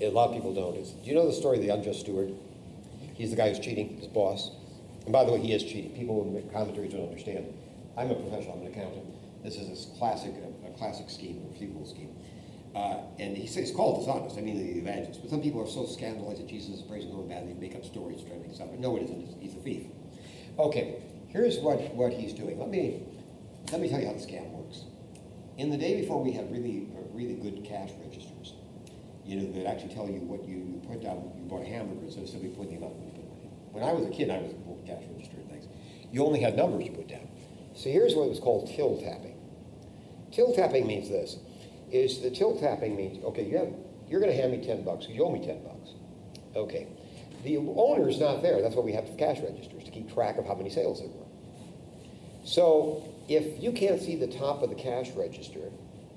A 0.00 0.08
lot 0.10 0.28
of 0.28 0.34
people 0.34 0.54
don't. 0.54 0.74
Do 0.74 1.10
you 1.10 1.14
know 1.14 1.26
the 1.26 1.32
story 1.32 1.58
of 1.58 1.62
the 1.62 1.70
unjust 1.70 2.00
steward? 2.00 2.32
He's 3.14 3.30
the 3.30 3.36
guy 3.36 3.48
who's 3.48 3.58
cheating, 3.58 3.96
his 3.98 4.08
boss. 4.08 4.50
And 5.04 5.12
by 5.12 5.24
the 5.24 5.32
way, 5.32 5.40
he 5.40 5.52
is 5.52 5.62
cheating. 5.62 5.90
People 5.90 6.22
in 6.22 6.50
commentaries 6.50 6.92
don't 6.92 7.08
understand. 7.08 7.52
I'm 7.96 8.10
a 8.10 8.14
professional, 8.14 8.54
I'm 8.54 8.66
an 8.66 8.72
accountant. 8.72 9.04
This 9.44 9.56
is 9.56 9.68
a 9.68 9.98
classic, 9.98 10.32
a, 10.64 10.68
a 10.68 10.70
classic 10.78 11.10
scheme, 11.10 11.44
a 11.46 11.52
receivable 11.52 11.86
scheme. 11.86 12.10
Uh, 12.74 12.98
and 13.18 13.36
he 13.36 13.46
says, 13.46 13.68
it's 13.68 13.76
called 13.76 14.00
dishonest. 14.00 14.36
I 14.36 14.40
mean, 14.40 14.58
the 14.58 14.78
evangelist. 14.80 15.20
But 15.20 15.30
some 15.30 15.40
people 15.40 15.62
are 15.62 15.68
so 15.68 15.86
scandalized 15.86 16.40
that 16.40 16.48
Jesus 16.48 16.76
is 16.76 16.82
praising 16.82 17.12
going 17.12 17.28
bad, 17.28 17.48
they 17.48 17.54
make 17.54 17.76
up 17.76 17.84
stories 17.84 18.20
trying 18.22 18.42
to 18.42 18.48
make. 18.48 18.58
But 18.58 18.80
no, 18.80 18.96
it 18.96 19.04
isn't. 19.04 19.40
He's 19.40 19.54
a 19.54 19.60
thief. 19.60 19.86
Okay, 20.58 21.02
here's 21.28 21.58
what, 21.58 21.78
what 21.94 22.12
he's 22.12 22.32
doing. 22.32 22.58
Let 22.58 22.70
me 22.70 23.02
Let 23.70 23.80
me 23.80 23.88
tell 23.88 24.00
you 24.00 24.06
how 24.06 24.12
the 24.12 24.18
scam 24.18 24.50
works. 24.50 24.84
In 25.56 25.70
the 25.70 25.78
day 25.78 26.00
before 26.00 26.22
we 26.22 26.32
had 26.32 26.50
really, 26.50 26.88
really 27.12 27.34
good 27.34 27.64
cash 27.64 27.90
registers, 28.04 28.54
you 29.24 29.40
know, 29.40 29.52
that 29.52 29.66
actually 29.70 29.94
tell 29.94 30.08
you 30.08 30.20
what 30.20 30.44
you, 30.46 30.56
you 30.56 30.82
put 30.86 31.00
down, 31.02 31.30
you 31.36 31.44
bought 31.44 31.62
a 31.62 31.66
hamburger 31.66 32.04
instead 32.04 32.24
of 32.24 32.28
simply 32.28 32.50
putting 32.50 32.72
the 32.72 32.76
amount 32.76 32.98
you 33.00 33.10
put 33.12 33.28
money. 33.28 33.50
When 33.72 33.84
I 33.84 33.92
was 33.92 34.04
a 34.04 34.10
kid, 34.10 34.30
I 34.30 34.38
was 34.38 34.52
a 34.52 34.86
cash 34.86 35.02
register 35.10 35.36
and 35.36 35.48
things. 35.48 35.66
You 36.12 36.26
only 36.26 36.40
had 36.40 36.56
numbers 36.56 36.84
you 36.84 36.92
put 36.92 37.08
down. 37.08 37.26
So 37.74 37.88
here's 37.88 38.14
what 38.14 38.28
was 38.28 38.38
called 38.38 38.68
till 38.68 39.00
tapping. 39.00 39.38
Till 40.30 40.52
tapping 40.54 40.86
means 40.86 41.08
this, 41.08 41.38
is 41.94 42.20
the 42.20 42.30
till 42.30 42.58
tapping 42.58 42.96
means, 42.96 43.24
okay, 43.24 43.44
you 43.46 43.56
have, 43.56 43.68
you're 44.08 44.20
gonna 44.20 44.32
hand 44.32 44.52
me 44.52 44.66
ten 44.66 44.84
bucks, 44.84 45.06
because 45.06 45.16
you 45.16 45.24
owe 45.24 45.30
me 45.30 45.44
ten 45.46 45.62
bucks. 45.62 45.90
Okay. 46.56 46.88
The 47.44 47.58
owner's 47.58 48.18
not 48.18 48.42
there, 48.42 48.60
that's 48.60 48.74
why 48.74 48.82
we 48.82 48.92
have 48.92 49.06
the 49.06 49.16
cash 49.16 49.38
registers, 49.40 49.84
to 49.84 49.90
keep 49.90 50.12
track 50.12 50.38
of 50.38 50.46
how 50.46 50.54
many 50.54 50.70
sales 50.70 50.98
there 50.98 51.08
were. 51.08 51.26
So 52.44 53.08
if 53.28 53.62
you 53.62 53.72
can't 53.72 54.00
see 54.00 54.16
the 54.16 54.26
top 54.26 54.62
of 54.62 54.70
the 54.70 54.76
cash 54.76 55.10
register, 55.12 55.70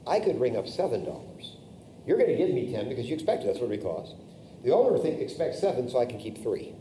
I 0.07 0.19
could 0.19 0.39
ring 0.39 0.57
up 0.57 0.67
seven 0.67 1.05
dollars. 1.05 1.57
You're 2.05 2.17
gonna 2.17 2.35
give 2.35 2.49
me 2.49 2.71
ten 2.71 2.89
because 2.89 3.05
you 3.05 3.13
expect 3.13 3.43
it, 3.43 3.47
that's 3.47 3.59
what 3.59 3.71
it 3.71 3.83
costs. 3.83 4.15
The 4.63 4.71
owner 4.71 4.97
think, 4.97 5.21
expects 5.21 5.59
seven, 5.59 5.89
so 5.89 5.99
I 5.99 6.05
can 6.05 6.17
keep 6.17 6.41
three. 6.41 6.73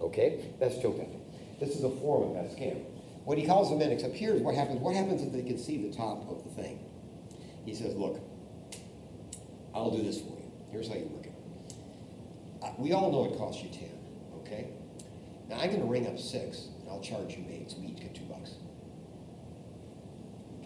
Okay, 0.00 0.52
that's 0.58 0.78
till 0.78 0.92
tapping. 0.92 1.20
This 1.60 1.76
is 1.76 1.84
a 1.84 1.90
form 1.90 2.30
of 2.30 2.34
that 2.34 2.56
scam. 2.56 2.84
What 3.24 3.38
he 3.38 3.46
calls 3.46 3.70
them 3.70 3.80
in, 3.80 3.90
except 3.90 4.14
here's 4.14 4.40
what 4.40 4.54
happens. 4.54 4.80
What 4.80 4.94
happens 4.94 5.22
if 5.22 5.32
they 5.32 5.42
can 5.42 5.58
see 5.58 5.88
the 5.88 5.94
top 5.94 6.28
of 6.28 6.44
the 6.44 6.62
thing? 6.62 6.78
He 7.64 7.74
says, 7.74 7.94
look, 7.94 8.20
I'll 9.74 9.90
do 9.90 10.02
this 10.02 10.20
for 10.20 10.36
you. 10.38 10.52
Here's 10.70 10.88
how 10.88 10.94
you 10.94 11.06
work 11.06 11.26
it. 11.26 11.32
Uh, 12.62 12.70
we 12.78 12.92
all 12.92 13.10
know 13.10 13.32
it 13.32 13.38
costs 13.38 13.62
you 13.62 13.70
10, 13.70 13.88
okay? 14.40 14.68
Now 15.48 15.56
I'm 15.58 15.68
going 15.68 15.80
to 15.80 15.86
ring 15.86 16.06
up 16.06 16.18
six, 16.18 16.68
and 16.80 16.88
I'll 16.90 17.00
charge 17.00 17.36
you 17.36 17.44
eight, 17.50 17.70
so 17.70 17.78
we 17.78 17.88
each 17.88 18.00
get 18.00 18.14
two 18.14 18.24
bucks. 18.24 18.52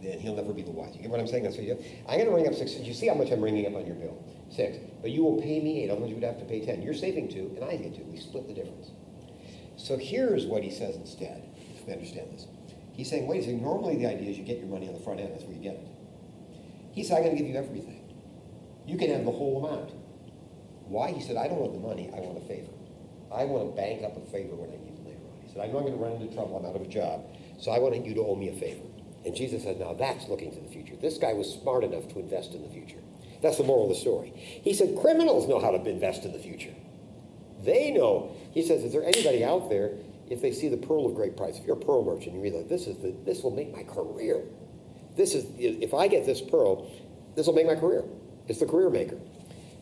Then 0.02 0.20
he'll 0.20 0.36
never 0.36 0.52
be 0.52 0.62
the 0.62 0.70
wise. 0.70 0.94
You 0.94 1.02
get 1.02 1.10
what 1.10 1.18
I'm 1.18 1.26
saying? 1.26 1.42
That's 1.42 1.56
what 1.56 1.64
you 1.64 1.76
I'm 2.08 2.18
going 2.18 2.28
to 2.28 2.34
ring 2.34 2.46
up 2.46 2.54
six. 2.54 2.76
You 2.76 2.94
see 2.94 3.08
how 3.08 3.14
much 3.14 3.30
I'm 3.30 3.40
ringing 3.40 3.66
up 3.66 3.74
on 3.74 3.86
your 3.86 3.96
bill? 3.96 4.22
Six. 4.50 4.78
But 5.02 5.10
you 5.10 5.24
will 5.24 5.40
pay 5.40 5.60
me 5.60 5.82
eight, 5.82 5.90
otherwise 5.90 6.10
you 6.10 6.14
would 6.14 6.24
have 6.24 6.38
to 6.38 6.44
pay 6.44 6.64
10. 6.64 6.82
You're 6.82 6.94
saving 6.94 7.28
two, 7.28 7.52
and 7.56 7.64
I 7.64 7.76
get 7.76 7.96
two. 7.96 8.04
We 8.04 8.18
split 8.18 8.46
the 8.46 8.54
difference. 8.54 8.92
So 9.76 9.96
here's 9.96 10.46
what 10.46 10.62
he 10.62 10.70
says 10.70 10.96
instead, 10.96 11.44
if 11.74 11.86
we 11.86 11.92
understand 11.92 12.32
this. 12.32 12.46
He's 12.92 13.08
saying, 13.08 13.26
wait 13.26 13.40
a 13.40 13.44
second, 13.44 13.62
normally 13.62 13.96
the 13.96 14.06
idea 14.06 14.30
is 14.30 14.38
you 14.38 14.44
get 14.44 14.58
your 14.58 14.68
money 14.68 14.88
on 14.88 14.94
the 14.94 15.00
front 15.00 15.20
end, 15.20 15.32
that's 15.32 15.44
where 15.44 15.54
you 15.54 15.62
get 15.62 15.74
it. 15.74 15.86
He 16.98 17.04
said, 17.04 17.18
I'm 17.18 17.22
going 17.22 17.36
to 17.36 17.40
give 17.40 17.48
you 17.48 17.56
everything. 17.56 18.02
You 18.84 18.98
can 18.98 19.08
have 19.12 19.24
the 19.24 19.30
whole 19.30 19.64
amount. 19.64 19.92
Why? 20.88 21.12
He 21.12 21.22
said, 21.22 21.36
I 21.36 21.46
don't 21.46 21.60
want 21.60 21.72
the 21.74 21.78
money, 21.78 22.10
I 22.12 22.18
want 22.18 22.42
a 22.42 22.46
favor. 22.48 22.72
I 23.30 23.44
want 23.44 23.70
to 23.70 23.76
bank 23.80 24.02
up 24.02 24.16
a 24.16 24.26
favor 24.32 24.56
when 24.56 24.70
I 24.70 24.82
need 24.82 24.98
it 24.98 25.06
later 25.06 25.22
on. 25.22 25.38
He 25.46 25.52
said, 25.52 25.62
I 25.62 25.70
know 25.70 25.78
I'm 25.78 25.86
going 25.86 25.94
to 25.94 26.02
run 26.02 26.12
into 26.18 26.34
trouble, 26.34 26.58
I'm 26.58 26.66
out 26.66 26.74
of 26.74 26.82
a 26.82 26.90
job, 26.90 27.22
so 27.60 27.70
I 27.70 27.78
want 27.78 27.94
you 28.04 28.14
to 28.14 28.22
owe 28.26 28.34
me 28.34 28.48
a 28.48 28.52
favor. 28.58 28.82
And 29.24 29.30
Jesus 29.30 29.62
said, 29.62 29.78
now 29.78 29.94
that's 29.94 30.26
looking 30.26 30.50
to 30.50 30.58
the 30.58 30.66
future. 30.66 30.96
This 30.96 31.18
guy 31.18 31.34
was 31.34 31.46
smart 31.46 31.84
enough 31.84 32.08
to 32.08 32.18
invest 32.18 32.50
in 32.50 32.66
the 32.66 32.68
future. 32.68 32.98
That's 33.42 33.58
the 33.58 33.62
moral 33.62 33.86
of 33.86 33.94
the 33.94 34.00
story. 34.02 34.34
He 34.34 34.74
said, 34.74 34.98
criminals 34.98 35.46
know 35.46 35.60
how 35.60 35.70
to 35.70 35.78
invest 35.88 36.24
in 36.24 36.32
the 36.32 36.42
future. 36.42 36.74
They 37.62 37.92
know. 37.92 38.34
He 38.50 38.66
says, 38.66 38.82
is 38.82 38.90
there 38.90 39.06
anybody 39.06 39.44
out 39.44 39.70
there, 39.70 39.92
if 40.26 40.42
they 40.42 40.50
see 40.50 40.66
the 40.66 40.82
pearl 40.82 41.06
of 41.06 41.14
great 41.14 41.36
price, 41.36 41.62
if 41.62 41.64
you're 41.64 41.78
a 41.78 41.80
pearl 41.80 42.02
merchant, 42.02 42.34
you 42.34 42.42
realize 42.42 42.66
this 42.66 42.88
is 42.88 42.98
the, 42.98 43.14
this 43.22 43.44
will 43.44 43.54
make 43.54 43.70
my 43.70 43.84
career. 43.86 44.42
This 45.18 45.34
is, 45.34 45.44
if 45.58 45.94
I 45.94 46.06
get 46.06 46.24
this 46.24 46.40
pearl, 46.40 46.88
this 47.34 47.48
will 47.48 47.54
make 47.54 47.66
my 47.66 47.74
career. 47.74 48.04
It's 48.46 48.60
the 48.60 48.66
career 48.66 48.88
maker. 48.88 49.18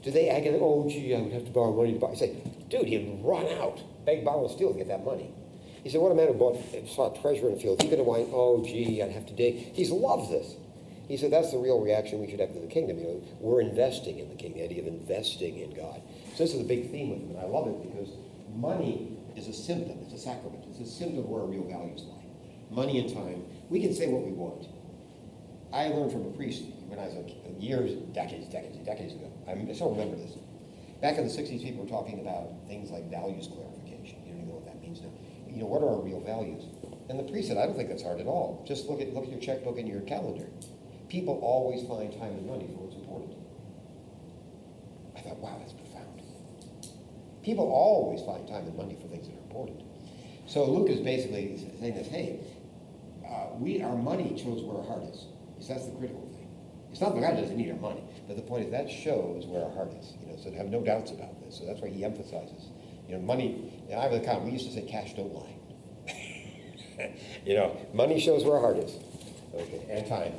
Do 0.02 0.10
they 0.10 0.30
I 0.30 0.40
get, 0.40 0.54
oh, 0.54 0.88
gee, 0.88 1.14
I 1.14 1.20
would 1.20 1.32
have 1.32 1.44
to 1.44 1.50
borrow 1.50 1.76
money 1.76 1.92
to 1.92 1.98
buy? 1.98 2.08
I 2.08 2.14
say, 2.14 2.34
dude, 2.70 2.86
he'd 2.86 3.20
run 3.22 3.46
out, 3.60 3.82
beg, 4.06 4.24
borrow, 4.24 4.48
steal 4.48 4.72
to 4.72 4.78
get 4.78 4.88
that 4.88 5.04
money. 5.04 5.30
He 5.84 5.90
said, 5.90 6.00
what 6.00 6.10
a 6.10 6.14
man 6.14 6.28
who 6.28 6.34
bought, 6.34 6.58
saw 6.88 7.10
treasure 7.20 7.48
in 7.48 7.54
a 7.54 7.60
field. 7.60 7.82
He 7.82 7.88
going 7.88 7.98
to 7.98 8.04
wind, 8.04 8.30
oh, 8.32 8.64
gee, 8.64 9.02
I'd 9.02 9.12
have 9.12 9.26
to 9.26 9.34
dig. 9.34 9.74
He 9.74 9.86
loves 9.86 10.30
this. 10.30 10.56
He 11.06 11.18
said, 11.18 11.30
that's 11.30 11.52
the 11.52 11.58
real 11.58 11.80
reaction 11.80 12.18
we 12.18 12.30
should 12.30 12.40
have 12.40 12.54
to 12.54 12.60
the 12.60 12.66
kingdom. 12.66 12.98
You 12.98 13.04
know, 13.04 13.22
we're 13.38 13.60
investing 13.60 14.18
in 14.18 14.30
the 14.30 14.36
kingdom, 14.36 14.60
the 14.60 14.64
idea 14.64 14.80
of 14.82 14.88
investing 14.88 15.58
in 15.58 15.74
God. 15.74 16.00
So 16.34 16.44
this 16.44 16.54
is 16.54 16.62
a 16.62 16.64
big 16.64 16.90
theme 16.90 17.10
with 17.10 17.20
him, 17.20 17.30
and 17.36 17.40
I 17.40 17.44
love 17.44 17.68
it 17.68 17.92
because 17.92 18.08
money 18.54 19.18
is 19.36 19.48
a 19.48 19.52
symptom. 19.52 19.98
It's 20.02 20.14
a 20.14 20.18
sacrament. 20.18 20.64
It's 20.70 20.80
a 20.80 20.90
symptom 20.90 21.18
of 21.18 21.26
where 21.26 21.42
our 21.42 21.46
real 21.46 21.68
values 21.68 22.02
lie. 22.08 22.24
Money 22.70 22.98
and 23.00 23.12
time. 23.12 23.44
We 23.68 23.82
can 23.82 23.94
say 23.94 24.08
what 24.08 24.24
we 24.24 24.32
want. 24.32 24.66
I 25.76 25.88
learned 25.88 26.10
from 26.10 26.24
a 26.24 26.30
priest 26.30 26.64
when 26.88 26.98
I 26.98 27.04
was 27.04 27.14
like 27.20 27.36
years, 27.60 27.92
decades, 28.16 28.48
decades, 28.48 28.78
decades 28.78 29.12
ago. 29.12 29.30
I 29.44 29.52
still 29.74 29.90
remember 29.90 30.16
this. 30.16 30.32
Back 31.02 31.18
in 31.18 31.28
the 31.28 31.30
60s, 31.30 31.60
people 31.62 31.84
were 31.84 31.90
talking 31.90 32.20
about 32.20 32.48
things 32.66 32.90
like 32.90 33.10
values 33.10 33.46
clarification. 33.52 34.24
You 34.24 34.32
don't 34.32 34.40
even 34.40 34.48
know 34.48 34.56
what 34.56 34.64
that 34.64 34.80
means 34.80 35.04
now. 35.04 35.12
You 35.52 35.60
know, 35.60 35.68
what 35.68 35.84
are 35.84 35.92
our 35.92 36.00
real 36.00 36.24
values? 36.24 36.64
And 37.10 37.20
the 37.20 37.28
priest 37.28 37.48
said, 37.48 37.58
I 37.58 37.66
don't 37.66 37.76
think 37.76 37.90
that's 37.90 38.02
hard 38.02 38.20
at 38.20 38.26
all. 38.26 38.64
Just 38.66 38.88
look 38.88 39.02
at 39.04 39.12
look 39.12 39.24
at 39.24 39.30
your 39.30 39.40
checkbook 39.40 39.76
and 39.76 39.86
your 39.86 40.00
calendar. 40.08 40.48
People 41.12 41.36
always 41.44 41.84
find 41.84 42.08
time 42.08 42.32
and 42.32 42.48
money 42.48 42.72
for 42.72 42.88
what's 42.88 42.96
important. 42.96 43.36
I 45.12 45.20
thought, 45.20 45.36
wow, 45.44 45.60
that's 45.60 45.76
profound. 45.76 46.24
People 47.44 47.68
always 47.68 48.24
find 48.24 48.48
time 48.48 48.64
and 48.64 48.76
money 48.80 48.96
for 48.96 49.12
things 49.12 49.28
that 49.28 49.36
are 49.36 49.44
important. 49.44 49.84
So 50.48 50.64
Luke 50.64 50.88
is 50.88 51.04
basically 51.04 51.60
saying 51.78 52.00
this, 52.00 52.08
hey, 52.08 52.40
uh, 53.28 53.52
we 53.60 53.82
our 53.82 53.94
money 53.94 54.40
shows 54.40 54.64
where 54.64 54.80
our 54.80 54.88
heart 54.88 55.04
is. 55.12 55.35
Because 55.56 55.68
that's 55.68 55.86
the 55.86 55.96
critical 55.96 56.28
thing. 56.32 56.48
It's 56.92 57.00
not 57.00 57.14
that 57.14 57.20
God 57.20 57.36
doesn't 57.36 57.56
need 57.56 57.70
our 57.70 57.78
money, 57.78 58.04
but 58.28 58.36
the 58.36 58.42
point 58.42 58.66
is 58.66 58.70
that 58.70 58.90
shows 58.90 59.46
where 59.46 59.64
our 59.64 59.72
heart 59.72 59.92
is. 59.98 60.14
You 60.20 60.28
know, 60.28 60.38
so 60.42 60.52
have 60.52 60.68
no 60.68 60.82
doubts 60.82 61.10
about 61.10 61.40
this. 61.44 61.58
So 61.58 61.66
that's 61.66 61.80
why 61.80 61.88
he 61.88 62.04
emphasizes. 62.04 62.68
You 63.08 63.16
know, 63.16 63.22
money. 63.22 63.72
And 63.90 63.98
I 63.98 64.02
have 64.02 64.12
a 64.12 64.20
comment. 64.20 64.44
We 64.44 64.52
used 64.52 64.66
to 64.66 64.72
say, 64.72 64.82
"Cash 64.82 65.14
don't 65.14 65.34
lie." 65.34 65.56
you 67.44 67.54
know, 67.54 67.76
money 67.92 68.20
shows 68.20 68.44
where 68.44 68.54
our 68.54 68.60
heart 68.60 68.78
is. 68.78 68.98
Okay, 69.54 69.86
and 69.90 70.06
time. 70.06 70.32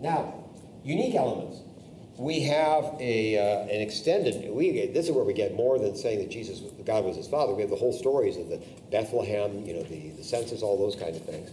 Now, 0.00 0.44
unique 0.84 1.14
elements. 1.14 1.58
We 2.16 2.40
have 2.40 2.96
a, 2.98 3.38
uh, 3.38 3.68
an 3.68 3.80
extended, 3.80 4.50
we, 4.50 4.86
this 4.88 5.06
is 5.06 5.12
where 5.12 5.22
we 5.22 5.32
get 5.32 5.54
more 5.54 5.78
than 5.78 5.94
saying 5.94 6.18
that 6.18 6.30
Jesus, 6.30 6.60
God 6.84 7.04
was 7.04 7.16
his 7.16 7.28
father. 7.28 7.54
We 7.54 7.60
have 7.60 7.70
the 7.70 7.76
whole 7.76 7.92
stories 7.92 8.36
of 8.36 8.48
the 8.48 8.60
Bethlehem, 8.90 9.64
you 9.64 9.74
know, 9.74 9.84
the, 9.84 10.10
the 10.10 10.24
census, 10.24 10.62
all 10.62 10.76
those 10.76 10.96
kind 10.96 11.14
of 11.14 11.24
things. 11.24 11.50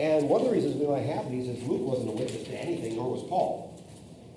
And 0.00 0.30
one 0.30 0.40
of 0.40 0.46
the 0.46 0.52
reasons 0.54 0.76
we 0.76 0.86
know 0.86 0.96
have 0.96 1.30
these 1.30 1.46
is 1.46 1.62
Luke 1.68 1.84
wasn't 1.84 2.08
a 2.08 2.12
witness 2.12 2.44
to 2.44 2.56
anything, 2.56 2.96
nor 2.96 3.12
was 3.12 3.22
Paul. 3.28 3.84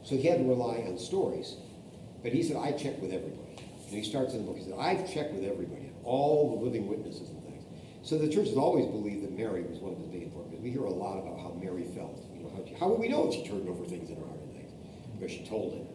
So 0.03 0.18
he 0.18 0.28
had 0.28 0.39
to 0.39 0.43
rely 0.43 0.84
on 0.84 0.99
stories. 0.99 1.55
But 2.22 2.34
he 2.34 2.43
said, 2.43 2.57
I 2.57 2.74
checked 2.74 2.99
with 2.99 3.14
everybody. 3.14 3.64
And 3.88 3.95
he 3.95 4.03
starts 4.03 4.34
in 4.34 4.43
the 4.43 4.43
book, 4.43 4.57
he 4.57 4.66
said, 4.66 4.76
I've 4.78 5.07
checked 5.07 5.32
with 5.32 5.45
everybody, 5.45 5.89
all 6.03 6.59
the 6.59 6.66
living 6.66 6.89
witnesses 6.89 7.30
and 7.30 7.41
things. 7.45 7.64
So 8.01 8.18
the 8.18 8.28
church 8.28 8.51
has 8.51 8.57
always 8.57 8.88
believed 8.88 9.24
that 9.24 9.32
Mary 9.32 9.64
was 9.64 9.80
one 9.80 9.93
of 9.93 10.01
the 10.03 10.07
big 10.11 10.24
important, 10.24 10.59
we 10.59 10.70
hear 10.70 10.84
a 10.84 10.91
lot 10.91 11.24
about 11.24 11.39
how 11.39 11.55
Mary 11.55 11.88
felt. 11.95 12.20
You 12.36 12.43
know, 12.43 12.51
how, 12.51 12.64
how 12.76 12.88
would 12.91 12.99
we 12.99 13.07
know 13.07 13.32
if 13.32 13.36
she 13.36 13.47
turned 13.47 13.70
over 13.70 13.86
things 13.86 14.09
in 14.09 14.20
her 14.20 14.28
heart 14.28 14.43
and 14.43 14.51
things? 14.51 14.72
Because 15.16 15.32
she 15.32 15.47
told 15.47 15.80
him. 15.80 15.88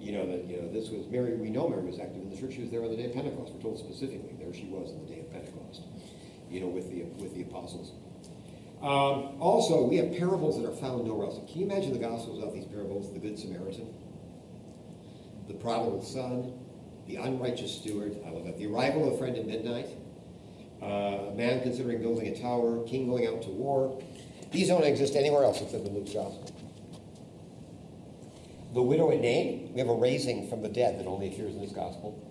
You 0.00 0.12
know, 0.12 0.24
that, 0.24 0.48
you 0.48 0.56
know, 0.56 0.72
this 0.72 0.88
was 0.88 1.04
Mary, 1.12 1.36
we 1.36 1.50
know 1.50 1.68
Mary 1.68 1.84
was 1.84 2.00
active 2.00 2.22
in 2.22 2.30
the 2.30 2.36
church. 2.40 2.54
She 2.54 2.62
was 2.64 2.70
there 2.70 2.80
on 2.80 2.88
the 2.88 2.96
day 2.96 3.12
of 3.12 3.12
Pentecost. 3.12 3.52
We're 3.52 3.60
told 3.60 3.76
specifically, 3.76 4.32
there 4.40 4.54
she 4.56 4.72
was 4.72 4.88
on 4.88 5.04
the 5.04 5.12
day 5.12 5.20
of 5.20 5.28
Pentecost, 5.32 5.84
you 6.48 6.60
know, 6.60 6.68
with 6.68 6.88
the, 6.88 7.04
with 7.20 7.34
the 7.34 7.42
apostles. 7.42 7.92
Um, 8.82 9.40
also, 9.40 9.86
we 9.86 9.96
have 9.96 10.12
parables 10.16 10.60
that 10.60 10.68
are 10.68 10.76
found 10.76 11.06
nowhere 11.06 11.26
else. 11.26 11.40
Can 11.50 11.60
you 11.60 11.66
imagine 11.66 11.92
the 11.92 11.98
Gospels 11.98 12.36
without 12.36 12.54
these 12.54 12.66
parables? 12.66 13.12
The 13.12 13.18
Good 13.18 13.38
Samaritan, 13.38 13.92
the 15.48 15.54
prodigal 15.54 16.02
son, 16.02 16.52
the 17.06 17.16
unrighteous 17.16 17.74
steward. 17.74 18.16
I 18.26 18.30
love 18.30 18.44
that. 18.44 18.58
The 18.58 18.66
arrival 18.66 19.08
of 19.08 19.14
a 19.14 19.18
friend 19.18 19.36
at 19.36 19.46
midnight, 19.46 19.88
uh, 20.82 20.86
a 20.86 21.34
man 21.34 21.62
considering 21.62 22.02
building 22.02 22.28
a 22.28 22.38
tower, 22.38 22.86
king 22.86 23.08
going 23.08 23.26
out 23.26 23.42
to 23.42 23.48
war. 23.48 24.02
These 24.52 24.68
don't 24.68 24.84
exist 24.84 25.16
anywhere 25.16 25.44
else 25.44 25.60
except 25.62 25.86
in 25.86 25.94
Luke's 25.94 26.12
Gospel. 26.12 26.52
The 28.74 28.82
widow 28.82 29.10
at 29.10 29.20
Nain, 29.20 29.70
we 29.72 29.80
have 29.80 29.88
a 29.88 29.94
raising 29.94 30.50
from 30.50 30.60
the 30.60 30.68
dead 30.68 31.00
that 31.00 31.06
only 31.06 31.28
appears 31.28 31.54
in 31.54 31.62
this 31.62 31.72
Gospel. 31.72 32.25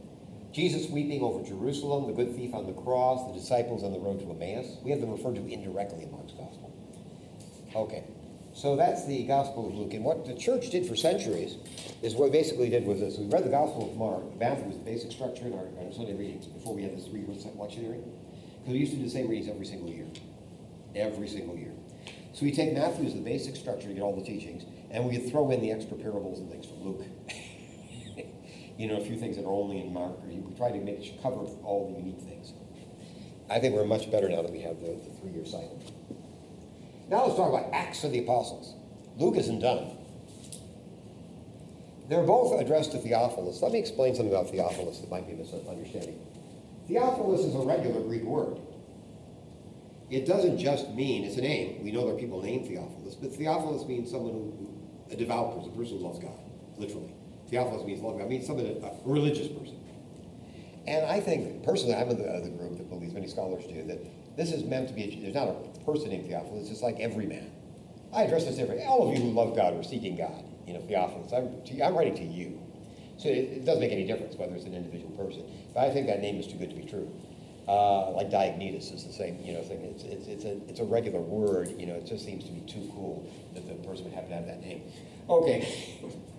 Jesus 0.55 0.89
weeping 0.89 1.21
over 1.21 1.45
Jerusalem, 1.45 2.07
the 2.07 2.13
good 2.13 2.33
thief 2.33 2.53
on 2.53 2.65
the 2.65 2.71
cross, 2.71 3.27
the 3.27 3.37
disciples 3.37 3.83
on 3.83 3.91
the 3.91 3.99
road 3.99 4.21
to 4.21 4.31
Emmaus. 4.31 4.77
We 4.85 4.91
have 4.91 5.01
them 5.01 5.11
referred 5.11 5.35
to 5.35 5.45
indirectly 5.45 6.03
in 6.03 6.11
Mark's 6.11 6.31
gospel. 6.31 6.73
Okay, 7.75 8.05
so 8.53 8.77
that's 8.77 9.05
the 9.05 9.25
Gospel 9.25 9.67
of 9.67 9.75
Luke. 9.75 9.93
And 9.93 10.05
what 10.05 10.25
the 10.25 10.33
church 10.33 10.69
did 10.69 10.87
for 10.87 10.95
centuries 10.95 11.57
is 12.01 12.15
what 12.15 12.31
we 12.31 12.37
basically 12.37 12.69
did 12.69 12.85
was 12.85 13.01
this. 13.01 13.17
We 13.17 13.25
read 13.25 13.43
the 13.43 13.49
Gospel 13.49 13.91
of 13.91 13.97
Mark. 13.97 14.39
Matthew 14.39 14.67
was 14.67 14.77
the 14.77 14.85
basic 14.85 15.11
structure 15.11 15.43
in 15.43 15.51
our, 15.51 15.67
our 15.83 15.91
Sunday 15.91 16.13
readings 16.13 16.45
before 16.45 16.73
we 16.73 16.83
had 16.83 16.95
this 16.95 17.07
three-year 17.07 17.27
lectionary. 17.27 18.01
Because 18.63 18.71
we 18.71 18.77
used 18.77 18.93
to 18.93 18.97
do 18.97 19.03
the 19.03 19.09
same 19.09 19.27
readings 19.27 19.49
every 19.49 19.65
single 19.65 19.89
year. 19.89 20.07
Every 20.95 21.27
single 21.27 21.57
year. 21.57 21.73
So 22.31 22.45
we 22.45 22.53
take 22.53 22.71
Matthew 22.71 23.07
as 23.07 23.13
the 23.13 23.19
basic 23.19 23.57
structure 23.57 23.89
to 23.89 23.93
get 23.93 24.01
all 24.01 24.15
the 24.15 24.23
teachings, 24.23 24.63
and 24.89 25.03
we 25.03 25.17
throw 25.17 25.51
in 25.51 25.59
the 25.59 25.73
extra 25.73 25.97
parables 25.97 26.39
and 26.39 26.49
things 26.49 26.65
from 26.65 26.81
Luke. 26.81 27.03
you 28.77 28.87
know, 28.87 28.97
a 28.97 29.05
few 29.05 29.17
things 29.17 29.37
that 29.37 29.45
are 29.45 29.51
only 29.51 29.81
in 29.81 29.93
Mark, 29.93 30.23
we 30.25 30.43
try 30.57 30.71
to 30.71 30.79
make 30.79 31.21
cover 31.21 31.37
all 31.63 31.93
the 31.93 31.99
unique 31.99 32.21
things. 32.21 32.53
I 33.49 33.59
think 33.59 33.75
we're 33.75 33.85
much 33.85 34.11
better 34.11 34.27
now 34.27 34.41
that 34.41 34.51
we 34.51 34.61
have 34.61 34.79
the, 34.81 34.87
the 34.87 35.11
three-year 35.21 35.45
cycle. 35.45 35.81
Now 37.09 37.25
let's 37.25 37.37
talk 37.37 37.49
about 37.49 37.73
Acts 37.73 38.03
of 38.03 38.11
the 38.11 38.19
Apostles. 38.19 38.73
Luke 39.17 39.37
isn't 39.37 39.59
done. 39.59 39.97
They're 42.09 42.23
both 42.23 42.59
addressed 42.59 42.91
to 42.91 42.97
Theophilus. 42.97 43.61
Let 43.61 43.71
me 43.71 43.79
explain 43.79 44.15
something 44.15 44.33
about 44.33 44.49
Theophilus 44.49 44.99
that 44.99 45.09
might 45.09 45.25
be 45.27 45.33
a 45.33 45.37
misunderstanding. 45.37 46.19
Theophilus 46.87 47.41
is 47.41 47.55
a 47.55 47.59
regular 47.59 48.01
Greek 48.01 48.23
word. 48.23 48.57
it 50.11 50.27
doesn't 50.27 50.59
just 50.59 50.89
mean, 50.91 51.23
it's 51.23 51.37
a 51.37 51.41
name, 51.41 51.83
we 51.83 51.91
know 51.91 52.05
there 52.05 52.15
are 52.15 52.19
people 52.19 52.41
named 52.41 52.67
Theophilus, 52.67 53.15
but 53.15 53.33
Theophilus 53.33 53.87
means 53.87 54.11
someone 54.11 54.33
who, 54.33 54.75
a 55.11 55.15
devout 55.15 55.55
person, 55.55 55.71
a 55.71 55.75
person 55.75 55.97
who 55.97 56.05
loves 56.05 56.19
God, 56.19 56.37
literally. 56.77 57.14
Theophilus 57.49 57.85
means 57.85 58.01
love 58.01 58.17
God, 58.17 58.29
means 58.29 58.47
someone, 58.47 58.65
a, 58.65 58.91
religious 59.07 59.47
person. 59.47 59.77
And 60.87 61.05
I 61.05 61.19
think, 61.19 61.63
personally, 61.63 61.95
I'm 61.95 62.09
of 62.09 62.17
the, 62.17 62.49
group 62.49 62.77
that 62.77 62.89
believes, 62.89 63.13
many 63.13 63.27
scholars 63.27 63.65
do, 63.65 63.83
that 63.87 63.99
this 64.37 64.51
is 64.51 64.63
meant 64.63 64.87
to 64.89 64.93
be, 64.93 65.03
a, 65.03 65.21
there's 65.21 65.35
not 65.35 65.47
a 65.47 65.85
person 65.85 66.09
named 66.09 66.27
Theophilus, 66.27 66.69
it's 66.69 66.81
like 66.81 66.99
every 66.99 67.25
man. 67.25 67.51
I 68.13 68.23
address 68.23 68.45
this 68.45 68.55
differently. 68.55 68.85
All 68.85 69.07
of 69.07 69.17
you 69.17 69.21
who 69.21 69.31
love 69.31 69.55
God 69.55 69.73
or 69.73 69.83
seeking 69.83 70.15
God, 70.15 70.43
you 70.65 70.73
know, 70.73 70.81
Theophilus, 70.81 71.33
I'm, 71.33 71.63
to, 71.65 71.85
I'm 71.85 71.95
writing 71.95 72.15
to 72.15 72.23
you. 72.23 72.61
So 73.17 73.29
it, 73.29 73.37
it, 73.37 73.65
doesn't 73.65 73.81
make 73.81 73.91
any 73.91 74.05
difference 74.05 74.35
whether 74.35 74.55
it's 74.55 74.65
an 74.65 74.73
individual 74.73 75.11
person. 75.11 75.43
But 75.73 75.85
I 75.85 75.93
think 75.93 76.07
that 76.07 76.21
name 76.21 76.37
is 76.39 76.47
too 76.47 76.57
good 76.57 76.69
to 76.69 76.75
be 76.75 76.83
true. 76.83 77.09
Uh, 77.67 78.11
like 78.11 78.29
Diognetus 78.29 78.93
is 78.93 79.05
the 79.05 79.13
same, 79.13 79.39
you 79.43 79.53
know, 79.53 79.63
thing. 79.63 79.81
It's, 79.81 80.03
it's, 80.03 80.27
it's, 80.27 80.45
a, 80.45 80.57
it's 80.69 80.79
a 80.79 80.83
regular 80.83 81.19
word, 81.19 81.73
you 81.79 81.87
know, 81.87 81.95
it 81.95 82.05
just 82.05 82.23
seems 82.23 82.43
to 82.45 82.51
be 82.51 82.61
too 82.61 82.91
cool 82.93 83.27
that 83.53 83.67
the 83.67 83.73
person 83.87 84.05
would 84.05 84.13
happen 84.13 84.29
to 84.29 84.35
have 84.35 84.45
that 84.45 84.61
name. 84.61 84.83
Okay. 85.29 85.99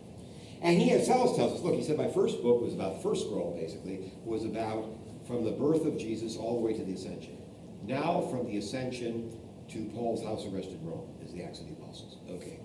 And 0.62 0.80
he 0.80 0.88
himself 0.88 1.36
tells 1.36 1.54
us, 1.54 1.60
look, 1.62 1.74
he 1.74 1.84
said 1.84 1.96
my 1.96 2.08
first 2.08 2.42
book 2.42 2.62
was 2.62 2.74
about, 2.74 2.96
the 2.96 3.02
first 3.02 3.26
scroll 3.26 3.56
basically, 3.60 4.12
was 4.24 4.44
about 4.44 4.88
from 5.26 5.44
the 5.44 5.52
birth 5.52 5.84
of 5.84 5.98
Jesus 5.98 6.36
all 6.36 6.60
the 6.60 6.66
way 6.66 6.72
to 6.72 6.84
the 6.84 6.94
ascension. 6.94 7.36
Now 7.82 8.22
from 8.30 8.46
the 8.46 8.56
ascension 8.58 9.38
to 9.68 9.84
Paul's 9.94 10.22
house 10.22 10.46
arrest 10.46 10.70
in 10.70 10.84
Rome 10.84 11.08
is 11.24 11.32
the 11.32 11.42
Acts 11.42 11.60
of 11.60 11.66
the 11.66 11.74
Apostles. 11.74 12.16
Okay. 12.30 12.60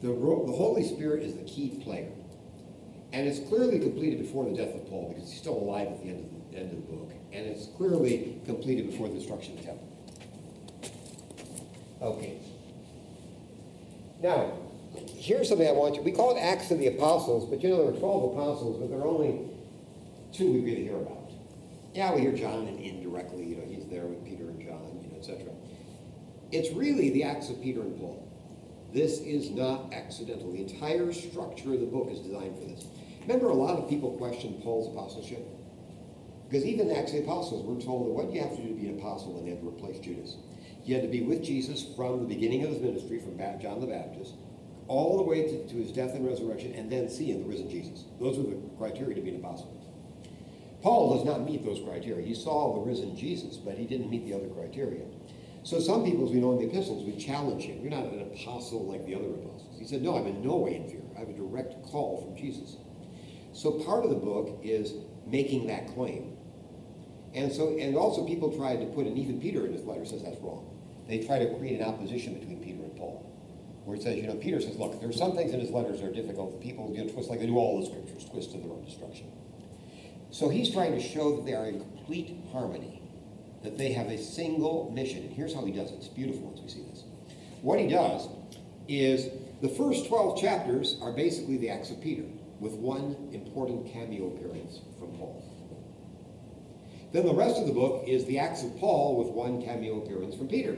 The, 0.00 0.08
the 0.08 0.52
Holy 0.52 0.84
Spirit 0.84 1.22
is 1.22 1.34
the 1.34 1.44
key 1.44 1.80
player. 1.82 2.10
And 3.12 3.26
it's 3.26 3.40
clearly 3.48 3.78
completed 3.78 4.20
before 4.20 4.44
the 4.48 4.56
death 4.56 4.74
of 4.74 4.88
Paul 4.88 5.12
because 5.14 5.30
he's 5.30 5.40
still 5.40 5.56
alive 5.56 5.88
at 5.88 6.02
the 6.02 6.08
end 6.10 6.24
of 6.24 6.52
the, 6.52 6.58
end 6.58 6.72
of 6.72 6.76
the 6.76 6.92
book. 6.92 7.12
And 7.32 7.46
it's 7.46 7.66
clearly 7.76 8.40
completed 8.46 8.90
before 8.90 9.08
the 9.08 9.14
destruction 9.14 9.54
of 9.54 9.60
the 9.60 9.66
temple. 9.66 9.88
Okay. 12.02 12.38
Now, 14.22 14.52
here's 15.16 15.48
something 15.48 15.66
I 15.66 15.72
want 15.72 15.96
you. 15.96 16.02
We 16.02 16.12
call 16.12 16.36
it 16.36 16.40
Acts 16.40 16.70
of 16.70 16.78
the 16.78 16.88
Apostles, 16.88 17.48
but 17.48 17.62
you 17.62 17.70
know 17.70 17.76
there 17.76 17.92
were 17.92 17.98
12 17.98 18.32
apostles, 18.32 18.80
but 18.80 18.90
there 18.90 18.98
are 18.98 19.06
only 19.06 19.40
two 20.32 20.52
we 20.52 20.60
really 20.60 20.84
hear 20.84 20.96
about. 20.96 21.30
Yeah, 21.94 22.14
we 22.14 22.20
hear 22.20 22.32
John 22.32 22.66
and 22.66 22.78
indirectly, 22.80 23.44
you 23.44 23.56
know, 23.56 23.64
he's 23.66 23.86
there 23.86 24.06
with 24.06 24.24
Peter 24.24 24.48
and 24.48 24.60
John, 24.60 25.00
you 25.02 25.10
know, 25.10 25.18
etc. 25.18 25.52
It's 26.52 26.70
really 26.74 27.10
the 27.10 27.24
Acts 27.24 27.50
of 27.50 27.60
Peter 27.60 27.80
and 27.80 27.98
Paul. 27.98 28.24
This 28.92 29.18
is 29.20 29.50
not 29.50 29.92
accidental. 29.92 30.52
The 30.52 30.62
entire 30.62 31.12
structure 31.12 31.74
of 31.74 31.80
the 31.80 31.86
book 31.86 32.08
is 32.10 32.20
designed 32.20 32.58
for 32.58 32.64
this. 32.64 32.86
Remember, 33.22 33.48
a 33.50 33.54
lot 33.54 33.78
of 33.78 33.88
people 33.88 34.16
question 34.16 34.60
Paul's 34.62 34.88
apostleship? 34.94 35.46
Because 36.48 36.64
even 36.64 36.88
the 36.88 36.96
Acts 36.96 37.12
of 37.12 37.18
the 37.18 37.24
Apostles, 37.24 37.64
we're 37.66 37.80
told 37.84 38.06
that 38.06 38.12
what 38.12 38.32
you 38.32 38.40
have 38.40 38.56
to 38.56 38.62
do 38.62 38.68
to 38.68 38.74
be 38.74 38.88
an 38.88 38.98
apostle 38.98 39.34
when 39.34 39.44
they 39.44 39.50
had 39.50 39.60
to 39.60 39.68
replace 39.68 39.98
Judas? 39.98 40.36
You 40.84 40.94
had 40.94 41.04
to 41.04 41.10
be 41.10 41.20
with 41.20 41.44
Jesus 41.44 41.84
from 41.94 42.20
the 42.20 42.34
beginning 42.34 42.64
of 42.64 42.70
his 42.70 42.80
ministry, 42.80 43.20
from 43.20 43.36
John 43.60 43.80
the 43.80 43.86
Baptist, 43.86 44.32
all 44.88 45.18
the 45.18 45.22
way 45.22 45.42
to, 45.42 45.68
to 45.68 45.74
his 45.76 45.92
death 45.92 46.14
and 46.14 46.26
resurrection, 46.26 46.72
and 46.74 46.90
then 46.90 47.08
seeing 47.08 47.42
the 47.42 47.48
risen 47.48 47.70
Jesus. 47.70 48.04
Those 48.18 48.38
were 48.38 48.44
the 48.44 48.56
criteria 48.78 49.14
to 49.14 49.20
be 49.20 49.30
an 49.30 49.36
apostle. 49.36 49.74
Paul 50.82 51.16
does 51.16 51.26
not 51.26 51.44
meet 51.44 51.64
those 51.64 51.80
criteria. 51.86 52.24
He 52.24 52.34
saw 52.34 52.74
the 52.74 52.80
risen 52.80 53.16
Jesus, 53.16 53.56
but 53.56 53.76
he 53.76 53.84
didn't 53.84 54.10
meet 54.10 54.26
the 54.26 54.34
other 54.34 54.48
criteria. 54.48 55.04
So 55.64 55.80
some 55.80 56.04
people, 56.04 56.24
as 56.24 56.30
we 56.30 56.40
know 56.40 56.52
in 56.52 56.58
the 56.58 56.72
epistles, 56.72 57.04
would 57.04 57.18
challenge 57.18 57.64
him. 57.64 57.80
You're 57.82 57.90
not 57.90 58.04
an 58.04 58.22
apostle 58.22 58.86
like 58.86 59.04
the 59.04 59.14
other 59.14 59.26
apostles. 59.26 59.76
He 59.78 59.86
said, 59.86 60.02
No, 60.02 60.16
I'm 60.16 60.26
in 60.26 60.42
no 60.42 60.56
way 60.56 60.76
inferior. 60.76 61.04
I 61.16 61.20
have 61.20 61.28
a 61.28 61.32
direct 61.32 61.82
call 61.82 62.22
from 62.22 62.36
Jesus. 62.36 62.76
So 63.52 63.72
part 63.72 64.04
of 64.04 64.10
the 64.10 64.16
book 64.16 64.60
is 64.62 64.94
making 65.26 65.66
that 65.66 65.88
claim. 65.94 66.36
And 67.34 67.52
so, 67.52 67.76
and 67.76 67.96
also 67.96 68.24
people 68.24 68.56
tried 68.56 68.80
to 68.80 68.86
put, 68.86 69.06
and 69.06 69.18
even 69.18 69.40
Peter 69.40 69.66
in 69.66 69.72
his 69.72 69.84
letter 69.84 70.04
says 70.06 70.22
that's 70.22 70.40
wrong. 70.40 70.64
They 71.08 71.26
try 71.26 71.38
to 71.38 71.54
create 71.58 71.80
an 71.80 71.86
opposition 71.86 72.34
between. 72.34 72.57
Where 73.88 73.96
it 73.96 74.02
says, 74.02 74.16
you 74.16 74.26
know, 74.26 74.34
Peter 74.34 74.60
says, 74.60 74.76
look, 74.76 75.00
there 75.00 75.08
are 75.08 75.14
some 75.14 75.34
things 75.34 75.54
in 75.54 75.60
his 75.60 75.70
letters 75.70 76.02
that 76.02 76.08
are 76.08 76.12
difficult. 76.12 76.60
People 76.60 76.92
you 76.94 77.02
know, 77.02 77.10
twist 77.10 77.30
like 77.30 77.40
they 77.40 77.46
do 77.46 77.56
all 77.56 77.80
the 77.80 77.86
scriptures, 77.86 78.28
twist 78.30 78.52
to 78.52 78.58
their 78.58 78.70
own 78.70 78.84
destruction. 78.84 79.32
So 80.30 80.50
he's 80.50 80.70
trying 80.70 80.92
to 80.92 81.00
show 81.00 81.36
that 81.36 81.46
they 81.46 81.54
are 81.54 81.64
in 81.64 81.80
complete 81.80 82.36
harmony, 82.52 83.00
that 83.62 83.78
they 83.78 83.92
have 83.92 84.08
a 84.08 84.18
single 84.18 84.92
mission. 84.94 85.22
And 85.22 85.32
here's 85.32 85.54
how 85.54 85.64
he 85.64 85.72
does 85.72 85.90
it. 85.90 85.94
It's 85.94 86.08
beautiful 86.08 86.42
once 86.42 86.60
we 86.60 86.68
see 86.68 86.84
this. 86.90 87.04
What 87.62 87.80
he 87.80 87.88
does 87.88 88.28
is 88.88 89.30
the 89.62 89.70
first 89.70 90.06
12 90.08 90.38
chapters 90.38 90.98
are 91.00 91.12
basically 91.12 91.56
the 91.56 91.70
Acts 91.70 91.90
of 91.90 91.98
Peter, 92.02 92.24
with 92.60 92.74
one 92.74 93.16
important 93.32 93.90
cameo 93.90 94.26
appearance 94.26 94.80
from 94.98 95.16
Paul. 95.16 95.42
Then 97.14 97.24
the 97.24 97.32
rest 97.32 97.56
of 97.58 97.66
the 97.66 97.72
book 97.72 98.04
is 98.06 98.26
the 98.26 98.38
Acts 98.38 98.62
of 98.64 98.76
Paul 98.76 99.16
with 99.16 99.28
one 99.28 99.62
cameo 99.62 100.02
appearance 100.02 100.34
from 100.34 100.48
Peter. 100.48 100.76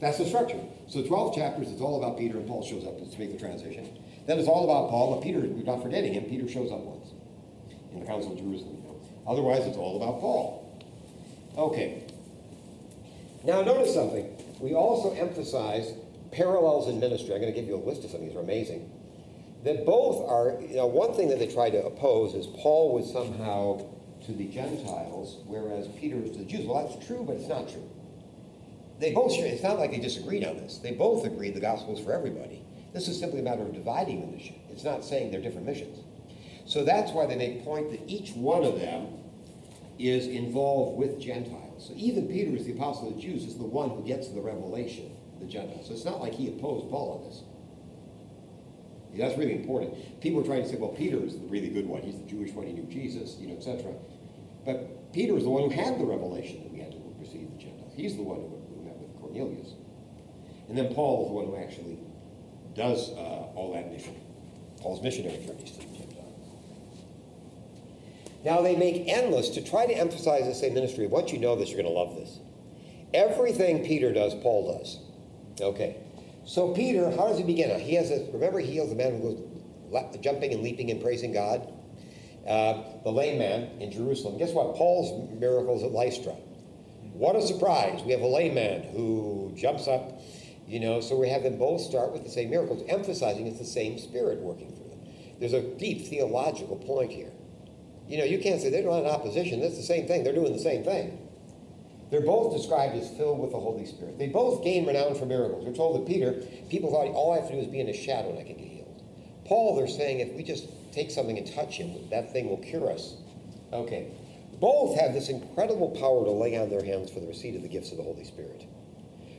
That's 0.00 0.18
the 0.18 0.26
structure. 0.26 0.60
So 0.86 1.02
12 1.02 1.34
chapters, 1.34 1.68
it's 1.70 1.80
all 1.80 2.02
about 2.02 2.18
Peter, 2.18 2.38
and 2.38 2.46
Paul 2.46 2.64
shows 2.64 2.86
up 2.86 2.98
to 2.98 3.18
make 3.18 3.32
the 3.32 3.38
transition. 3.38 3.98
Then 4.26 4.38
it's 4.38 4.48
all 4.48 4.64
about 4.64 4.90
Paul, 4.90 5.14
but 5.14 5.22
Peter, 5.22 5.40
we're 5.40 5.64
not 5.64 5.82
forgetting 5.82 6.12
him, 6.12 6.24
Peter 6.24 6.48
shows 6.48 6.70
up 6.70 6.80
once 6.80 7.10
in 7.92 8.00
the 8.00 8.06
Council 8.06 8.32
of 8.32 8.38
Jerusalem. 8.38 8.82
Otherwise, 9.26 9.66
it's 9.66 9.76
all 9.76 9.96
about 9.96 10.20
Paul. 10.20 10.64
Okay. 11.56 12.04
Now, 13.44 13.62
notice 13.62 13.92
something. 13.94 14.26
We 14.60 14.74
also 14.74 15.12
emphasize 15.12 15.92
parallels 16.32 16.88
in 16.88 17.00
ministry. 17.00 17.34
I'm 17.34 17.40
going 17.40 17.52
to 17.52 17.58
give 17.58 17.68
you 17.68 17.76
a 17.76 17.84
list 17.84 18.04
of 18.04 18.10
some 18.10 18.20
of 18.20 18.26
these 18.26 18.36
are 18.36 18.40
amazing. 18.40 18.90
That 19.64 19.84
both 19.84 20.28
are, 20.28 20.60
you 20.62 20.76
know, 20.76 20.86
one 20.86 21.14
thing 21.14 21.28
that 21.28 21.38
they 21.38 21.48
try 21.48 21.70
to 21.70 21.84
oppose 21.84 22.34
is 22.34 22.46
Paul 22.46 22.94
was 22.94 23.12
somehow 23.12 23.84
to 24.26 24.32
the 24.32 24.46
Gentiles, 24.46 25.38
whereas 25.46 25.88
Peter 25.98 26.16
is 26.16 26.32
to 26.32 26.38
the 26.38 26.44
Jews. 26.44 26.66
Well, 26.66 26.86
that's 26.86 27.06
true, 27.06 27.24
but 27.26 27.36
it's 27.36 27.48
not 27.48 27.68
true. 27.68 27.88
They 28.98 29.12
both, 29.12 29.32
it's 29.32 29.62
not 29.62 29.78
like 29.78 29.92
they 29.92 29.98
disagreed 29.98 30.44
on 30.44 30.56
this. 30.56 30.78
They 30.78 30.92
both 30.92 31.24
agreed 31.24 31.54
the 31.54 31.60
gospel 31.60 31.96
is 31.96 32.04
for 32.04 32.12
everybody. 32.12 32.62
This 32.92 33.06
is 33.06 33.18
simply 33.18 33.40
a 33.40 33.42
matter 33.42 33.62
of 33.62 33.72
dividing 33.72 34.22
the 34.22 34.26
mission. 34.26 34.56
It's 34.70 34.84
not 34.84 35.04
saying 35.04 35.30
they're 35.30 35.40
different 35.40 35.66
missions. 35.66 35.98
So 36.66 36.84
that's 36.84 37.12
why 37.12 37.26
they 37.26 37.36
make 37.36 37.64
point 37.64 37.90
that 37.90 38.00
each 38.06 38.32
one 38.32 38.64
of 38.64 38.80
them 38.80 39.06
is 39.98 40.26
involved 40.26 40.98
with 40.98 41.20
Gentiles. 41.20 41.86
So 41.86 41.94
even 41.96 42.28
Peter, 42.28 42.54
as 42.56 42.66
the 42.66 42.72
apostle 42.72 43.08
of 43.08 43.16
the 43.16 43.20
Jews, 43.20 43.44
is 43.44 43.56
the 43.56 43.64
one 43.64 43.90
who 43.90 44.02
gets 44.06 44.28
the 44.28 44.40
revelation, 44.40 45.10
the 45.40 45.46
Gentiles. 45.46 45.86
So 45.86 45.92
it's 45.94 46.04
not 46.04 46.20
like 46.20 46.34
he 46.34 46.48
opposed 46.48 46.90
Paul 46.90 47.22
on 47.22 47.28
this. 47.28 47.42
Yeah, 49.12 49.26
that's 49.26 49.38
really 49.38 49.54
important. 49.54 50.20
People 50.20 50.40
are 50.40 50.44
trying 50.44 50.62
to 50.62 50.68
say, 50.68 50.76
well, 50.76 50.90
Peter 50.90 51.22
is 51.24 51.38
the 51.38 51.46
really 51.46 51.68
good 51.68 51.86
one. 51.86 52.02
He's 52.02 52.18
the 52.18 52.26
Jewish 52.26 52.52
one. 52.52 52.66
He 52.66 52.72
knew 52.72 52.84
Jesus, 52.84 53.36
you 53.38 53.48
know, 53.48 53.56
etc. 53.56 53.92
But 54.64 55.12
Peter 55.12 55.36
is 55.36 55.44
the 55.44 55.50
one 55.50 55.62
who 55.62 55.70
had 55.70 55.98
the 55.98 56.04
revelation 56.04 56.62
that 56.62 56.72
we 56.72 56.80
had 56.80 56.92
to 56.92 56.98
receive 57.18 57.50
the 57.50 57.56
Gentiles. 57.56 57.92
He's 57.96 58.16
the 58.16 58.22
one 58.22 58.36
who, 58.36 58.57
Cornelius. 59.38 59.72
And 60.68 60.76
then 60.76 60.92
Paul 60.94 61.24
is 61.24 61.28
the 61.28 61.34
one 61.34 61.46
who 61.46 61.56
actually 61.56 61.98
does 62.74 63.10
uh, 63.10 63.56
all 63.56 63.72
that 63.74 63.90
mission. 63.90 64.14
Paul's 64.80 65.02
missionary 65.02 65.44
journeys 65.44 65.72
to 65.72 65.78
the 65.78 65.84
Gentiles. 65.84 66.24
Now 68.44 68.62
they 68.62 68.76
make 68.76 69.08
endless 69.08 69.48
to 69.50 69.64
try 69.64 69.86
to 69.86 69.92
emphasize 69.92 70.44
the 70.44 70.54
same 70.54 70.74
ministry. 70.74 71.06
Once 71.06 71.32
you 71.32 71.38
know 71.38 71.56
this, 71.56 71.70
you're 71.70 71.82
going 71.82 71.92
to 71.92 71.98
love 71.98 72.14
this. 72.16 72.38
Everything 73.14 73.84
Peter 73.84 74.12
does, 74.12 74.34
Paul 74.34 74.78
does. 74.78 74.98
Okay. 75.60 75.96
So 76.44 76.72
Peter, 76.72 77.10
how 77.10 77.28
does 77.28 77.38
he 77.38 77.44
begin? 77.44 77.78
He 77.80 77.94
has 77.94 78.10
a, 78.10 78.28
remember 78.32 78.60
he 78.60 78.72
heals 78.72 78.90
the 78.90 78.96
man 78.96 79.20
who 79.20 79.34
goes 79.90 80.16
jumping 80.20 80.52
and 80.52 80.62
leaping 80.62 80.90
and 80.90 81.02
praising 81.02 81.32
God? 81.32 81.72
Uh, 82.46 82.82
the 83.04 83.10
lame 83.10 83.38
man 83.38 83.80
in 83.80 83.90
Jerusalem. 83.90 84.38
Guess 84.38 84.52
what? 84.52 84.76
Paul's 84.76 85.38
miracles 85.38 85.82
at 85.82 85.92
Lystra. 85.92 86.34
What 87.18 87.34
a 87.34 87.42
surprise. 87.42 88.00
We 88.04 88.12
have 88.12 88.20
a 88.20 88.28
layman 88.28 88.84
who 88.94 89.52
jumps 89.56 89.88
up, 89.88 90.20
you 90.68 90.78
know, 90.78 91.00
so 91.00 91.18
we 91.18 91.28
have 91.28 91.42
them 91.42 91.58
both 91.58 91.80
start 91.80 92.12
with 92.12 92.22
the 92.22 92.30
same 92.30 92.48
miracles, 92.48 92.84
emphasizing 92.88 93.48
it's 93.48 93.58
the 93.58 93.64
same 93.64 93.98
spirit 93.98 94.38
working 94.38 94.70
through 94.70 94.90
them. 94.90 95.00
There's 95.40 95.52
a 95.52 95.62
deep 95.62 96.06
theological 96.06 96.76
point 96.76 97.10
here. 97.10 97.32
You 98.06 98.18
know, 98.18 98.24
you 98.24 98.38
can't 98.38 98.60
say 98.60 98.70
they're 98.70 98.84
not 98.84 99.00
in 99.00 99.06
opposition. 99.06 99.60
That's 99.60 99.76
the 99.76 99.82
same 99.82 100.06
thing. 100.06 100.22
They're 100.22 100.32
doing 100.32 100.52
the 100.52 100.60
same 100.60 100.84
thing. 100.84 101.18
They're 102.12 102.20
both 102.20 102.56
described 102.56 102.94
as 102.94 103.10
filled 103.16 103.40
with 103.40 103.50
the 103.50 103.58
Holy 103.58 103.84
Spirit. 103.84 104.16
They 104.16 104.28
both 104.28 104.62
gain 104.62 104.86
renown 104.86 105.16
for 105.16 105.26
miracles. 105.26 105.66
We're 105.66 105.74
told 105.74 106.00
that 106.00 106.06
Peter, 106.06 106.34
people 106.70 106.92
thought 106.92 107.08
all 107.08 107.32
I 107.32 107.40
have 107.40 107.48
to 107.48 107.54
do 107.54 107.60
is 107.60 107.66
be 107.66 107.80
in 107.80 107.88
a 107.88 107.92
shadow 107.92 108.30
and 108.30 108.38
I 108.38 108.44
can 108.44 108.56
get 108.56 108.68
healed. 108.68 109.02
Paul, 109.44 109.74
they're 109.74 109.88
saying 109.88 110.20
if 110.20 110.32
we 110.34 110.44
just 110.44 110.68
take 110.92 111.10
something 111.10 111.36
and 111.36 111.52
touch 111.52 111.78
him, 111.78 112.08
that 112.10 112.32
thing 112.32 112.48
will 112.48 112.58
cure 112.58 112.92
us. 112.92 113.16
Okay. 113.72 114.12
Both 114.60 114.98
have 114.98 115.12
this 115.12 115.28
incredible 115.28 115.90
power 115.90 116.24
to 116.24 116.30
lay 116.30 116.56
on 116.56 116.70
their 116.70 116.84
hands 116.84 117.10
for 117.10 117.20
the 117.20 117.26
receipt 117.26 117.54
of 117.54 117.62
the 117.62 117.68
gifts 117.68 117.92
of 117.92 117.98
the 117.98 118.02
Holy 118.02 118.24
Spirit. 118.24 118.64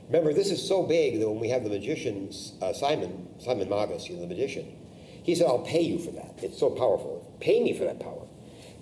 Remember, 0.06 0.32
this 0.32 0.50
is 0.50 0.66
so 0.66 0.82
big 0.82 1.20
that 1.20 1.28
when 1.28 1.38
we 1.38 1.50
have 1.50 1.62
the 1.62 1.70
magician, 1.70 2.32
uh, 2.62 2.72
Simon, 2.72 3.28
Simon 3.38 3.68
Magus, 3.68 4.08
you 4.08 4.16
know, 4.16 4.22
the 4.22 4.26
magician, 4.26 4.76
he 5.22 5.34
said, 5.34 5.46
I'll 5.46 5.60
pay 5.60 5.82
you 5.82 5.98
for 5.98 6.10
that. 6.12 6.34
It's 6.42 6.58
so 6.58 6.70
powerful. 6.70 7.36
Pay 7.40 7.62
me 7.62 7.78
for 7.78 7.84
that 7.84 8.00
power. 8.00 8.26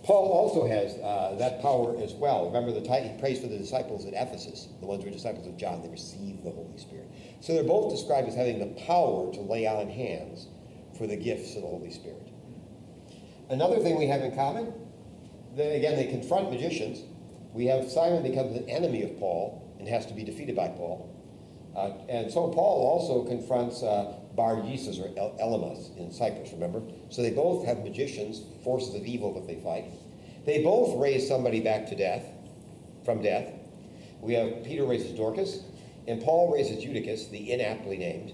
Paul 0.04 0.30
also 0.30 0.66
has 0.66 0.94
uh, 0.94 1.36
that 1.38 1.60
power 1.60 2.00
as 2.02 2.14
well. 2.14 2.46
Remember, 2.46 2.72
the 2.72 2.80
he 2.80 3.18
prays 3.18 3.40
for 3.40 3.48
the 3.48 3.58
disciples 3.58 4.06
at 4.06 4.14
Ephesus, 4.14 4.68
the 4.80 4.86
ones 4.86 5.02
who 5.02 5.10
were 5.10 5.14
disciples 5.14 5.46
of 5.46 5.56
John, 5.58 5.82
they 5.82 5.88
received 5.88 6.44
the 6.44 6.50
Holy 6.50 6.78
Spirit. 6.78 7.10
So 7.40 7.52
they're 7.52 7.64
both 7.64 7.90
described 7.90 8.28
as 8.28 8.34
having 8.34 8.58
the 8.58 8.80
power 8.86 9.30
to 9.34 9.40
lay 9.40 9.66
on 9.66 9.88
hands 9.90 10.46
for 10.96 11.06
the 11.06 11.16
gifts 11.16 11.56
of 11.56 11.62
the 11.62 11.68
Holy 11.68 11.90
Spirit. 11.90 12.26
Another 13.50 13.80
thing 13.80 13.98
we 13.98 14.06
have 14.06 14.22
in 14.22 14.34
common, 14.34 14.72
then 15.58 15.72
again, 15.76 15.96
they 15.96 16.06
confront 16.06 16.50
magicians. 16.50 17.02
We 17.52 17.66
have 17.66 17.90
Simon 17.90 18.22
becomes 18.22 18.56
an 18.56 18.68
enemy 18.68 19.02
of 19.02 19.18
Paul, 19.18 19.76
and 19.78 19.88
has 19.88 20.06
to 20.06 20.14
be 20.14 20.24
defeated 20.24 20.56
by 20.56 20.68
Paul. 20.68 21.14
Uh, 21.76 21.92
and 22.08 22.30
so 22.30 22.48
Paul 22.48 22.86
also 22.86 23.24
confronts 23.28 23.82
uh, 23.82 24.14
Bar 24.34 24.62
Jesus 24.62 24.98
or 24.98 25.10
El- 25.16 25.36
Elymas 25.40 25.96
in 25.96 26.12
Cyprus, 26.12 26.52
remember? 26.52 26.82
So 27.10 27.22
they 27.22 27.30
both 27.30 27.64
have 27.66 27.78
magicians, 27.78 28.42
forces 28.64 28.94
of 28.94 29.04
evil 29.04 29.34
that 29.34 29.46
they 29.46 29.60
fight. 29.60 29.84
They 30.44 30.62
both 30.62 30.98
raise 30.98 31.28
somebody 31.28 31.60
back 31.60 31.86
to 31.88 31.94
death, 31.94 32.24
from 33.04 33.22
death. 33.22 33.52
We 34.20 34.34
have 34.34 34.64
Peter 34.64 34.84
raises 34.84 35.16
Dorcas, 35.16 35.62
and 36.06 36.22
Paul 36.22 36.52
raises 36.52 36.84
Eutychus, 36.84 37.28
the 37.28 37.52
inaptly 37.52 37.98
named. 37.98 38.32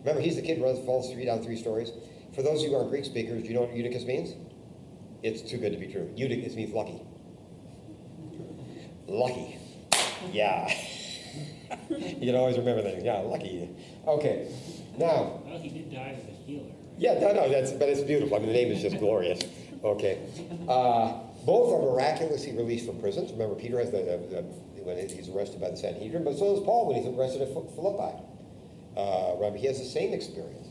Remember, 0.00 0.20
he's 0.20 0.36
the 0.36 0.42
kid 0.42 0.58
who 0.58 0.64
runs, 0.64 0.84
falls 0.86 1.12
three 1.12 1.26
down 1.26 1.42
three 1.42 1.56
stories. 1.56 1.92
For 2.34 2.42
those 2.42 2.60
of 2.60 2.64
you 2.64 2.70
who 2.70 2.76
aren't 2.76 2.90
Greek 2.90 3.04
speakers, 3.04 3.42
do 3.42 3.48
you 3.48 3.54
know 3.54 3.62
what 3.62 3.74
Eutychus 3.74 4.04
means? 4.04 4.34
It's 5.22 5.42
too 5.42 5.58
good 5.58 5.72
to 5.72 5.78
be 5.78 5.86
true. 5.86 6.10
Eutychus 6.16 6.54
means 6.54 6.72
lucky. 6.72 7.00
Lucky. 9.06 9.58
Yeah. 10.32 10.68
you 11.90 12.26
can 12.26 12.34
always 12.36 12.56
remember 12.56 12.82
that. 12.82 13.04
Yeah, 13.04 13.18
lucky. 13.18 13.68
Okay. 14.06 14.52
Now. 14.96 15.40
Well, 15.44 15.58
he 15.58 15.68
did 15.68 15.92
die 15.92 16.16
as 16.18 16.24
a 16.24 16.32
healer. 16.46 16.64
Right? 16.64 16.74
Yeah, 16.98 17.14
no, 17.14 17.32
no, 17.32 17.48
that's, 17.48 17.72
but 17.72 17.88
it's 17.88 18.02
beautiful. 18.02 18.36
I 18.36 18.40
mean, 18.40 18.48
the 18.48 18.54
name 18.54 18.72
is 18.72 18.82
just 18.82 18.98
glorious. 18.98 19.40
Okay. 19.82 20.18
Uh, 20.68 21.14
both 21.44 21.72
are 21.72 21.92
miraculously 21.92 22.52
released 22.52 22.86
from 22.86 23.00
prisons. 23.00 23.32
Remember, 23.32 23.54
Peter 23.54 23.78
has 23.78 23.90
the, 23.90 23.98
the, 23.98 24.36
the 24.36 24.42
when 24.82 24.96
he's 25.08 25.28
arrested 25.28 25.60
by 25.60 25.70
the 25.70 25.76
Sanhedrin, 25.76 26.24
but 26.24 26.36
so 26.36 26.54
does 26.54 26.64
Paul 26.64 26.88
when 26.88 26.96
he's 26.96 27.06
arrested 27.06 27.42
at 27.42 27.48
Philippi. 27.48 28.22
Uh, 28.96 29.34
remember, 29.36 29.58
he 29.58 29.66
has 29.66 29.78
the 29.78 29.84
same 29.84 30.12
experience. 30.12 30.68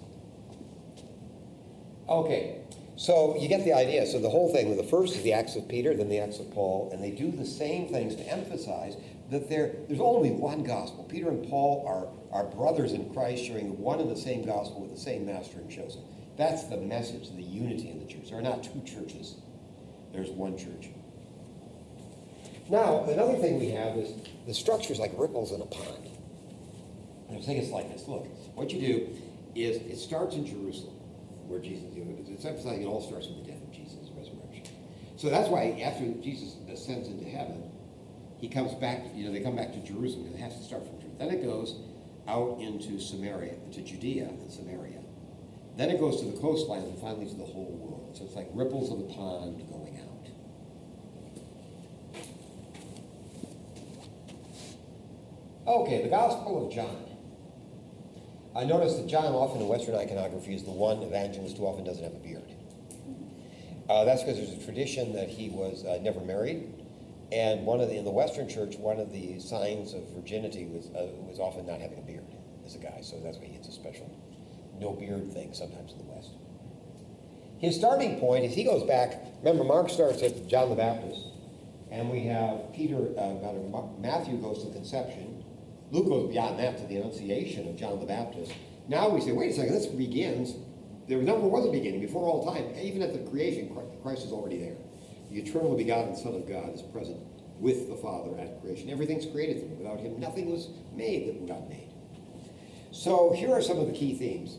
Okay, 2.08 2.62
so 3.00 3.38
you 3.39 3.47
get 3.47 3.64
the 3.64 3.72
idea. 3.72 4.06
So 4.06 4.20
the 4.20 4.30
whole 4.30 4.52
thing, 4.52 4.76
the 4.76 4.84
first 4.84 5.16
is 5.16 5.24
the 5.24 5.32
Acts 5.32 5.56
of 5.56 5.70
Peter, 5.70 5.95
then 5.95 6.10
the 6.10 6.20
Acts 6.20 6.39
of 6.39 6.52
Paul, 6.52 6.89
and 6.91 7.02
they 7.02 7.12
do 7.12 7.32
the 7.32 7.45
same 7.45 7.88
things 7.88 8.14
to 8.18 8.24
emphasize 8.28 8.97
that 9.32 9.47
there, 9.47 9.74
there's 9.88 10.02
only 10.02 10.32
one 10.32 10.66
gospel. 10.66 11.06
Peter 11.06 11.30
and 11.30 11.47
Paul 11.47 11.86
are, 11.88 12.38
are 12.38 12.50
brothers 12.50 12.91
in 12.91 13.10
Christ, 13.14 13.45
sharing 13.45 13.80
one 13.80 14.02
and 14.02 14.12
the 14.12 14.20
same 14.20 14.45
gospel 14.45 14.82
with 14.82 14.91
the 14.91 15.00
same 15.00 15.26
master 15.26 15.60
and 15.60 15.72
chosen. 15.72 16.02
That's 16.38 16.66
the 16.66 16.76
message, 16.76 17.30
the 17.34 17.41
unity 17.41 17.89
in 17.89 18.00
the 18.00 18.06
church. 18.06 18.32
There 18.32 18.38
are 18.38 18.41
not 18.41 18.64
two 18.64 18.82
churches. 18.86 19.38
There's 20.12 20.30
one 20.32 20.58
church. 20.58 20.89
Now, 22.70 23.06
another 23.06 23.38
thing 23.38 23.62
we 23.62 23.70
have 23.70 23.95
is 23.95 24.12
the 24.45 24.54
structure 24.54 24.91
is 24.91 25.00
like 25.00 25.14
ripples 25.18 25.54
in 25.54 25.62
a 25.62 25.66
pond. 25.66 26.10
And 27.30 27.38
I 27.38 27.41
think 27.41 27.64
it's 27.64 27.72
like 27.72 27.89
this. 27.93 28.10
Look, 28.10 28.28
what 28.56 28.72
you 28.72 28.82
do 28.82 29.18
is 29.56 29.78
it 29.78 29.97
starts 29.97 30.36
in 30.36 30.45
Jerusalem, 30.45 30.99
where 31.50 31.60
Jesus, 31.60 31.84
it's 32.30 32.45
emphasizing 32.45 32.84
it 32.84 32.86
all 32.86 33.02
starts 33.02 33.28
with 33.28 33.43
the 33.43 33.52
death 33.52 33.62
of 33.62 33.72
Jesus, 33.74 34.10
resurrection. 34.16 34.76
So 35.18 35.30
that's 35.30 35.50
why 35.50 35.82
after 35.84 36.06
Jesus 36.22 36.56
ascends 36.72 37.10
into 37.10 37.26
heaven, 37.26 37.70
he 38.38 38.47
comes 38.47 38.74
back, 38.76 39.04
you 39.14 39.26
know, 39.26 39.34
they 39.34 39.41
come 39.41 39.56
back 39.56 39.74
to 39.74 39.80
Jerusalem, 39.84 40.28
and 40.28 40.36
it 40.36 40.39
has 40.39 40.56
to 40.56 40.64
start 40.64 40.86
from 40.88 41.02
Jerusalem. 41.02 41.18
Then 41.20 41.30
it 41.32 41.43
goes 41.43 41.76
out 42.28 42.60
into 42.62 43.00
Samaria, 43.00 43.56
into 43.66 43.82
Judea 43.82 44.30
and 44.30 44.52
Samaria. 44.52 45.02
Then 45.76 45.89
it 45.89 46.00
goes 46.00 46.22
to 46.22 46.26
the 46.30 46.38
coastline 46.39 46.84
and 46.84 46.97
finally 47.00 47.26
to 47.26 47.36
the 47.36 47.45
whole 47.45 47.72
world. 47.82 48.16
So 48.18 48.26
it's 48.26 48.36
like 48.36 48.47
ripples 48.54 48.91
of 48.91 49.00
a 49.00 49.14
pond 49.14 49.66
going 49.70 50.00
out. 50.00 50.06
Okay, 55.68 56.04
the 56.04 56.10
Gospel 56.10 56.68
of 56.68 56.74
John. 56.74 57.09
I 58.56 58.64
notice 58.64 58.95
that 58.95 59.08
John 59.08 59.34
often 59.34 59.62
in 59.62 59.68
Western 59.68 59.95
iconography 59.95 60.56
is 60.56 60.64
the 60.64 60.72
one 60.72 61.04
evangelist 61.04 61.58
who 61.58 61.66
often 61.66 61.84
doesn't 61.84 62.04
have 62.04 62.14
a 62.14 62.18
beard. 62.18 62.43
Uh, 63.88 64.06
that's 64.06 64.24
because 64.24 64.38
there's 64.38 64.54
a 64.54 64.66
tradition 64.66 65.14
that 65.14 65.30
he 65.30 65.50
was 65.50 65.86
uh, 65.86 66.00
never 66.02 66.20
married, 66.20 66.68
and 67.32 67.66
one 67.66 67.80
of 67.80 67.89
the, 67.89 67.95
in 67.95 68.06
the 68.06 68.12
Western 68.12 68.47
Church, 68.47 68.76
one 68.78 69.00
of 69.00 69.12
the 69.12 69.39
signs 69.39 69.93
of 69.93 70.08
virginity 70.10 70.66
was 70.66 70.88
uh, 70.88 71.08
was 71.28 71.39
often 71.39 71.66
not 71.66 71.80
having 71.80 71.97
a 71.97 72.02
beard 72.02 72.26
as 72.66 72.76
a 72.76 72.80
guy. 72.80 73.02
So 73.02 73.20
that's 73.20 73.38
why 73.38 73.45
he 73.45 73.54
gets 73.54 73.68
a 73.68 73.72
special 73.72 74.10
no 74.80 74.93
beard 74.93 75.32
thing 75.34 75.54
sometimes 75.54 75.91
in 75.91 75.97
the 76.00 76.06
West. 76.06 76.32
His 77.60 77.76
starting 77.76 78.20
point 78.20 78.45
is 78.45 78.54
he 78.54 78.64
goes 78.64 78.84
back. 78.84 79.26
Remember, 79.39 79.64
Mark 79.64 79.89
starts 79.89 80.22
at 80.24 80.47
John 80.47 80.70
the 80.70 80.76
Baptist, 80.76 81.26
and 81.91 82.10
we 82.10 82.26
have 82.26 82.74
Peter. 82.74 83.10
Uh, 83.18 83.84
Matthew 84.00 84.38
goes 84.38 84.64
to 84.64 84.72
conception. 84.72 85.39
Luke 85.92 86.08
goes 86.08 86.30
beyond 86.30 86.60
that 86.60 86.78
to 86.78 86.86
the 86.86 86.98
Annunciation 86.98 87.68
of 87.68 87.76
John 87.76 88.00
the 88.00 88.06
Baptist. 88.06 88.54
Now 88.88 89.10
we 89.10 89.22
say, 89.22 89.32
wait 89.32 89.52
a 89.52 89.54
second, 89.54 89.74
this 89.74 89.88
begins. 89.88 90.54
There 91.08 91.22
never 91.22 91.40
was 91.40 91.66
a 91.66 91.72
beginning 91.72 92.02
before 92.02 92.28
all 92.28 92.46
time. 92.46 92.76
Even 92.80 93.02
at 93.02 93.14
the 93.14 93.30
creation, 93.30 93.76
Christ 94.04 94.26
is 94.26 94.32
already 94.32 94.60
there. 94.60 94.76
The 95.32 95.40
eternally 95.40 95.84
begotten 95.84 96.16
Son 96.16 96.36
of 96.36 96.48
God 96.48 96.74
is 96.74 96.82
present 96.82 97.20
with 97.60 97.90
the 97.90 97.96
Father 97.96 98.40
at 98.40 98.62
creation. 98.62 98.90
Everything's 98.90 99.26
created 99.26 99.60
through 99.60 99.70
him. 99.70 99.78
Without 99.80 100.00
him, 100.00 100.20
nothing 100.20 100.52
was 100.52 100.70
made 100.94 101.28
that 101.28 101.48
God 101.48 101.68
made. 101.70 101.90
So 102.92 103.34
here 103.34 103.52
are 103.54 103.62
some 103.62 103.80
of 103.80 103.88
the 103.88 103.94
key 103.94 104.16
themes. 104.16 104.58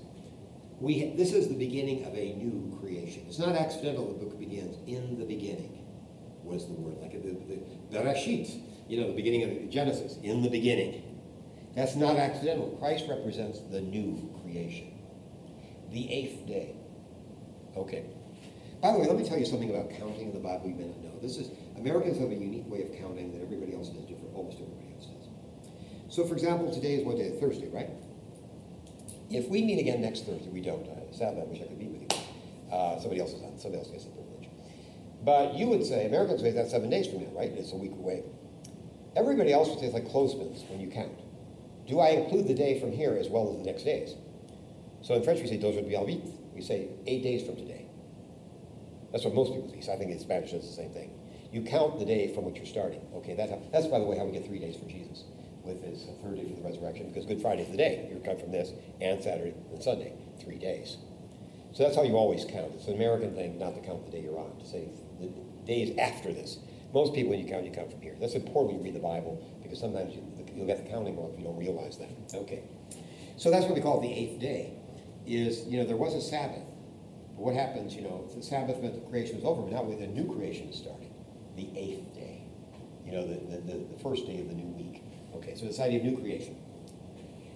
We, 0.80 1.14
this 1.16 1.32
is 1.32 1.48
the 1.48 1.54
beginning 1.56 2.04
of 2.06 2.14
a 2.14 2.34
new 2.34 2.76
creation. 2.80 3.24
It's 3.28 3.38
not 3.38 3.54
accidental 3.54 4.08
the 4.08 4.24
book 4.24 4.38
begins. 4.38 4.76
In 4.86 5.18
the 5.18 5.26
beginning 5.26 5.84
was 6.42 6.66
the 6.66 6.72
word, 6.72 6.98
like 7.02 7.12
the, 7.12 7.18
the, 7.18 7.98
the 7.98 8.60
you 8.88 9.00
know, 9.00 9.08
the 9.08 9.14
beginning 9.14 9.42
of 9.44 9.70
Genesis. 9.70 10.18
In 10.22 10.42
the 10.42 10.50
beginning. 10.50 11.09
That's 11.74 11.94
not 11.94 12.16
accidental. 12.16 12.76
Christ 12.80 13.06
represents 13.08 13.60
the 13.70 13.80
new 13.80 14.30
creation. 14.42 14.92
The 15.92 16.12
eighth 16.12 16.46
day. 16.46 16.76
Okay. 17.76 18.04
By 18.82 18.92
the 18.92 18.98
way, 18.98 19.06
let 19.06 19.16
me 19.16 19.28
tell 19.28 19.38
you 19.38 19.46
something 19.46 19.70
about 19.70 19.90
counting 19.90 20.28
in 20.28 20.32
the 20.32 20.40
Bible 20.40 20.68
you 20.68 20.74
may 20.74 20.86
not 20.86 21.02
know. 21.02 21.18
This 21.20 21.36
is 21.36 21.50
Americans 21.76 22.18
have 22.18 22.30
a 22.30 22.34
unique 22.34 22.68
way 22.68 22.82
of 22.82 22.92
counting 22.98 23.32
that 23.32 23.42
everybody 23.42 23.74
else 23.74 23.88
does 23.90 24.04
different, 24.04 24.34
almost 24.34 24.58
everybody 24.58 24.94
else 24.94 25.06
does. 25.06 25.28
So 26.08 26.26
for 26.26 26.34
example, 26.34 26.72
today 26.72 26.94
is 26.94 27.04
what 27.04 27.16
day? 27.16 27.38
Thursday, 27.38 27.68
right? 27.68 27.90
If 29.30 29.48
we 29.48 29.62
meet 29.62 29.78
again 29.78 30.00
next 30.00 30.24
Thursday, 30.24 30.48
we 30.48 30.60
don't. 30.60 30.88
Uh, 30.88 31.12
sadly, 31.12 31.42
I 31.42 31.44
wish 31.44 31.60
I 31.60 31.66
could 31.66 31.78
meet 31.78 31.90
with 31.90 32.02
you. 32.02 32.18
Uh, 32.72 32.98
somebody 32.98 33.20
else 33.20 33.32
is 33.32 33.42
on. 33.42 33.58
Somebody 33.58 33.82
else 33.82 33.90
gets 33.90 34.04
the 34.04 34.10
privilege. 34.10 34.48
But 35.22 35.54
you 35.54 35.68
would 35.68 35.84
say, 35.84 36.06
Americans 36.06 36.40
say 36.40 36.50
that's 36.50 36.70
seven 36.70 36.90
days 36.90 37.06
from 37.06 37.22
now, 37.22 37.30
right? 37.38 37.50
It's 37.52 37.72
a 37.72 37.76
week 37.76 37.92
away. 37.92 38.24
Everybody 39.14 39.52
else 39.52 39.68
would 39.68 39.78
say 39.78 39.86
it's 39.86 39.94
like 39.94 40.08
clothespins 40.08 40.64
when 40.68 40.80
you 40.80 40.90
count. 40.90 41.12
Do 41.90 41.98
I 41.98 42.10
include 42.10 42.46
the 42.46 42.54
day 42.54 42.78
from 42.78 42.92
here 42.92 43.18
as 43.18 43.28
well 43.28 43.50
as 43.50 43.58
the 43.58 43.64
next 43.64 43.82
days? 43.82 44.14
So 45.02 45.14
in 45.14 45.24
French 45.24 45.40
we 45.40 45.48
say 45.48 45.56
deux 45.56 45.72
jours 45.72 45.88
bien 45.88 46.06
huit. 46.06 46.22
We 46.54 46.62
say 46.62 46.88
eight 47.04 47.24
days 47.24 47.44
from 47.44 47.56
today. 47.56 47.86
That's 49.10 49.24
what 49.24 49.34
most 49.34 49.52
people 49.52 49.74
say. 49.82 49.92
I 49.92 49.96
think 49.96 50.12
in 50.12 50.20
Spanish 50.20 50.52
it's 50.52 50.68
the 50.68 50.72
same 50.72 50.90
thing. 50.90 51.10
You 51.50 51.62
count 51.62 51.98
the 51.98 52.04
day 52.04 52.32
from 52.32 52.44
which 52.44 52.58
you're 52.58 52.66
starting. 52.66 53.00
Okay, 53.16 53.34
that's, 53.34 53.50
how, 53.50 53.60
that's 53.72 53.88
by 53.88 53.98
the 53.98 54.04
way 54.04 54.16
how 54.16 54.24
we 54.24 54.30
get 54.30 54.46
three 54.46 54.60
days 54.60 54.76
for 54.76 54.84
Jesus 54.84 55.24
with 55.64 55.82
his 55.82 56.06
third 56.22 56.36
day 56.36 56.46
for 56.54 56.62
the 56.62 56.68
resurrection, 56.68 57.08
because 57.08 57.26
Good 57.26 57.42
Friday 57.42 57.62
is 57.62 57.70
the 57.70 57.76
day. 57.76 58.06
You're 58.08 58.20
count 58.20 58.40
from 58.40 58.52
this 58.52 58.70
and 59.00 59.20
Saturday 59.20 59.54
and 59.72 59.82
Sunday, 59.82 60.14
three 60.38 60.58
days. 60.58 60.96
So 61.72 61.82
that's 61.82 61.96
how 61.96 62.04
you 62.04 62.14
always 62.14 62.44
count. 62.44 62.70
It's 62.76 62.86
an 62.86 62.94
American 62.94 63.34
thing 63.34 63.58
not 63.58 63.74
to 63.74 63.80
count 63.80 64.06
the 64.06 64.12
day 64.12 64.22
you're 64.22 64.38
on, 64.38 64.56
to 64.60 64.66
say 64.66 64.88
the 65.18 65.26
days 65.66 65.98
after 65.98 66.32
this. 66.32 66.58
Most 66.94 67.14
people, 67.14 67.30
when 67.30 67.40
you 67.40 67.50
count, 67.50 67.64
you 67.64 67.72
count 67.72 67.90
from 67.90 68.00
here. 68.00 68.14
That's 68.20 68.34
important 68.34 68.74
when 68.74 68.78
you 68.78 68.92
read 68.92 68.94
the 68.94 69.02
Bible, 69.02 69.42
because 69.62 69.80
sometimes 69.80 70.14
you, 70.14 70.22
you'll 70.54 70.66
get 70.66 70.84
the 70.84 70.90
counting 70.90 71.16
wrong 71.16 71.32
if 71.32 71.38
you 71.38 71.44
don't 71.44 71.58
realize 71.58 71.98
that. 71.98 72.10
Okay. 72.34 72.62
So 73.36 73.50
that's 73.50 73.64
what 73.64 73.74
we 73.74 73.80
call 73.80 74.00
the 74.00 74.12
eighth 74.12 74.38
day, 74.38 74.74
is, 75.26 75.66
you 75.66 75.78
know, 75.78 75.86
there 75.86 75.96
was 75.96 76.14
a 76.14 76.20
Sabbath. 76.20 76.62
But 77.34 77.42
what 77.42 77.54
happens, 77.54 77.94
you 77.94 78.02
know, 78.02 78.28
the 78.36 78.42
Sabbath 78.42 78.82
meant 78.82 78.94
the 78.94 79.08
creation 79.08 79.36
was 79.36 79.44
over, 79.44 79.62
but 79.62 79.72
now 79.72 79.82
the 79.82 80.06
new 80.06 80.30
creation 80.30 80.68
is 80.68 80.76
starting. 80.76 81.12
The 81.56 81.70
eighth 81.74 82.14
day. 82.14 82.42
You 83.06 83.12
know, 83.12 83.26
the, 83.26 83.56
the, 83.56 83.78
the 83.96 83.98
first 84.02 84.26
day 84.26 84.40
of 84.40 84.48
the 84.48 84.54
new 84.54 84.68
week. 84.76 85.02
Okay, 85.36 85.54
so 85.56 85.64
this 85.64 85.80
idea 85.80 86.00
of 86.00 86.04
new 86.04 86.18
creation. 86.18 86.56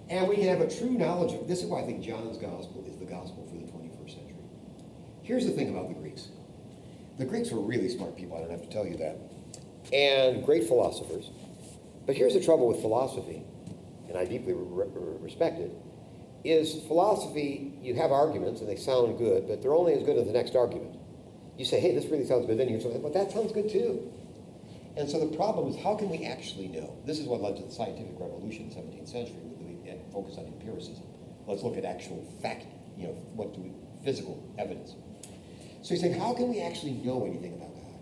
And 0.09 0.29
we 0.29 0.37
can 0.37 0.49
have 0.49 0.61
a 0.61 0.71
true 0.71 0.91
knowledge 0.91 1.33
of 1.35 1.49
this 1.49 1.63
is 1.63 1.67
why 1.67 1.83
I 1.83 1.87
think 1.87 2.03
John's 2.03 2.39
gospel 2.39 2.85
is 2.89 2.97
the 2.99 3.05
gospel 3.05 3.47
for 3.47 3.57
the 3.57 3.71
21st 3.71 4.15
century. 4.15 4.35
Here's 5.23 5.47
the 5.47 5.53
thing 5.53 5.71
about 5.71 5.89
the 5.89 5.95
Greeks. 5.95 6.29
The 7.19 7.25
Greeks 7.25 7.51
were 7.51 7.61
really 7.61 7.89
smart 7.89 8.17
people, 8.17 8.37
I 8.37 8.41
don't 8.41 8.51
have 8.51 8.63
to 8.63 8.69
tell 8.69 8.87
you 8.87 8.97
that. 8.99 9.19
And 9.93 10.45
great 10.45 10.65
philosophers. 10.65 11.31
But 12.07 12.17
here's 12.17 12.35
the 12.35 12.41
trouble 12.41 12.69
with 12.69 12.81
philosophy, 12.81 13.43
and 14.09 14.17
I 14.19 14.25
deeply 14.25 14.53
re- 14.53 14.87
re- 14.95 15.17
respect 15.21 15.59
it, 15.59 15.73
is 16.45 16.83
philosophy, 16.87 17.73
you 17.81 17.95
have 17.95 18.13
arguments 18.13 18.61
and 18.61 18.69
they 18.69 18.77
sound 18.77 19.17
good, 19.17 19.49
but 19.49 19.63
they're 19.63 19.75
only 19.75 19.95
as 19.95 20.03
good 20.03 20.19
as 20.19 20.27
the 20.27 20.33
next 20.33 20.55
argument. 20.55 20.99
You 21.57 21.65
say, 21.65 21.81
hey, 21.81 21.95
this 21.95 22.05
really 22.07 22.27
sounds 22.27 22.47
good, 22.47 22.59
then 22.59 22.69
you 22.69 22.81
say, 22.81 22.99
but 23.03 23.15
that 23.15 23.33
sounds 23.33 23.53
good 23.53 23.71
too. 23.71 24.13
And 24.97 25.09
so 25.09 25.19
the 25.19 25.35
problem 25.37 25.69
is, 25.73 25.83
how 25.83 25.97
can 25.97 26.11
we 26.11 26.25
actually 26.25 26.69
know? 26.69 26.97
This 27.07 27.19
is 27.19 27.27
what 27.27 27.41
led 27.41 27.57
to 27.57 27.63
the 27.63 27.71
scientific 27.71 28.15
revolution 28.19 28.65
in 28.65 28.69
the 28.69 28.75
17th 28.77 29.09
century, 29.09 29.35
where 29.43 29.59
we 29.59 29.75
focus 30.13 30.37
on 30.39 30.47
empiricism. 30.47 31.05
Let's 31.47 31.63
look 31.63 31.77
at 31.77 31.85
actual 31.85 32.25
fact, 32.41 32.67
you 32.97 33.09
know, 33.09 33.13
what 33.35 33.55
do 33.55 33.61
we, 33.61 33.73
physical 34.05 34.55
evidence. 34.59 34.95
So 35.83 35.95
you 35.95 36.01
say, 36.01 36.13
how 36.13 36.33
can 36.33 36.49
we 36.49 36.61
actually 36.61 36.93
know 36.93 37.27
anything 37.27 37.55
about 37.55 37.75
God? 37.75 37.95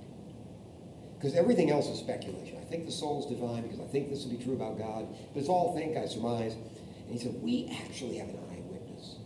Because 1.18 1.34
everything 1.34 1.70
else 1.70 1.88
is 1.88 1.98
speculation. 1.98 2.61
I 2.72 2.76
think 2.76 2.86
the 2.86 2.92
soul 2.92 3.20
is 3.20 3.26
divine 3.26 3.64
because 3.64 3.80
I 3.80 3.84
think 3.84 4.08
this 4.08 4.24
will 4.24 4.30
be 4.30 4.42
true 4.42 4.54
about 4.54 4.78
God, 4.78 5.06
but 5.34 5.40
it's 5.40 5.50
all 5.50 5.76
think, 5.76 5.94
I 5.94 6.06
surmise. 6.06 6.54
And 6.54 7.10
he 7.10 7.18
said, 7.18 7.34
we 7.42 7.70
actually 7.84 8.16
have 8.16 8.30
an 8.30 8.38
eyewitness. 8.50 9.16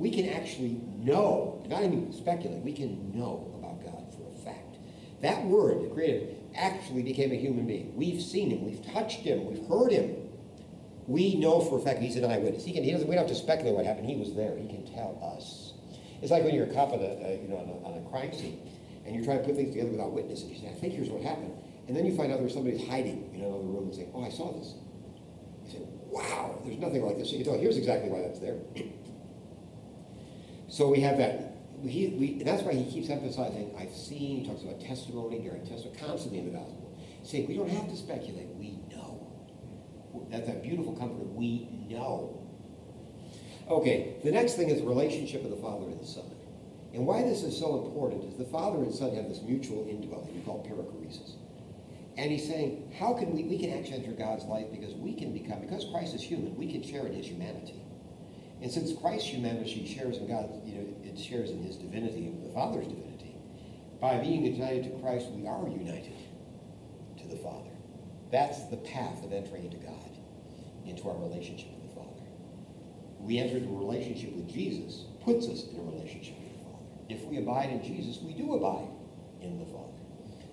We 0.00 0.10
can 0.10 0.28
actually 0.30 0.80
know, 0.98 1.64
not 1.68 1.84
even 1.84 2.12
speculate, 2.12 2.60
we 2.64 2.72
can 2.72 3.16
know 3.16 3.54
about 3.56 3.84
God 3.84 4.12
for 4.12 4.26
a 4.34 4.44
fact. 4.44 4.78
That 5.22 5.44
word, 5.44 5.84
the 5.84 5.94
creator, 5.94 6.26
actually 6.56 7.04
became 7.04 7.30
a 7.30 7.36
human 7.36 7.68
being. 7.68 7.94
We've 7.94 8.20
seen 8.20 8.50
him, 8.50 8.64
we've 8.64 8.84
touched 8.92 9.20
him, 9.20 9.46
we've 9.46 9.68
heard 9.68 9.92
him. 9.92 10.16
We 11.06 11.36
know 11.36 11.60
for 11.60 11.78
a 11.78 11.80
fact 11.80 12.00
he's 12.00 12.16
an 12.16 12.24
eyewitness. 12.24 12.64
He 12.64 12.72
can. 12.72 12.82
He 12.82 12.90
doesn't. 12.90 13.08
We 13.08 13.14
don't 13.14 13.28
have 13.28 13.34
to 13.34 13.40
speculate 13.40 13.74
what 13.74 13.86
happened. 13.86 14.10
He 14.10 14.16
was 14.16 14.34
there. 14.34 14.58
He 14.58 14.68
can 14.68 14.84
tell 14.92 15.18
us. 15.22 15.72
It's 16.20 16.30
like 16.30 16.44
when 16.44 16.54
you're 16.54 16.66
a 16.66 16.74
cop 16.74 16.92
on 16.92 16.98
a, 16.98 17.04
uh, 17.04 17.38
you 17.40 17.48
know, 17.48 17.56
on 17.56 17.68
a, 17.70 17.96
on 17.96 18.04
a 18.04 18.10
crime 18.10 18.30
scene, 18.34 18.60
and 19.06 19.14
you're 19.14 19.24
trying 19.24 19.38
to 19.38 19.44
put 19.44 19.56
things 19.56 19.70
together 19.70 19.88
without 19.88 20.12
witnesses. 20.12 20.50
You 20.50 20.58
say, 20.58 20.68
"I 20.68 20.74
think 20.74 20.92
here's 20.92 21.08
what 21.08 21.22
happened," 21.22 21.54
and 21.88 21.96
then 21.96 22.04
you 22.04 22.14
find 22.14 22.30
out 22.30 22.38
there's 22.38 22.52
somebody 22.52 22.76
hiding, 22.86 23.30
in 23.34 23.40
the 23.40 23.48
room 23.48 23.84
and 23.84 23.94
saying, 23.94 24.12
"Oh, 24.14 24.22
I 24.22 24.28
saw 24.28 24.52
this." 24.52 24.74
You 25.64 25.70
say, 25.72 25.78
"Wow, 26.10 26.60
there's 26.64 26.78
nothing 26.78 27.02
like 27.02 27.16
this." 27.16 27.30
So 27.30 27.36
you 27.36 27.44
tell, 27.44 27.58
"Here's 27.58 27.78
exactly 27.78 28.10
why 28.10 28.20
that's 28.20 28.38
there." 28.38 28.56
so 30.68 30.88
we 30.90 31.00
have 31.00 31.16
that. 31.16 31.56
He, 31.82 32.08
we, 32.08 32.42
that's 32.42 32.62
why 32.62 32.74
he 32.74 32.84
keeps 32.90 33.08
emphasizing, 33.08 33.74
"I've 33.78 33.94
seen." 33.94 34.44
He 34.44 34.46
talks 34.46 34.62
about 34.62 34.80
testimony, 34.82 35.38
bearing 35.38 35.66
testimony, 35.66 35.98
constantly 35.98 36.40
in 36.40 36.52
the 36.52 36.58
gospel. 36.58 37.00
Saying 37.24 37.48
we 37.48 37.56
don't 37.56 37.70
have 37.70 37.88
to 37.88 37.96
speculate. 37.96 38.48
We 38.56 38.78
know. 38.90 39.26
that's 40.30 40.46
that 40.46 40.62
beautiful 40.62 40.92
comfort. 40.92 41.26
We 41.32 41.68
know. 41.88 42.38
Okay, 43.70 44.16
the 44.24 44.30
next 44.30 44.54
thing 44.54 44.68
is 44.68 44.80
the 44.80 44.86
relationship 44.86 45.42
of 45.42 45.50
the 45.50 45.56
Father 45.56 45.86
and 45.86 45.98
the 46.00 46.06
Son. 46.06 46.24
And 46.92 47.06
why 47.06 47.22
this 47.22 47.42
is 47.42 47.58
so 47.58 47.84
important 47.84 48.24
is 48.24 48.36
the 48.36 48.44
Father 48.44 48.78
and 48.78 48.94
Son 48.94 49.14
have 49.14 49.28
this 49.28 49.40
mutual 49.42 49.86
indwelling 49.88 50.34
we 50.34 50.40
call 50.42 50.64
perichoresis. 50.64 51.37
And 52.18 52.32
he's 52.32 52.48
saying, 52.48 52.92
how 52.98 53.14
can 53.14 53.32
we, 53.32 53.44
we 53.44 53.58
can 53.58 53.72
actually 53.78 54.04
enter 54.04 54.10
God's 54.10 54.44
life 54.44 54.66
because 54.72 54.92
we 54.94 55.14
can 55.14 55.32
become, 55.32 55.60
because 55.60 55.86
Christ 55.92 56.16
is 56.16 56.20
human, 56.20 56.56
we 56.56 56.70
can 56.70 56.82
share 56.82 57.06
in 57.06 57.14
his 57.14 57.26
humanity. 57.26 57.80
And 58.60 58.70
since 58.70 58.92
Christ's 59.00 59.28
humanity 59.28 59.86
shares 59.86 60.16
in 60.16 60.26
God, 60.26 60.50
you 60.66 60.74
know, 60.74 60.86
it 61.04 61.16
shares 61.16 61.50
in 61.50 61.62
his 61.62 61.76
divinity, 61.76 62.34
the 62.42 62.52
Father's 62.52 62.88
divinity, 62.88 63.36
by 64.00 64.18
being 64.18 64.44
united 64.44 64.82
to 64.90 65.00
Christ, 65.00 65.28
we 65.30 65.46
are 65.46 65.68
united 65.68 66.16
to 67.18 67.28
the 67.28 67.36
Father. 67.36 67.70
That's 68.32 68.64
the 68.64 68.78
path 68.78 69.24
of 69.24 69.32
entering 69.32 69.66
into 69.66 69.76
God 69.76 69.94
into 70.86 71.08
our 71.08 71.16
relationship 71.18 71.68
with 71.70 71.88
the 71.88 71.94
Father. 72.00 72.22
We 73.20 73.38
enter 73.38 73.58
into 73.58 73.68
a 73.68 73.78
relationship 73.78 74.34
with 74.34 74.48
Jesus, 74.48 75.04
puts 75.22 75.46
us 75.46 75.68
in 75.70 75.78
a 75.78 75.82
relationship 75.82 76.34
with 76.40 76.52
the 76.52 76.64
Father. 76.64 76.84
If 77.10 77.24
we 77.26 77.38
abide 77.38 77.70
in 77.70 77.84
Jesus, 77.84 78.20
we 78.22 78.32
do 78.32 78.54
abide 78.54 78.88
in 79.40 79.60
the 79.60 79.66
Father. 79.66 79.98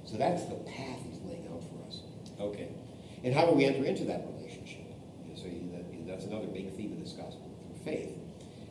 So 0.05 0.17
that's 0.17 0.43
the 0.45 0.55
path 0.55 0.99
he's 1.09 1.19
laying 1.25 1.47
out 1.51 1.63
for 1.63 1.87
us. 1.87 2.01
Okay. 2.39 2.69
And 3.23 3.33
how 3.33 3.45
do 3.45 3.53
we 3.53 3.65
enter 3.65 3.85
into 3.85 4.03
that 4.05 4.25
relationship? 4.35 4.85
So 5.35 5.45
you, 5.45 5.69
that, 5.73 5.93
you 5.93 6.05
that's 6.07 6.25
another 6.25 6.47
big 6.47 6.75
theme 6.75 6.93
of 6.93 6.99
this 6.99 7.13
gospel. 7.13 7.51
Through 7.59 7.83
faith, 7.83 8.09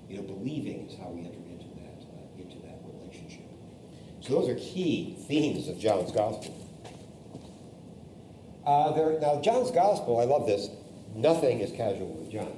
you 0.08 0.16
know, 0.16 0.22
believing 0.22 0.88
is 0.88 0.98
how 0.98 1.08
we 1.08 1.20
enter 1.20 1.38
into 1.50 1.66
that, 1.76 2.04
uh, 2.14 2.42
into 2.42 2.58
that 2.66 2.80
relationship. 2.86 3.46
So 4.20 4.40
those 4.40 4.48
are 4.48 4.54
key 4.54 5.16
themes 5.28 5.68
of 5.68 5.78
John's 5.78 6.12
gospel. 6.12 6.60
Uh, 8.66 8.92
there, 8.92 9.18
now, 9.20 9.40
John's 9.40 9.70
gospel, 9.70 10.20
I 10.20 10.24
love 10.24 10.46
this. 10.46 10.68
Nothing 11.14 11.60
is 11.60 11.70
casual 11.72 12.14
with 12.14 12.32
John. 12.32 12.52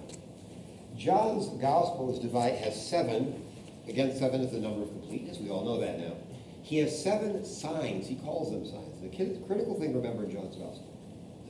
John's 0.96 1.48
gospel 1.60 2.12
is 2.12 2.20
divided, 2.20 2.62
as 2.62 2.88
seven, 2.88 3.42
again, 3.88 4.16
seven 4.16 4.40
is 4.40 4.52
the 4.52 4.58
number 4.58 4.82
of 4.82 4.88
completeness. 4.88 5.38
We 5.38 5.50
all 5.50 5.64
know 5.64 5.80
that 5.80 5.98
now. 5.98 6.14
He 6.62 6.78
has 6.78 7.02
seven 7.02 7.44
signs. 7.44 8.06
He 8.06 8.16
calls 8.16 8.50
them 8.50 8.64
signs. 8.64 9.00
The 9.00 9.08
critical 9.46 9.78
thing 9.78 9.92
to 9.92 9.98
remember 9.98 10.24
in 10.24 10.30
John's 10.30 10.56
gospel, 10.56 10.95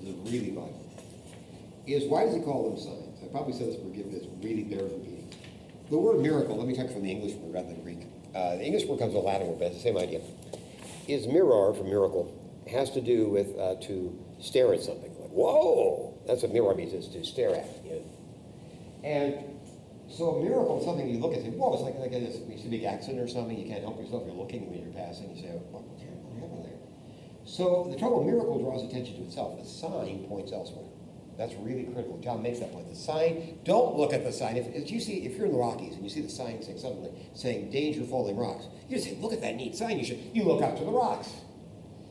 this 0.01 0.15
is 0.15 0.33
really 0.33 0.51
vital, 0.51 0.83
is 1.87 2.05
why 2.05 2.25
does 2.25 2.35
he 2.35 2.41
call 2.41 2.71
them 2.71 2.79
signs? 2.79 3.23
I 3.23 3.27
probably 3.29 3.53
said 3.53 3.69
this, 3.69 3.77
forgive 3.77 4.11
this, 4.11 4.25
really 4.43 4.65
bears 4.65 4.93
repeating. 4.93 5.33
The 5.91 5.99
word 5.99 6.21
miracle, 6.21 6.57
let 6.57 6.67
me 6.67 6.75
take 6.75 6.91
from 6.91 7.03
the 7.03 7.11
English 7.11 7.35
word 7.35 7.55
rather 7.55 7.69
than 7.69 7.83
Greek. 7.83 8.07
Uh, 8.35 8.57
the 8.57 8.65
English 8.65 8.85
word 8.87 8.99
comes 8.99 9.13
from 9.13 9.23
the 9.23 9.29
Latin 9.29 9.49
word, 9.49 9.59
but 9.59 9.67
it's 9.67 9.77
the 9.77 9.83
same 9.83 9.97
idea. 9.97 10.21
Is 11.07 11.27
mirror 11.27 11.73
from 11.75 11.87
miracle 11.87 12.35
has 12.71 12.91
to 12.91 13.01
do 13.01 13.29
with 13.29 13.57
uh, 13.59 13.77
to 13.87 14.19
stare 14.41 14.75
at 14.75 14.83
something. 14.83 15.11
Like, 15.21 15.31
whoa! 15.31 16.19
That's 16.27 16.43
what 16.43 16.53
mirror 16.53 16.75
means, 16.75 16.93
is 16.93 17.09
to 17.09 17.25
stare 17.25 17.55
at. 17.55 17.67
You 17.85 17.91
know? 17.91 18.03
And 19.05 19.35
so 20.11 20.37
a 20.37 20.43
miracle 20.43 20.81
is 20.81 20.85
something 20.85 21.09
you 21.09 21.19
look 21.19 21.33
at 21.33 21.39
and 21.39 21.53
say, 21.53 21.57
whoa, 21.57 21.75
it's 21.75 21.83
like, 21.83 21.95
like 21.99 22.13
a, 22.13 22.27
it's 22.27 22.65
a 22.65 22.69
big 22.69 22.85
accident 22.85 23.21
or 23.21 23.29
something. 23.29 23.57
You 23.57 23.67
can't 23.67 23.83
help 23.83 24.01
yourself. 24.01 24.25
You're 24.27 24.35
looking 24.35 24.69
when 24.71 24.83
you're 24.83 24.93
passing. 24.93 25.31
You 25.35 25.43
say, 25.43 25.49
there? 25.49 26.06
So 27.47 27.87
the 27.89 27.97
trouble, 27.97 28.25
miracle 28.25 28.59
draws 28.59 28.83
attention 28.83 29.17
to 29.17 29.23
itself. 29.23 29.59
The 29.59 29.65
sign 29.65 30.27
points 30.29 30.53
elsewhere. 30.53 30.85
That's 31.39 31.55
really 31.55 31.85
critical. 31.85 32.19
John 32.19 32.43
makes 32.43 32.59
that 32.59 32.73
point. 32.73 32.89
The 32.89 32.97
sign, 32.97 33.59
don't 33.65 33.97
look 33.97 34.13
at 34.13 34.25
the 34.25 34.33
sign. 34.33 34.57
If, 34.57 34.67
if 34.75 34.91
you 34.91 35.01
see, 35.01 35.25
if 35.25 35.37
you're 35.37 35.47
in 35.47 35.53
the 35.53 35.59
Rockies 35.59 35.95
and 35.95 36.03
you 36.03 36.11
see 36.11 36.23
the 36.23 36.29
sign 36.29 36.63
saying 36.63 36.79
something 36.79 37.15
saying 37.35 37.71
danger 37.71 38.03
falling 38.05 38.37
rocks, 38.37 38.67
you 38.89 38.97
just 38.97 39.09
say, 39.09 39.17
look 39.21 39.33
at 39.33 39.41
that 39.43 39.55
neat 39.55 39.77
sign. 39.77 39.99
You 39.99 40.05
should, 40.05 40.19
you 40.33 40.45
look 40.45 40.63
up 40.63 40.77
to 40.79 40.85
the 40.85 40.91
rocks. 40.91 41.29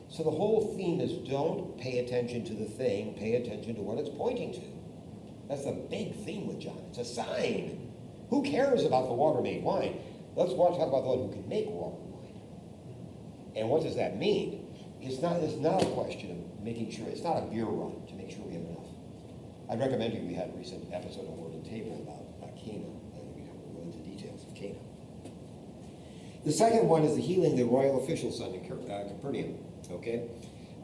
So 0.09 0.23
the 0.23 0.31
whole 0.31 0.75
theme 0.77 1.01
is 1.01 1.11
don't 1.27 1.77
pay 1.77 1.99
attention 1.99 2.45
to 2.45 2.53
the 2.53 2.65
thing, 2.65 3.15
pay 3.15 3.35
attention 3.35 3.75
to 3.75 3.81
what 3.81 3.97
it's 3.97 4.09
pointing 4.09 4.53
to. 4.53 4.61
That's 5.49 5.65
the 5.65 5.73
big 5.73 6.15
theme 6.23 6.47
with 6.47 6.59
John. 6.61 6.79
It's 6.89 6.99
a 6.99 7.05
sign. 7.05 7.91
Who 8.29 8.43
cares 8.43 8.85
about 8.85 9.07
the 9.07 9.13
water 9.13 9.41
made 9.41 9.63
wine? 9.63 9.99
Let's 10.35 10.53
talk 10.53 10.75
about 10.75 11.03
the 11.03 11.09
one 11.09 11.27
who 11.27 11.33
can 11.33 11.49
make 11.49 11.67
water 11.67 11.97
wine. 11.97 12.41
And 13.55 13.69
what 13.69 13.83
does 13.83 13.95
that 13.95 14.17
mean? 14.17 14.64
It's 15.05 15.21
not, 15.21 15.37
it's 15.37 15.61
not 15.61 15.83
a 15.83 15.85
question 15.85 16.31
of 16.31 16.63
making 16.65 16.89
sure, 16.89 17.05
it's 17.07 17.21
not 17.21 17.37
a 17.37 17.41
beer 17.41 17.65
run 17.65 17.93
to 18.07 18.13
make 18.15 18.31
sure 18.31 18.41
we 18.41 18.55
have 18.55 18.65
enough. 18.65 18.89
I'd 19.69 19.79
recommend 19.79 20.15
you, 20.15 20.21
we 20.21 20.33
had 20.33 20.49
a 20.49 20.57
recent 20.57 20.91
episode 20.91 21.29
of 21.29 21.37
Word 21.37 21.53
and 21.53 21.63
Table 21.63 22.01
about, 22.01 22.25
about 22.41 22.57
Cana, 22.57 22.89
and 23.13 23.35
we 23.37 23.45
don't 23.45 23.61
go 23.69 23.85
into 23.85 24.01
details 24.01 24.41
of 24.41 24.55
Cana. 24.55 24.81
The 26.43 26.51
second 26.51 26.89
one 26.89 27.03
is 27.03 27.15
the 27.15 27.21
healing 27.21 27.51
of 27.51 27.57
the 27.57 27.65
royal 27.65 28.03
official 28.03 28.31
son 28.31 28.55
in 28.55 28.65
uh, 28.65 29.05
Capernaum. 29.07 29.61
Okay? 29.91 30.25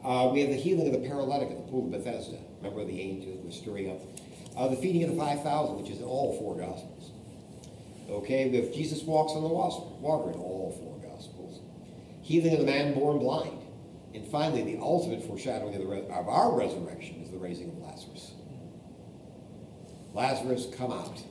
Uh, 0.04 0.30
we 0.32 0.40
have 0.42 0.50
the 0.50 0.56
healing 0.56 0.86
of 0.86 0.92
the 0.92 1.08
paralytic 1.08 1.50
at 1.50 1.56
the 1.56 1.70
pool 1.70 1.86
of 1.86 1.90
Bethesda. 1.90 2.38
Remember 2.62 2.84
the 2.84 3.00
angels 3.00 3.44
were 3.44 3.50
stirring 3.50 3.90
up. 3.90 3.98
Uh, 4.56 4.68
the 4.68 4.76
feeding 4.76 5.02
of 5.02 5.10
the 5.10 5.16
5,000, 5.16 5.82
which 5.82 5.90
is 5.90 5.98
in 5.98 6.04
all 6.04 6.38
four 6.38 6.56
Gospels. 6.56 7.10
Okay, 8.08 8.48
we 8.50 8.58
have 8.58 8.72
Jesus 8.72 9.02
walks 9.02 9.32
on 9.32 9.42
the 9.42 9.48
water 9.48 10.30
in 10.30 10.38
all 10.38 10.78
four 10.78 11.10
Gospels. 11.10 11.58
Healing 12.22 12.52
of 12.52 12.60
the 12.60 12.66
man 12.66 12.94
born 12.94 13.18
blind. 13.18 13.61
And 14.14 14.26
finally, 14.26 14.62
the 14.62 14.80
ultimate 14.80 15.24
foreshadowing 15.24 15.74
of, 15.74 15.80
the 15.80 15.88
of 16.12 16.28
our 16.28 16.56
resurrection 16.56 17.22
is 17.22 17.30
the 17.30 17.38
raising 17.38 17.70
of 17.70 17.78
Lazarus. 17.78 18.32
Lazarus, 20.12 20.66
come 20.76 20.92
out. 20.92 21.22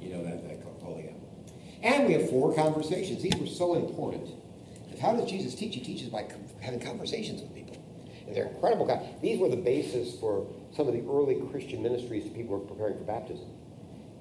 You 0.00 0.14
know 0.14 0.24
that, 0.24 0.48
that 0.48 0.60
out. 1.08 1.20
And 1.82 2.06
we 2.06 2.12
have 2.14 2.28
four 2.30 2.54
conversations. 2.54 3.22
These 3.22 3.36
were 3.36 3.46
so 3.46 3.74
important. 3.74 4.28
How 5.00 5.14
does 5.16 5.30
Jesus 5.30 5.54
teach? 5.54 5.74
He 5.74 5.80
teaches 5.80 6.08
by 6.08 6.26
having 6.60 6.80
conversations 6.80 7.40
with 7.40 7.54
people. 7.54 7.76
And 8.26 8.36
they're 8.36 8.46
incredible 8.46 8.86
guys. 8.86 9.06
These 9.22 9.38
were 9.38 9.48
the 9.48 9.56
basis 9.56 10.18
for 10.18 10.46
some 10.76 10.86
of 10.88 10.92
the 10.92 11.00
early 11.00 11.40
Christian 11.50 11.82
ministries 11.82 12.24
to 12.24 12.30
people 12.30 12.58
were 12.58 12.66
preparing 12.66 12.98
for 12.98 13.04
baptism. 13.04 13.46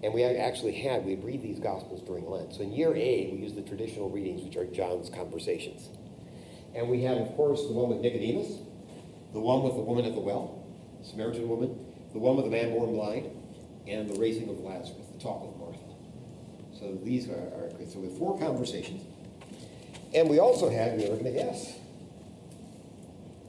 And 0.01 0.13
we 0.13 0.23
actually 0.23 0.71
had, 0.71 1.05
we 1.05 1.15
read 1.15 1.43
these 1.43 1.59
Gospels 1.59 2.01
during 2.01 2.29
Lent. 2.29 2.53
So 2.53 2.61
in 2.61 2.71
year 2.71 2.95
A, 2.95 3.29
we 3.33 3.39
use 3.39 3.53
the 3.53 3.61
traditional 3.61 4.09
readings, 4.09 4.41
which 4.41 4.55
are 4.55 4.65
John's 4.65 5.09
conversations. 5.09 5.89
And 6.79 6.87
we 6.87 7.01
have, 7.03 7.17
of 7.17 7.35
course, 7.35 7.67
the 7.67 7.73
one 7.73 7.89
with 7.89 7.99
Nicodemus, 7.99 8.55
the 9.33 9.39
one 9.41 9.63
with 9.63 9.73
the 9.73 9.81
woman 9.81 10.05
at 10.05 10.15
the 10.15 10.21
well, 10.21 10.63
the 11.01 11.05
Samaritan 11.05 11.49
woman, 11.49 11.77
the 12.13 12.19
one 12.19 12.37
with 12.37 12.45
the 12.45 12.51
man 12.51 12.71
born 12.71 12.93
blind, 12.93 13.29
and 13.85 14.09
the 14.09 14.17
raising 14.17 14.47
of 14.47 14.59
Lazarus, 14.61 14.95
the 15.11 15.19
talk 15.19 15.43
with 15.43 15.57
Martha. 15.59 15.83
So 16.71 16.97
these 17.03 17.27
are, 17.27 17.33
are 17.35 17.69
so 17.85 17.99
we 17.99 18.07
have 18.07 18.17
four 18.17 18.39
conversations. 18.39 19.03
And 20.15 20.29
we 20.29 20.39
also 20.39 20.69
have, 20.69 20.97
you 20.97 21.09
were 21.09 21.17
going 21.17 21.25
to 21.25 21.31
guess. 21.31 21.75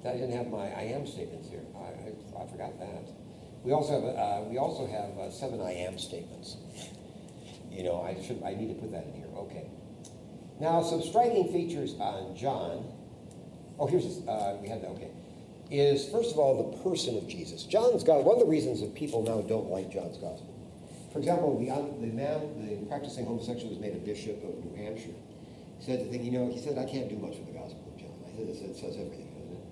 I 0.04 0.10
didn't 0.10 0.32
have 0.32 0.48
my 0.48 0.66
I 0.66 0.90
am 0.90 1.06
statements 1.06 1.48
here. 1.48 1.62
I, 1.76 1.86
I, 1.86 2.42
I 2.42 2.46
forgot 2.50 2.80
that. 2.80 3.14
We 3.62 3.70
also 3.70 3.92
have, 3.92 4.04
uh, 4.10 4.42
we 4.50 4.58
also 4.58 4.88
have 4.88 5.16
uh, 5.16 5.30
seven 5.30 5.60
I 5.60 5.70
am 5.86 6.00
statements. 6.00 6.56
You 7.70 7.84
know, 7.84 8.02
I 8.02 8.20
should, 8.26 8.42
I 8.42 8.54
need 8.54 8.74
to 8.74 8.80
put 8.80 8.90
that 8.90 9.04
in 9.04 9.12
here. 9.12 9.30
Okay. 9.36 9.70
Now, 10.58 10.82
some 10.82 11.00
striking 11.00 11.52
features 11.52 11.94
on 12.00 12.34
John. 12.34 12.96
Oh, 13.80 13.86
here's 13.86 14.04
this. 14.04 14.28
Uh, 14.28 14.58
we 14.62 14.68
have 14.68 14.82
that. 14.82 14.90
Okay. 14.90 15.10
Is 15.70 16.08
first 16.10 16.32
of 16.32 16.38
all 16.38 16.70
the 16.70 16.78
person 16.84 17.16
of 17.16 17.26
Jesus. 17.26 17.64
John's 17.64 18.04
God. 18.04 18.24
One 18.24 18.36
of 18.36 18.40
the 18.40 18.50
reasons 18.50 18.80
that 18.82 18.94
people 18.94 19.22
now 19.22 19.40
don't 19.40 19.70
like 19.70 19.90
John's 19.90 20.18
gospel. 20.18 20.54
For 21.12 21.18
example, 21.18 21.58
the, 21.58 21.66
the 22.06 22.12
man, 22.12 22.68
the 22.68 22.86
practicing 22.86 23.24
homosexual, 23.24 23.70
was 23.70 23.78
made 23.78 23.94
a 23.94 23.98
bishop 23.98 24.44
of 24.44 24.64
New 24.64 24.76
Hampshire 24.76 25.14
said 25.80 26.00
the 26.00 26.04
thing, 26.10 26.22
you 26.22 26.30
know, 26.30 26.50
he 26.52 26.60
said, 26.60 26.76
I 26.76 26.84
can't 26.84 27.08
do 27.08 27.16
much 27.16 27.36
with 27.36 27.46
the 27.46 27.58
Gospel 27.58 27.80
of 27.92 27.98
John. 27.98 28.12
I 28.28 28.36
said, 28.36 28.48
it 28.48 28.76
says 28.76 28.96
everything, 29.00 29.32
doesn't 29.32 29.56
it? 29.56 29.64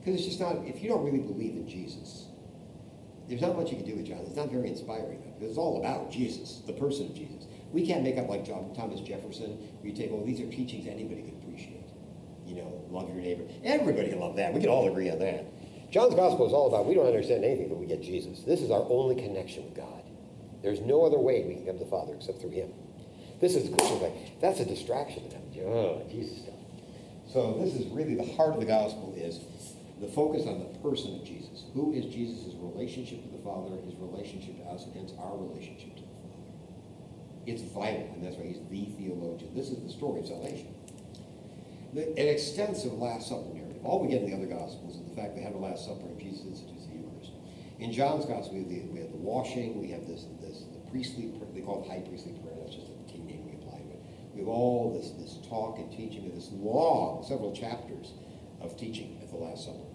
Because 0.00 0.20
it's 0.20 0.26
just 0.26 0.40
not, 0.40 0.56
if 0.66 0.82
you 0.82 0.88
don't 0.88 1.04
really 1.04 1.20
believe 1.20 1.54
in 1.54 1.68
Jesus, 1.68 2.26
there's 3.28 3.40
not 3.40 3.56
much 3.56 3.70
you 3.70 3.76
can 3.76 3.86
do 3.86 3.94
with 3.94 4.06
John. 4.06 4.18
It's 4.26 4.36
not 4.36 4.50
very 4.50 4.68
inspiring. 4.68 5.22
It's 5.40 5.58
all 5.58 5.78
about 5.78 6.10
Jesus, 6.10 6.62
the 6.66 6.72
person 6.72 7.06
of 7.06 7.14
Jesus. 7.14 7.46
We 7.72 7.86
can't 7.86 8.02
make 8.02 8.18
up 8.18 8.28
like 8.28 8.44
John, 8.44 8.74
Thomas 8.74 9.00
Jefferson, 9.00 9.52
where 9.80 9.90
you 9.90 9.96
take, 9.96 10.10
oh, 10.10 10.24
these 10.24 10.40
are 10.40 10.50
teachings 10.50 10.88
anybody 10.88 11.20
appreciate. 11.20 11.37
You 12.48 12.56
know, 12.56 12.84
love 12.90 13.08
your 13.08 13.18
neighbor. 13.18 13.44
Everybody 13.62 14.08
can 14.08 14.20
love 14.20 14.36
that. 14.36 14.54
We 14.54 14.60
can 14.60 14.70
all 14.70 14.88
agree 14.88 15.10
on 15.10 15.18
that. 15.18 15.44
John's 15.90 16.14
gospel 16.14 16.46
is 16.46 16.52
all 16.52 16.68
about 16.68 16.86
we 16.86 16.94
don't 16.94 17.06
understand 17.06 17.44
anything, 17.44 17.68
but 17.68 17.78
we 17.78 17.86
get 17.86 18.02
Jesus. 18.02 18.40
This 18.40 18.60
is 18.60 18.70
our 18.70 18.84
only 18.88 19.14
connection 19.14 19.64
with 19.64 19.74
God. 19.74 20.02
There's 20.62 20.80
no 20.80 21.04
other 21.04 21.18
way 21.18 21.44
we 21.44 21.54
can 21.54 21.66
come 21.66 21.78
to 21.78 21.84
the 21.84 21.90
Father 21.90 22.14
except 22.14 22.40
through 22.40 22.50
him. 22.50 22.72
This 23.40 23.54
is 23.54 23.68
thing. 23.68 24.32
That's 24.40 24.60
a 24.60 24.64
distraction 24.64 25.28
to 25.28 25.30
them. 25.30 25.42
Oh, 25.66 26.02
Jesus 26.10 26.38
stuff. 26.42 26.54
So 27.32 27.58
this 27.60 27.74
is 27.74 27.86
really 27.88 28.14
the 28.14 28.32
heart 28.34 28.54
of 28.54 28.60
the 28.60 28.66
gospel 28.66 29.14
is 29.16 29.40
the 30.00 30.08
focus 30.08 30.46
on 30.46 30.58
the 30.58 30.78
person 30.78 31.16
of 31.16 31.24
Jesus. 31.24 31.64
Who 31.74 31.92
is 31.92 32.06
Jesus' 32.06 32.44
His 32.44 32.54
relationship 32.56 33.22
to 33.22 33.28
the 33.36 33.42
Father, 33.44 33.76
his 33.84 33.94
relationship 33.96 34.56
to 34.58 34.70
us, 34.70 34.84
and 34.84 34.94
hence 34.94 35.12
our 35.18 35.36
relationship 35.36 35.96
to 35.96 36.02
the 36.02 36.08
Father. 36.08 36.42
It's 37.46 37.62
vital, 37.62 38.08
and 38.14 38.24
that's 38.24 38.36
why 38.36 38.46
he's 38.46 38.60
the 38.70 38.84
theologian. 38.96 39.54
This 39.54 39.70
is 39.70 39.82
the 39.82 39.90
story 39.90 40.20
of 40.20 40.26
salvation. 40.26 40.74
An 41.96 42.12
extensive 42.16 42.92
Last 42.92 43.28
Supper 43.28 43.48
narrative. 43.54 43.80
All 43.82 44.00
we 44.02 44.08
get 44.08 44.22
in 44.22 44.30
the 44.30 44.36
other 44.36 44.46
Gospels 44.46 44.96
is 44.96 45.08
the 45.08 45.16
fact 45.16 45.34
they 45.34 45.42
have 45.42 45.54
a 45.54 45.58
Last 45.58 45.86
Supper 45.86 46.04
and 46.04 46.20
Jesus 46.20 46.44
institutes 46.44 46.84
the 46.84 47.00
Eucharist. 47.00 47.32
In 47.78 47.92
John's 47.92 48.26
Gospel, 48.26 48.60
we 48.60 48.60
have 48.60 48.68
the, 48.68 48.80
we 48.92 49.00
have 49.00 49.10
the 49.10 49.16
washing, 49.16 49.80
we 49.80 49.88
have 49.88 50.06
this, 50.06 50.26
this 50.42 50.64
the 50.68 50.90
priestly, 50.90 51.32
they 51.54 51.62
call 51.62 51.82
it 51.82 51.88
high 51.88 52.04
priestly 52.04 52.32
prayer, 52.44 52.60
that's 52.60 52.76
just 52.76 52.92
a 52.92 53.10
king 53.10 53.24
name 53.24 53.48
we 53.48 53.56
apply 53.56 53.80
to 53.80 53.88
it. 53.88 54.00
We 54.34 54.40
have 54.40 54.48
all 54.48 54.92
this, 54.92 55.16
this 55.16 55.40
talk 55.48 55.78
and 55.78 55.90
teaching, 55.90 56.24
have 56.24 56.34
this 56.34 56.50
long, 56.52 57.24
several 57.26 57.56
chapters 57.56 58.12
of 58.60 58.76
teaching 58.76 59.18
at 59.22 59.30
the 59.30 59.36
Last 59.36 59.64
Supper. 59.64 59.88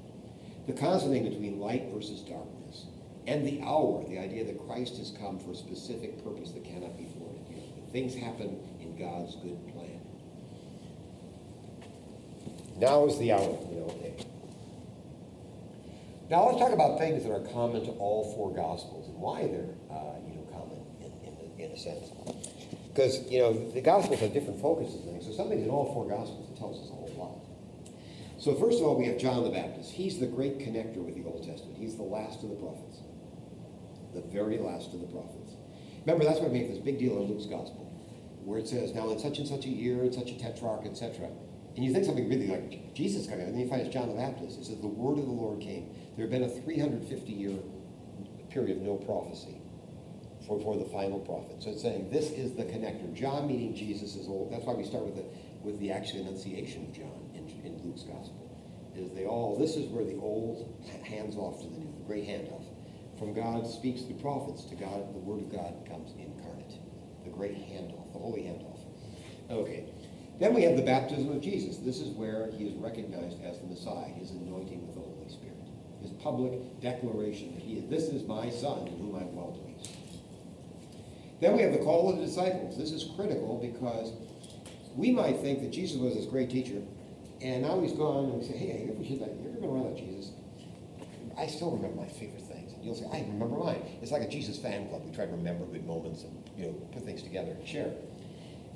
The 0.65 0.73
constant 0.73 1.13
thing 1.13 1.29
between 1.29 1.59
light 1.59 1.93
versus 1.93 2.21
darkness 2.21 2.89
and 3.27 3.45
the 3.45 3.61
hour, 3.61 4.03
the 4.09 4.17
idea 4.17 4.43
that 4.45 4.57
Christ 4.65 4.97
has 4.97 5.13
come 5.21 5.37
for 5.37 5.51
a 5.51 5.55
specific 5.55 6.23
purpose 6.23 6.51
that 6.57 6.65
cannot 6.65 6.97
be 6.97 7.05
thwarted. 7.05 7.45
You 7.49 7.57
know, 7.77 7.87
things 7.91 8.15
happen 8.15 8.57
in 8.81 8.97
God's 8.97 9.35
good 9.37 9.61
Now 12.83 13.05
is 13.05 13.17
the 13.17 13.31
hour, 13.31 13.39
you 13.71 13.79
know. 13.79 13.95
Now 16.29 16.47
let's 16.47 16.59
talk 16.59 16.73
about 16.73 16.99
things 16.99 17.23
that 17.23 17.31
are 17.31 17.47
common 17.53 17.85
to 17.85 17.91
all 17.91 18.35
four 18.35 18.53
Gospels 18.53 19.07
and 19.07 19.15
why 19.19 19.47
they're, 19.47 19.71
uh, 19.87 20.19
you 20.27 20.35
know, 20.35 20.43
common 20.51 20.83
in, 20.99 21.11
in, 21.23 21.69
in 21.69 21.71
a 21.71 21.79
sense. 21.79 22.11
Because, 22.91 23.23
you 23.31 23.39
know, 23.39 23.53
the 23.71 23.79
Gospels 23.79 24.19
have 24.19 24.33
different 24.33 24.59
focuses 24.59 24.95
and 24.95 25.11
things. 25.11 25.25
So 25.25 25.31
something 25.31 25.63
in 25.63 25.69
all 25.69 25.93
four 25.93 26.09
Gospels 26.09 26.49
that 26.49 26.57
tells 26.57 26.83
us 26.83 26.91
a 26.91 26.93
whole 26.93 27.15
lot. 27.15 28.43
So 28.43 28.53
first 28.55 28.81
of 28.81 28.85
all, 28.85 28.99
we 28.99 29.05
have 29.05 29.17
John 29.17 29.45
the 29.45 29.49
Baptist. 29.49 29.91
He's 29.91 30.19
the 30.19 30.27
great 30.27 30.59
connector 30.59 30.97
with 30.97 31.15
the 31.15 31.23
Old 31.23 31.47
Testament. 31.47 31.77
He's 31.79 31.95
the 31.95 32.03
last 32.03 32.43
of 32.43 32.49
the 32.49 32.59
prophets. 32.59 32.99
The 34.13 34.27
very 34.27 34.57
last 34.57 34.93
of 34.93 34.99
the 34.99 35.07
prophets. 35.07 35.55
Remember, 36.05 36.25
that's 36.25 36.41
why 36.41 36.47
we 36.47 36.59
make 36.59 36.67
this 36.67 36.83
big 36.83 36.99
deal 36.99 37.15
in 37.23 37.31
Luke's 37.31 37.45
Gospel, 37.45 37.87
where 38.43 38.59
it 38.59 38.67
says, 38.67 38.91
now 38.91 39.09
in 39.11 39.19
such 39.19 39.39
and 39.39 39.47
such 39.47 39.63
a 39.67 39.71
year, 39.71 40.03
in 40.03 40.11
such 40.11 40.31
a 40.31 40.37
tetrarch, 40.37 40.83
etc. 40.85 41.29
And 41.75 41.83
you 41.83 41.91
think 41.91 42.05
something 42.05 42.29
really 42.29 42.47
like 42.47 42.93
Jesus 42.93 43.25
coming, 43.25 43.45
and 43.45 43.53
then 43.53 43.61
you 43.61 43.69
find 43.69 43.81
it's 43.81 43.93
John 43.93 44.07
the 44.07 44.15
Baptist. 44.15 44.59
It 44.59 44.65
says, 44.65 44.79
the 44.79 44.87
word 44.87 45.17
of 45.17 45.25
the 45.25 45.31
Lord 45.31 45.59
came. 45.59 45.89
There 46.15 46.27
had 46.27 46.31
been 46.31 46.43
a 46.43 46.47
350-year 46.47 47.57
period 48.49 48.77
of 48.77 48.83
no 48.83 48.95
prophecy 48.95 49.57
for, 50.45 50.59
for 50.61 50.77
the 50.77 50.85
final 50.85 51.19
prophet. 51.19 51.63
So 51.63 51.71
it's 51.71 51.81
saying 51.81 52.11
this 52.11 52.29
is 52.31 52.53
the 52.53 52.63
connector. 52.63 53.13
John 53.13 53.47
meeting 53.47 53.75
Jesus 53.75 54.15
is 54.15 54.27
old. 54.27 54.51
That's 54.51 54.65
why 54.65 54.73
we 54.73 54.83
start 54.83 55.05
with 55.05 55.15
the, 55.15 55.25
with 55.61 55.79
the 55.79 55.91
actual 55.91 56.21
annunciation 56.21 56.85
of 56.85 56.93
John 56.93 57.29
in, 57.33 57.49
in 57.65 57.81
Luke's 57.83 58.03
gospel. 58.03 58.49
Is 58.95 59.11
they 59.13 59.25
all, 59.25 59.57
this 59.57 59.75
is 59.75 59.87
where 59.89 60.05
the 60.05 60.19
old 60.21 60.69
hands 61.03 61.35
off 61.35 61.61
to 61.61 61.67
the 61.67 61.77
new, 61.77 61.91
the 61.97 62.05
great 62.05 62.27
handoff. 62.27 62.63
From 63.17 63.33
God 63.33 63.65
speaks 63.65 64.01
through 64.01 64.17
prophets 64.17 64.65
to 64.65 64.75
God, 64.75 65.13
the 65.13 65.19
word 65.19 65.41
of 65.41 65.51
God 65.51 65.73
comes 65.89 66.11
incarnate. 66.11 66.77
The 67.23 67.31
great 67.31 67.57
handoff, 67.57 68.13
the 68.13 68.19
holy 68.19 68.41
handoff. 68.41 68.77
Okay. 69.49 69.92
Then 70.43 70.53
we 70.53 70.63
have 70.63 70.75
the 70.75 70.83
baptism 70.83 71.31
of 71.31 71.39
Jesus. 71.39 71.77
This 71.77 72.01
is 72.01 72.09
where 72.09 72.51
he 72.51 72.65
is 72.65 72.73
recognized 72.75 73.41
as 73.45 73.59
the 73.59 73.65
Messiah, 73.65 74.11
his 74.19 74.31
anointing 74.31 74.85
with 74.85 74.93
the 74.93 74.99
Holy 74.99 75.29
Spirit. 75.29 75.55
His 76.01 76.11
public 76.11 76.81
declaration 76.81 77.53
that 77.55 77.63
he 77.63 77.75
is, 77.75 77.89
this 77.89 78.09
is 78.09 78.27
my 78.27 78.49
son 78.49 78.85
in 78.87 78.97
whom 78.97 79.15
I'm 79.15 79.33
well 79.33 79.57
pleased. 79.63 79.95
Then 81.39 81.55
we 81.55 81.61
have 81.61 81.71
the 81.71 81.77
call 81.77 82.11
of 82.11 82.19
the 82.19 82.25
disciples. 82.25 82.77
This 82.77 82.91
is 82.91 83.11
critical 83.15 83.57
because 83.57 84.11
we 84.97 85.11
might 85.11 85.39
think 85.39 85.61
that 85.61 85.71
Jesus 85.71 85.95
was 85.95 86.13
this 86.13 86.25
great 86.25 86.49
teacher, 86.49 86.81
and 87.39 87.61
now 87.61 87.79
he's 87.79 87.93
gone, 87.93 88.25
and 88.25 88.33
we 88.33 88.45
say, 88.45 88.57
hey, 88.57 88.83
you 88.85 88.91
ever, 88.91 89.01
you 89.01 89.21
ever 89.21 89.61
been 89.61 89.69
around 89.69 89.95
Jesus? 89.95 90.31
I 91.37 91.47
still 91.47 91.71
remember 91.71 92.01
my 92.01 92.07
favorite 92.09 92.43
things. 92.43 92.73
And 92.73 92.83
you'll 92.83 92.95
say, 92.95 93.07
I 93.13 93.21
remember 93.21 93.55
mine. 93.55 93.81
It's 94.01 94.11
like 94.11 94.23
a 94.23 94.29
Jesus 94.29 94.59
fan 94.59 94.89
club. 94.89 95.03
We 95.05 95.15
try 95.15 95.25
to 95.25 95.31
remember 95.31 95.63
good 95.67 95.87
moments 95.87 96.23
and 96.23 96.43
you 96.57 96.65
know 96.65 96.73
put 96.91 97.05
things 97.05 97.23
together 97.23 97.51
and 97.51 97.65
share. 97.65 97.93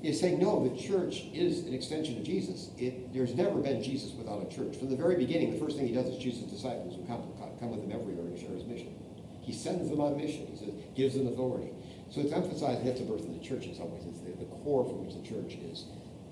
You 0.02 0.14
saying, 0.14 0.40
no, 0.40 0.68
the 0.68 0.78
church 0.78 1.24
is 1.34 1.66
an 1.66 1.74
extension 1.74 2.18
of 2.18 2.24
Jesus. 2.24 2.70
It, 2.78 3.14
there's 3.14 3.34
never 3.34 3.58
been 3.58 3.82
Jesus 3.82 4.12
without 4.14 4.46
a 4.46 4.56
church. 4.56 4.78
From 4.78 4.90
the 4.90 4.96
very 4.96 5.16
beginning, 5.16 5.52
the 5.52 5.60
first 5.60 5.76
thing 5.76 5.88
he 5.88 5.94
does 5.94 6.06
is 6.06 6.22
choose 6.22 6.38
his 6.38 6.52
disciples 6.52 6.96
who 6.96 7.04
come, 7.06 7.24
come 7.60 7.72
with 7.72 7.82
him 7.82 7.92
everywhere 7.92 8.30
to 8.30 8.38
share 8.40 8.54
his 8.54 8.64
mission. 8.66 8.94
He 9.42 9.54
sends 9.54 9.90
them 9.90 10.00
on 10.00 10.16
mission. 10.16 10.46
He 10.48 10.58
says, 10.58 10.70
gives 10.96 11.16
them 11.16 11.28
authority. 11.28 11.72
So 12.12 12.22
it's 12.22 12.32
emphasized 12.32 12.86
that's 12.86 13.00
the 13.00 13.06
birth 13.06 13.26
of 13.26 13.34
the 13.34 13.44
church 13.44 13.66
in 13.66 13.76
some 13.76 13.92
ways. 13.92 14.04
It's 14.08 14.20
the, 14.22 14.38
the 14.38 14.46
core 14.62 14.86
from 14.86 15.04
which 15.04 15.16
the 15.16 15.26
church 15.28 15.58
is, 15.58 15.86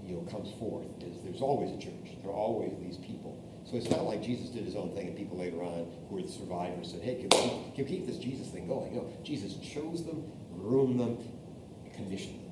you 0.05 0.15
know, 0.15 0.21
comes 0.29 0.53
forth. 0.59 0.85
Is 1.01 1.17
there's 1.23 1.41
always 1.41 1.71
a 1.71 1.79
church. 1.81 2.21
There 2.21 2.31
are 2.31 2.37
always 2.37 2.71
these 2.79 2.97
people. 2.97 3.41
So 3.65 3.77
it's 3.77 3.89
not 3.89 4.05
like 4.05 4.21
Jesus 4.21 4.49
did 4.49 4.63
his 4.63 4.75
own 4.75 4.93
thing 4.93 5.07
and 5.07 5.17
people 5.17 5.39
later 5.39 5.63
on 5.63 5.89
who 6.07 6.15
were 6.15 6.21
the 6.21 6.27
survivors 6.27 6.91
said, 6.91 7.01
hey, 7.01 7.15
can 7.15 7.29
we, 7.33 7.49
can 7.73 7.83
we 7.83 7.83
keep 7.83 8.05
this 8.05 8.17
Jesus 8.17 8.47
thing 8.49 8.67
going? 8.67 8.93
Know, 8.95 9.11
Jesus 9.23 9.57
chose 9.57 10.05
them, 10.05 10.23
groomed 10.53 10.99
them, 10.99 11.17
commissioned 11.95 12.39
them. 12.39 12.44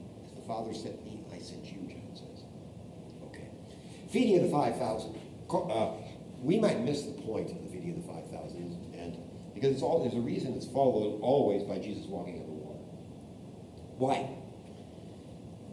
Father 0.47 0.73
sent 0.73 1.03
me, 1.05 1.23
I 1.33 1.39
sent 1.39 1.65
you, 1.65 1.79
John 1.87 2.15
says. 2.15 2.43
Okay. 3.27 3.47
Feeding 4.11 4.37
of 4.37 4.43
the 4.43 4.49
5,000. 4.49 5.15
Uh, 5.49 5.91
we 6.41 6.59
might 6.59 6.81
miss 6.81 7.03
the 7.03 7.13
point 7.21 7.49
of 7.51 7.61
the 7.63 7.69
feeding 7.69 7.91
of 7.91 8.05
the 8.05 8.13
5,000, 8.13 8.93
and 8.97 9.17
because 9.53 9.71
it's 9.71 9.81
all, 9.81 10.01
there's 10.03 10.15
a 10.15 10.25
reason 10.25 10.53
it's 10.53 10.67
followed 10.67 11.19
always 11.21 11.63
by 11.63 11.79
Jesus 11.79 12.05
walking 12.07 12.39
on 12.39 12.45
the 12.45 12.51
water. 12.51 12.79
Why? 13.97 14.29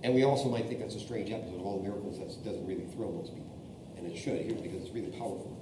And 0.03 0.15
we 0.15 0.25
also 0.25 0.49
might 0.49 0.67
think 0.69 0.81
that's 0.81 0.95
a 0.95 1.01
strange 1.01 1.31
episode 1.31 1.61
of 1.61 1.67
all 1.67 1.79
the 1.79 1.89
miracles 1.89 2.19
that 2.19 2.29
doesn't 2.45 2.67
really 2.67 2.87
thrill 2.95 3.13
most 3.13 3.35
people. 3.35 3.57
And 3.97 4.07
it 4.07 4.17
should 4.17 4.41
here 4.41 4.55
because 4.55 4.83
it's 4.83 4.95
really 4.95 5.11
powerful. 5.11 5.57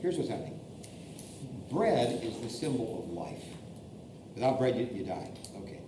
Here's 0.00 0.16
what's 0.16 0.30
happening. 0.30 0.60
Bread 1.70 2.22
is 2.22 2.38
the 2.40 2.48
symbol 2.48 3.04
of 3.04 3.12
life. 3.12 3.44
Without 4.34 4.58
bread, 4.58 4.76
you, 4.76 4.88
you 4.92 5.04
die. 5.04 5.30
Okay. 5.56 5.80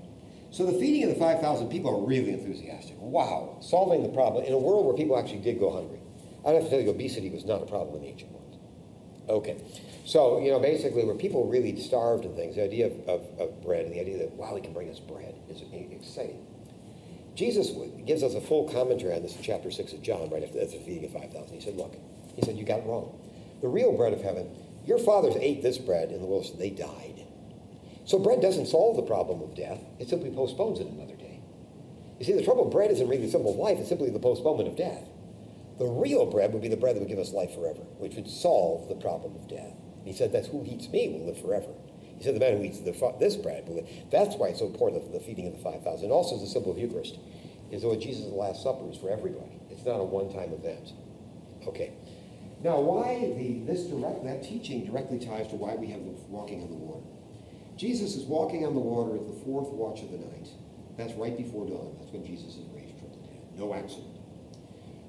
So 0.52 0.66
the 0.66 0.78
feeding 0.78 1.04
of 1.04 1.08
the 1.08 1.16
5,000 1.18 1.70
people 1.70 1.90
are 1.90 2.06
really 2.06 2.30
enthusiastic. 2.30 2.96
Wow, 2.98 3.56
solving 3.62 4.02
the 4.02 4.10
problem 4.10 4.44
in 4.44 4.52
a 4.52 4.58
world 4.58 4.84
where 4.84 4.94
people 4.94 5.18
actually 5.18 5.40
did 5.40 5.58
go 5.58 5.72
hungry. 5.72 5.98
I 6.44 6.52
don't 6.52 6.60
have 6.60 6.64
to 6.64 6.70
tell 6.70 6.80
you, 6.80 6.90
obesity 6.90 7.30
was 7.30 7.46
not 7.46 7.62
a 7.62 7.66
problem 7.66 7.96
in 7.96 8.02
the 8.02 8.08
ancient 8.08 8.30
world. 8.32 8.58
Okay. 9.28 9.56
So, 10.04 10.40
you 10.40 10.50
know, 10.50 10.60
basically 10.60 11.04
where 11.04 11.14
people 11.14 11.48
really 11.48 11.80
starved 11.80 12.26
and 12.26 12.36
things, 12.36 12.56
the 12.56 12.64
idea 12.64 12.86
of, 12.86 12.92
of, 13.08 13.40
of 13.40 13.62
bread 13.62 13.86
and 13.86 13.94
the 13.94 14.00
idea 14.00 14.18
that, 14.18 14.32
wow, 14.32 14.54
he 14.54 14.60
can 14.60 14.74
bring 14.74 14.90
us 14.90 15.00
bread 15.00 15.34
is 15.48 15.62
exciting. 15.72 16.44
Jesus 17.34 17.70
gives 18.04 18.22
us 18.22 18.34
a 18.34 18.40
full 18.40 18.68
commentary 18.68 19.14
on 19.14 19.22
this 19.22 19.34
in 19.36 19.42
chapter 19.42 19.70
6 19.70 19.92
of 19.94 20.02
John, 20.02 20.28
right 20.28 20.42
after 20.42 20.58
the 20.58 20.66
feeding 20.66 21.04
of 21.06 21.12
5,000. 21.12 21.54
He 21.54 21.62
said, 21.62 21.76
look, 21.76 21.94
he 22.36 22.42
said, 22.42 22.56
you 22.56 22.64
got 22.64 22.80
it 22.80 22.86
wrong. 22.86 23.18
The 23.62 23.68
real 23.68 23.96
bread 23.96 24.12
of 24.12 24.20
heaven, 24.20 24.50
your 24.84 24.98
fathers 24.98 25.36
ate 25.40 25.62
this 25.62 25.78
bread 25.78 26.10
in 26.10 26.20
the 26.20 26.26
wilderness, 26.26 26.58
they 26.58 26.70
died. 26.70 27.21
So 28.04 28.18
bread 28.18 28.40
doesn't 28.40 28.66
solve 28.66 28.96
the 28.96 29.02
problem 29.02 29.42
of 29.42 29.54
death. 29.54 29.80
It 29.98 30.08
simply 30.08 30.30
postpones 30.30 30.80
it 30.80 30.86
another 30.86 31.14
day. 31.14 31.40
You 32.18 32.26
see, 32.26 32.32
the 32.32 32.44
trouble 32.44 32.66
of 32.66 32.72
bread 32.72 32.90
isn't 32.90 33.08
really 33.08 33.26
the 33.26 33.30
symbol 33.30 33.52
of 33.52 33.56
life. 33.56 33.78
It's 33.78 33.88
simply 33.88 34.10
the 34.10 34.18
postponement 34.18 34.68
of 34.68 34.76
death. 34.76 35.04
The 35.78 35.86
real 35.86 36.26
bread 36.26 36.52
would 36.52 36.62
be 36.62 36.68
the 36.68 36.76
bread 36.76 36.96
that 36.96 37.00
would 37.00 37.08
give 37.08 37.18
us 37.18 37.32
life 37.32 37.54
forever, 37.54 37.80
which 37.98 38.14
would 38.14 38.28
solve 38.28 38.88
the 38.88 38.94
problem 38.94 39.34
of 39.36 39.48
death. 39.48 39.74
And 39.98 40.06
he 40.06 40.12
said, 40.12 40.32
that's 40.32 40.48
who 40.48 40.64
eats 40.64 40.88
me 40.88 41.08
will 41.08 41.26
live 41.26 41.40
forever. 41.40 41.72
He 42.18 42.24
said, 42.24 42.36
the 42.36 42.40
man 42.40 42.58
who 42.58 42.64
eats 42.64 42.80
the, 42.80 42.92
this 43.18 43.36
bread 43.36 43.66
will 43.66 43.76
live. 43.76 43.88
That's 44.10 44.36
why 44.36 44.48
it's 44.48 44.60
so 44.60 44.66
important, 44.66 45.10
the, 45.10 45.18
the 45.18 45.24
feeding 45.24 45.46
of 45.48 45.54
the 45.54 45.62
5,000. 45.62 46.04
And 46.04 46.12
also, 46.12 46.38
the 46.38 46.46
symbol 46.46 46.70
of 46.70 46.78
Eucharist 46.78 47.18
is 47.72 47.84
what 47.84 48.00
Jesus' 48.00 48.26
Last 48.26 48.62
Supper 48.62 48.88
is 48.90 48.96
for 48.98 49.10
everybody. 49.10 49.58
It's 49.70 49.84
not 49.84 49.98
a 49.98 50.04
one-time 50.04 50.52
event. 50.52 50.92
Okay. 51.66 51.92
Now, 52.62 52.78
why 52.78 53.18
the, 53.36 53.64
this 53.66 53.90
direct, 53.90 54.22
that 54.24 54.44
teaching 54.44 54.86
directly 54.86 55.18
ties 55.18 55.48
to 55.48 55.56
why 55.56 55.74
we 55.74 55.88
have 55.88 56.04
the 56.04 56.12
walking 56.28 56.62
on 56.62 56.68
the 56.68 56.76
water. 56.76 57.01
Jesus 57.76 58.16
is 58.16 58.24
walking 58.24 58.66
on 58.66 58.74
the 58.74 58.80
water 58.80 59.16
at 59.16 59.26
the 59.26 59.44
fourth 59.44 59.68
watch 59.70 60.02
of 60.02 60.10
the 60.10 60.18
night. 60.18 60.48
That's 60.96 61.14
right 61.14 61.36
before 61.36 61.66
dawn. 61.66 61.96
That's 61.98 62.12
when 62.12 62.24
Jesus 62.24 62.56
is 62.56 62.66
raised 62.74 62.98
from 62.98 63.10
the 63.12 63.26
dead. 63.26 63.40
No 63.56 63.74
accident. 63.74 64.18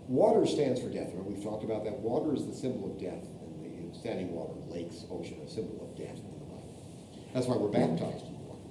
Water 0.07 0.45
stands 0.45 0.81
for 0.81 0.90
death. 0.90 1.10
Remember, 1.11 1.30
we've 1.30 1.44
talked 1.44 1.64
about 1.64 1.84
that. 1.84 1.99
Water 1.99 2.34
is 2.35 2.45
the 2.45 2.53
symbol 2.53 2.91
of 2.91 2.99
death. 2.99 3.23
And 3.64 3.94
the 3.94 3.98
standing 3.98 4.31
water, 4.31 4.53
lakes, 4.68 5.06
ocean, 5.11 5.40
a 5.45 5.49
symbol 5.49 5.90
of 5.90 5.98
death 5.98 6.18
in 6.18 6.40
the 6.40 6.45
Bible. 6.45 6.85
That's 7.34 7.48
why 7.48 7.57
we're 7.57 7.69
baptized 7.69 8.26
in 8.26 8.34
the 8.34 8.40
water. 8.40 8.61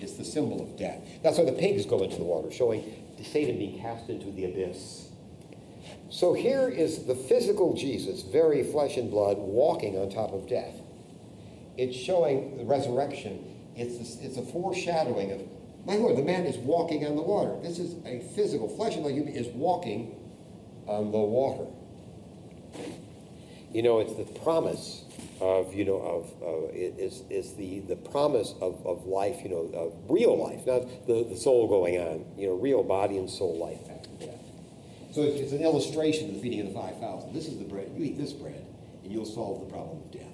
It's 0.00 0.14
the 0.14 0.24
symbol 0.24 0.60
of 0.62 0.76
death. 0.76 1.00
That's 1.22 1.38
why 1.38 1.44
the 1.44 1.52
pigs 1.52 1.86
go 1.86 2.02
into 2.02 2.16
the 2.16 2.24
water, 2.24 2.50
showing 2.50 2.84
the 3.16 3.24
Satan 3.24 3.58
being 3.58 3.80
cast 3.80 4.08
into 4.08 4.30
the 4.30 4.46
abyss. 4.46 5.08
So 6.10 6.32
here 6.32 6.68
is 6.68 7.04
the 7.04 7.14
physical 7.14 7.74
Jesus, 7.74 8.22
very 8.22 8.62
flesh 8.62 8.96
and 8.96 9.10
blood, 9.10 9.38
walking 9.38 9.98
on 9.98 10.10
top 10.10 10.32
of 10.32 10.48
death. 10.48 10.74
It's 11.76 11.96
showing 11.96 12.56
the 12.56 12.64
resurrection. 12.64 13.44
It's 13.76 14.20
a, 14.20 14.24
it's 14.24 14.36
a 14.36 14.42
foreshadowing 14.42 15.32
of, 15.32 15.40
my 15.86 15.96
Lord, 15.96 16.16
the 16.16 16.22
man 16.22 16.46
is 16.46 16.56
walking 16.58 17.06
on 17.06 17.16
the 17.16 17.22
water. 17.22 17.56
This 17.62 17.78
is 17.78 17.96
a 18.06 18.20
physical, 18.34 18.68
flesh 18.68 18.94
and 18.94 19.02
blood 19.02 19.14
human 19.14 19.34
is 19.34 19.48
walking 19.48 20.16
on 20.86 21.10
the 21.12 21.18
water. 21.18 21.66
You 23.72 23.82
know, 23.82 23.98
it's 23.98 24.14
the 24.14 24.24
promise 24.40 25.04
of, 25.40 25.74
you 25.74 25.84
know, 25.84 25.98
of, 25.98 26.42
uh, 26.42 26.72
is, 26.72 27.22
is 27.28 27.54
the, 27.54 27.80
the 27.80 27.96
promise 27.96 28.54
of, 28.60 28.86
of 28.86 29.06
life, 29.06 29.42
you 29.42 29.50
know, 29.50 29.70
of 29.74 29.92
real 30.08 30.38
life, 30.38 30.66
not 30.66 31.06
the, 31.06 31.26
the 31.28 31.36
soul 31.36 31.68
going 31.68 31.98
on, 31.98 32.24
you 32.38 32.46
know, 32.46 32.54
real 32.54 32.82
body 32.82 33.18
and 33.18 33.28
soul 33.28 33.58
life 33.58 33.80
after 33.90 34.10
death. 34.24 34.40
So 35.12 35.22
it's, 35.22 35.40
it's 35.40 35.52
an 35.52 35.60
illustration 35.60 36.28
of 36.28 36.36
the 36.36 36.40
feeding 36.40 36.60
of 36.60 36.66
the 36.68 36.74
5,000. 36.74 37.32
This 37.32 37.46
is 37.46 37.58
the 37.58 37.64
bread. 37.64 37.90
You 37.96 38.04
eat 38.04 38.16
this 38.16 38.32
bread, 38.32 38.64
and 39.02 39.12
you'll 39.12 39.26
solve 39.26 39.60
the 39.60 39.72
problem 39.72 39.98
of 40.02 40.10
death. 40.12 40.33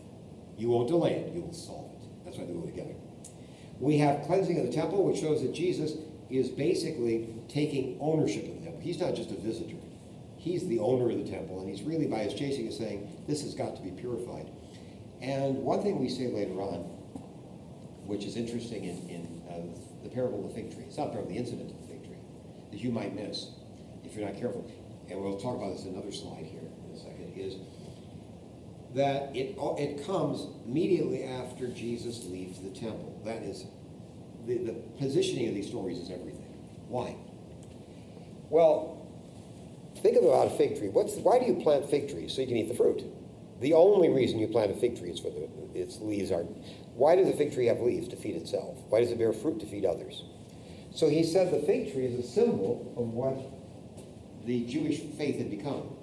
You 0.60 0.68
won't 0.68 0.88
delay 0.88 1.12
it, 1.12 1.34
you 1.34 1.40
will 1.40 1.54
solve 1.54 1.90
it. 1.92 2.24
That's 2.24 2.36
why 2.36 2.44
they 2.44 2.52
go 2.52 2.60
together. 2.60 2.94
We 3.80 3.96
have 3.98 4.26
cleansing 4.26 4.60
of 4.60 4.66
the 4.66 4.72
temple, 4.72 5.04
which 5.04 5.18
shows 5.18 5.40
that 5.40 5.54
Jesus 5.54 5.92
is 6.28 6.50
basically 6.50 7.28
taking 7.48 7.96
ownership 7.98 8.46
of 8.46 8.58
the 8.58 8.64
temple. 8.66 8.80
He's 8.82 9.00
not 9.00 9.14
just 9.14 9.30
a 9.30 9.36
visitor. 9.36 9.76
He's 10.36 10.68
the 10.68 10.78
owner 10.78 11.10
of 11.10 11.16
the 11.16 11.30
temple, 11.30 11.60
and 11.60 11.70
he's 11.70 11.82
really, 11.82 12.06
by 12.06 12.18
his 12.18 12.34
chasing, 12.34 12.66
is 12.66 12.76
saying, 12.76 13.08
this 13.26 13.40
has 13.42 13.54
got 13.54 13.74
to 13.76 13.82
be 13.82 13.90
purified. 13.90 14.50
And 15.22 15.56
one 15.64 15.82
thing 15.82 15.98
we 15.98 16.10
say 16.10 16.28
later 16.28 16.60
on, 16.60 16.80
which 18.04 18.24
is 18.26 18.36
interesting 18.36 18.84
in, 18.84 19.08
in 19.08 19.42
uh, 19.48 20.02
the 20.02 20.10
parable 20.10 20.44
of 20.44 20.48
the 20.48 20.54
fig 20.54 20.74
tree, 20.74 20.84
it's 20.84 20.98
not 20.98 21.06
the 21.06 21.12
parable, 21.12 21.30
the 21.30 21.38
incident 21.38 21.70
of 21.70 21.80
the 21.80 21.86
fig 21.88 22.04
tree, 22.04 22.20
that 22.70 22.80
you 22.80 22.90
might 22.90 23.14
miss 23.14 23.48
if 24.04 24.14
you're 24.14 24.26
not 24.26 24.38
careful, 24.38 24.70
and 25.08 25.18
we'll 25.18 25.40
talk 25.40 25.56
about 25.56 25.72
this 25.72 25.84
in 25.86 25.94
another 25.94 26.12
slide 26.12 26.44
here 26.44 26.68
in 26.84 26.94
a 26.94 26.98
second, 26.98 27.32
is 27.34 27.56
that 28.94 29.34
it, 29.34 29.56
it 29.58 30.04
comes 30.04 30.46
immediately 30.66 31.24
after 31.24 31.68
Jesus 31.68 32.24
leaves 32.26 32.60
the 32.60 32.70
temple. 32.70 33.20
That 33.24 33.42
is, 33.42 33.66
the, 34.46 34.58
the 34.58 34.72
positioning 34.98 35.48
of 35.48 35.54
these 35.54 35.68
stories 35.68 35.98
is 35.98 36.10
everything. 36.10 36.46
Why? 36.88 37.14
Well, 38.48 39.06
think 39.98 40.16
of 40.16 40.24
about 40.24 40.48
a 40.48 40.50
fig 40.50 40.78
tree. 40.78 40.88
What's 40.88 41.14
why 41.16 41.38
do 41.38 41.46
you 41.46 41.62
plant 41.62 41.88
fig 41.88 42.10
trees? 42.10 42.34
So 42.34 42.40
you 42.40 42.48
can 42.48 42.56
eat 42.56 42.68
the 42.68 42.74
fruit. 42.74 43.04
The 43.60 43.74
only 43.74 44.08
reason 44.08 44.38
you 44.38 44.48
plant 44.48 44.72
a 44.72 44.74
fig 44.74 44.98
tree 44.98 45.10
is 45.10 45.20
for 45.20 45.30
the, 45.30 45.48
its 45.74 46.00
leaves 46.00 46.32
are. 46.32 46.42
Why 46.94 47.14
does 47.14 47.28
a 47.28 47.32
fig 47.32 47.54
tree 47.54 47.66
have 47.66 47.80
leaves 47.80 48.08
to 48.08 48.16
feed 48.16 48.34
itself? 48.36 48.78
Why 48.88 49.00
does 49.00 49.12
it 49.12 49.18
bear 49.18 49.32
fruit 49.32 49.60
to 49.60 49.66
feed 49.66 49.84
others? 49.84 50.24
So 50.92 51.08
he 51.08 51.22
said 51.22 51.52
the 51.52 51.64
fig 51.64 51.92
tree 51.92 52.06
is 52.06 52.24
a 52.24 52.28
symbol 52.28 52.92
of 52.96 53.08
what 53.12 53.38
the 54.46 54.64
Jewish 54.64 54.98
faith 54.98 55.38
had 55.38 55.50
become. 55.50 55.96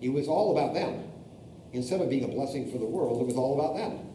It 0.00 0.10
was 0.10 0.28
all 0.28 0.58
about 0.58 0.74
them. 0.74 1.04
Instead 1.74 2.00
of 2.00 2.08
being 2.08 2.24
a 2.24 2.28
blessing 2.28 2.70
for 2.70 2.78
the 2.78 2.86
world, 2.86 3.20
it 3.20 3.26
was 3.26 3.36
all 3.36 3.58
about 3.58 3.76
them. 3.76 4.06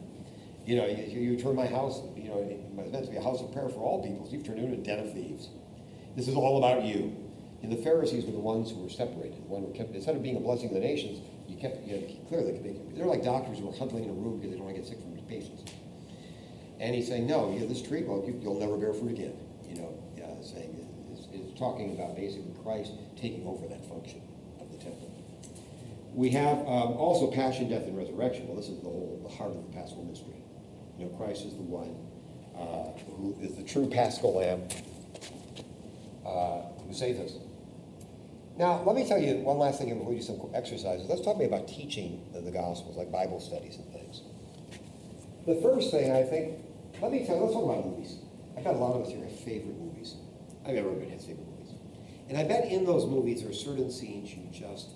You 0.66 0.76
know, 0.76 0.86
you, 0.86 1.20
you 1.20 1.36
turn 1.40 1.54
my 1.54 1.66
house, 1.66 2.02
you 2.16 2.28
know, 2.28 2.38
it 2.38 2.58
was 2.74 2.90
meant 2.90 3.04
to 3.04 3.10
be 3.10 3.16
a 3.16 3.22
house 3.22 3.40
of 3.40 3.52
prayer 3.52 3.68
for 3.68 3.80
all 3.80 4.02
peoples. 4.02 4.32
You've 4.32 4.44
turned 4.44 4.58
it 4.58 4.64
into 4.64 4.80
a 4.80 4.84
den 4.84 4.98
of 4.98 5.12
thieves. 5.12 5.48
This 6.16 6.28
is 6.28 6.34
all 6.34 6.58
about 6.58 6.84
you. 6.84 7.16
And 7.62 7.70
the 7.70 7.76
Pharisees 7.76 8.24
were 8.24 8.32
the 8.32 8.38
ones 8.38 8.70
who 8.70 8.82
were 8.82 8.88
separated. 8.88 9.44
One 9.44 9.62
who 9.62 9.72
kept, 9.72 9.94
instead 9.94 10.16
of 10.16 10.22
being 10.22 10.36
a 10.36 10.40
blessing 10.40 10.68
to 10.68 10.74
the 10.74 10.80
nations, 10.80 11.20
you 11.46 11.56
kept, 11.56 11.86
you 11.86 12.00
know, 12.00 12.06
clearly, 12.28 12.58
they're 12.94 13.06
like 13.06 13.22
doctors 13.22 13.58
who 13.58 13.68
are 13.68 13.76
huddling 13.76 14.04
in 14.04 14.10
a 14.10 14.14
room 14.14 14.38
because 14.38 14.52
they 14.52 14.56
don't 14.56 14.64
want 14.64 14.76
to 14.76 14.80
get 14.80 14.88
sick 14.88 15.00
from 15.00 15.10
patients. 15.30 15.70
And 16.80 16.94
he's 16.94 17.06
saying, 17.06 17.26
no, 17.26 17.52
you 17.52 17.60
know, 17.60 17.66
this 17.66 17.80
tree, 17.80 18.02
well, 18.02 18.24
you, 18.26 18.32
will 18.42 18.58
never 18.58 18.76
bear 18.76 18.92
fruit 18.92 19.12
again. 19.12 19.36
You 19.68 19.76
know, 19.76 19.94
uh, 20.18 20.42
saying, 20.42 20.74
is 21.32 21.58
talking 21.58 21.94
about 21.94 22.16
basically 22.16 22.52
Christ 22.64 22.92
taking 23.16 23.46
over 23.46 23.68
that 23.68 23.86
function 23.88 24.20
of 24.60 24.72
the 24.72 24.78
temple. 24.78 25.09
We 26.12 26.30
have 26.30 26.58
um, 26.58 26.94
also 26.98 27.30
passion, 27.30 27.68
death, 27.68 27.84
and 27.84 27.96
resurrection. 27.96 28.48
Well, 28.48 28.56
this 28.56 28.68
is 28.68 28.78
the 28.78 28.88
whole, 28.88 29.20
the 29.22 29.34
heart 29.34 29.50
of 29.52 29.64
the 29.66 29.72
Paschal 29.72 30.04
mystery. 30.04 30.42
You 30.98 31.06
know, 31.06 31.12
Christ 31.12 31.44
is 31.44 31.54
the 31.54 31.62
one 31.62 31.96
uh, 32.56 32.98
who 33.16 33.36
is 33.40 33.56
the 33.56 33.62
true 33.62 33.88
Paschal 33.88 34.34
Lamb 34.34 34.68
uh, 36.26 36.62
who 36.84 36.92
saves 36.92 37.20
us. 37.20 37.38
Now, 38.58 38.82
let 38.82 38.96
me 38.96 39.08
tell 39.08 39.18
you 39.18 39.36
one 39.36 39.58
last 39.58 39.78
thing 39.78 39.88
before 39.88 40.10
we 40.10 40.16
do 40.16 40.22
some 40.22 40.38
exercises. 40.52 41.08
Let's 41.08 41.22
talk 41.22 41.40
about 41.40 41.66
teaching 41.66 42.26
the 42.34 42.50
Gospels, 42.50 42.96
like 42.96 43.10
Bible 43.10 43.40
studies 43.40 43.76
and 43.76 43.90
things. 43.92 44.22
The 45.46 45.54
first 45.62 45.90
thing 45.90 46.12
I 46.12 46.22
think, 46.22 46.58
let 47.00 47.12
me 47.12 47.24
tell 47.24 47.36
you, 47.36 47.42
let's 47.42 47.54
talk 47.54 47.64
about 47.64 47.86
movies. 47.86 48.18
I 48.58 48.60
bet 48.60 48.74
a 48.74 48.78
lot 48.78 48.96
of 48.96 49.06
us 49.06 49.12
here 49.12 49.24
have 49.24 49.38
favorite 49.40 49.78
movies. 49.78 50.16
I 50.66 50.68
mean, 50.68 50.78
everybody 50.78 51.10
has 51.12 51.24
favorite 51.24 51.48
movies. 51.48 51.72
And 52.28 52.36
I 52.36 52.44
bet 52.44 52.66
in 52.66 52.84
those 52.84 53.06
movies 53.06 53.40
there 53.40 53.50
are 53.50 53.54
certain 53.54 53.90
scenes 53.90 54.34
you 54.34 54.46
just. 54.52 54.90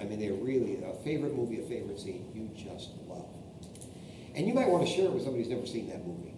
I 0.00 0.04
mean, 0.04 0.18
they're 0.18 0.32
really 0.32 0.82
a 0.82 0.94
favorite 1.04 1.36
movie, 1.36 1.60
a 1.60 1.64
favorite 1.64 2.00
scene 2.00 2.26
you 2.34 2.50
just 2.56 2.90
love. 3.06 3.26
And 4.34 4.46
you 4.46 4.54
might 4.54 4.68
want 4.68 4.86
to 4.86 4.92
share 4.92 5.06
it 5.06 5.12
with 5.12 5.24
somebody 5.24 5.44
who's 5.44 5.52
never 5.52 5.66
seen 5.66 5.88
that 5.90 6.06
movie. 6.06 6.34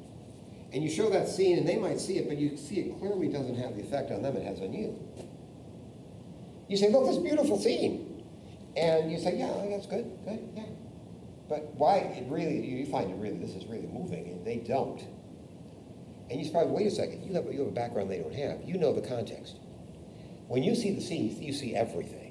And 0.73 0.83
you 0.83 0.91
show 0.91 1.11
that 1.11 1.29
scene 1.29 1.59
and 1.59 1.69
they 1.69 1.77
might 1.77 2.01
see 2.01 2.17
it, 2.19 2.29
but 2.29 2.39
you 2.39 2.57
see 2.57 2.81
it 2.81 2.99
clearly 2.99 3.29
doesn't 3.29 3.57
have 3.57 3.77
the 3.77 3.83
effect 3.83 4.11
on 4.11 4.23
them 4.23 4.37
it 4.37 4.45
has 4.45 4.61
on 4.61 4.73
you. 4.73 4.99
You 6.69 6.77
say, 6.77 6.91
look, 6.91 7.07
this 7.07 7.19
beautiful 7.19 7.61
scene. 7.61 8.25
And 8.77 9.13
you 9.13 9.19
say, 9.19 9.37
yeah, 9.37 9.53
that's 9.69 9.87
good, 9.87 10.11
good, 10.25 10.41
yeah. 10.57 10.65
But 11.49 11.75
why 11.75 11.99
it 11.99 12.25
really, 12.31 12.65
you 12.65 12.87
find 12.87 13.11
it 13.11 13.17
really, 13.17 13.37
this 13.37 13.51
is 13.51 13.67
really 13.67 13.89
moving, 13.89 14.27
and 14.29 14.47
they 14.47 14.57
don't. 14.57 15.03
And 16.31 16.41
you 16.41 16.51
say, 16.51 16.65
wait 16.65 16.87
a 16.87 16.91
second, 16.91 17.25
you 17.25 17.35
have, 17.35 17.45
you 17.53 17.59
have 17.59 17.69
a 17.69 17.73
background 17.73 18.11
they 18.11 18.21
don't 18.21 18.35
have. 18.35 18.63
You 18.65 18.79
know 18.79 18.95
the 18.95 19.07
context. 19.07 19.57
When 20.49 20.63
you 20.63 20.75
see 20.75 20.95
the 20.95 21.03
scene, 21.03 21.41
you 21.43 21.53
see 21.53 21.77
everything. 21.77 22.22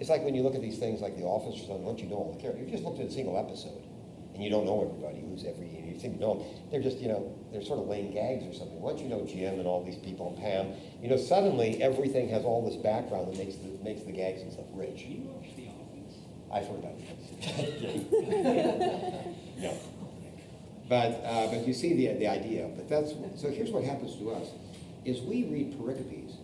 It's 0.00 0.10
like 0.10 0.22
when 0.22 0.34
you 0.34 0.42
look 0.42 0.54
at 0.54 0.62
these 0.62 0.78
things 0.78 1.00
like 1.00 1.16
The 1.16 1.24
Office 1.24 1.54
or 1.62 1.66
something, 1.66 1.84
once 1.84 2.00
you 2.00 2.08
know 2.08 2.16
all 2.16 2.32
the 2.34 2.40
characters, 2.40 2.62
you've 2.62 2.72
just 2.72 2.84
looked 2.84 3.00
at 3.00 3.06
a 3.06 3.12
single 3.12 3.38
episode, 3.38 3.82
and 4.34 4.42
you 4.42 4.50
don't 4.50 4.66
know 4.66 4.82
everybody 4.82 5.20
who's 5.20 5.44
every, 5.44 5.68
you 5.68 6.00
think 6.00 6.14
you 6.14 6.20
know 6.20 6.38
them. 6.38 6.46
They're 6.70 6.82
just, 6.82 6.98
you 6.98 7.08
know, 7.08 7.32
they're 7.52 7.62
sort 7.62 7.78
of 7.78 7.86
laying 7.86 8.12
gags 8.12 8.44
or 8.44 8.52
something. 8.52 8.80
Once 8.80 9.00
you 9.00 9.08
know 9.08 9.24
Jim 9.24 9.58
and 9.60 9.66
all 9.66 9.84
these 9.84 9.96
people 9.96 10.34
and 10.34 10.38
Pam, 10.38 10.72
you 11.00 11.08
know, 11.08 11.16
suddenly 11.16 11.80
everything 11.82 12.28
has 12.28 12.44
all 12.44 12.64
this 12.64 12.76
background 12.76 13.28
that 13.28 13.38
makes 13.38 13.56
the, 13.56 13.68
makes 13.84 14.02
the 14.02 14.12
gags 14.12 14.42
and 14.42 14.52
stuff 14.52 14.66
rich. 14.74 15.02
you 15.02 15.22
watch 15.30 15.54
The 15.54 15.68
Office? 15.70 16.18
I've 16.50 16.66
heard 16.66 16.80
about 16.80 16.98
it. 16.98 17.06
no. 19.58 19.78
But, 20.88 21.22
uh, 21.24 21.46
but 21.48 21.66
you 21.66 21.72
see 21.72 21.94
the, 21.94 22.18
the 22.18 22.28
idea. 22.28 22.68
But 22.74 22.88
that's, 22.88 23.12
so 23.40 23.50
here's 23.50 23.70
what 23.70 23.84
happens 23.84 24.16
to 24.16 24.30
us, 24.32 24.48
is 25.04 25.20
we 25.22 25.44
read 25.44 25.78
pericopes. 25.78 26.34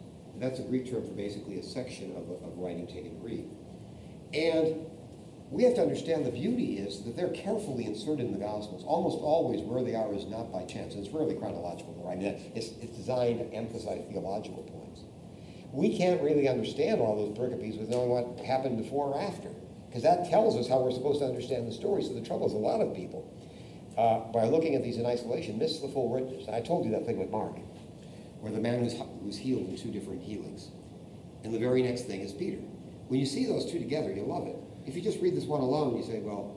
That's 0.41 0.59
a 0.59 0.63
Greek 0.63 0.91
term 0.91 1.07
for 1.07 1.13
basically 1.13 1.59
a 1.59 1.63
section 1.63 2.13
of, 2.17 2.31
of 2.43 2.57
writing 2.57 2.87
taken 2.87 3.23
read. 3.23 3.49
And 4.33 4.87
we 5.51 5.65
have 5.65 5.75
to 5.75 5.83
understand 5.83 6.25
the 6.25 6.31
beauty 6.31 6.79
is 6.79 7.03
that 7.03 7.17
they're 7.17 7.31
carefully 7.31 7.85
inserted 7.85 8.27
in 8.27 8.33
the 8.33 8.39
Gospels. 8.39 8.85
Almost 8.87 9.19
always 9.19 9.61
where 9.61 9.83
they 9.85 9.95
are 9.95 10.15
is 10.15 10.25
not 10.27 10.51
by 10.51 10.65
chance. 10.65 10.95
It's 10.95 11.11
rarely 11.11 11.35
chronological, 11.35 12.01
right? 12.05 12.19
It's, 12.55 12.71
it's 12.81 12.97
designed 12.97 13.41
to 13.41 13.53
emphasize 13.53 14.03
theological 14.09 14.63
points. 14.63 15.03
We 15.73 15.97
can't 15.97 16.23
really 16.23 16.49
understand 16.49 17.01
all 17.01 17.17
those 17.17 17.37
pericopes 17.37 17.79
with 17.79 17.91
knowing 17.91 18.11
what 18.11 18.45
happened 18.45 18.79
before 18.79 19.13
or 19.13 19.21
after, 19.21 19.51
because 19.89 20.03
that 20.05 20.31
tells 20.31 20.57
us 20.57 20.69
how 20.69 20.81
we're 20.81 20.91
supposed 20.91 21.21
to 21.21 21.27
understand 21.27 21.69
the 21.69 21.73
story. 21.73 22.03
So 22.03 22.15
the 22.15 22.23
trouble 22.23 22.47
is 22.47 22.55
a 22.55 22.57
lot 22.57 22.81
of 22.81 22.95
people, 22.95 23.29
uh, 23.99 24.33
by 24.33 24.47
looking 24.47 24.75
at 24.75 24.83
these 24.83 24.97
in 24.97 25.07
isolation, 25.07 25.59
miss 25.59 25.81
the 25.81 25.89
full 25.89 26.09
richness. 26.09 26.49
I 26.49 26.61
told 26.61 26.87
you 26.87 26.93
that 26.93 27.07
thing 27.07 27.19
with 27.19 27.31
Mark, 27.31 27.57
where 28.41 28.53
the 28.53 28.61
man 28.61 28.83
was, 28.83 28.95
was 29.23 29.37
healed 29.37 29.69
in 29.69 29.77
two 29.77 29.91
different 29.91 30.23
healings. 30.23 30.71
And 31.45 31.55
the 31.55 31.59
very 31.59 31.83
next 31.83 32.03
thing 32.03 32.21
is 32.21 32.33
Peter. 32.33 32.59
When 33.09 33.21
you 33.21 33.27
see 33.27 33.47
those 33.47 33.71
two 33.71 33.79
together, 33.79 34.13
you 34.13 34.23
love 34.23 34.47
it. 34.47 34.57
If 34.87 34.95
you 34.95 35.03
just 35.03 35.21
read 35.21 35.37
this 35.37 35.45
one 35.45 35.61
alone, 35.61 35.97
you 35.97 36.03
say, 36.03 36.21
well, 36.21 36.57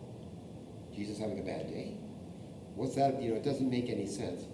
Jesus 0.96 1.18
having 1.18 1.40
a 1.40 1.44
bad 1.44 1.68
day? 1.68 1.98
What's 2.76 2.96
that? 2.96 3.22
You 3.22 3.32
know, 3.32 3.36
it 3.36 3.44
doesn't 3.44 3.70
make 3.70 3.90
any 3.90 4.08
sense. 4.08 4.46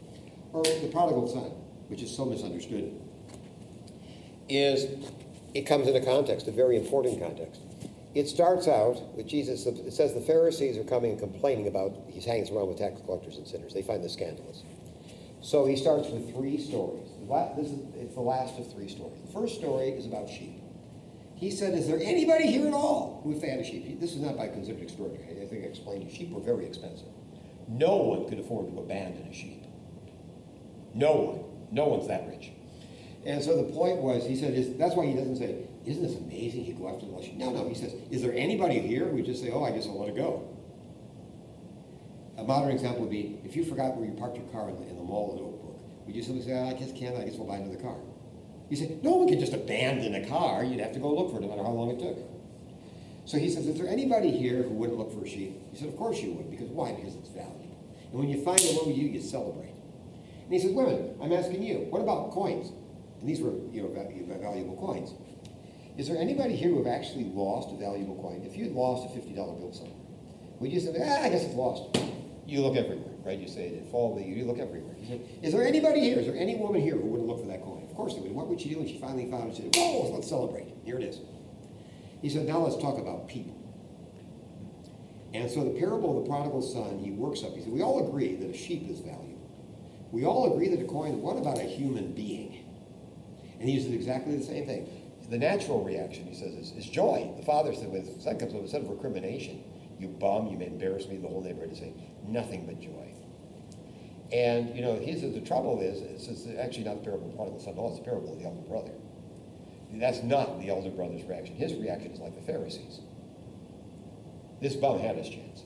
Or 0.54 0.64
the 0.64 0.90
prodigal 0.92 1.28
son, 1.28 1.52
which 1.88 2.02
is 2.02 2.16
so 2.16 2.26
misunderstood, 2.26 3.00
is 4.48 4.88
it 5.54 5.66
comes 5.66 5.88
in 5.88 5.96
a 5.96 6.04
context, 6.04 6.48
a 6.48 6.52
very 6.52 6.78
important 6.78 7.20
context. 7.20 7.62
It 8.16 8.28
starts 8.28 8.68
out 8.68 9.16
with 9.16 9.28
Jesus, 9.28 9.66
it 9.68 9.94
says 9.94 10.14
the 10.14 10.22
Pharisees 10.22 10.78
are 10.78 10.84
coming 10.84 11.12
and 11.12 11.20
complaining 11.20 11.68
about 11.68 11.96
he's 12.10 12.26
hanging 12.26 12.52
around 12.56 12.70
with 12.70 12.80
tax 12.80 13.02
collectors 13.02 13.38
and 13.38 13.48
sinners. 13.48 13.74
They 13.74 13.84
find 13.84 14.04
this 14.04 14.14
scandalous. 14.14 14.64
So 15.42 15.66
he 15.66 15.76
starts 15.76 16.10
with 16.10 16.34
three 16.34 16.58
stories. 16.58 17.09
This 17.30 17.68
is, 17.68 17.80
it's 17.96 18.16
the 18.16 18.22
last 18.22 18.58
of 18.58 18.72
three 18.74 18.88
stories. 18.88 19.22
The 19.26 19.32
first 19.32 19.56
story 19.56 19.90
is 19.90 20.08
about 20.08 20.28
sheep. 20.30 20.64
He 21.36 21.52
said, 21.52 21.74
Is 21.74 21.88
there 21.88 22.00
anybody 22.02 22.48
here 22.48 22.68
at 22.68 22.74
all 22.74 23.22
who 23.24 23.34
had 23.34 23.60
a 23.60 23.64
sheep? 23.64 24.00
This 24.00 24.14
is 24.14 24.22
not 24.22 24.36
by 24.36 24.48
considered 24.48 24.82
extraordinary. 24.82 25.42
I 25.42 25.46
think 25.46 25.64
I 25.64 25.68
explained 25.68 26.02
to 26.02 26.12
you, 26.12 26.16
sheep 26.16 26.32
were 26.32 26.42
very 26.42 26.66
expensive. 26.66 27.08
No 27.68 27.98
one 27.98 28.28
could 28.28 28.40
afford 28.40 28.72
to 28.72 28.80
abandon 28.80 29.28
a 29.28 29.34
sheep. 29.34 29.64
No 30.96 31.14
one. 31.14 31.44
No 31.72 31.86
one's 31.86 32.08
that 32.08 32.28
rich. 32.28 32.52
And 33.26 33.44
so 33.44 33.58
the 33.58 33.72
point 33.72 33.98
was, 33.98 34.26
he 34.26 34.36
said, 34.36 34.54
is, 34.54 34.76
that's 34.78 34.96
why 34.96 35.06
he 35.06 35.14
doesn't 35.14 35.38
say, 35.38 35.68
Isn't 35.86 36.02
this 36.02 36.18
amazing? 36.18 36.66
He'd 36.66 36.80
go 36.80 36.90
after 36.90 37.06
the 37.06 37.22
sheep. 37.22 37.36
No, 37.36 37.52
no. 37.52 37.70
He 37.70 37.76
says, 37.76 37.94
Is 38.10 38.24
there 38.24 38.34
anybody 38.34 38.80
here 38.80 39.06
would 39.06 39.26
just 39.26 39.44
say, 39.44 39.52
Oh, 39.52 39.64
I 39.64 39.72
guess 39.72 39.86
I'll 39.86 40.00
let 40.00 40.10
it 40.10 40.16
go? 40.16 40.50
A 42.40 42.44
modern 42.44 42.72
example 42.72 43.02
would 43.02 43.12
be 43.12 43.40
if 43.46 43.56
you 43.56 43.64
forgot 43.66 43.96
where 43.96 44.06
you 44.06 44.14
parked 44.14 44.38
your 44.38 44.48
car 44.48 44.70
in 44.70 44.80
the, 44.80 44.88
in 44.88 44.96
the 44.96 45.04
mall 45.04 45.36
would 46.10 46.16
you 46.16 46.24
simply 46.24 46.42
say, 46.42 46.54
oh, 46.54 46.70
I 46.70 46.74
guess 46.74 46.92
can't, 46.92 47.16
I 47.16 47.24
guess 47.24 47.36
we'll 47.36 47.46
buy 47.46 47.58
another 47.58 47.78
car? 47.78 47.96
You 48.72 48.78
say, 48.78 48.98
no 49.04 49.12
one 49.12 49.28
can 49.28 49.40
just 49.40 49.54
abandon 49.54 50.16
a 50.16 50.28
car. 50.28 50.64
You'd 50.64 50.80
have 50.80 50.92
to 50.94 51.00
go 51.00 51.14
look 51.14 51.30
for 51.30 51.38
it, 51.38 51.42
no 51.42 51.50
matter 51.50 51.62
how 51.62 51.70
long 51.70 51.92
it 51.92 52.00
took. 52.00 52.18
So 53.26 53.38
he 53.38 53.48
says, 53.48 53.68
is 53.68 53.78
there 53.78 53.88
anybody 53.88 54.32
here 54.32 54.64
who 54.64 54.72
wouldn't 54.72 54.98
look 54.98 55.14
for 55.14 55.24
a 55.24 55.30
sheep? 55.30 55.54
He 55.72 55.78
said, 55.78 55.88
of 55.88 55.98
course 55.98 56.20
you 56.20 56.32
would. 56.32 56.50
Because 56.50 56.68
why? 56.70 56.94
Because 56.94 57.14
it's 57.14 57.30
valuable. 57.30 57.78
And 58.10 58.22
when 58.22 58.28
you 58.28 58.44
find 58.44 58.60
it, 58.60 58.74
what 58.74 58.88
little 58.88 59.00
you, 59.00 59.08
you 59.08 59.22
celebrate. 59.22 59.70
And 59.70 60.52
he 60.52 60.58
says, 60.58 60.72
women, 60.72 61.14
I'm 61.22 61.32
asking 61.32 61.62
you, 61.62 61.86
what 61.92 62.02
about 62.02 62.32
coins? 62.32 62.72
And 63.22 63.30
these 63.30 63.40
were, 63.40 63.54
you 63.72 63.84
know, 63.84 63.90
valuable 64.42 64.78
coins. 64.78 65.14
Is 65.96 66.08
there 66.08 66.18
anybody 66.18 66.56
here 66.56 66.70
who 66.70 66.84
have 66.84 66.88
actually 66.92 67.26
lost 67.26 67.70
a 67.72 67.78
valuable 67.78 68.20
coin? 68.20 68.42
If 68.44 68.58
you 68.58 68.64
had 68.64 68.74
lost 68.74 69.06
a 69.06 69.20
$50 69.20 69.36
bill 69.36 69.74
somewhere, 69.74 69.94
would 70.60 70.74
you 70.74 70.80
say, 70.80 70.90
ah, 71.00 71.22
I 71.22 71.30
guess 71.30 71.44
it's 71.44 71.54
lost? 71.54 71.96
You 72.50 72.62
look 72.62 72.76
everywhere, 72.76 73.14
right? 73.24 73.38
You 73.38 73.48
say 73.48 73.68
it 73.68 73.92
fall, 73.92 74.20
you 74.20 74.44
look 74.46 74.58
everywhere. 74.58 74.96
You 75.00 75.08
say, 75.08 75.22
is 75.44 75.54
there 75.54 75.64
anybody 75.64 76.00
here? 76.00 76.18
Is 76.18 76.26
there 76.26 76.36
any 76.36 76.56
woman 76.56 76.82
here 76.82 76.96
who 76.96 77.06
wouldn't 77.06 77.30
look 77.30 77.42
for 77.42 77.48
that 77.48 77.62
coin? 77.62 77.84
Of 77.84 77.96
course 77.96 78.16
they 78.16 78.22
would. 78.22 78.32
What 78.32 78.48
would 78.48 78.60
she 78.60 78.70
do 78.70 78.80
when 78.80 78.88
she 78.88 78.98
finally 78.98 79.30
found 79.30 79.52
it? 79.52 79.56
She 79.56 79.62
said, 79.62 79.76
whoa, 79.76 80.12
let's 80.12 80.28
celebrate. 80.28 80.74
Here 80.84 80.98
it 80.98 81.04
is. 81.04 81.20
He 82.24 82.30
said, 82.30 82.48
now 82.48 82.58
let's 82.60 82.82
talk 82.82 82.98
about 82.98 83.28
people. 83.28 83.56
And 85.32 85.50
so 85.50 85.64
the 85.64 85.80
parable 85.80 86.18
of 86.18 86.24
the 86.24 86.30
prodigal 86.30 86.64
son, 86.64 86.98
he 86.98 87.12
works 87.12 87.44
up. 87.44 87.54
He 87.54 87.62
said, 87.62 87.72
we 87.72 87.84
all 87.84 88.08
agree 88.08 88.36
that 88.36 88.50
a 88.50 88.58
sheep 88.58 88.90
is 88.90 89.00
valued. 89.00 89.38
We 90.12 90.26
all 90.26 90.52
agree 90.52 90.70
that 90.70 90.82
a 90.82 90.88
coin, 90.88 91.22
what 91.22 91.38
about 91.38 91.60
a 91.60 91.64
human 91.70 92.14
being? 92.14 92.66
And 93.60 93.70
he 93.70 93.76
uses 93.76 93.94
exactly 93.94 94.36
the 94.36 94.44
same 94.44 94.66
thing. 94.66 94.90
The 95.30 95.38
natural 95.38 95.84
reaction, 95.84 96.26
he 96.26 96.34
says, 96.34 96.56
is, 96.56 96.72
is 96.72 96.86
joy. 96.88 97.32
The 97.38 97.46
father 97.46 97.76
said, 97.76 97.90
up, 97.90 98.52
instead 98.54 98.82
of 98.82 98.90
recrimination, 98.90 99.64
you 100.00 100.08
bum, 100.08 100.48
you 100.48 100.58
may 100.58 100.68
embarrass 100.68 101.08
me, 101.08 101.18
the 101.18 101.28
whole 101.28 101.42
neighborhood 101.42 101.72
is 101.72 101.80
saying, 101.80 102.02
nothing 102.26 102.66
but 102.66 102.80
joy. 102.80 103.14
And, 104.32 104.76
you 104.76 104.82
know, 104.82 104.98
the 104.98 105.42
trouble 105.42 105.82
is, 105.82 106.02
it's 106.02 106.48
actually 106.60 106.84
not 106.84 106.98
the 106.98 107.04
parable 107.04 107.26
of 107.26 107.32
the 107.32 107.38
prodigal 107.38 107.60
son, 107.60 107.76
no, 107.76 107.88
it's 107.88 107.98
the 107.98 108.06
parable 108.06 108.34
of 108.34 108.40
the 108.40 108.46
elder 108.46 108.62
brother. 108.62 108.92
That's 109.92 110.22
not 110.22 110.62
the 110.62 110.70
elder 110.70 110.92
brother's 110.92 111.24
reaction. 111.24 111.56
His 111.56 111.74
reaction 111.74 112.12
is 112.12 112.20
like 112.20 112.36
the 112.36 112.44
Pharisees. 112.44 113.00
This 114.62 114.76
bum 114.76 115.00
had 115.00 115.16
his 115.16 115.30
chance. 115.30 115.64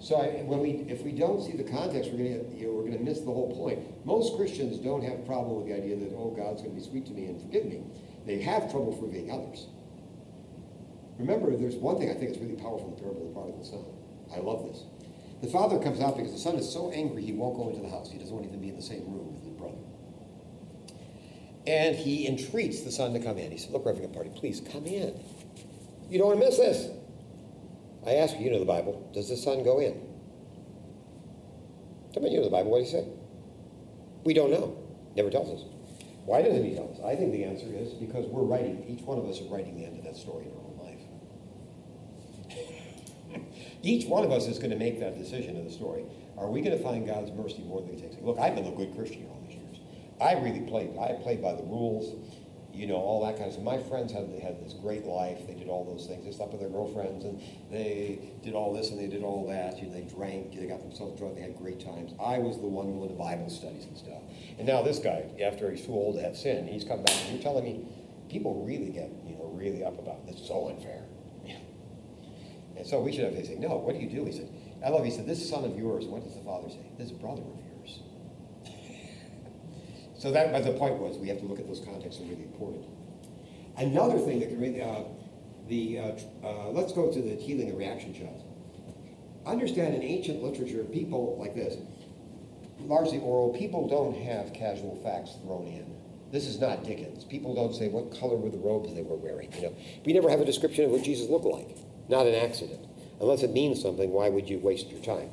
So 0.00 0.16
I, 0.16 0.42
when 0.42 0.60
we, 0.60 0.70
if 0.88 1.02
we 1.02 1.12
don't 1.12 1.42
see 1.42 1.52
the 1.52 1.62
context, 1.62 2.10
we're 2.10 2.18
going 2.18 2.58
you 2.58 2.66
know, 2.66 2.72
we're 2.72 2.86
going 2.86 2.98
to 2.98 3.04
miss 3.04 3.20
the 3.20 3.26
whole 3.26 3.54
point. 3.54 3.78
Most 4.06 4.34
Christians 4.36 4.78
don't 4.78 5.02
have 5.02 5.20
a 5.20 5.22
problem 5.22 5.56
with 5.56 5.66
the 5.66 5.74
idea 5.74 5.94
that 5.96 6.10
oh, 6.16 6.34
God's 6.34 6.62
going 6.62 6.74
to 6.74 6.80
be 6.80 6.86
sweet 6.86 7.06
to 7.06 7.12
me 7.12 7.26
and 7.26 7.40
forgive 7.40 7.66
me. 7.66 7.82
They 8.26 8.40
have 8.40 8.70
trouble 8.70 8.96
forgiving 8.96 9.30
others. 9.30 9.66
Remember, 11.20 11.54
there's 11.54 11.76
one 11.76 11.98
thing 11.98 12.10
I 12.10 12.14
think 12.14 12.30
is 12.30 12.38
really 12.38 12.56
powerful 12.56 12.88
in 12.88 12.94
the 12.96 13.02
parable 13.02 13.22
of 13.22 13.28
the 13.28 13.34
prodigal 13.34 13.64
son. 13.64 13.84
I 14.34 14.40
love 14.40 14.64
this. 14.64 14.84
The 15.42 15.48
father 15.48 15.78
comes 15.78 16.00
out 16.00 16.16
because 16.16 16.32
the 16.32 16.38
son 16.38 16.56
is 16.56 16.70
so 16.70 16.90
angry 16.90 17.22
he 17.22 17.32
won't 17.32 17.56
go 17.56 17.68
into 17.68 17.82
the 17.82 17.90
house. 17.90 18.10
He 18.10 18.18
doesn't 18.18 18.32
want 18.32 18.44
to 18.44 18.48
even 18.48 18.60
be 18.60 18.70
in 18.70 18.76
the 18.76 18.82
same 18.82 19.04
room 19.04 19.34
with 19.34 19.44
his 19.44 19.52
brother. 19.52 19.76
And 21.66 21.94
he 21.94 22.26
entreats 22.26 22.80
the 22.82 22.90
son 22.90 23.12
to 23.12 23.20
come 23.20 23.36
in. 23.38 23.52
He 23.52 23.58
said, 23.58 23.72
Look, 23.72 23.84
a 23.86 23.92
party. 24.08 24.30
Please 24.34 24.62
come 24.72 24.86
in. 24.86 25.20
You 26.08 26.18
don't 26.18 26.28
want 26.28 26.40
to 26.40 26.46
miss 26.46 26.56
this. 26.56 26.88
I 28.06 28.14
ask 28.14 28.38
you, 28.38 28.46
you 28.46 28.50
know 28.50 28.58
the 28.58 28.64
Bible, 28.64 29.10
does 29.12 29.28
the 29.28 29.36
son 29.36 29.62
go 29.62 29.78
in? 29.78 29.92
Come 32.14 32.24
on, 32.24 32.32
you 32.32 32.38
know 32.38 32.44
the 32.44 32.50
Bible, 32.50 32.70
what 32.70 32.78
do 32.78 32.84
you 32.84 32.90
say? 32.90 33.06
We 34.24 34.32
don't 34.32 34.50
know. 34.50 34.78
Never 35.16 35.28
tells 35.30 35.50
us. 35.50 35.66
Why 36.24 36.40
doesn't 36.42 36.64
he 36.64 36.74
tell 36.74 36.90
us? 36.90 36.98
I 37.04 37.14
think 37.14 37.32
the 37.32 37.44
answer 37.44 37.66
is 37.66 37.92
because 37.94 38.26
we're 38.26 38.42
writing, 38.42 38.84
each 38.88 39.02
one 39.02 39.18
of 39.18 39.26
us 39.26 39.38
is 39.40 39.48
writing 39.48 39.76
the 39.76 39.84
end 39.84 39.98
of 39.98 40.04
that 40.04 40.16
story 40.16 40.46
in 40.46 40.52
our 40.52 40.64
own 40.64 40.78
life. 40.78 41.00
Each 43.82 44.06
one 44.06 44.24
of 44.24 44.30
us 44.30 44.46
is 44.46 44.58
going 44.58 44.70
to 44.70 44.76
make 44.76 45.00
that 45.00 45.16
decision 45.18 45.56
in 45.56 45.64
the 45.64 45.72
story. 45.72 46.04
Are 46.36 46.50
we 46.50 46.60
going 46.60 46.76
to 46.76 46.82
find 46.82 47.06
God's 47.06 47.30
mercy 47.32 47.62
more 47.62 47.80
than 47.80 47.94
he 47.94 48.00
takes? 48.00 48.16
Look, 48.22 48.38
I've 48.38 48.54
been 48.54 48.66
a 48.66 48.74
good 48.74 48.94
Christian 48.94 49.26
all 49.28 49.42
these 49.46 49.56
years. 49.56 49.76
I 50.20 50.34
really 50.34 50.60
played. 50.60 50.96
I 50.98 51.12
played 51.22 51.42
by 51.42 51.54
the 51.54 51.62
rules 51.62 52.14
you 52.72 52.86
know, 52.86 52.94
all 52.94 53.24
that 53.26 53.36
kind 53.36 53.46
of 53.46 53.52
stuff. 53.52 53.64
My 53.64 53.78
friends 53.78 54.12
had, 54.12 54.32
they 54.32 54.38
had 54.38 54.64
this 54.64 54.74
great 54.74 55.04
life. 55.04 55.46
They 55.46 55.54
did 55.54 55.68
all 55.68 55.84
those 55.84 56.06
things. 56.06 56.24
They 56.24 56.32
slept 56.32 56.52
with 56.52 56.60
their 56.60 56.70
girlfriends 56.70 57.24
and 57.24 57.40
they 57.70 58.32
did 58.42 58.54
all 58.54 58.72
this 58.72 58.90
and 58.90 58.98
they 58.98 59.08
did 59.08 59.22
all 59.22 59.46
that. 59.48 59.78
You 59.78 59.88
know, 59.88 59.94
they 59.94 60.02
drank, 60.02 60.54
they 60.54 60.66
got 60.66 60.80
themselves 60.80 61.18
drunk, 61.18 61.36
they 61.36 61.42
had 61.42 61.56
great 61.56 61.80
times. 61.80 62.12
I 62.22 62.38
was 62.38 62.60
the 62.60 62.66
one 62.66 62.92
going 62.92 63.08
to 63.08 63.14
Bible 63.14 63.50
studies 63.50 63.84
and 63.84 63.98
stuff. 63.98 64.22
And 64.58 64.66
now 64.66 64.82
this 64.82 64.98
guy, 64.98 65.26
after 65.42 65.70
he's 65.70 65.84
too 65.84 65.92
old 65.92 66.16
to 66.16 66.22
have 66.22 66.36
sin, 66.36 66.66
he's 66.66 66.84
come 66.84 67.02
back 67.02 67.16
and 67.22 67.34
you're 67.34 67.42
telling 67.42 67.64
me 67.64 67.84
people 68.28 68.64
really 68.64 68.90
get, 68.90 69.10
you 69.26 69.34
know, 69.34 69.50
really 69.52 69.84
up 69.84 69.98
about 69.98 70.26
this. 70.26 70.36
It's 70.36 70.48
so 70.48 70.68
unfair. 70.68 71.04
And 72.80 72.88
so 72.88 72.98
we 72.98 73.12
should 73.12 73.24
have 73.24 73.34
to 73.34 73.44
say, 73.44 73.56
no, 73.56 73.76
what 73.76 73.94
do 73.94 74.00
you 74.00 74.08
do? 74.08 74.24
He 74.24 74.32
said, 74.32 74.48
I 74.82 74.88
love, 74.88 75.04
he 75.04 75.10
said, 75.10 75.26
this 75.26 75.46
son 75.46 75.66
of 75.66 75.76
yours, 75.76 76.06
what 76.06 76.24
does 76.24 76.34
the 76.34 76.40
father 76.40 76.70
say? 76.70 76.80
This 76.96 77.10
brother 77.10 77.42
of 77.42 77.60
yours. 77.76 78.00
So 80.18 80.32
that, 80.32 80.50
but 80.50 80.64
the 80.64 80.72
point 80.72 80.94
was, 80.94 81.18
we 81.18 81.28
have 81.28 81.38
to 81.40 81.44
look 81.44 81.58
at 81.58 81.66
those 81.66 81.80
contexts 81.80 82.22
are 82.22 82.24
really 82.24 82.44
important. 82.44 82.86
Another 83.76 84.18
thing 84.18 84.40
that 84.40 84.48
can 84.48 84.58
really, 84.58 84.80
uh, 84.80 85.02
the, 85.68 85.98
uh, 85.98 86.12
uh, 86.42 86.70
let's 86.70 86.94
go 86.94 87.12
to 87.12 87.20
the 87.20 87.36
healing 87.36 87.68
and 87.68 87.76
reaction 87.76 88.14
shots. 88.14 88.44
Understand 89.44 89.94
in 89.94 90.02
ancient 90.02 90.42
literature, 90.42 90.82
people 90.84 91.36
like 91.38 91.54
this, 91.54 91.76
largely 92.78 93.18
oral, 93.18 93.52
people 93.52 93.88
don't 93.88 94.16
have 94.16 94.54
casual 94.54 94.98
facts 95.04 95.36
thrown 95.44 95.66
in. 95.66 95.84
This 96.32 96.46
is 96.46 96.58
not 96.58 96.82
Dickens. 96.84 97.24
People 97.24 97.54
don't 97.54 97.74
say 97.74 97.88
what 97.88 98.18
color 98.18 98.36
were 98.36 98.48
the 98.48 98.56
robes 98.56 98.94
they 98.94 99.02
were 99.02 99.16
wearing. 99.16 99.52
You 99.52 99.64
know, 99.64 99.76
we 100.06 100.14
never 100.14 100.30
have 100.30 100.40
a 100.40 100.46
description 100.46 100.86
of 100.86 100.92
what 100.92 101.02
Jesus 101.02 101.28
looked 101.28 101.44
like. 101.44 101.76
Not 102.10 102.26
an 102.26 102.34
accident. 102.34 102.84
Unless 103.20 103.44
it 103.44 103.52
means 103.52 103.80
something, 103.80 104.10
why 104.10 104.28
would 104.28 104.50
you 104.50 104.58
waste 104.58 104.90
your 104.90 105.00
time? 105.00 105.30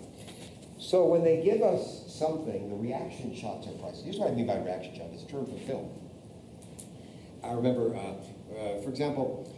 So 0.78 1.06
when 1.06 1.24
they 1.24 1.42
give 1.42 1.64
us 1.64 2.04
something, 2.08 2.70
the 2.70 2.76
reaction 2.76 3.36
shots 3.36 3.66
are 3.66 3.72
priceless. 3.72 4.04
Here's 4.04 4.18
what 4.18 4.30
I 4.30 4.36
mean 4.36 4.46
by 4.46 4.58
reaction 4.58 4.94
shot. 4.94 5.08
It's 5.12 5.24
a 5.24 5.28
term 5.28 5.48
for 5.48 5.58
film. 5.66 5.90
I 7.44 7.54
remember, 7.54 7.96
uh, 7.96 8.22
uh, 8.54 8.82
for 8.84 8.90
example, 8.92 9.50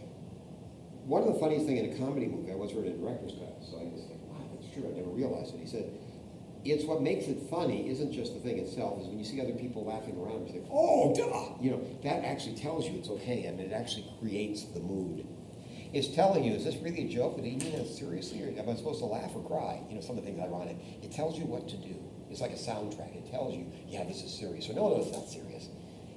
one 1.04 1.20
of 1.20 1.34
the 1.34 1.38
funniest 1.38 1.66
things 1.66 1.80
in 1.80 1.92
a 1.92 1.98
comedy 1.98 2.26
movie, 2.26 2.52
I 2.52 2.54
once 2.54 2.72
heard 2.72 2.86
a 2.86 2.90
director's 2.96 3.32
cut, 3.32 3.52
so 3.68 3.76
I 3.76 3.84
was 3.84 4.00
like, 4.08 4.20
wow, 4.24 4.40
that's 4.56 4.72
true, 4.72 4.88
I 4.88 4.96
never 4.96 5.10
realized 5.10 5.54
it. 5.54 5.60
He 5.60 5.66
said, 5.66 5.92
it's 6.64 6.84
what 6.84 7.02
makes 7.02 7.26
it 7.26 7.36
funny 7.50 7.90
isn't 7.90 8.12
just 8.12 8.32
the 8.32 8.40
thing 8.40 8.56
itself, 8.56 8.98
is 9.02 9.08
when 9.08 9.18
you 9.18 9.26
see 9.26 9.42
other 9.42 9.52
people 9.52 9.84
laughing 9.84 10.16
around, 10.16 10.46
you 10.46 10.52
think, 10.54 10.68
oh, 10.72 11.12
duh! 11.12 11.60
You 11.60 11.72
know, 11.72 11.84
that 12.02 12.24
actually 12.24 12.56
tells 12.56 12.88
you 12.88 12.96
it's 12.96 13.10
okay, 13.10 13.44
and 13.44 13.60
it 13.60 13.72
actually 13.72 14.08
creates 14.20 14.64
the 14.64 14.80
mood 14.80 15.26
is 15.92 16.08
telling 16.14 16.44
you, 16.44 16.54
is 16.54 16.64
this 16.64 16.76
really 16.76 17.06
a 17.06 17.08
joke? 17.08 17.36
Did 17.36 17.44
he 17.44 17.56
mean 17.56 17.74
it 17.74 17.88
seriously? 17.88 18.42
Or 18.42 18.60
am 18.60 18.68
I 18.68 18.76
supposed 18.76 19.00
to 19.00 19.06
laugh 19.06 19.32
or 19.34 19.42
cry? 19.42 19.80
You 19.88 19.96
know, 19.96 20.00
some 20.00 20.16
of 20.16 20.24
the 20.24 20.30
things 20.30 20.40
ironic. 20.40 20.76
It 21.02 21.12
tells 21.12 21.38
you 21.38 21.44
what 21.44 21.68
to 21.68 21.76
do. 21.76 21.96
It's 22.30 22.40
like 22.40 22.52
a 22.52 22.54
soundtrack. 22.54 23.16
It 23.16 23.30
tells 23.30 23.54
you, 23.54 23.66
yeah, 23.88 24.04
this 24.04 24.22
is 24.22 24.32
serious. 24.32 24.68
Or 24.68 24.74
no, 24.74 24.88
no, 24.88 25.02
it's 25.02 25.12
not 25.12 25.28
serious. 25.28 25.68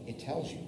It 0.06 0.20
tells 0.20 0.52
you. 0.52 0.60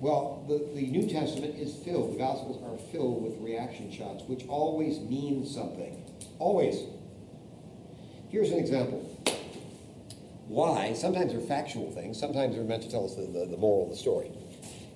Well, 0.00 0.44
the, 0.48 0.58
the 0.74 0.86
New 0.86 1.08
Testament 1.08 1.56
is 1.56 1.76
filled, 1.76 2.14
the 2.14 2.18
Gospels 2.18 2.62
are 2.62 2.76
filled 2.92 3.22
with 3.22 3.40
reaction 3.40 3.90
shots, 3.90 4.24
which 4.26 4.46
always 4.48 5.00
mean 5.00 5.46
something. 5.46 6.04
Always. 6.38 6.76
Here's 8.28 8.50
an 8.50 8.58
example. 8.58 9.10
Why? 10.48 10.92
Sometimes 10.92 11.32
they're 11.32 11.40
factual 11.40 11.90
things, 11.92 12.18
sometimes 12.18 12.54
they're 12.54 12.64
meant 12.64 12.82
to 12.82 12.90
tell 12.90 13.04
us 13.04 13.14
the, 13.14 13.22
the, 13.22 13.46
the 13.46 13.56
moral 13.56 13.84
of 13.84 13.90
the 13.90 13.96
story. 13.96 14.30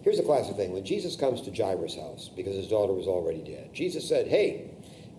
Here's 0.02 0.18
a 0.18 0.22
classic 0.22 0.56
thing. 0.56 0.72
When 0.72 0.84
Jesus 0.84 1.16
comes 1.16 1.42
to 1.42 1.50
Jairus' 1.50 1.96
house, 1.96 2.30
because 2.34 2.54
his 2.54 2.68
daughter 2.68 2.92
was 2.92 3.06
already 3.06 3.42
dead, 3.42 3.74
Jesus 3.74 4.08
said, 4.08 4.28
Hey, 4.28 4.70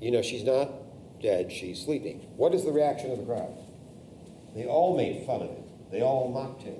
you 0.01 0.11
know, 0.11 0.21
she's 0.21 0.43
not 0.43 0.71
dead, 1.21 1.51
she's 1.51 1.81
sleeping. 1.83 2.19
What 2.37 2.53
is 2.53 2.63
the 2.63 2.71
reaction 2.71 3.11
of 3.11 3.17
the 3.17 3.25
crowd? 3.25 3.53
They 4.55 4.65
all 4.65 4.95
made 4.95 5.25
fun 5.25 5.41
of 5.41 5.49
him. 5.49 5.63
They 5.91 6.01
all 6.01 6.29
mocked 6.29 6.63
him. 6.63 6.75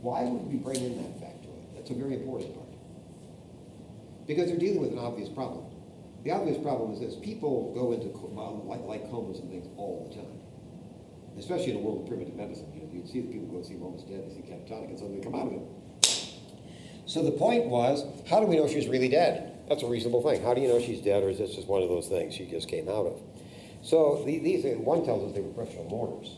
Why 0.00 0.22
would 0.22 0.46
we 0.46 0.56
bring 0.56 0.76
in 0.76 0.96
that 1.02 1.20
fact 1.20 1.42
to 1.42 1.48
it? 1.48 1.74
That's 1.74 1.90
a 1.90 1.94
very 1.94 2.14
important 2.14 2.54
part. 2.54 2.68
Because 4.26 4.48
they're 4.48 4.58
dealing 4.58 4.80
with 4.80 4.92
an 4.92 4.98
obvious 4.98 5.28
problem. 5.28 5.64
The 6.24 6.30
obvious 6.32 6.58
problem 6.58 6.92
is 6.92 7.00
this. 7.00 7.16
People 7.16 7.72
go 7.74 7.92
into 7.92 8.08
like, 8.68 8.82
like 8.82 9.10
comas 9.10 9.38
and 9.40 9.50
things 9.50 9.66
all 9.76 10.06
the 10.08 10.14
time. 10.14 10.38
Especially 11.38 11.72
in 11.72 11.78
a 11.78 11.80
world 11.80 12.02
of 12.02 12.06
primitive 12.06 12.34
medicine. 12.34 12.70
You 12.74 12.82
know, 12.82 12.88
you 12.92 13.06
see 13.06 13.20
the 13.22 13.32
people 13.32 13.48
go 13.48 13.62
see 13.62 13.74
him 13.74 13.82
almost 13.82 14.08
dead, 14.08 14.24
they 14.26 14.34
see 14.34 14.42
catatonic, 14.42 14.90
and 14.90 14.98
suddenly 14.98 15.22
come 15.22 15.34
out 15.34 15.46
of 15.46 15.52
it. 15.54 15.62
So 17.08 17.22
the 17.22 17.30
point 17.30 17.64
was, 17.64 18.04
how 18.28 18.38
do 18.38 18.46
we 18.46 18.56
know 18.56 18.68
she's 18.68 18.86
really 18.86 19.08
dead? 19.08 19.66
That's 19.66 19.82
a 19.82 19.86
reasonable 19.86 20.20
thing. 20.20 20.42
How 20.42 20.52
do 20.52 20.60
you 20.60 20.68
know 20.68 20.78
she's 20.78 21.00
dead, 21.00 21.22
or 21.22 21.30
is 21.30 21.38
this 21.38 21.54
just 21.54 21.66
one 21.66 21.82
of 21.82 21.88
those 21.88 22.06
things 22.06 22.34
she 22.34 22.44
just 22.44 22.68
came 22.68 22.86
out 22.86 23.06
of? 23.06 23.22
So 23.80 24.22
the, 24.26 24.38
these, 24.38 24.62
one 24.76 25.06
tells 25.06 25.24
us 25.24 25.34
they 25.34 25.40
were 25.40 25.48
professional 25.54 25.88
mourners. 25.88 26.36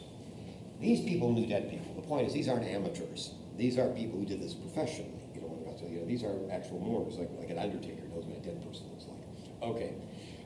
These 0.80 1.00
people 1.00 1.32
knew 1.32 1.44
dead 1.46 1.68
people. 1.68 1.92
The 1.96 2.06
point 2.06 2.28
is, 2.28 2.32
these 2.32 2.48
aren't 2.48 2.66
amateurs. 2.66 3.32
These 3.58 3.80
aren't 3.80 3.96
people 3.96 4.20
who 4.20 4.24
did 4.24 4.40
this 4.40 4.54
professionally. 4.54 5.10
You 5.34 5.40
know, 5.40 5.76
you 5.90 5.98
know 5.98 6.06
these 6.06 6.22
are 6.22 6.38
actual 6.52 6.78
mourners, 6.78 7.18
like, 7.18 7.30
like 7.36 7.50
an 7.50 7.58
undertaker 7.58 8.06
knows 8.06 8.24
what 8.24 8.38
a 8.38 8.40
dead 8.40 8.62
person 8.64 8.86
looks 8.90 9.06
like. 9.10 9.74
Okay. 9.74 9.94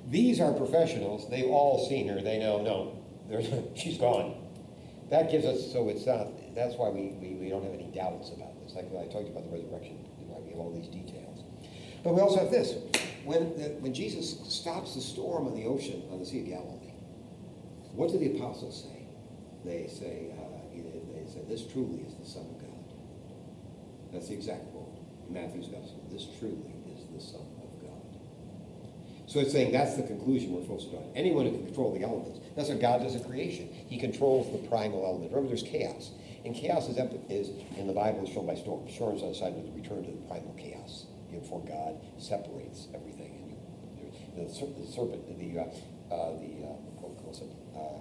These 0.09 0.41
are 0.41 0.55
professionals. 0.55 1.29
They've 1.29 1.51
all 1.51 1.87
seen 1.87 2.09
her. 2.09 2.23
They 2.23 2.39
know, 2.39 2.63
no, 2.63 3.69
she's 3.77 3.99
gone. 3.99 4.41
That 5.11 5.31
gives 5.31 5.45
us, 5.45 5.71
so 5.71 5.91
it's 5.91 6.07
not, 6.07 6.29
that's 6.55 6.77
why 6.77 6.89
we, 6.89 7.13
we, 7.21 7.35
we 7.35 7.49
don't 7.51 7.63
have 7.63 7.75
any 7.75 7.93
doubts 7.95 8.31
about 8.33 8.59
this. 8.65 8.73
Like 8.75 8.87
I 8.89 9.05
talked 9.13 9.29
about 9.29 9.45
the 9.45 9.53
resurrection 9.55 9.99
have 10.55 10.67
all 10.67 10.73
these 10.73 10.89
details. 10.89 11.45
But 12.03 12.15
we 12.15 12.21
also 12.21 12.41
have 12.41 12.51
this. 12.51 12.75
When, 13.25 13.57
the, 13.57 13.71
when 13.81 13.95
Jesus 13.95 14.39
stops 14.49 14.95
the 14.95 15.01
storm 15.01 15.47
on 15.47 15.55
the 15.55 15.65
ocean, 15.65 16.03
on 16.13 16.19
the 16.19 16.27
Sea 16.27 16.41
of 16.41 16.47
Galilee, 16.47 16.93
what 17.93 18.11
do 18.11 18.19
the 18.19 18.37
apostles 18.37 18.85
say? 18.85 19.07
They 19.65 19.89
say, 19.89 20.33
uh, 20.37 20.45
they 20.75 21.31
say, 21.33 21.41
this 21.49 21.67
truly 21.73 22.03
is 22.03 22.15
the 22.15 22.27
Son 22.27 22.43
of 22.43 22.61
God. 22.61 22.71
That's 24.13 24.29
the 24.29 24.35
exact 24.35 24.71
quote 24.73 24.99
in 25.27 25.35
Matthew's 25.35 25.69
Gospel. 25.69 26.05
This 26.11 26.27
truly 26.39 26.75
is 26.93 27.07
the 27.15 27.21
Son 27.21 27.41
of 27.41 27.81
God. 27.81 28.21
So 29.27 29.41
it's 29.41 29.53
saying 29.53 29.73
that's 29.73 29.95
the 29.95 30.03
conclusion 30.03 30.53
we're 30.53 30.63
supposed 30.63 30.91
to 30.91 30.97
draw. 30.97 31.03
Anyone 31.15 31.47
who 31.47 31.53
can 31.53 31.67
control 31.67 31.95
the 31.95 32.05
elements. 32.05 32.41
That's 32.57 32.69
what 32.69 32.81
God 32.81 33.03
does 33.03 33.15
in 33.15 33.25
creation. 33.25 33.69
He 33.89 33.99
controls 33.99 34.53
the 34.53 34.69
primal 34.69 35.05
element. 35.07 35.33
Remember, 35.33 35.49
there's 35.49 35.63
chaos. 35.63 36.11
And 36.45 36.55
chaos 36.55 36.89
is, 36.89 36.99
is 37.31 37.51
in 37.79 37.87
the 37.87 37.93
Bible 37.95 38.25
is 38.25 38.29
shown 38.29 38.47
by 38.47 38.55
storms. 38.55 38.93
Storms 38.93 39.23
on 39.23 39.31
the 39.31 39.35
side 39.35 39.55
of 39.55 39.65
the 39.65 39.73
return 39.73 40.05
to 40.05 40.11
the 40.11 40.29
primal 40.29 40.55
chaos. 40.59 41.07
Before 41.31 41.65
God 41.65 41.97
separates 42.19 42.89
everything. 42.95 43.57
And 44.37 44.49
you, 44.49 44.75
the, 44.77 44.87
serpent, 44.93 45.39
the 45.39 45.59
uh, 45.59 46.15
uh, 46.15 46.39
the 46.39 46.65
uh, 46.65 47.79
uh, 47.79 47.99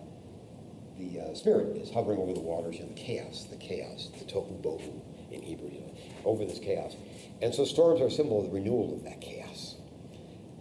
the 1.00 1.20
uh, 1.20 1.34
spirit 1.34 1.78
is 1.78 1.90
hovering 1.90 2.20
over 2.20 2.34
the 2.34 2.42
waters. 2.42 2.80
in 2.80 2.90
the 2.90 2.94
chaos, 2.94 3.48
the 3.50 3.56
chaos, 3.56 4.10
the 4.20 4.26
tohu 4.26 4.62
bohu 4.62 5.02
in 5.32 5.42
Hebrew, 5.42 5.70
you 5.72 5.80
know, 5.82 5.94
over 6.26 6.46
this 6.46 6.60
chaos. 6.60 6.96
And 7.42 7.56
so 7.56 7.66
storms 7.66 8.02
are 8.02 8.08
a 8.08 8.12
symbol 8.12 8.40
of 8.40 8.46
the 8.46 8.52
renewal 8.52 8.94
of 8.94 9.04
that 9.04 9.20
chaos. 9.20 9.76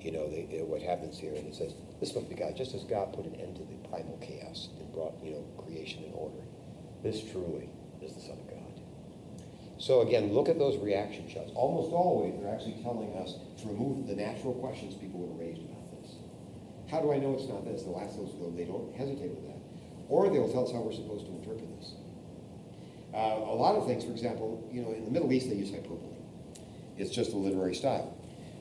You 0.01 0.13
know, 0.13 0.25
what 0.67 0.83
happens 0.83 1.19
here, 1.19 1.35
and 1.35 1.47
it 1.47 1.55
says, 1.55 1.75
This 2.01 2.15
must 2.15 2.29
be 2.29 2.35
God, 2.35 2.57
just 2.57 2.75
as 2.75 2.85
God 2.85 3.13
put 3.13 3.27
an 3.27 3.37
end 3.37 3.57
to 3.57 3.63
the 3.63 3.89
primal 3.89 4.19
chaos 4.21 4.69
and 4.79 4.91
brought, 4.93 5.15
you 5.23 5.33
know, 5.33 5.45
creation 5.63 6.03
in 6.05 6.13
order. 6.13 6.43
This 7.03 7.23
truly 7.31 7.69
is 8.01 8.15
the 8.15 8.21
Son 8.21 8.39
of 8.39 8.49
God. 8.49 8.59
So 9.79 10.03
again, 10.03 10.33
look 10.33 10.49
at 10.49 10.59
those 10.59 10.79
reaction 10.79 11.29
shots. 11.29 11.51
Almost 11.55 11.93
always, 11.93 12.35
they're 12.39 12.55
actually 12.55 12.79
telling 12.83 13.13
us 13.17 13.35
to 13.63 13.69
remove 13.69 14.07
the 14.07 14.15
natural 14.15 14.55
questions 14.55 14.95
people 14.95 15.21
would 15.21 15.35
have 15.35 15.41
raised 15.41 15.63
about 15.69 15.91
this. 16.01 16.15
How 16.89 17.01
do 17.01 17.13
I 17.13 17.19
know 17.19 17.35
it's 17.35 17.49
not 17.49 17.65
this? 17.65 17.83
They'll 17.83 17.99
ask 17.99 18.17
those, 18.17 18.31
they 18.55 18.65
don't 18.65 18.95
hesitate 18.95 19.31
with 19.31 19.47
that. 19.49 19.59
Or 20.09 20.31
they'll 20.31 20.53
tell 20.53 20.67
us 20.67 20.73
how 20.73 20.83
we're 20.83 20.93
supposed 20.93 21.27
to 21.27 21.33
interpret 21.33 21.67
this. 21.81 21.95
Uh, 23.15 23.43
a 23.43 23.57
lot 23.59 23.75
of 23.75 23.87
things, 23.87 24.05
for 24.05 24.13
example, 24.13 24.69
you 24.73 24.83
know, 24.83 24.93
in 24.93 25.05
the 25.05 25.11
Middle 25.11 25.33
East 25.33 25.49
they 25.49 25.57
use 25.57 25.71
hyperbole. 25.71 26.17
It's 26.97 27.11
just 27.11 27.33
a 27.33 27.37
literary 27.37 27.75
style. 27.75 28.17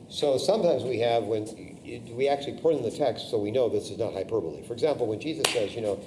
So 0.08 0.36
sometimes 0.36 0.82
we 0.82 0.98
have 0.98 1.24
when 1.24 1.46
we 1.84 2.28
actually 2.28 2.58
put 2.60 2.74
in 2.74 2.82
the 2.82 2.90
text 2.90 3.30
so 3.30 3.38
we 3.38 3.50
know 3.50 3.68
this 3.68 3.90
is 3.90 3.98
not 3.98 4.12
hyperbole. 4.12 4.62
For 4.66 4.74
example, 4.74 5.06
when 5.06 5.20
Jesus 5.20 5.44
says, 5.52 5.74
you 5.74 5.80
know, 5.80 6.00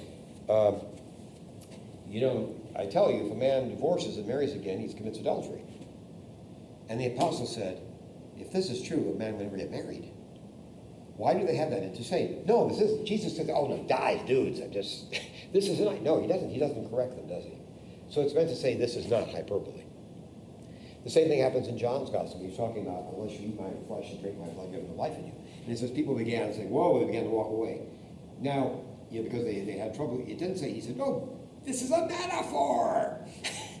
um, 0.48 0.80
you 2.16 2.22
know, 2.22 2.58
I 2.74 2.86
tell 2.86 3.12
you, 3.12 3.26
if 3.26 3.32
a 3.32 3.34
man 3.34 3.68
divorces 3.68 4.16
and 4.16 4.26
marries 4.26 4.54
again, 4.54 4.80
he 4.80 4.90
commits 4.90 5.18
adultery. 5.18 5.60
And 6.88 6.98
the 6.98 7.08
apostle 7.08 7.44
said, 7.44 7.82
if 8.38 8.50
this 8.50 8.70
is 8.70 8.82
true, 8.82 9.12
a 9.14 9.18
man 9.18 9.36
would 9.36 9.42
never 9.42 9.58
get 9.58 9.70
married. 9.70 10.10
Why 11.18 11.34
do 11.34 11.46
they 11.46 11.56
have 11.56 11.68
that? 11.68 11.82
And 11.82 11.94
to 11.94 12.02
say, 12.02 12.38
no, 12.46 12.70
this 12.70 12.80
isn't. 12.80 13.04
Jesus 13.04 13.36
said, 13.36 13.50
oh 13.50 13.66
no, 13.66 13.84
die, 13.86 14.22
dudes. 14.26 14.60
I'm 14.60 14.72
just 14.72 15.10
this 15.52 15.68
is 15.68 15.78
not 15.78 16.00
no, 16.00 16.18
he 16.18 16.26
doesn't 16.26 16.48
he 16.48 16.58
doesn't 16.58 16.88
correct 16.88 17.16
them, 17.16 17.28
does 17.28 17.44
he? 17.44 17.58
So 18.08 18.22
it's 18.22 18.32
meant 18.32 18.48
to 18.48 18.56
say 18.56 18.76
this 18.76 18.96
is 18.96 19.10
not 19.10 19.28
hyperbole. 19.28 19.84
The 21.04 21.10
same 21.10 21.28
thing 21.28 21.40
happens 21.40 21.68
in 21.68 21.76
John's 21.76 22.08
gospel. 22.08 22.40
He's 22.40 22.56
talking 22.56 22.86
about 22.86 23.12
unless 23.14 23.38
you 23.38 23.48
eat 23.48 23.60
my 23.60 23.68
flesh 23.88 24.10
and 24.10 24.22
drink 24.22 24.38
my 24.38 24.48
blood, 24.48 24.72
you 24.72 24.78
have 24.78 24.88
no 24.88 24.94
life 24.94 25.18
in 25.18 25.26
you. 25.26 25.32
And 25.64 25.70
it 25.70 25.78
says 25.78 25.90
people 25.90 26.14
began 26.14 26.54
saying, 26.54 26.70
Whoa, 26.70 26.98
they 26.98 27.04
began 27.04 27.24
to 27.24 27.30
walk 27.30 27.50
away. 27.50 27.82
Now, 28.40 28.80
you 29.10 29.20
know, 29.20 29.28
because 29.28 29.44
they, 29.44 29.60
they 29.60 29.76
had 29.76 29.94
trouble, 29.94 30.24
it 30.26 30.38
didn't 30.38 30.56
say, 30.56 30.72
he 30.72 30.80
said, 30.80 30.96
No, 30.96 31.35
this 31.66 31.82
is 31.82 31.90
a 31.90 32.06
metaphor. 32.06 33.18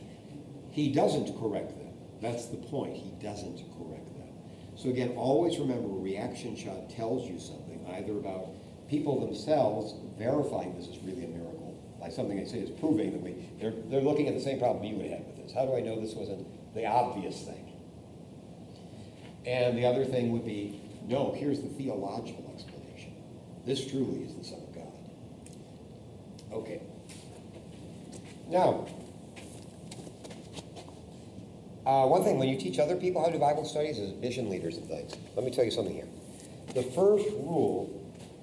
he 0.70 0.92
doesn't 0.92 1.38
correct 1.38 1.70
them. 1.78 1.94
That's 2.20 2.46
the 2.46 2.56
point. 2.56 2.96
He 2.96 3.10
doesn't 3.22 3.58
correct 3.78 4.14
them. 4.14 4.28
So 4.76 4.90
again, 4.90 5.14
always 5.16 5.58
remember 5.58 5.88
a 5.88 6.00
reaction 6.00 6.56
shot 6.56 6.90
tells 6.90 7.28
you 7.28 7.38
something, 7.38 7.86
either 7.94 8.12
about 8.12 8.48
people 8.88 9.26
themselves 9.26 9.94
verifying 10.18 10.76
this 10.76 10.88
is 10.88 10.98
really 11.02 11.24
a 11.24 11.28
miracle, 11.28 11.78
like 12.00 12.12
something 12.12 12.36
they 12.36 12.44
say 12.44 12.58
is 12.58 12.70
proving 12.70 13.12
that 13.12 13.22
we, 13.22 13.34
they're, 13.60 13.74
they're 13.88 14.00
looking 14.00 14.28
at 14.28 14.34
the 14.34 14.40
same 14.40 14.58
problem 14.58 14.84
you 14.84 14.96
would 14.96 15.10
have 15.10 15.20
with 15.20 15.36
this. 15.36 15.52
How 15.52 15.66
do 15.66 15.76
I 15.76 15.80
know 15.80 16.00
this 16.00 16.14
wasn't 16.14 16.46
the 16.74 16.86
obvious 16.86 17.42
thing? 17.42 17.72
And 19.46 19.78
the 19.78 19.86
other 19.86 20.04
thing 20.04 20.32
would 20.32 20.44
be, 20.44 20.80
no, 21.06 21.32
here's 21.36 21.60
the 21.60 21.68
theological 21.68 22.50
explanation. 22.52 23.14
This 23.64 23.86
truly 23.88 24.24
is 24.24 24.34
the 24.34 24.44
Son 24.44 24.58
of 24.58 24.74
God. 24.74 24.92
Okay. 26.52 26.82
Now, 28.48 28.86
uh, 31.84 32.06
one 32.06 32.22
thing, 32.22 32.38
when 32.38 32.48
you 32.48 32.58
teach 32.58 32.78
other 32.78 32.96
people 32.96 33.20
how 33.20 33.28
to 33.28 33.32
do 33.32 33.38
Bible 33.38 33.64
studies 33.64 33.98
as 33.98 34.14
mission 34.14 34.48
leaders 34.48 34.76
and 34.76 34.86
things, 34.86 35.14
let 35.34 35.44
me 35.44 35.50
tell 35.50 35.64
you 35.64 35.70
something 35.70 35.94
here. 35.94 36.08
The 36.74 36.82
first 36.82 37.26
rule 37.30 37.90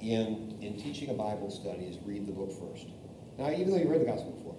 in, 0.01 0.57
in 0.61 0.77
teaching 0.77 1.09
a 1.09 1.13
Bible 1.13 1.49
study 1.51 1.85
is 1.85 1.97
read 2.05 2.27
the 2.27 2.33
book 2.33 2.51
first. 2.51 2.87
Now, 3.37 3.51
even 3.51 3.71
though 3.71 3.77
you 3.77 3.89
read 3.89 4.01
the 4.01 4.05
gospel 4.05 4.31
before, 4.31 4.55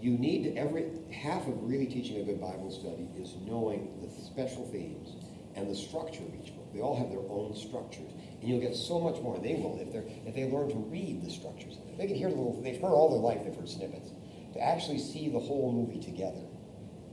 you 0.00 0.12
need 0.18 0.44
to, 0.44 0.56
every, 0.56 0.86
half 1.12 1.46
of 1.46 1.62
really 1.62 1.86
teaching 1.86 2.20
a 2.20 2.24
good 2.24 2.40
Bible 2.40 2.70
study 2.70 3.08
is 3.16 3.34
knowing 3.46 3.90
the 4.02 4.10
special 4.24 4.66
themes 4.70 5.14
and 5.54 5.70
the 5.70 5.74
structure 5.74 6.22
of 6.22 6.34
each 6.42 6.54
book. 6.54 6.72
They 6.74 6.80
all 6.80 6.96
have 6.96 7.10
their 7.10 7.26
own 7.30 7.54
structures. 7.54 8.10
And 8.40 8.48
you'll 8.48 8.60
get 8.60 8.74
so 8.74 9.00
much 9.00 9.20
more. 9.22 9.38
They 9.38 9.54
will 9.54 9.78
if, 9.80 9.92
they're, 9.92 10.04
if 10.26 10.34
they 10.34 10.50
learn 10.50 10.68
to 10.70 10.76
read 10.90 11.24
the 11.24 11.30
structures. 11.30 11.78
They 11.96 12.06
can 12.06 12.16
hear 12.16 12.30
the 12.30 12.36
little, 12.36 12.60
they've 12.62 12.80
heard 12.80 12.94
all 12.94 13.10
their 13.10 13.18
life, 13.18 13.44
they've 13.44 13.54
heard 13.54 13.68
snippets 13.68 14.10
to 14.54 14.60
actually 14.60 14.98
see 14.98 15.28
the 15.28 15.38
whole 15.38 15.72
movie 15.72 16.00
together, 16.00 16.40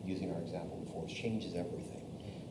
using 0.05 0.33
our 0.33 0.41
example 0.41 0.77
before, 0.85 1.07
changes 1.07 1.55
everything. 1.55 2.01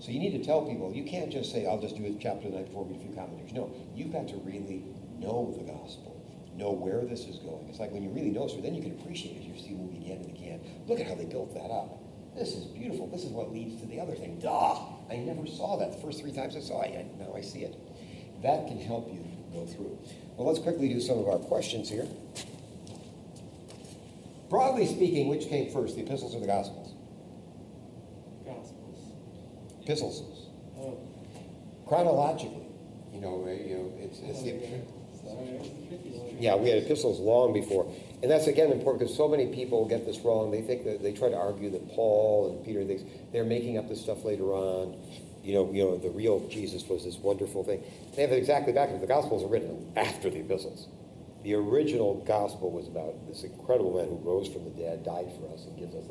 So 0.00 0.10
you 0.10 0.18
need 0.18 0.32
to 0.32 0.44
tell 0.44 0.66
people, 0.66 0.92
you 0.92 1.04
can't 1.04 1.30
just 1.30 1.52
say, 1.52 1.66
I'll 1.66 1.80
just 1.80 1.96
do 1.96 2.04
a 2.04 2.12
chapter 2.20 2.50
the 2.50 2.56
night 2.56 2.66
before, 2.66 2.84
a 2.84 2.98
few 2.98 3.14
commentaries. 3.14 3.52
No, 3.52 3.72
you've 3.94 4.12
got 4.12 4.28
to 4.28 4.36
really 4.44 4.84
know 5.18 5.54
the 5.56 5.64
gospel, 5.64 6.20
know 6.56 6.72
where 6.72 7.04
this 7.04 7.26
is 7.26 7.38
going. 7.38 7.68
It's 7.68 7.80
like 7.80 7.90
when 7.92 8.02
you 8.02 8.10
really 8.10 8.30
know 8.30 8.46
something, 8.46 8.64
then 8.64 8.74
you 8.74 8.82
can 8.82 9.00
appreciate 9.00 9.36
it. 9.36 9.42
You 9.42 9.56
see 9.56 9.72
a 9.72 9.78
movie 9.78 10.04
again 10.04 10.18
and 10.18 10.30
again. 10.36 10.60
Look 10.86 11.00
at 11.00 11.06
how 11.06 11.14
they 11.14 11.24
built 11.24 11.54
that 11.54 11.70
up. 11.70 12.00
This 12.36 12.54
is 12.54 12.64
beautiful. 12.64 13.06
This 13.06 13.22
is 13.22 13.30
what 13.30 13.52
leads 13.52 13.80
to 13.80 13.86
the 13.86 14.00
other 14.00 14.14
thing. 14.14 14.40
Duh! 14.40 14.74
I 15.08 15.16
never 15.16 15.46
saw 15.46 15.78
that 15.78 15.92
the 15.92 15.98
first 15.98 16.20
three 16.20 16.32
times 16.32 16.56
I 16.56 16.60
saw 16.60 16.82
it. 16.82 17.06
Now 17.18 17.32
I 17.34 17.40
see 17.40 17.60
it. 17.60 17.78
That 18.42 18.66
can 18.66 18.80
help 18.80 19.08
you 19.12 19.24
go 19.52 19.64
through. 19.66 19.96
Well, 20.36 20.48
let's 20.48 20.58
quickly 20.58 20.88
do 20.88 21.00
some 21.00 21.18
of 21.18 21.28
our 21.28 21.38
questions 21.38 21.88
here. 21.88 22.06
Broadly 24.54 24.86
speaking, 24.86 25.26
which 25.26 25.48
came 25.48 25.68
first, 25.72 25.96
the 25.96 26.02
epistles 26.02 26.32
or 26.32 26.38
the 26.38 26.46
gospels? 26.46 26.94
Gospels. 28.46 29.12
Epistles. 29.82 30.46
Oh. 30.78 30.96
Chronologically, 31.88 32.68
you 33.12 33.20
know, 33.20 33.42
uh, 33.44 33.50
you 33.50 33.74
know, 33.74 33.92
it's, 33.98 34.20
it's 34.20 34.44
the, 34.44 34.54
yeah, 36.38 36.54
we 36.54 36.68
had 36.68 36.84
epistles 36.84 37.18
long 37.18 37.52
before, 37.52 37.92
and 38.22 38.30
that's 38.30 38.46
again 38.46 38.70
important 38.70 39.00
because 39.00 39.16
so 39.16 39.26
many 39.26 39.52
people 39.52 39.88
get 39.88 40.06
this 40.06 40.20
wrong. 40.20 40.52
They 40.52 40.62
think 40.62 40.84
that 40.84 41.02
they 41.02 41.12
try 41.12 41.30
to 41.30 41.36
argue 41.36 41.70
that 41.70 41.88
Paul 41.88 42.52
and 42.52 42.64
Peter 42.64 42.84
they're 43.32 43.42
making 43.42 43.76
up 43.76 43.88
this 43.88 44.00
stuff 44.00 44.24
later 44.24 44.52
on. 44.52 44.96
You 45.42 45.54
know, 45.54 45.72
you 45.72 45.82
know, 45.82 45.98
the 45.98 46.10
real 46.10 46.46
Jesus 46.48 46.88
was 46.88 47.04
this 47.04 47.16
wonderful 47.16 47.64
thing. 47.64 47.82
They 48.14 48.22
have 48.22 48.30
it 48.30 48.36
exactly 48.36 48.72
backwards. 48.72 49.00
The 49.00 49.08
Gospels 49.08 49.42
are 49.42 49.48
written 49.48 49.92
after 49.96 50.30
the 50.30 50.38
epistles. 50.38 50.86
The 51.44 51.54
original 51.54 52.24
gospel 52.26 52.70
was 52.70 52.88
about 52.88 53.28
this 53.28 53.44
incredible 53.44 53.94
man 53.94 54.08
who 54.08 54.16
rose 54.16 54.48
from 54.48 54.64
the 54.64 54.70
dead, 54.70 55.04
died 55.04 55.28
for 55.38 55.52
us, 55.52 55.66
and 55.66 55.78
gives 55.78 55.94
us 55.94 56.04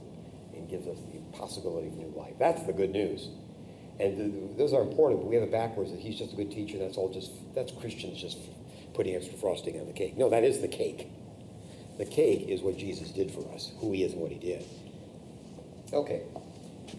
and 0.54 0.70
gives 0.70 0.88
us 0.88 1.00
the 1.12 1.20
possibility 1.36 1.88
of 1.88 1.96
new 1.96 2.14
life. 2.16 2.36
That's 2.38 2.62
the 2.64 2.74
good 2.74 2.92
news. 2.92 3.30
And 4.00 4.16
th- 4.16 4.58
those 4.58 4.74
are 4.74 4.82
important, 4.84 5.22
but 5.22 5.28
we 5.28 5.36
have 5.36 5.44
it 5.44 5.52
backwards 5.52 5.92
that 5.92 6.00
he's 6.00 6.20
just 6.20 6.34
a 6.34 6.36
good 6.36 6.52
teacher. 6.52 6.78
That's 6.78 6.98
all 6.98 7.12
just 7.12 7.32
that's 7.56 7.72
Christians 7.72 8.22
just 8.22 8.38
putting 8.94 9.16
extra 9.16 9.36
frosting 9.38 9.80
on 9.80 9.88
the 9.88 9.94
cake. 9.94 10.16
No, 10.18 10.30
that 10.30 10.44
is 10.44 10.62
the 10.62 10.68
cake. 10.68 11.08
The 11.98 12.06
cake 12.06 12.48
is 12.48 12.62
what 12.62 12.78
Jesus 12.78 13.10
did 13.10 13.32
for 13.32 13.52
us, 13.54 13.72
who 13.80 13.92
he 13.92 14.04
is 14.04 14.14
and 14.14 14.22
what 14.22 14.32
he 14.32 14.38
did. 14.38 14.66
Okay. 15.92 16.22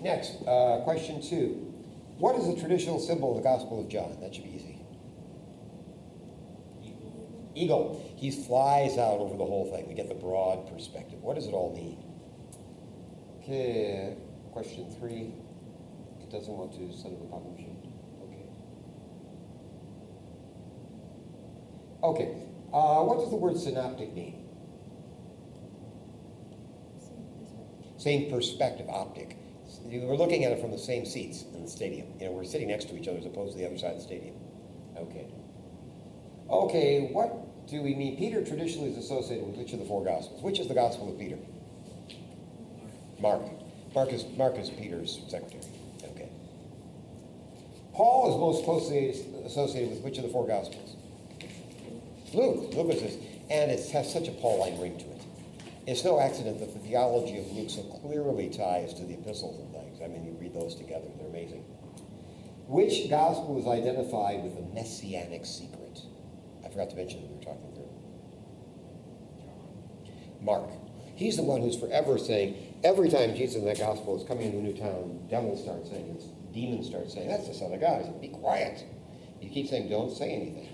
Next, 0.00 0.42
uh, 0.46 0.80
question 0.82 1.22
two. 1.22 1.72
What 2.18 2.34
is 2.34 2.46
the 2.52 2.60
traditional 2.60 2.98
symbol 2.98 3.36
of 3.36 3.42
the 3.42 3.48
Gospel 3.48 3.80
of 3.80 3.88
John? 3.88 4.16
That 4.20 4.34
should 4.34 4.44
be 4.44 4.50
easy. 4.50 4.74
Eagle. 7.54 8.13
He 8.16 8.30
flies 8.30 8.96
out 8.96 9.18
over 9.18 9.36
the 9.36 9.44
whole 9.44 9.70
thing. 9.74 9.88
We 9.88 9.94
get 9.94 10.08
the 10.08 10.14
broad 10.14 10.68
perspective. 10.72 11.20
What 11.22 11.34
does 11.34 11.46
it 11.46 11.52
all 11.52 11.74
mean? 11.74 11.98
Okay, 13.42 14.16
question 14.52 14.90
three. 14.98 15.34
It 16.20 16.30
doesn't 16.30 16.52
want 16.52 16.72
to 16.74 16.92
set 16.96 17.12
up 17.12 17.20
a 17.20 17.24
pop 17.26 17.44
machine. 17.50 17.76
Okay. 18.22 18.46
Okay. 22.02 22.42
Uh, 22.72 23.04
what 23.04 23.18
does 23.18 23.30
the 23.30 23.36
word 23.36 23.56
synoptic 23.56 24.14
mean? 24.14 24.48
Same 27.98 28.30
perspective, 28.30 28.88
optic. 28.88 29.36
We're 29.84 30.16
looking 30.16 30.44
at 30.44 30.52
it 30.52 30.60
from 30.60 30.70
the 30.70 30.78
same 30.78 31.04
seats 31.04 31.44
in 31.54 31.62
the 31.62 31.70
stadium. 31.70 32.08
You 32.18 32.26
know, 32.26 32.32
we're 32.32 32.44
sitting 32.44 32.68
next 32.68 32.86
to 32.88 32.98
each 32.98 33.06
other 33.08 33.18
as 33.18 33.26
opposed 33.26 33.52
to 33.52 33.58
the 33.58 33.66
other 33.66 33.78
side 33.78 33.92
of 33.92 33.98
the 33.98 34.02
stadium. 34.02 34.36
Okay. 34.96 35.26
Okay, 36.50 37.08
what 37.12 37.43
do 37.68 37.82
we 37.82 37.94
mean? 37.94 38.16
Peter 38.16 38.44
traditionally 38.44 38.90
is 38.90 38.98
associated 38.98 39.46
with 39.46 39.56
which 39.56 39.72
of 39.72 39.78
the 39.78 39.84
four 39.84 40.04
Gospels? 40.04 40.42
Which 40.42 40.58
is 40.58 40.68
the 40.68 40.74
Gospel 40.74 41.10
of 41.10 41.18
Peter? 41.18 41.38
Mark. 43.20 43.42
Mark 43.94 44.12
is, 44.12 44.24
Mark 44.36 44.58
is 44.58 44.70
Peter's 44.70 45.20
secretary. 45.28 45.62
Okay. 46.04 46.28
Paul 47.92 48.34
is 48.34 48.40
most 48.40 48.64
closely 48.64 49.10
associated 49.46 49.90
with 49.90 50.00
which 50.00 50.18
of 50.18 50.24
the 50.24 50.30
four 50.30 50.46
Gospels? 50.46 50.96
Luke. 52.34 52.74
Luke 52.74 52.92
is 52.92 53.02
this. 53.02 53.16
And 53.50 53.70
it 53.70 53.88
has 53.90 54.12
such 54.12 54.28
a 54.28 54.32
Pauline 54.32 54.80
ring 54.80 54.98
to 54.98 55.04
it. 55.04 55.22
It's 55.86 56.02
no 56.02 56.18
accident 56.18 56.60
that 56.60 56.72
the 56.72 56.80
theology 56.80 57.38
of 57.38 57.52
Luke 57.52 57.68
so 57.68 57.82
clearly 57.82 58.48
ties 58.48 58.94
to 58.94 59.04
the 59.04 59.14
epistles 59.14 59.60
and 59.60 59.70
things. 59.70 60.00
I 60.02 60.08
mean, 60.08 60.24
you 60.24 60.32
read 60.40 60.54
those 60.54 60.74
together, 60.74 61.04
they're 61.18 61.28
amazing. 61.28 61.62
Which 62.66 63.10
gospel 63.10 63.58
is 63.58 63.66
identified 63.66 64.42
with 64.42 64.56
the 64.56 64.74
messianic 64.74 65.44
secret? 65.44 65.83
Forgot 66.74 66.90
to 66.90 66.96
mention 66.96 67.22
we 67.22 67.28
were 67.28 67.44
talking 67.44 67.70
through. 67.72 67.88
Mark. 70.42 70.68
He's 71.14 71.36
the 71.36 71.44
one 71.44 71.60
who's 71.60 71.78
forever 71.78 72.18
saying, 72.18 72.80
every 72.82 73.08
time 73.08 73.36
Jesus 73.36 73.54
in 73.54 73.64
that 73.66 73.78
gospel 73.78 74.20
is 74.20 74.26
coming 74.26 74.46
into 74.46 74.58
a 74.58 74.60
new 74.60 74.76
town, 74.76 75.24
devils 75.30 75.62
start 75.62 75.86
saying, 75.86 76.16
it's, 76.16 76.24
demons 76.52 76.88
start 76.88 77.08
saying, 77.12 77.28
that's 77.28 77.46
the 77.46 77.54
Son 77.54 77.72
of 77.72 77.80
God. 77.80 78.00
He 78.00 78.06
said, 78.06 78.20
be 78.20 78.26
quiet. 78.26 78.84
You 79.40 79.50
keep 79.50 79.68
saying, 79.68 79.88
don't 79.88 80.10
say 80.10 80.32
anything. 80.32 80.68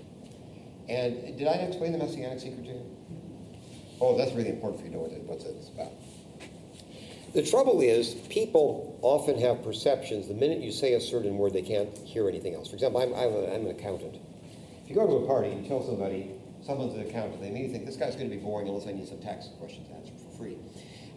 And 0.89 1.37
did 1.37 1.47
I 1.47 1.51
explain 1.51 1.91
the 1.91 1.99
messianic 1.99 2.39
secret 2.39 2.63
to 2.63 2.69
you? 2.69 2.81
Oh, 4.01 4.17
that's 4.17 4.31
really 4.31 4.49
important 4.49 4.81
for 4.81 4.87
you 4.87 4.93
to 4.93 4.97
know 4.97 5.03
what 5.03 5.39
it's 5.39 5.69
about. 5.69 5.91
The 7.35 7.43
trouble 7.43 7.79
is, 7.81 8.15
people 8.29 8.97
often 9.03 9.39
have 9.39 9.61
perceptions. 9.63 10.27
The 10.27 10.33
minute 10.33 10.61
you 10.61 10.71
say 10.71 10.93
a 10.93 10.99
certain 10.99 11.37
word, 11.37 11.53
they 11.53 11.61
can't 11.61 11.95
hear 11.99 12.27
anything 12.27 12.55
else. 12.55 12.69
For 12.69 12.73
example, 12.73 13.03
I'm, 13.03 13.13
I'm 13.13 13.67
an 13.67 13.69
accountant. 13.69 14.17
You 14.91 14.95
go 14.97 15.07
to 15.07 15.23
a 15.23 15.25
party 15.25 15.51
and 15.51 15.65
tell 15.65 15.81
somebody, 15.81 16.31
someone's 16.61 16.95
an 16.95 17.07
accountant, 17.07 17.39
they 17.39 17.47
immediately 17.47 17.77
think, 17.77 17.85
this 17.85 17.95
guy's 17.95 18.13
gonna 18.13 18.27
be 18.27 18.35
boring 18.35 18.67
unless 18.67 18.87
I 18.87 18.91
need 18.91 19.07
some 19.07 19.19
tax 19.19 19.47
questions 19.57 19.87
answered 19.95 20.19
for 20.19 20.37
free. 20.37 20.57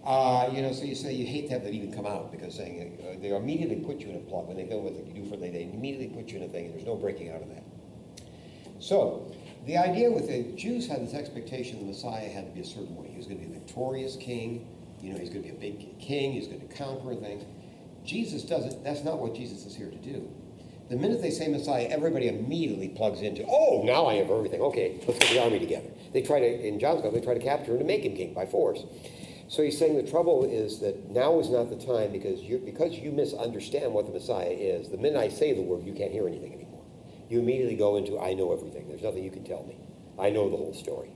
Uh, 0.04 0.48
you 0.52 0.62
know, 0.62 0.72
so 0.72 0.84
you 0.84 0.94
say 0.94 1.12
you 1.12 1.26
hate 1.26 1.48
to 1.48 1.54
have 1.54 1.64
that 1.64 1.74
even 1.74 1.92
come 1.92 2.06
out 2.06 2.30
because 2.30 2.54
saying, 2.54 2.96
uh, 3.02 3.20
they 3.20 3.30
immediately 3.30 3.84
put 3.84 3.98
you 3.98 4.10
in 4.10 4.14
a 4.14 4.20
plug 4.30 4.46
when 4.46 4.56
they 4.56 4.62
go 4.62 4.78
with 4.78 4.94
it, 4.94 5.06
you 5.08 5.24
do 5.24 5.28
for, 5.28 5.36
they, 5.36 5.50
they 5.50 5.64
immediately 5.64 6.06
put 6.06 6.30
you 6.30 6.38
in 6.38 6.44
a 6.44 6.48
thing 6.52 6.66
and 6.66 6.74
there's 6.74 6.86
no 6.86 6.94
breaking 6.94 7.32
out 7.32 7.42
of 7.42 7.48
that. 7.48 7.64
So, 8.78 9.34
the 9.66 9.76
idea 9.76 10.08
with 10.08 10.28
the 10.28 10.44
Jews 10.54 10.86
had 10.86 11.04
this 11.04 11.12
expectation 11.12 11.80
the 11.80 11.86
Messiah 11.86 12.28
had 12.28 12.46
to 12.46 12.52
be 12.52 12.60
a 12.60 12.64
certain 12.64 12.94
way. 12.94 13.08
He 13.08 13.16
was 13.16 13.26
going 13.26 13.40
to 13.40 13.44
be 13.44 13.56
a 13.56 13.58
victorious 13.58 14.14
king. 14.14 14.68
You 15.02 15.14
know, 15.14 15.18
he's 15.18 15.30
going 15.30 15.42
to 15.42 15.50
be 15.50 15.56
a 15.56 15.58
big 15.58 15.98
king. 15.98 16.30
He's 16.30 16.46
going 16.46 16.60
to 16.60 16.72
conquer 16.76 17.16
things. 17.16 17.42
Jesus 18.04 18.44
doesn't. 18.44 18.84
That's 18.84 19.02
not 19.02 19.18
what 19.18 19.34
Jesus 19.34 19.66
is 19.66 19.74
here 19.74 19.90
to 19.90 19.96
do. 19.96 20.30
The 20.90 20.96
minute 20.96 21.22
they 21.22 21.30
say 21.30 21.48
Messiah, 21.48 21.88
everybody 21.90 22.28
immediately 22.28 22.88
plugs 22.88 23.22
into, 23.22 23.44
oh, 23.48 23.82
now 23.84 24.06
I 24.06 24.14
have 24.14 24.30
everything. 24.30 24.60
Okay, 24.60 25.00
let's 25.06 25.18
get 25.18 25.30
the 25.30 25.42
army 25.42 25.58
together. 25.58 25.88
They 26.12 26.22
try 26.22 26.40
to, 26.40 26.66
in 26.66 26.78
John's 26.78 27.02
gospel, 27.02 27.18
they 27.18 27.24
try 27.24 27.34
to 27.34 27.40
capture 27.40 27.72
him 27.72 27.78
to 27.78 27.84
make 27.84 28.04
him 28.04 28.14
king 28.14 28.34
by 28.34 28.46
force. 28.46 28.84
So 29.48 29.62
he's 29.62 29.78
saying 29.78 29.96
the 29.96 30.10
trouble 30.10 30.44
is 30.44 30.80
that 30.80 31.10
now 31.10 31.38
is 31.40 31.48
not 31.48 31.70
the 31.70 31.76
time 31.76 32.12
because 32.12 32.40
you 32.40 32.58
because 32.58 32.94
you 32.94 33.12
misunderstand 33.12 33.92
what 33.92 34.06
the 34.06 34.12
Messiah 34.12 34.50
is. 34.50 34.88
The 34.88 34.96
minute 34.96 35.18
I 35.18 35.28
say 35.28 35.52
the 35.52 35.62
word, 35.62 35.84
you 35.84 35.92
can't 35.92 36.12
hear 36.12 36.26
anything 36.26 36.52
anymore 36.52 36.74
you 37.28 37.40
immediately 37.40 37.76
go 37.76 37.96
into, 37.96 38.18
I 38.18 38.34
know 38.34 38.52
everything. 38.52 38.88
There's 38.88 39.02
nothing 39.02 39.24
you 39.24 39.30
can 39.30 39.44
tell 39.44 39.64
me. 39.64 39.76
I 40.18 40.30
know 40.30 40.50
the 40.50 40.56
whole 40.56 40.74
story. 40.74 41.10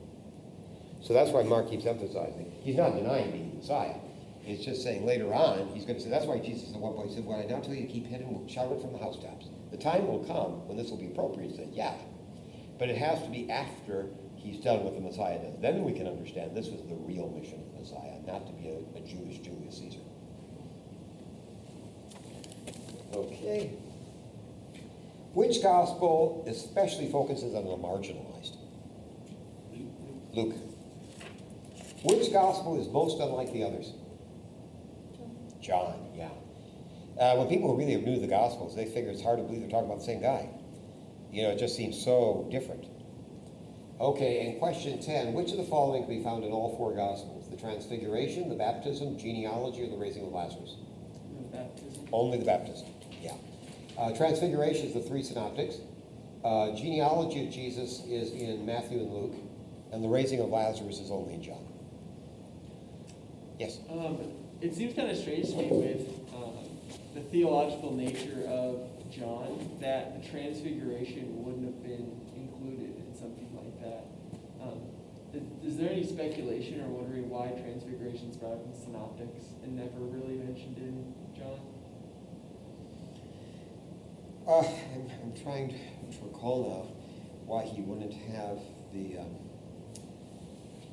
So 1.01 1.13
that's 1.13 1.31
why 1.31 1.43
Mark 1.43 1.69
keeps 1.69 1.85
emphasizing. 1.85 2.51
He's 2.61 2.75
not 2.75 2.95
denying 2.95 3.31
being 3.31 3.49
the 3.51 3.57
Messiah. 3.57 3.95
He's 4.41 4.65
just 4.65 4.83
saying 4.83 5.05
later 5.05 5.33
on, 5.33 5.69
he's 5.73 5.85
going 5.85 5.97
to 5.97 6.03
say, 6.03 6.09
that's 6.09 6.25
why 6.25 6.39
Jesus 6.39 6.73
at 6.73 6.79
one 6.79 6.93
point 6.93 7.11
said, 7.11 7.23
When 7.23 7.39
I 7.39 7.43
now 7.43 7.59
tell 7.59 7.73
you 7.73 7.87
to 7.87 7.93
keep 7.93 8.07
hidden, 8.07 8.33
we'll 8.33 8.47
shout 8.47 8.71
it 8.71 8.81
from 8.81 8.93
the 8.93 8.99
housetops. 8.99 9.47
The 9.71 9.77
time 9.77 10.07
will 10.07 10.23
come 10.25 10.67
when 10.67 10.77
this 10.77 10.89
will 10.89 10.97
be 10.97 11.07
appropriate. 11.07 11.51
He 11.51 11.57
said, 11.57 11.69
Yeah. 11.73 11.93
But 12.77 12.89
it 12.89 12.97
has 12.97 13.21
to 13.23 13.29
be 13.29 13.49
after 13.51 14.07
he's 14.35 14.63
done 14.63 14.83
what 14.83 14.95
the 14.95 15.01
Messiah 15.01 15.39
does. 15.39 15.59
Then 15.61 15.83
we 15.83 15.93
can 15.93 16.07
understand 16.07 16.55
this 16.55 16.67
was 16.67 16.81
the 16.87 16.95
real 16.95 17.29
mission 17.29 17.59
of 17.59 17.73
the 17.73 17.79
Messiah, 17.79 18.19
not 18.25 18.47
to 18.47 18.53
be 18.53 18.69
a, 18.69 18.79
a 18.97 19.01
Jewish 19.01 19.39
Julius 19.39 19.77
Caesar. 19.77 19.99
Okay. 23.13 23.71
Which 25.33 25.61
gospel 25.61 26.43
especially 26.47 27.11
focuses 27.11 27.53
on 27.53 27.65
the 27.65 27.75
marginalized? 27.75 28.55
Luke. 30.33 30.55
Which 32.03 32.31
gospel 32.31 32.79
is 32.79 32.87
most 32.87 33.19
unlike 33.19 33.51
the 33.51 33.63
others? 33.63 33.93
John, 35.61 36.11
yeah. 36.15 36.29
Uh, 37.17 37.35
when 37.35 37.47
people 37.47 37.75
really 37.75 37.95
knew 37.95 38.19
the 38.19 38.27
gospels, 38.27 38.75
they 38.75 38.85
figure 38.85 39.09
it's 39.09 39.21
hard 39.21 39.37
to 39.37 39.43
believe 39.43 39.61
they're 39.61 39.69
talking 39.69 39.87
about 39.87 39.99
the 39.99 40.05
same 40.05 40.21
guy. 40.21 40.49
You 41.31 41.43
know, 41.43 41.49
it 41.49 41.59
just 41.59 41.75
seems 41.75 42.01
so 42.03 42.47
different. 42.51 42.85
Okay, 43.99 44.47
and 44.47 44.59
question 44.59 45.01
10 45.01 45.33
Which 45.33 45.51
of 45.51 45.57
the 45.57 45.65
following 45.65 46.05
can 46.05 46.17
be 46.17 46.23
found 46.23 46.43
in 46.43 46.51
all 46.51 46.75
four 46.77 46.95
gospels? 46.95 47.49
The 47.49 47.57
transfiguration, 47.57 48.49
the 48.49 48.55
baptism, 48.55 49.17
genealogy, 49.17 49.83
or 49.83 49.89
the 49.89 49.97
raising 49.97 50.25
of 50.25 50.31
Lazarus? 50.31 50.75
The 51.51 51.57
baptism. 51.57 52.07
Only 52.11 52.37
the 52.37 52.45
baptism, 52.45 52.87
yeah. 53.21 53.33
Uh, 53.97 54.15
transfiguration 54.15 54.87
is 54.87 54.93
the 54.93 55.01
three 55.01 55.23
synoptics. 55.23 55.75
Uh, 56.43 56.71
genealogy 56.71 57.45
of 57.45 57.53
Jesus 57.53 58.01
is 58.05 58.31
in 58.31 58.65
Matthew 58.65 58.99
and 58.99 59.11
Luke, 59.11 59.35
and 59.91 60.01
the 60.01 60.07
raising 60.07 60.39
of 60.39 60.49
Lazarus 60.49 60.99
is 60.99 61.11
only 61.11 61.33
in 61.33 61.43
John. 61.43 61.67
Yes? 63.59 63.79
Um, 63.89 64.17
it 64.61 64.73
seems 64.73 64.95
kind 64.95 65.11
of 65.11 65.17
strange 65.17 65.49
to 65.49 65.57
me 65.57 65.67
with 65.67 66.18
the 67.13 67.21
theological 67.21 67.93
nature 67.93 68.45
of 68.47 68.89
John 69.11 69.77
that 69.81 70.21
the 70.21 70.29
transfiguration 70.29 71.43
wouldn't 71.43 71.65
have 71.65 71.81
been 71.81 72.21
included 72.35 72.95
in 72.97 73.15
something 73.15 73.49
like 73.55 73.81
that. 73.81 74.05
Um, 74.61 74.81
is, 75.63 75.77
there 75.77 75.89
any 75.89 76.05
speculation 76.05 76.81
or 76.81 76.87
wondering 76.87 77.29
why 77.29 77.49
transfiguration 77.49 78.29
is 78.29 78.37
brought 78.37 78.53
up 78.53 78.65
in 78.65 78.73
synoptics 78.73 79.45
and 79.63 79.75
never 79.75 79.99
really 79.99 80.35
mentioned 80.35 80.77
in 80.77 81.13
John? 81.35 81.59
Uh, 84.47 84.65
I'm, 84.93 85.09
I'm, 85.21 85.43
trying 85.43 85.69
to 85.69 86.25
recall 86.25 86.69
now 86.69 86.91
why 87.45 87.63
he 87.63 87.81
wouldn't 87.81 88.13
have 88.13 88.59
the. 88.93 89.19
Um, 89.19 89.35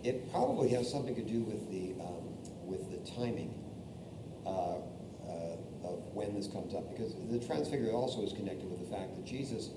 it 0.04 0.30
probably 0.30 0.68
has 0.68 0.90
something 0.90 1.14
to 1.14 1.22
do 1.22 1.40
with 1.40 1.70
the 1.70 1.94
um, 2.02 2.36
with 2.66 2.90
the 2.90 3.10
timing 3.10 3.54
uh, 4.46 4.76
of 5.86 6.02
when 6.12 6.34
this 6.34 6.48
comes 6.48 6.74
up, 6.74 6.90
because 6.90 7.14
the 7.30 7.38
transfiguration 7.38 7.94
also 7.94 8.22
is 8.22 8.32
connected 8.32 8.68
with 8.68 8.80
the 8.80 8.90
fact 8.94 9.16
that 9.16 9.24
Jesus. 9.24 9.70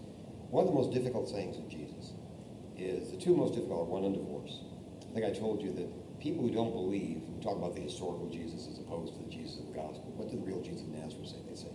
One 0.50 0.66
of 0.66 0.74
the 0.74 0.76
most 0.76 0.92
difficult 0.92 1.30
sayings 1.30 1.58
of 1.58 1.70
Jesus 1.70 2.14
is 2.76 3.12
the 3.12 3.18
two 3.18 3.36
most 3.36 3.54
difficult 3.54 3.82
are 3.82 3.84
one 3.86 4.04
on 4.04 4.14
divorce. 4.14 4.62
I 5.10 5.14
think 5.14 5.26
I 5.26 5.30
told 5.30 5.62
you 5.62 5.72
that 5.74 6.20
people 6.20 6.42
who 6.42 6.52
don't 6.52 6.74
believe, 6.74 7.22
we 7.30 7.44
talk 7.44 7.58
about 7.58 7.76
the 7.76 7.82
historical 7.82 8.30
Jesus 8.30 8.68
as 8.68 8.80
opposed 8.80 9.14
to 9.14 9.24
the 9.24 9.30
Jesus 9.30 9.60
of 9.60 9.68
the 9.68 9.74
gospel. 9.74 10.14
What 10.18 10.30
did 10.30 10.42
the 10.42 10.46
real 10.46 10.62
Jesus 10.62 10.82
of 10.82 10.90
Nazareth 10.90 11.30
say? 11.30 11.38
They 11.48 11.56
say, 11.56 11.72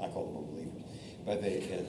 I 0.00 0.08
call 0.08 0.26
them 0.26 0.36
unbelievers. 0.46 0.82
But 1.24 1.42
they 1.42 1.60
can. 1.60 1.86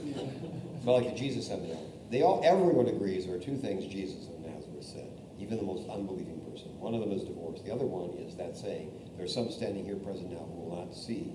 But 0.85 1.03
like 1.03 1.15
Jesus 1.15 1.47
said 1.47 1.63
there, 1.63 1.79
they 2.11 2.23
all 2.23 2.41
everyone 2.43 2.87
agrees 2.87 3.25
there 3.25 3.35
are 3.35 3.39
two 3.39 3.55
things 3.55 3.85
Jesus 3.87 4.27
of 4.27 4.39
Nazareth 4.43 4.83
said, 4.83 5.07
even 5.39 5.57
the 5.57 5.63
most 5.63 5.87
unbelieving 5.89 6.41
person. 6.43 6.67
One 6.77 6.93
of 6.93 6.99
them 6.99 7.11
is 7.13 7.23
divorce. 7.23 7.61
The 7.61 7.71
other 7.71 7.85
one 7.85 8.11
is 8.19 8.35
that 8.35 8.57
saying, 8.57 8.91
There's 9.17 9.33
some 9.33 9.49
standing 9.49 9.85
here 9.85 9.95
present 9.95 10.31
now 10.31 10.43
who 10.43 10.67
will 10.67 10.85
not 10.85 10.93
see 10.93 11.31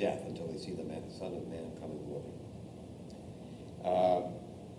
death 0.00 0.24
until 0.26 0.48
they 0.48 0.58
see 0.58 0.72
the 0.72 0.82
man, 0.82 1.04
Son 1.12 1.36
of 1.36 1.46
Man 1.46 1.70
in 1.82 2.04
glory. 2.08 2.32
Uh, 3.84 4.32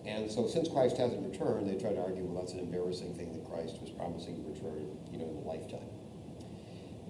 and 0.05 0.29
so 0.29 0.47
since 0.47 0.67
Christ 0.67 0.97
hasn't 0.97 1.21
returned, 1.21 1.69
they 1.69 1.77
try 1.77 1.93
to 1.93 2.01
argue, 2.01 2.25
well, 2.25 2.41
that's 2.41 2.53
an 2.53 2.59
embarrassing 2.59 3.13
thing 3.13 3.31
that 3.33 3.45
Christ 3.45 3.77
was 3.81 3.91
promising 3.91 4.41
to 4.41 4.49
return, 4.49 4.97
you 5.13 5.19
know, 5.21 5.29
in 5.29 5.37
a 5.37 5.45
lifetime. 5.45 5.89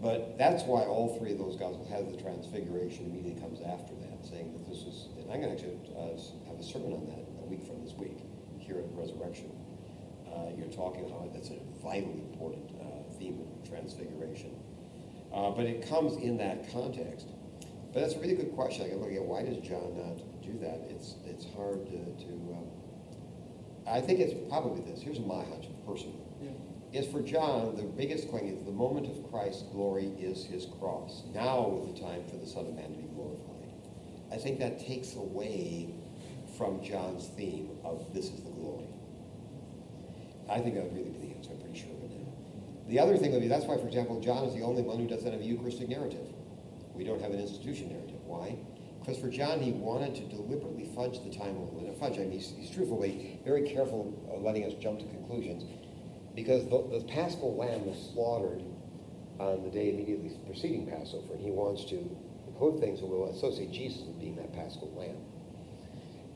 But 0.02 0.38
that's 0.38 0.64
why 0.64 0.82
all 0.82 1.16
three 1.20 1.32
of 1.32 1.38
those 1.38 1.56
gospels 1.56 1.88
have 1.88 2.12
the 2.12 2.18
transfiguration 2.18 3.06
immediately 3.06 3.40
comes 3.40 3.62
after 3.62 3.96
that, 4.02 4.26
saying 4.28 4.52
that 4.52 4.68
this 4.68 4.84
is, 4.84 5.08
and 5.16 5.32
I'm 5.32 5.40
going 5.40 5.56
to 5.56 5.62
actually 5.62 5.80
uh, 5.96 6.20
have 6.50 6.60
a 6.60 6.66
sermon 6.66 6.92
on 6.92 7.06
that 7.08 7.24
a 7.40 7.46
week 7.48 7.64
from 7.64 7.80
this 7.86 7.94
week 7.94 8.18
here 8.60 8.82
at 8.82 8.90
Resurrection. 8.98 9.54
Uh, 10.28 10.52
you're 10.58 10.74
talking 10.74 11.06
about 11.06 11.32
that's 11.34 11.52
a 11.52 11.60
vitally 11.80 12.26
important 12.34 12.66
uh, 12.82 13.08
theme 13.20 13.40
of 13.40 13.70
transfiguration. 13.70 14.52
Uh, 15.32 15.52
but 15.52 15.66
it 15.66 15.88
comes 15.88 16.18
in 16.18 16.36
that 16.38 16.72
context. 16.74 17.28
But 17.94 18.02
that's 18.02 18.16
a 18.16 18.20
really 18.20 18.36
good 18.36 18.54
question. 18.56 18.86
I 18.86 18.90
can 18.90 19.02
look 19.02 19.12
at 19.12 19.22
why 19.22 19.44
does 19.44 19.58
John 19.58 19.98
not 19.98 20.18
do 20.42 20.58
that? 20.60 20.88
It's 20.90 21.16
it's 21.26 21.46
hard 21.56 21.86
to. 21.88 22.26
to 22.26 22.32
um, 22.56 22.66
I 23.88 24.00
think 24.00 24.20
it's 24.20 24.34
probably 24.50 24.82
this. 24.90 25.02
Here's 25.02 25.20
my 25.20 25.44
hunch, 25.44 25.66
personally. 25.86 26.22
Yeah. 26.42 26.52
Is 26.94 27.08
for 27.08 27.22
John 27.22 27.76
the 27.76 27.84
biggest 27.84 28.30
thing 28.30 28.48
is 28.48 28.64
the 28.64 28.72
moment 28.72 29.08
of 29.08 29.30
Christ's 29.32 29.64
glory 29.64 30.08
is 30.20 30.46
his 30.46 30.68
cross. 30.80 31.24
Now 31.34 31.80
is 31.82 31.94
the 31.94 32.00
time 32.00 32.24
for 32.30 32.38
the 32.38 32.48
Son 32.48 32.66
of 32.66 32.76
Man 32.76 32.92
to 32.92 32.98
be 32.98 33.08
glorified. 33.14 33.52
I 34.32 34.38
think 34.38 34.60
that 34.60 34.80
takes 34.80 35.16
away 35.16 35.94
from 36.58 36.82
John's 36.84 37.28
theme 37.28 37.72
of 37.84 38.14
this 38.14 38.26
is 38.26 38.42
the 38.44 38.52
glory. 38.52 38.88
I 40.50 40.60
think 40.60 40.76
that 40.76 40.84
would 40.84 40.96
really 40.96 41.10
be 41.10 41.28
the 41.28 41.36
answer. 41.36 41.52
I'm 41.52 41.60
pretty 41.60 41.80
sure 41.80 41.92
of 41.92 42.04
it 42.04 42.12
now. 42.12 42.28
The 42.88 43.00
other 43.00 43.18
thing 43.18 43.32
would 43.34 43.42
be 43.42 43.48
that's 43.48 43.66
why, 43.66 43.78
for 43.78 43.88
example, 43.88 44.20
John 44.22 44.46
is 44.46 44.54
the 44.54 44.62
only 44.62 44.82
one 44.82 44.98
who 44.98 45.08
doesn't 45.08 45.30
have 45.30 45.42
a 45.42 45.44
Eucharistic 45.44 45.90
narrative. 45.90 46.28
We 46.96 47.04
don't 47.04 47.22
have 47.22 47.32
an 47.32 47.40
institution 47.40 47.90
narrative. 47.90 48.20
Why? 48.26 48.58
Because 49.00 49.18
for 49.18 49.30
John, 49.30 49.60
he 49.60 49.72
wanted 49.72 50.16
to 50.16 50.22
deliberately 50.30 50.92
fudge 50.96 51.24
the 51.24 51.36
time 51.36 51.58
a. 51.58 51.94
Fudge, 52.00 52.18
I 52.18 52.22
mean, 52.22 52.32
he's, 52.32 52.54
he's 52.58 52.72
truthfully 52.72 53.40
very 53.46 53.70
careful 53.70 54.14
of 54.34 54.42
letting 54.42 54.66
us 54.66 54.74
jump 54.82 55.00
to 55.00 55.06
conclusions. 55.06 55.64
Because 56.36 56.64
the, 56.66 57.00
the 57.00 57.06
paschal 57.06 57.56
lamb 57.56 57.86
was 57.86 57.98
slaughtered 58.14 58.64
on 59.40 59.64
the 59.64 59.70
day 59.70 59.90
immediately 59.90 60.38
preceding 60.46 60.88
Passover, 60.88 61.34
and 61.34 61.42
he 61.42 61.52
wants 61.52 61.86
to 61.86 61.98
put 62.58 62.80
things 62.80 63.02
that 63.02 63.08
will 63.08 63.30
associate 63.30 63.72
Jesus 63.72 64.02
with 64.02 64.20
being 64.20 64.36
that 64.38 64.54
paschal 64.54 64.94
lamb. 64.98 65.18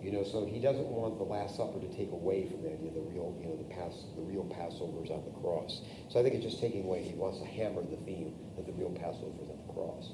You 0.02 0.12
know, 0.12 0.24
so 0.24 0.46
he 0.46 0.60
doesn't 0.60 0.86
want 0.86 1.18
the 1.18 1.24
Last 1.24 1.56
Supper 1.56 1.80
to 1.80 1.90
take 1.98 2.12
away 2.12 2.46
from 2.46 2.62
the 2.62 2.74
idea 2.74 2.92
the 2.94 3.02
real, 3.02 3.34
you 3.42 3.50
know, 3.50 3.58
the 3.58 3.66
the 3.66 4.22
real 4.22 4.46
Passover 4.46 5.04
is 5.04 5.10
on 5.10 5.26
the 5.26 5.34
cross. 5.42 5.82
So 6.10 6.20
I 6.20 6.24
think 6.24 6.36
it's 6.36 6.46
just 6.46 6.62
taking 6.62 6.84
away. 6.84 7.02
He 7.02 7.16
wants 7.16 7.40
to 7.40 7.46
hammer 7.46 7.82
the 7.82 7.98
theme 8.06 8.34
that 8.56 8.66
the 8.66 8.74
real 8.74 8.92
Passover 8.94 9.34
is 9.42 9.50
on 9.50 9.58
the 9.66 9.74
cross, 9.74 10.14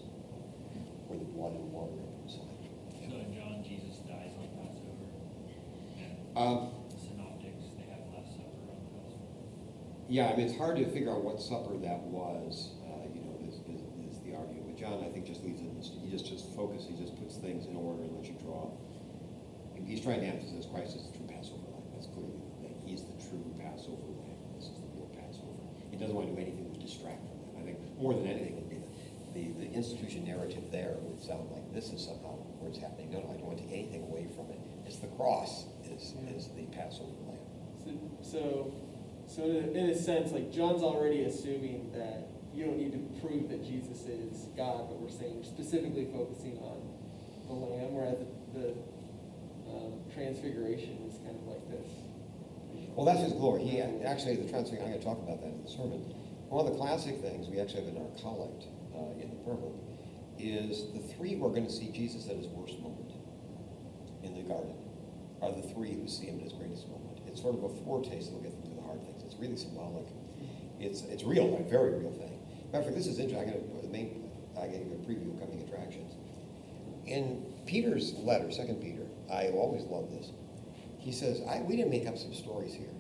where 1.12 1.20
the 1.20 1.28
blood 1.36 1.52
and 1.52 1.68
water 1.76 1.92
reconcile. 1.92 2.48
So 2.96 3.12
in 3.20 3.36
John, 3.36 3.60
Jesus 3.60 4.00
dies 4.08 4.32
on 4.40 4.48
Passover. 4.56 5.12
Um, 6.40 6.88
the 6.88 6.96
Synoptics, 6.96 7.68
they 7.76 7.84
have 7.92 8.08
Last 8.16 8.40
Supper 8.40 8.64
on 8.72 8.80
Passover. 8.96 9.28
Yeah, 10.08 10.32
I 10.32 10.40
mean 10.40 10.48
it's 10.48 10.56
hard 10.56 10.80
to 10.80 10.88
figure 10.88 11.12
out 11.12 11.20
what 11.28 11.44
supper 11.44 11.76
that 11.84 12.00
was. 12.08 12.80
Uh, 12.88 13.12
you 13.12 13.28
know, 13.28 13.36
is, 13.44 13.60
is, 13.68 13.84
is 14.08 14.24
the 14.24 14.32
argument. 14.40 14.72
But 14.72 14.80
John, 14.80 15.04
I 15.04 15.12
think, 15.12 15.28
just 15.28 15.44
leaves 15.44 15.60
it, 15.60 15.68
he 16.00 16.08
just, 16.08 16.24
just 16.24 16.48
focus, 16.56 16.88
he 16.88 16.96
just 16.96 17.20
puts 17.20 17.36
things 17.36 17.68
in 17.68 17.76
order 17.76 18.08
and 18.08 18.16
lets 18.16 18.32
you 18.32 18.40
draw. 18.40 18.72
He's 19.76 20.00
trying 20.00 20.22
to 20.24 20.28
emphasize 20.32 20.72
Christ 20.72 20.96
is 20.96 21.12
the 21.12 21.18
true 21.20 21.28
Passover 21.28 21.68
lamb. 21.68 21.84
That's 21.92 22.08
clearly 22.08 22.40
the 22.40 22.54
thing. 22.64 22.76
He's 22.86 23.04
the 23.04 23.18
true 23.20 23.44
Passover 23.60 24.08
lamb. 24.24 24.40
This 24.56 24.72
is 24.72 24.78
the 24.80 24.88
real 24.96 25.12
Passover. 25.12 25.60
He 25.92 25.98
doesn't 25.98 26.16
want 26.16 26.30
to 26.30 26.38
do 26.38 26.40
anything 26.40 26.72
to 26.72 26.80
distract 26.80 27.20
from 27.28 27.44
that. 27.44 27.60
I 27.60 27.62
think 27.66 27.82
more 27.98 28.14
than 28.14 28.30
anything 28.30 28.61
the, 29.42 29.66
the, 29.66 29.74
institution 29.74 30.26
narrative 30.26 30.64
there 30.72 30.96
would 31.02 31.22
sound 31.22 31.50
like 31.52 31.74
this 31.74 31.92
is 31.92 32.06
somehow 32.06 32.38
where 32.60 32.70
it's 32.70 32.80
happening. 32.80 33.12
No, 33.12 33.20
no, 33.20 33.34
I 33.34 33.38
don't 33.38 33.46
want 33.46 33.58
to 33.58 33.64
take 33.64 33.74
anything 33.74 34.04
away 34.04 34.28
from 34.36 34.50
it. 34.52 34.60
It's 34.86 34.98
the 34.98 35.08
cross 35.08 35.66
is, 35.86 36.14
is 36.36 36.50
the 36.56 36.66
Passover 36.76 37.18
lamb. 37.28 37.40
So 37.84 37.92
So, 38.22 38.74
so 39.28 39.44
in 39.44 39.56
a, 39.56 39.68
in 39.72 39.90
a 39.90 39.96
sense, 39.96 40.32
like 40.32 40.52
John's 40.52 40.84
already 40.84 41.24
assuming 41.24 41.92
that 41.94 42.28
you 42.54 42.66
don't 42.66 42.78
need 42.78 42.92
to 42.92 43.02
prove 43.22 43.50
that 43.50 43.64
Jesus 43.64 44.04
is 44.06 44.52
God, 44.58 44.90
but 44.90 45.00
we're 45.00 45.10
saying 45.10 45.38
we're 45.38 45.48
specifically 45.48 46.08
focusing 46.12 46.60
on 46.60 46.84
the 47.48 47.54
Lamb, 47.54 47.96
whereas 47.96 48.20
the, 48.20 48.28
the 48.54 48.72
um, 49.72 50.04
Transfiguration 50.14 51.00
is 51.08 51.16
kind 51.24 51.36
of 51.36 51.48
like 51.48 51.64
this. 51.72 51.88
Well, 52.96 53.06
that's 53.06 53.24
his 53.24 53.34
glory. 53.34 53.64
He 53.64 53.80
actually, 53.80 54.36
the 54.36 54.52
transfiguration, 54.52 54.84
I'm 54.84 54.92
going 54.92 55.00
to 55.00 55.06
talk 55.06 55.20
about 55.24 55.40
that 55.40 55.48
in 55.48 55.64
the 55.64 55.72
sermon. 55.72 56.04
One 56.52 56.68
of 56.68 56.72
the 56.72 56.78
classic 56.78 57.24
things 57.24 57.48
we 57.48 57.60
actually 57.60 57.88
have 57.88 57.96
in 57.96 58.04
our 58.04 58.12
collect 58.20 58.68
uh, 59.02 59.22
in 59.22 59.30
the 59.30 59.36
prayer 59.44 59.58
book 59.58 59.76
is 60.38 60.92
the 60.94 61.02
three 61.14 61.36
who 61.36 61.46
are 61.46 61.50
going 61.50 61.66
to 61.66 61.72
see 61.72 61.90
Jesus 61.90 62.30
at 62.30 62.38
his 62.38 62.48
worst 62.48 62.80
moment 62.80 63.12
in 64.24 64.36
the 64.36 64.42
garden 64.42 64.76
are 65.42 65.52
the 65.52 65.68
three 65.74 65.94
who 65.94 66.08
see 66.08 66.28
him 66.28 66.38
at 66.38 66.44
his 66.44 66.54
greatest 66.54 66.88
moment. 66.88 67.20
It's 67.26 67.42
sort 67.42 67.56
of 67.56 67.64
a 67.64 67.70
foretaste, 67.84 68.32
get 68.42 68.54
into 68.54 68.76
the 68.76 68.82
hard 68.82 69.02
things. 69.06 69.24
It's 69.24 69.36
really 69.36 69.58
symbolic. 69.58 70.06
It's, 70.80 71.02
it's 71.04 71.24
real, 71.24 71.58
a 71.58 71.70
very 71.70 71.98
real 71.98 72.12
thing. 72.12 72.40
Matter 72.72 72.80
of 72.80 72.86
fact, 72.86 72.98
this 72.98 73.08
is 73.08 73.20
interesting. 73.20 73.54
To 73.54 73.60
put 73.74 73.82
the 73.82 73.90
main, 73.90 74.30
I 74.60 74.68
gave 74.68 74.82
a 74.82 75.02
preview 75.06 75.34
of 75.34 75.40
coming 75.40 75.62
attractions. 75.62 76.14
In 77.06 77.46
Peter's 77.66 78.14
letter, 78.14 78.52
Second 78.52 78.82
Peter, 78.82 79.04
I 79.32 79.50
always 79.50 79.84
love 79.84 80.12
this. 80.12 80.32
He 81.00 81.12
says, 81.12 81.42
I, 81.50 81.62
we 81.62 81.76
didn't 81.76 81.92
make 81.92 82.08
up 82.08 82.18
some 82.18 82.34
stories 82.34 82.74
here. 82.74 82.94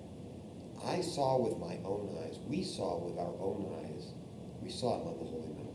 I 0.83 1.01
saw 1.01 1.37
with 1.37 1.57
my 1.59 1.77
own 1.85 2.17
eyes, 2.25 2.39
we 2.47 2.63
saw 2.63 2.97
with 2.97 3.17
our 3.19 3.35
own 3.39 3.69
eyes, 3.85 4.13
we 4.61 4.69
saw 4.71 4.99
him 4.99 5.07
on 5.07 5.19
the 5.19 5.25
holy 5.25 5.53
mountain. 5.53 5.70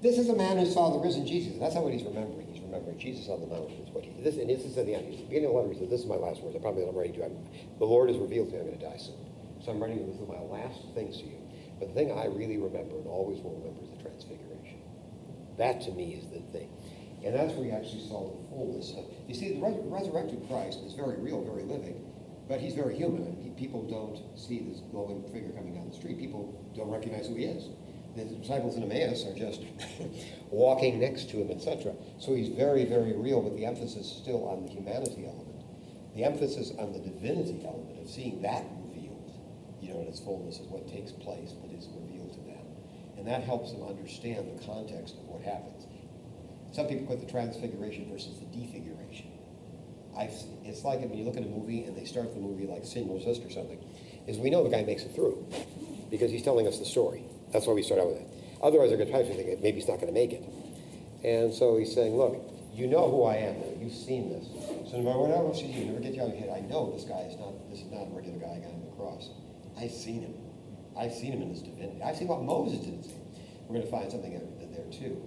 This 0.00 0.18
is 0.18 0.28
a 0.28 0.34
man 0.34 0.58
who 0.58 0.66
saw 0.66 0.90
the 0.90 1.00
risen 1.00 1.26
Jesus. 1.26 1.58
That's 1.58 1.74
not 1.74 1.82
what 1.82 1.92
he's 1.92 2.04
remembering. 2.04 2.46
He's 2.46 2.62
remembering 2.62 2.98
Jesus 2.98 3.28
on 3.28 3.40
the 3.40 3.48
mountain. 3.48 3.82
Is 3.82 3.90
what 3.90 4.04
he, 4.04 4.14
this, 4.22 4.36
and 4.36 4.48
this 4.48 4.64
is 4.64 4.78
at 4.78 4.86
the 4.86 4.94
end. 4.94 5.10
He's 5.10 5.22
beginning 5.22 5.46
of 5.46 5.52
the 5.52 5.58
letter. 5.58 5.72
He 5.72 5.78
says, 5.80 5.90
"This 5.90 6.00
is 6.02 6.06
my 6.06 6.14
last 6.14 6.40
words. 6.40 6.54
I 6.54 6.60
probably 6.60 6.86
I'm 6.86 6.96
ready 6.96 7.12
to. 7.18 7.24
I'm, 7.24 7.34
the 7.78 7.84
Lord 7.84 8.08
has 8.08 8.18
revealed 8.18 8.50
to 8.50 8.54
me 8.54 8.60
I'm 8.60 8.66
going 8.68 8.78
to 8.78 8.84
die 8.86 8.96
soon, 8.96 9.18
so 9.64 9.72
I'm 9.72 9.82
writing 9.82 10.06
this 10.06 10.20
is 10.20 10.28
my 10.28 10.38
last 10.38 10.78
things 10.94 11.18
to 11.18 11.26
you. 11.26 11.42
But 11.80 11.88
the 11.88 11.94
thing 11.94 12.12
I 12.12 12.26
really 12.26 12.58
remember 12.58 12.94
and 12.94 13.06
always 13.06 13.42
will 13.42 13.58
remember 13.58 13.82
is 13.82 13.90
the 13.90 14.02
Transfiguration. 14.02 14.78
That 15.58 15.80
to 15.82 15.90
me 15.90 16.14
is 16.14 16.30
the 16.30 16.40
thing. 16.54 16.70
And 17.24 17.34
that's 17.34 17.52
where 17.54 17.66
he 17.66 17.72
actually 17.72 18.06
saw 18.06 18.30
the 18.30 18.38
fullness 18.54 18.94
of. 18.94 19.02
You 19.26 19.34
see, 19.34 19.54
the 19.54 19.60
res- 19.60 19.82
resurrected 19.82 20.46
Christ 20.46 20.78
is 20.86 20.94
very 20.94 21.18
real, 21.18 21.42
very 21.42 21.64
living, 21.66 22.06
but 22.48 22.60
he's 22.60 22.74
very 22.74 22.94
human. 22.94 23.34
He, 23.42 23.50
people 23.50 23.82
don't 23.82 24.22
see 24.38 24.60
this 24.60 24.78
glowing 24.92 25.26
figure 25.32 25.50
coming 25.50 25.74
down 25.74 25.90
the 25.90 25.96
street. 25.96 26.18
People 26.18 26.54
don't 26.76 26.90
recognize 26.90 27.26
who 27.26 27.34
he 27.34 27.44
is. 27.44 27.70
The 28.18 28.34
disciples 28.34 28.76
in 28.76 28.82
Emmaus 28.82 29.24
are 29.26 29.34
just 29.34 29.62
walking 30.50 30.98
next 30.98 31.30
to 31.30 31.36
him, 31.36 31.52
etc. 31.52 31.94
So 32.18 32.34
he's 32.34 32.48
very, 32.48 32.84
very 32.84 33.12
real, 33.12 33.40
but 33.40 33.56
the 33.56 33.64
emphasis 33.64 34.06
is 34.06 34.12
still 34.12 34.48
on 34.48 34.66
the 34.66 34.72
humanity 34.72 35.24
element. 35.24 35.62
The 36.16 36.24
emphasis 36.24 36.72
on 36.80 36.92
the 36.92 36.98
divinity 36.98 37.62
element 37.64 38.02
of 38.02 38.10
seeing 38.10 38.42
that 38.42 38.64
revealed, 38.82 39.38
you 39.80 39.94
know, 39.94 40.00
in 40.00 40.08
its 40.08 40.18
fullness 40.18 40.58
is 40.58 40.66
what 40.66 40.88
takes 40.88 41.12
place, 41.12 41.52
but 41.62 41.70
is 41.70 41.86
revealed 41.94 42.32
to 42.34 42.40
them. 42.40 42.66
And 43.18 43.26
that 43.28 43.44
helps 43.44 43.70
them 43.70 43.86
understand 43.86 44.50
the 44.50 44.66
context 44.66 45.14
of 45.14 45.28
what 45.28 45.42
happens. 45.42 45.86
Some 46.72 46.88
people 46.88 47.06
put 47.06 47.24
the 47.24 47.30
transfiguration 47.30 48.10
versus 48.10 48.34
the 48.40 48.46
defiguration. 48.46 49.30
I've, 50.18 50.34
it's 50.64 50.82
like 50.82 51.00
when 51.00 51.14
you 51.14 51.24
look 51.24 51.36
at 51.36 51.44
a 51.44 51.48
movie 51.54 51.84
and 51.84 51.96
they 51.96 52.04
start 52.04 52.34
the 52.34 52.40
movie 52.40 52.66
like 52.66 52.84
Schindler's 52.84 53.24
List 53.26 53.44
or 53.44 53.50
something, 53.50 53.78
is 54.26 54.38
we 54.38 54.50
know 54.50 54.64
the 54.64 54.70
guy 54.70 54.82
makes 54.82 55.04
it 55.04 55.14
through 55.14 55.46
because 56.10 56.32
he's 56.32 56.42
telling 56.42 56.66
us 56.66 56.80
the 56.80 56.84
story. 56.84 57.22
That's 57.52 57.66
why 57.66 57.72
we 57.72 57.82
start 57.82 58.00
out 58.00 58.08
with 58.08 58.18
it. 58.18 58.28
Otherwise, 58.62 58.90
they're 58.90 58.98
going 58.98 59.08
to 59.08 59.14
try 59.14 59.22
to 59.22 59.28
think 59.28 59.62
maybe 59.62 59.78
he's 59.78 59.88
not 59.88 60.00
going 60.00 60.12
to 60.12 60.18
make 60.18 60.32
it. 60.32 60.44
And 61.24 61.52
so 61.52 61.76
he's 61.76 61.94
saying, 61.94 62.16
look, 62.16 62.36
you 62.74 62.86
know 62.86 63.10
who 63.10 63.24
I 63.24 63.36
am 63.36 63.58
now. 63.58 63.74
You've 63.80 63.94
seen 63.94 64.30
this. 64.30 64.46
So 64.90 64.98
no 64.98 65.02
matter 65.02 65.18
what 65.18 65.30
else 65.30 65.62
you 65.62 65.72
do, 65.72 65.84
never 65.86 66.00
get 66.00 66.14
you 66.14 66.22
out 66.22 66.30
of 66.30 66.38
your 66.38 66.46
head. 66.46 66.62
I 66.62 66.66
know 66.66 66.92
this 66.94 67.04
guy 67.04 67.26
is 67.26 67.34
not, 67.38 67.54
this 67.70 67.80
is 67.80 67.90
not 67.90 68.06
a 68.06 68.12
regular 68.14 68.38
guy 68.38 68.62
guy 68.62 68.70
on 68.70 68.86
the 68.86 68.94
cross. 68.94 69.30
I've 69.78 69.90
seen 69.90 70.22
him. 70.22 70.34
I've 70.98 71.14
seen 71.14 71.32
him 71.32 71.42
in 71.42 71.50
his 71.50 71.62
divinity. 71.62 72.02
I've 72.02 72.16
seen 72.16 72.28
what 72.28 72.42
Moses 72.42 72.82
didn't 72.82 73.04
see. 73.04 73.18
We're 73.66 73.82
going 73.82 73.86
to 73.86 73.90
find 73.90 74.10
something 74.10 74.34
there 74.34 74.90
too, 74.90 75.18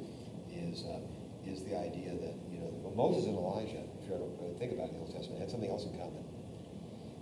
is, 0.51 0.83
uh, 0.83 0.99
is 1.45 1.63
the 1.63 1.77
idea 1.77 2.11
that, 2.11 2.35
you 2.51 2.59
know, 2.59 2.71
well, 2.83 2.95
Moses 2.95 3.27
and 3.27 3.35
Elijah, 3.35 3.83
if 3.99 4.09
you 4.09 4.15
ever 4.15 4.27
think 4.59 4.73
about 4.73 4.91
it 4.91 4.95
in 4.95 4.99
the 4.99 5.05
Old 5.07 5.13
Testament, 5.13 5.39
had 5.39 5.51
something 5.51 5.69
else 5.69 5.85
in 5.85 5.93
common. 5.95 6.23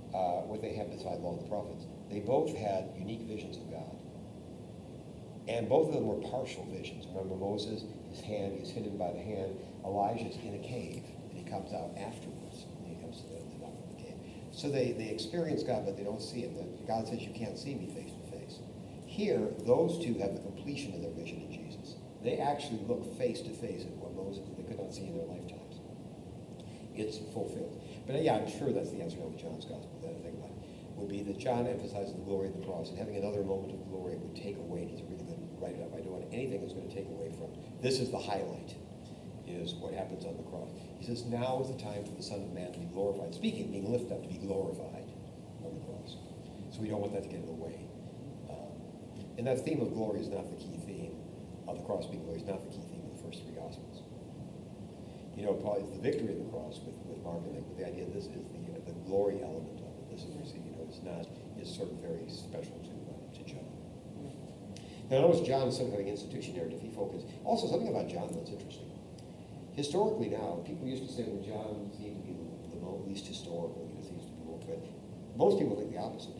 Uh, 0.10 0.42
what 0.50 0.62
they 0.62 0.74
had 0.74 0.90
beside 0.90 1.22
law 1.22 1.38
and 1.38 1.46
the 1.46 1.50
prophets. 1.50 1.86
They 2.10 2.22
both 2.22 2.56
had 2.56 2.90
unique 2.98 3.30
visions 3.30 3.58
of 3.58 3.70
God. 3.70 3.99
And 5.50 5.68
both 5.68 5.88
of 5.90 5.96
them 5.96 6.06
were 6.06 6.22
partial 6.30 6.64
visions. 6.70 7.08
Remember 7.10 7.36
Moses, 7.36 7.82
his 8.14 8.22
hand, 8.22 8.54
he's 8.60 8.70
hidden 8.70 8.98
by 8.98 9.12
the 9.12 9.20
hand. 9.20 9.58
Elijah's 9.84 10.38
in 10.46 10.54
a 10.54 10.62
cave, 10.62 11.02
and 11.26 11.34
he 11.34 11.44
comes 11.50 11.74
out 11.74 11.90
afterwards. 11.98 12.70
And 12.78 12.96
he 12.96 13.02
comes 13.02 13.18
to 13.22 13.28
the, 13.34 13.42
the, 13.58 13.70
the 13.90 13.98
cave. 13.98 14.14
So 14.52 14.70
they, 14.70 14.94
they 14.94 15.10
experience 15.10 15.64
God, 15.64 15.86
but 15.90 15.98
they 15.98 16.04
don't 16.04 16.22
see 16.22 16.42
him. 16.42 16.54
God 16.86 17.08
says, 17.08 17.26
you 17.26 17.34
can't 17.34 17.58
see 17.58 17.74
me 17.74 17.90
face 17.90 18.14
to 18.14 18.38
face. 18.38 18.60
Here, 19.10 19.42
those 19.66 19.98
two 19.98 20.14
have 20.22 20.38
the 20.38 20.42
completion 20.46 20.94
of 20.94 21.02
their 21.02 21.18
vision 21.18 21.42
in 21.42 21.52
Jesus. 21.52 21.96
They 22.24 22.38
actually 22.38 22.86
look 22.86 23.18
face 23.18 23.42
to 23.42 23.50
face 23.50 23.82
at 23.90 23.96
what 23.98 24.14
Moses 24.14 24.46
they 24.54 24.64
could 24.64 24.78
not 24.78 24.94
see 24.94 25.08
in 25.10 25.18
their 25.18 25.26
lifetimes. 25.26 25.82
It's 26.94 27.18
fulfilled. 27.34 27.82
But 28.06 28.22
yeah, 28.22 28.36
I'm 28.38 28.52
sure 28.52 28.70
that's 28.72 28.92
the 28.92 29.02
answer 29.02 29.18
to 29.18 29.34
John's 29.40 29.66
gospel. 29.66 29.98
That 30.04 30.14
I 30.14 30.22
think 30.22 30.38
about 30.38 30.52
would 31.00 31.10
be 31.10 31.24
that 31.24 31.40
John 31.40 31.66
emphasizes 31.66 32.14
the 32.14 32.22
glory 32.28 32.52
of 32.52 32.60
the 32.60 32.66
cross, 32.68 32.90
and 32.90 33.00
having 33.00 33.16
another 33.16 33.42
moment 33.42 33.72
of 33.72 33.80
glory 33.88 34.20
would 34.20 34.36
take 34.36 34.58
away. 34.58 34.84
He's 34.84 35.02
really 35.08 35.24
write 35.62 35.76
it 35.76 35.84
up. 35.84 35.94
I 35.94 36.02
don't 36.02 36.12
want 36.12 36.28
anything 36.34 36.62
that's 36.62 36.74
going 36.74 36.88
to 36.88 36.96
take 36.96 37.08
away 37.08 37.32
from. 37.38 37.52
This 37.82 38.00
is 38.00 38.12
the 38.12 38.20
highlight. 38.20 38.76
Is 39.50 39.74
what 39.74 39.98
happens 39.98 40.30
on 40.30 40.38
the 40.38 40.46
cross. 40.46 40.70
He 41.02 41.10
says, 41.10 41.26
"Now 41.26 41.58
is 41.66 41.74
the 41.74 41.82
time 41.82 42.06
for 42.06 42.14
the 42.14 42.22
Son 42.22 42.38
of 42.38 42.54
Man 42.54 42.72
to 42.72 42.78
be 42.78 42.86
glorified." 42.94 43.34
Speaking, 43.34 43.74
being 43.74 43.90
lifted 43.90 44.14
up, 44.14 44.22
to 44.22 44.30
be 44.30 44.38
glorified 44.38 45.10
on 45.66 45.74
the 45.74 45.82
cross. 45.90 46.22
So 46.70 46.82
we 46.82 46.88
don't 46.88 47.02
want 47.02 47.18
that 47.18 47.26
to 47.26 47.30
get 47.34 47.42
in 47.42 47.50
the 47.50 47.58
way. 47.58 47.74
Um, 48.46 48.78
and 49.42 49.48
that 49.50 49.66
theme 49.66 49.82
of 49.82 49.90
glory 49.98 50.22
is 50.22 50.30
not 50.30 50.46
the 50.54 50.60
key 50.62 50.78
theme. 50.86 51.18
Of 51.66 51.82
the 51.82 51.86
cross 51.90 52.06
being 52.06 52.22
glory 52.30 52.42
is 52.42 52.46
not 52.46 52.62
the 52.62 52.70
key 52.70 52.86
theme 52.94 53.02
of 53.10 53.18
the 53.18 53.24
first 53.26 53.42
three 53.42 53.58
Gospels. 53.58 54.06
You 55.34 55.50
know, 55.50 55.54
probably 55.58 55.90
the 55.98 56.02
victory 56.02 56.30
of 56.30 56.46
the 56.46 56.50
cross 56.54 56.78
with, 56.86 56.94
with 57.10 57.18
Mark 57.26 57.42
and 57.50 57.58
with 57.58 57.78
the 57.78 57.90
idea 57.90 58.06
this 58.14 58.30
is 58.30 58.38
the, 58.54 58.74
the 58.86 58.94
glory 59.10 59.42
element 59.42 59.82
of 59.82 59.90
it. 59.98 60.14
This 60.14 60.30
is, 60.30 60.54
you 60.54 60.62
know, 60.78 60.86
it's 60.86 61.02
not, 61.02 61.26
is 61.58 61.74
sort 61.74 61.90
of 61.90 61.98
very 62.06 62.30
special 62.30 62.78
to, 62.86 62.94
uh, 63.10 63.34
to 63.34 63.42
John. 63.50 63.66
Now 65.10 65.22
notice 65.22 65.42
John 65.42 65.68
is 65.68 65.76
sort 65.76 65.88
of 65.88 65.94
having 65.94 66.08
institution 66.08 66.56
narrative. 66.56 66.82
He 66.82 66.90
focuses. 66.92 67.30
Also, 67.44 67.68
something 67.68 67.90
about 67.90 68.08
John 68.08 68.30
that's 68.32 68.50
interesting. 68.50 68.90
Historically 69.74 70.30
now, 70.30 70.62
people 70.66 70.88
used 70.88 71.06
to 71.08 71.12
say 71.12 71.24
that 71.24 71.42
John 71.46 71.90
seemed 71.98 72.22
to 72.22 72.28
be 72.28 72.38
the, 72.38 72.78
the 72.78 73.10
least 73.10 73.26
historical 73.26 73.90
because 73.90 74.10
he 74.10 74.16
used 74.16 74.28
to 74.28 74.36
be 74.36 74.66
good. 74.70 74.82
Most 75.36 75.58
people 75.58 75.76
think 75.76 75.92
the 75.92 75.98
opposite. 75.98 76.36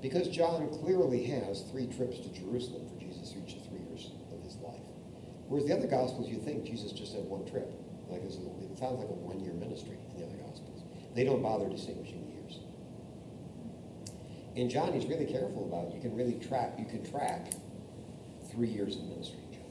Because 0.00 0.28
John 0.28 0.68
clearly 0.80 1.24
has 1.24 1.62
three 1.70 1.86
trips 1.88 2.20
to 2.20 2.28
Jerusalem 2.32 2.88
for 2.88 2.96
Jesus 3.00 3.34
each 3.36 3.56
of 3.56 3.66
three 3.66 3.82
years 3.90 4.12
of 4.32 4.42
his 4.44 4.56
life. 4.62 4.86
Whereas 5.48 5.66
the 5.66 5.76
other 5.76 5.88
Gospels, 5.88 6.28
you 6.28 6.38
think 6.38 6.64
Jesus 6.64 6.92
just 6.92 7.12
had 7.14 7.24
one 7.24 7.44
trip. 7.44 7.68
Like 8.08 8.22
it 8.22 8.32
sounds 8.78 9.02
like 9.02 9.10
a 9.10 9.18
one-year 9.26 9.52
ministry 9.52 9.98
in 10.14 10.20
the 10.20 10.26
other 10.26 10.38
Gospels. 10.38 10.84
They 11.14 11.24
don't 11.24 11.42
bother 11.42 11.68
distinguishing 11.68 12.17
In 14.58 14.68
John, 14.68 14.92
he's 14.92 15.06
really 15.06 15.24
careful 15.24 15.70
about, 15.70 15.94
you 15.94 16.00
can 16.00 16.16
really 16.16 16.34
track, 16.34 16.74
you 16.80 16.84
can 16.84 17.08
track 17.08 17.52
three 18.50 18.66
years 18.66 18.96
of 18.96 19.04
ministry 19.04 19.38
John. 19.52 19.62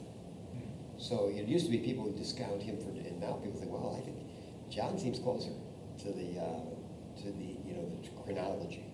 So 0.96 1.28
it 1.28 1.46
used 1.46 1.66
to 1.66 1.70
be 1.70 1.76
people 1.76 2.04
would 2.04 2.16
discount 2.16 2.62
him 2.62 2.78
for, 2.78 2.88
and 2.88 3.20
now 3.20 3.34
people 3.34 3.60
think, 3.60 3.70
well, 3.70 4.00
I 4.00 4.02
think 4.02 4.16
John 4.70 4.98
seems 4.98 5.18
closer 5.18 5.50
to 5.98 6.04
the, 6.04 6.40
uh, 6.40 7.20
to 7.20 7.24
the, 7.24 7.60
you 7.68 7.74
know, 7.76 7.84
the 7.84 8.08
chronology 8.24 8.87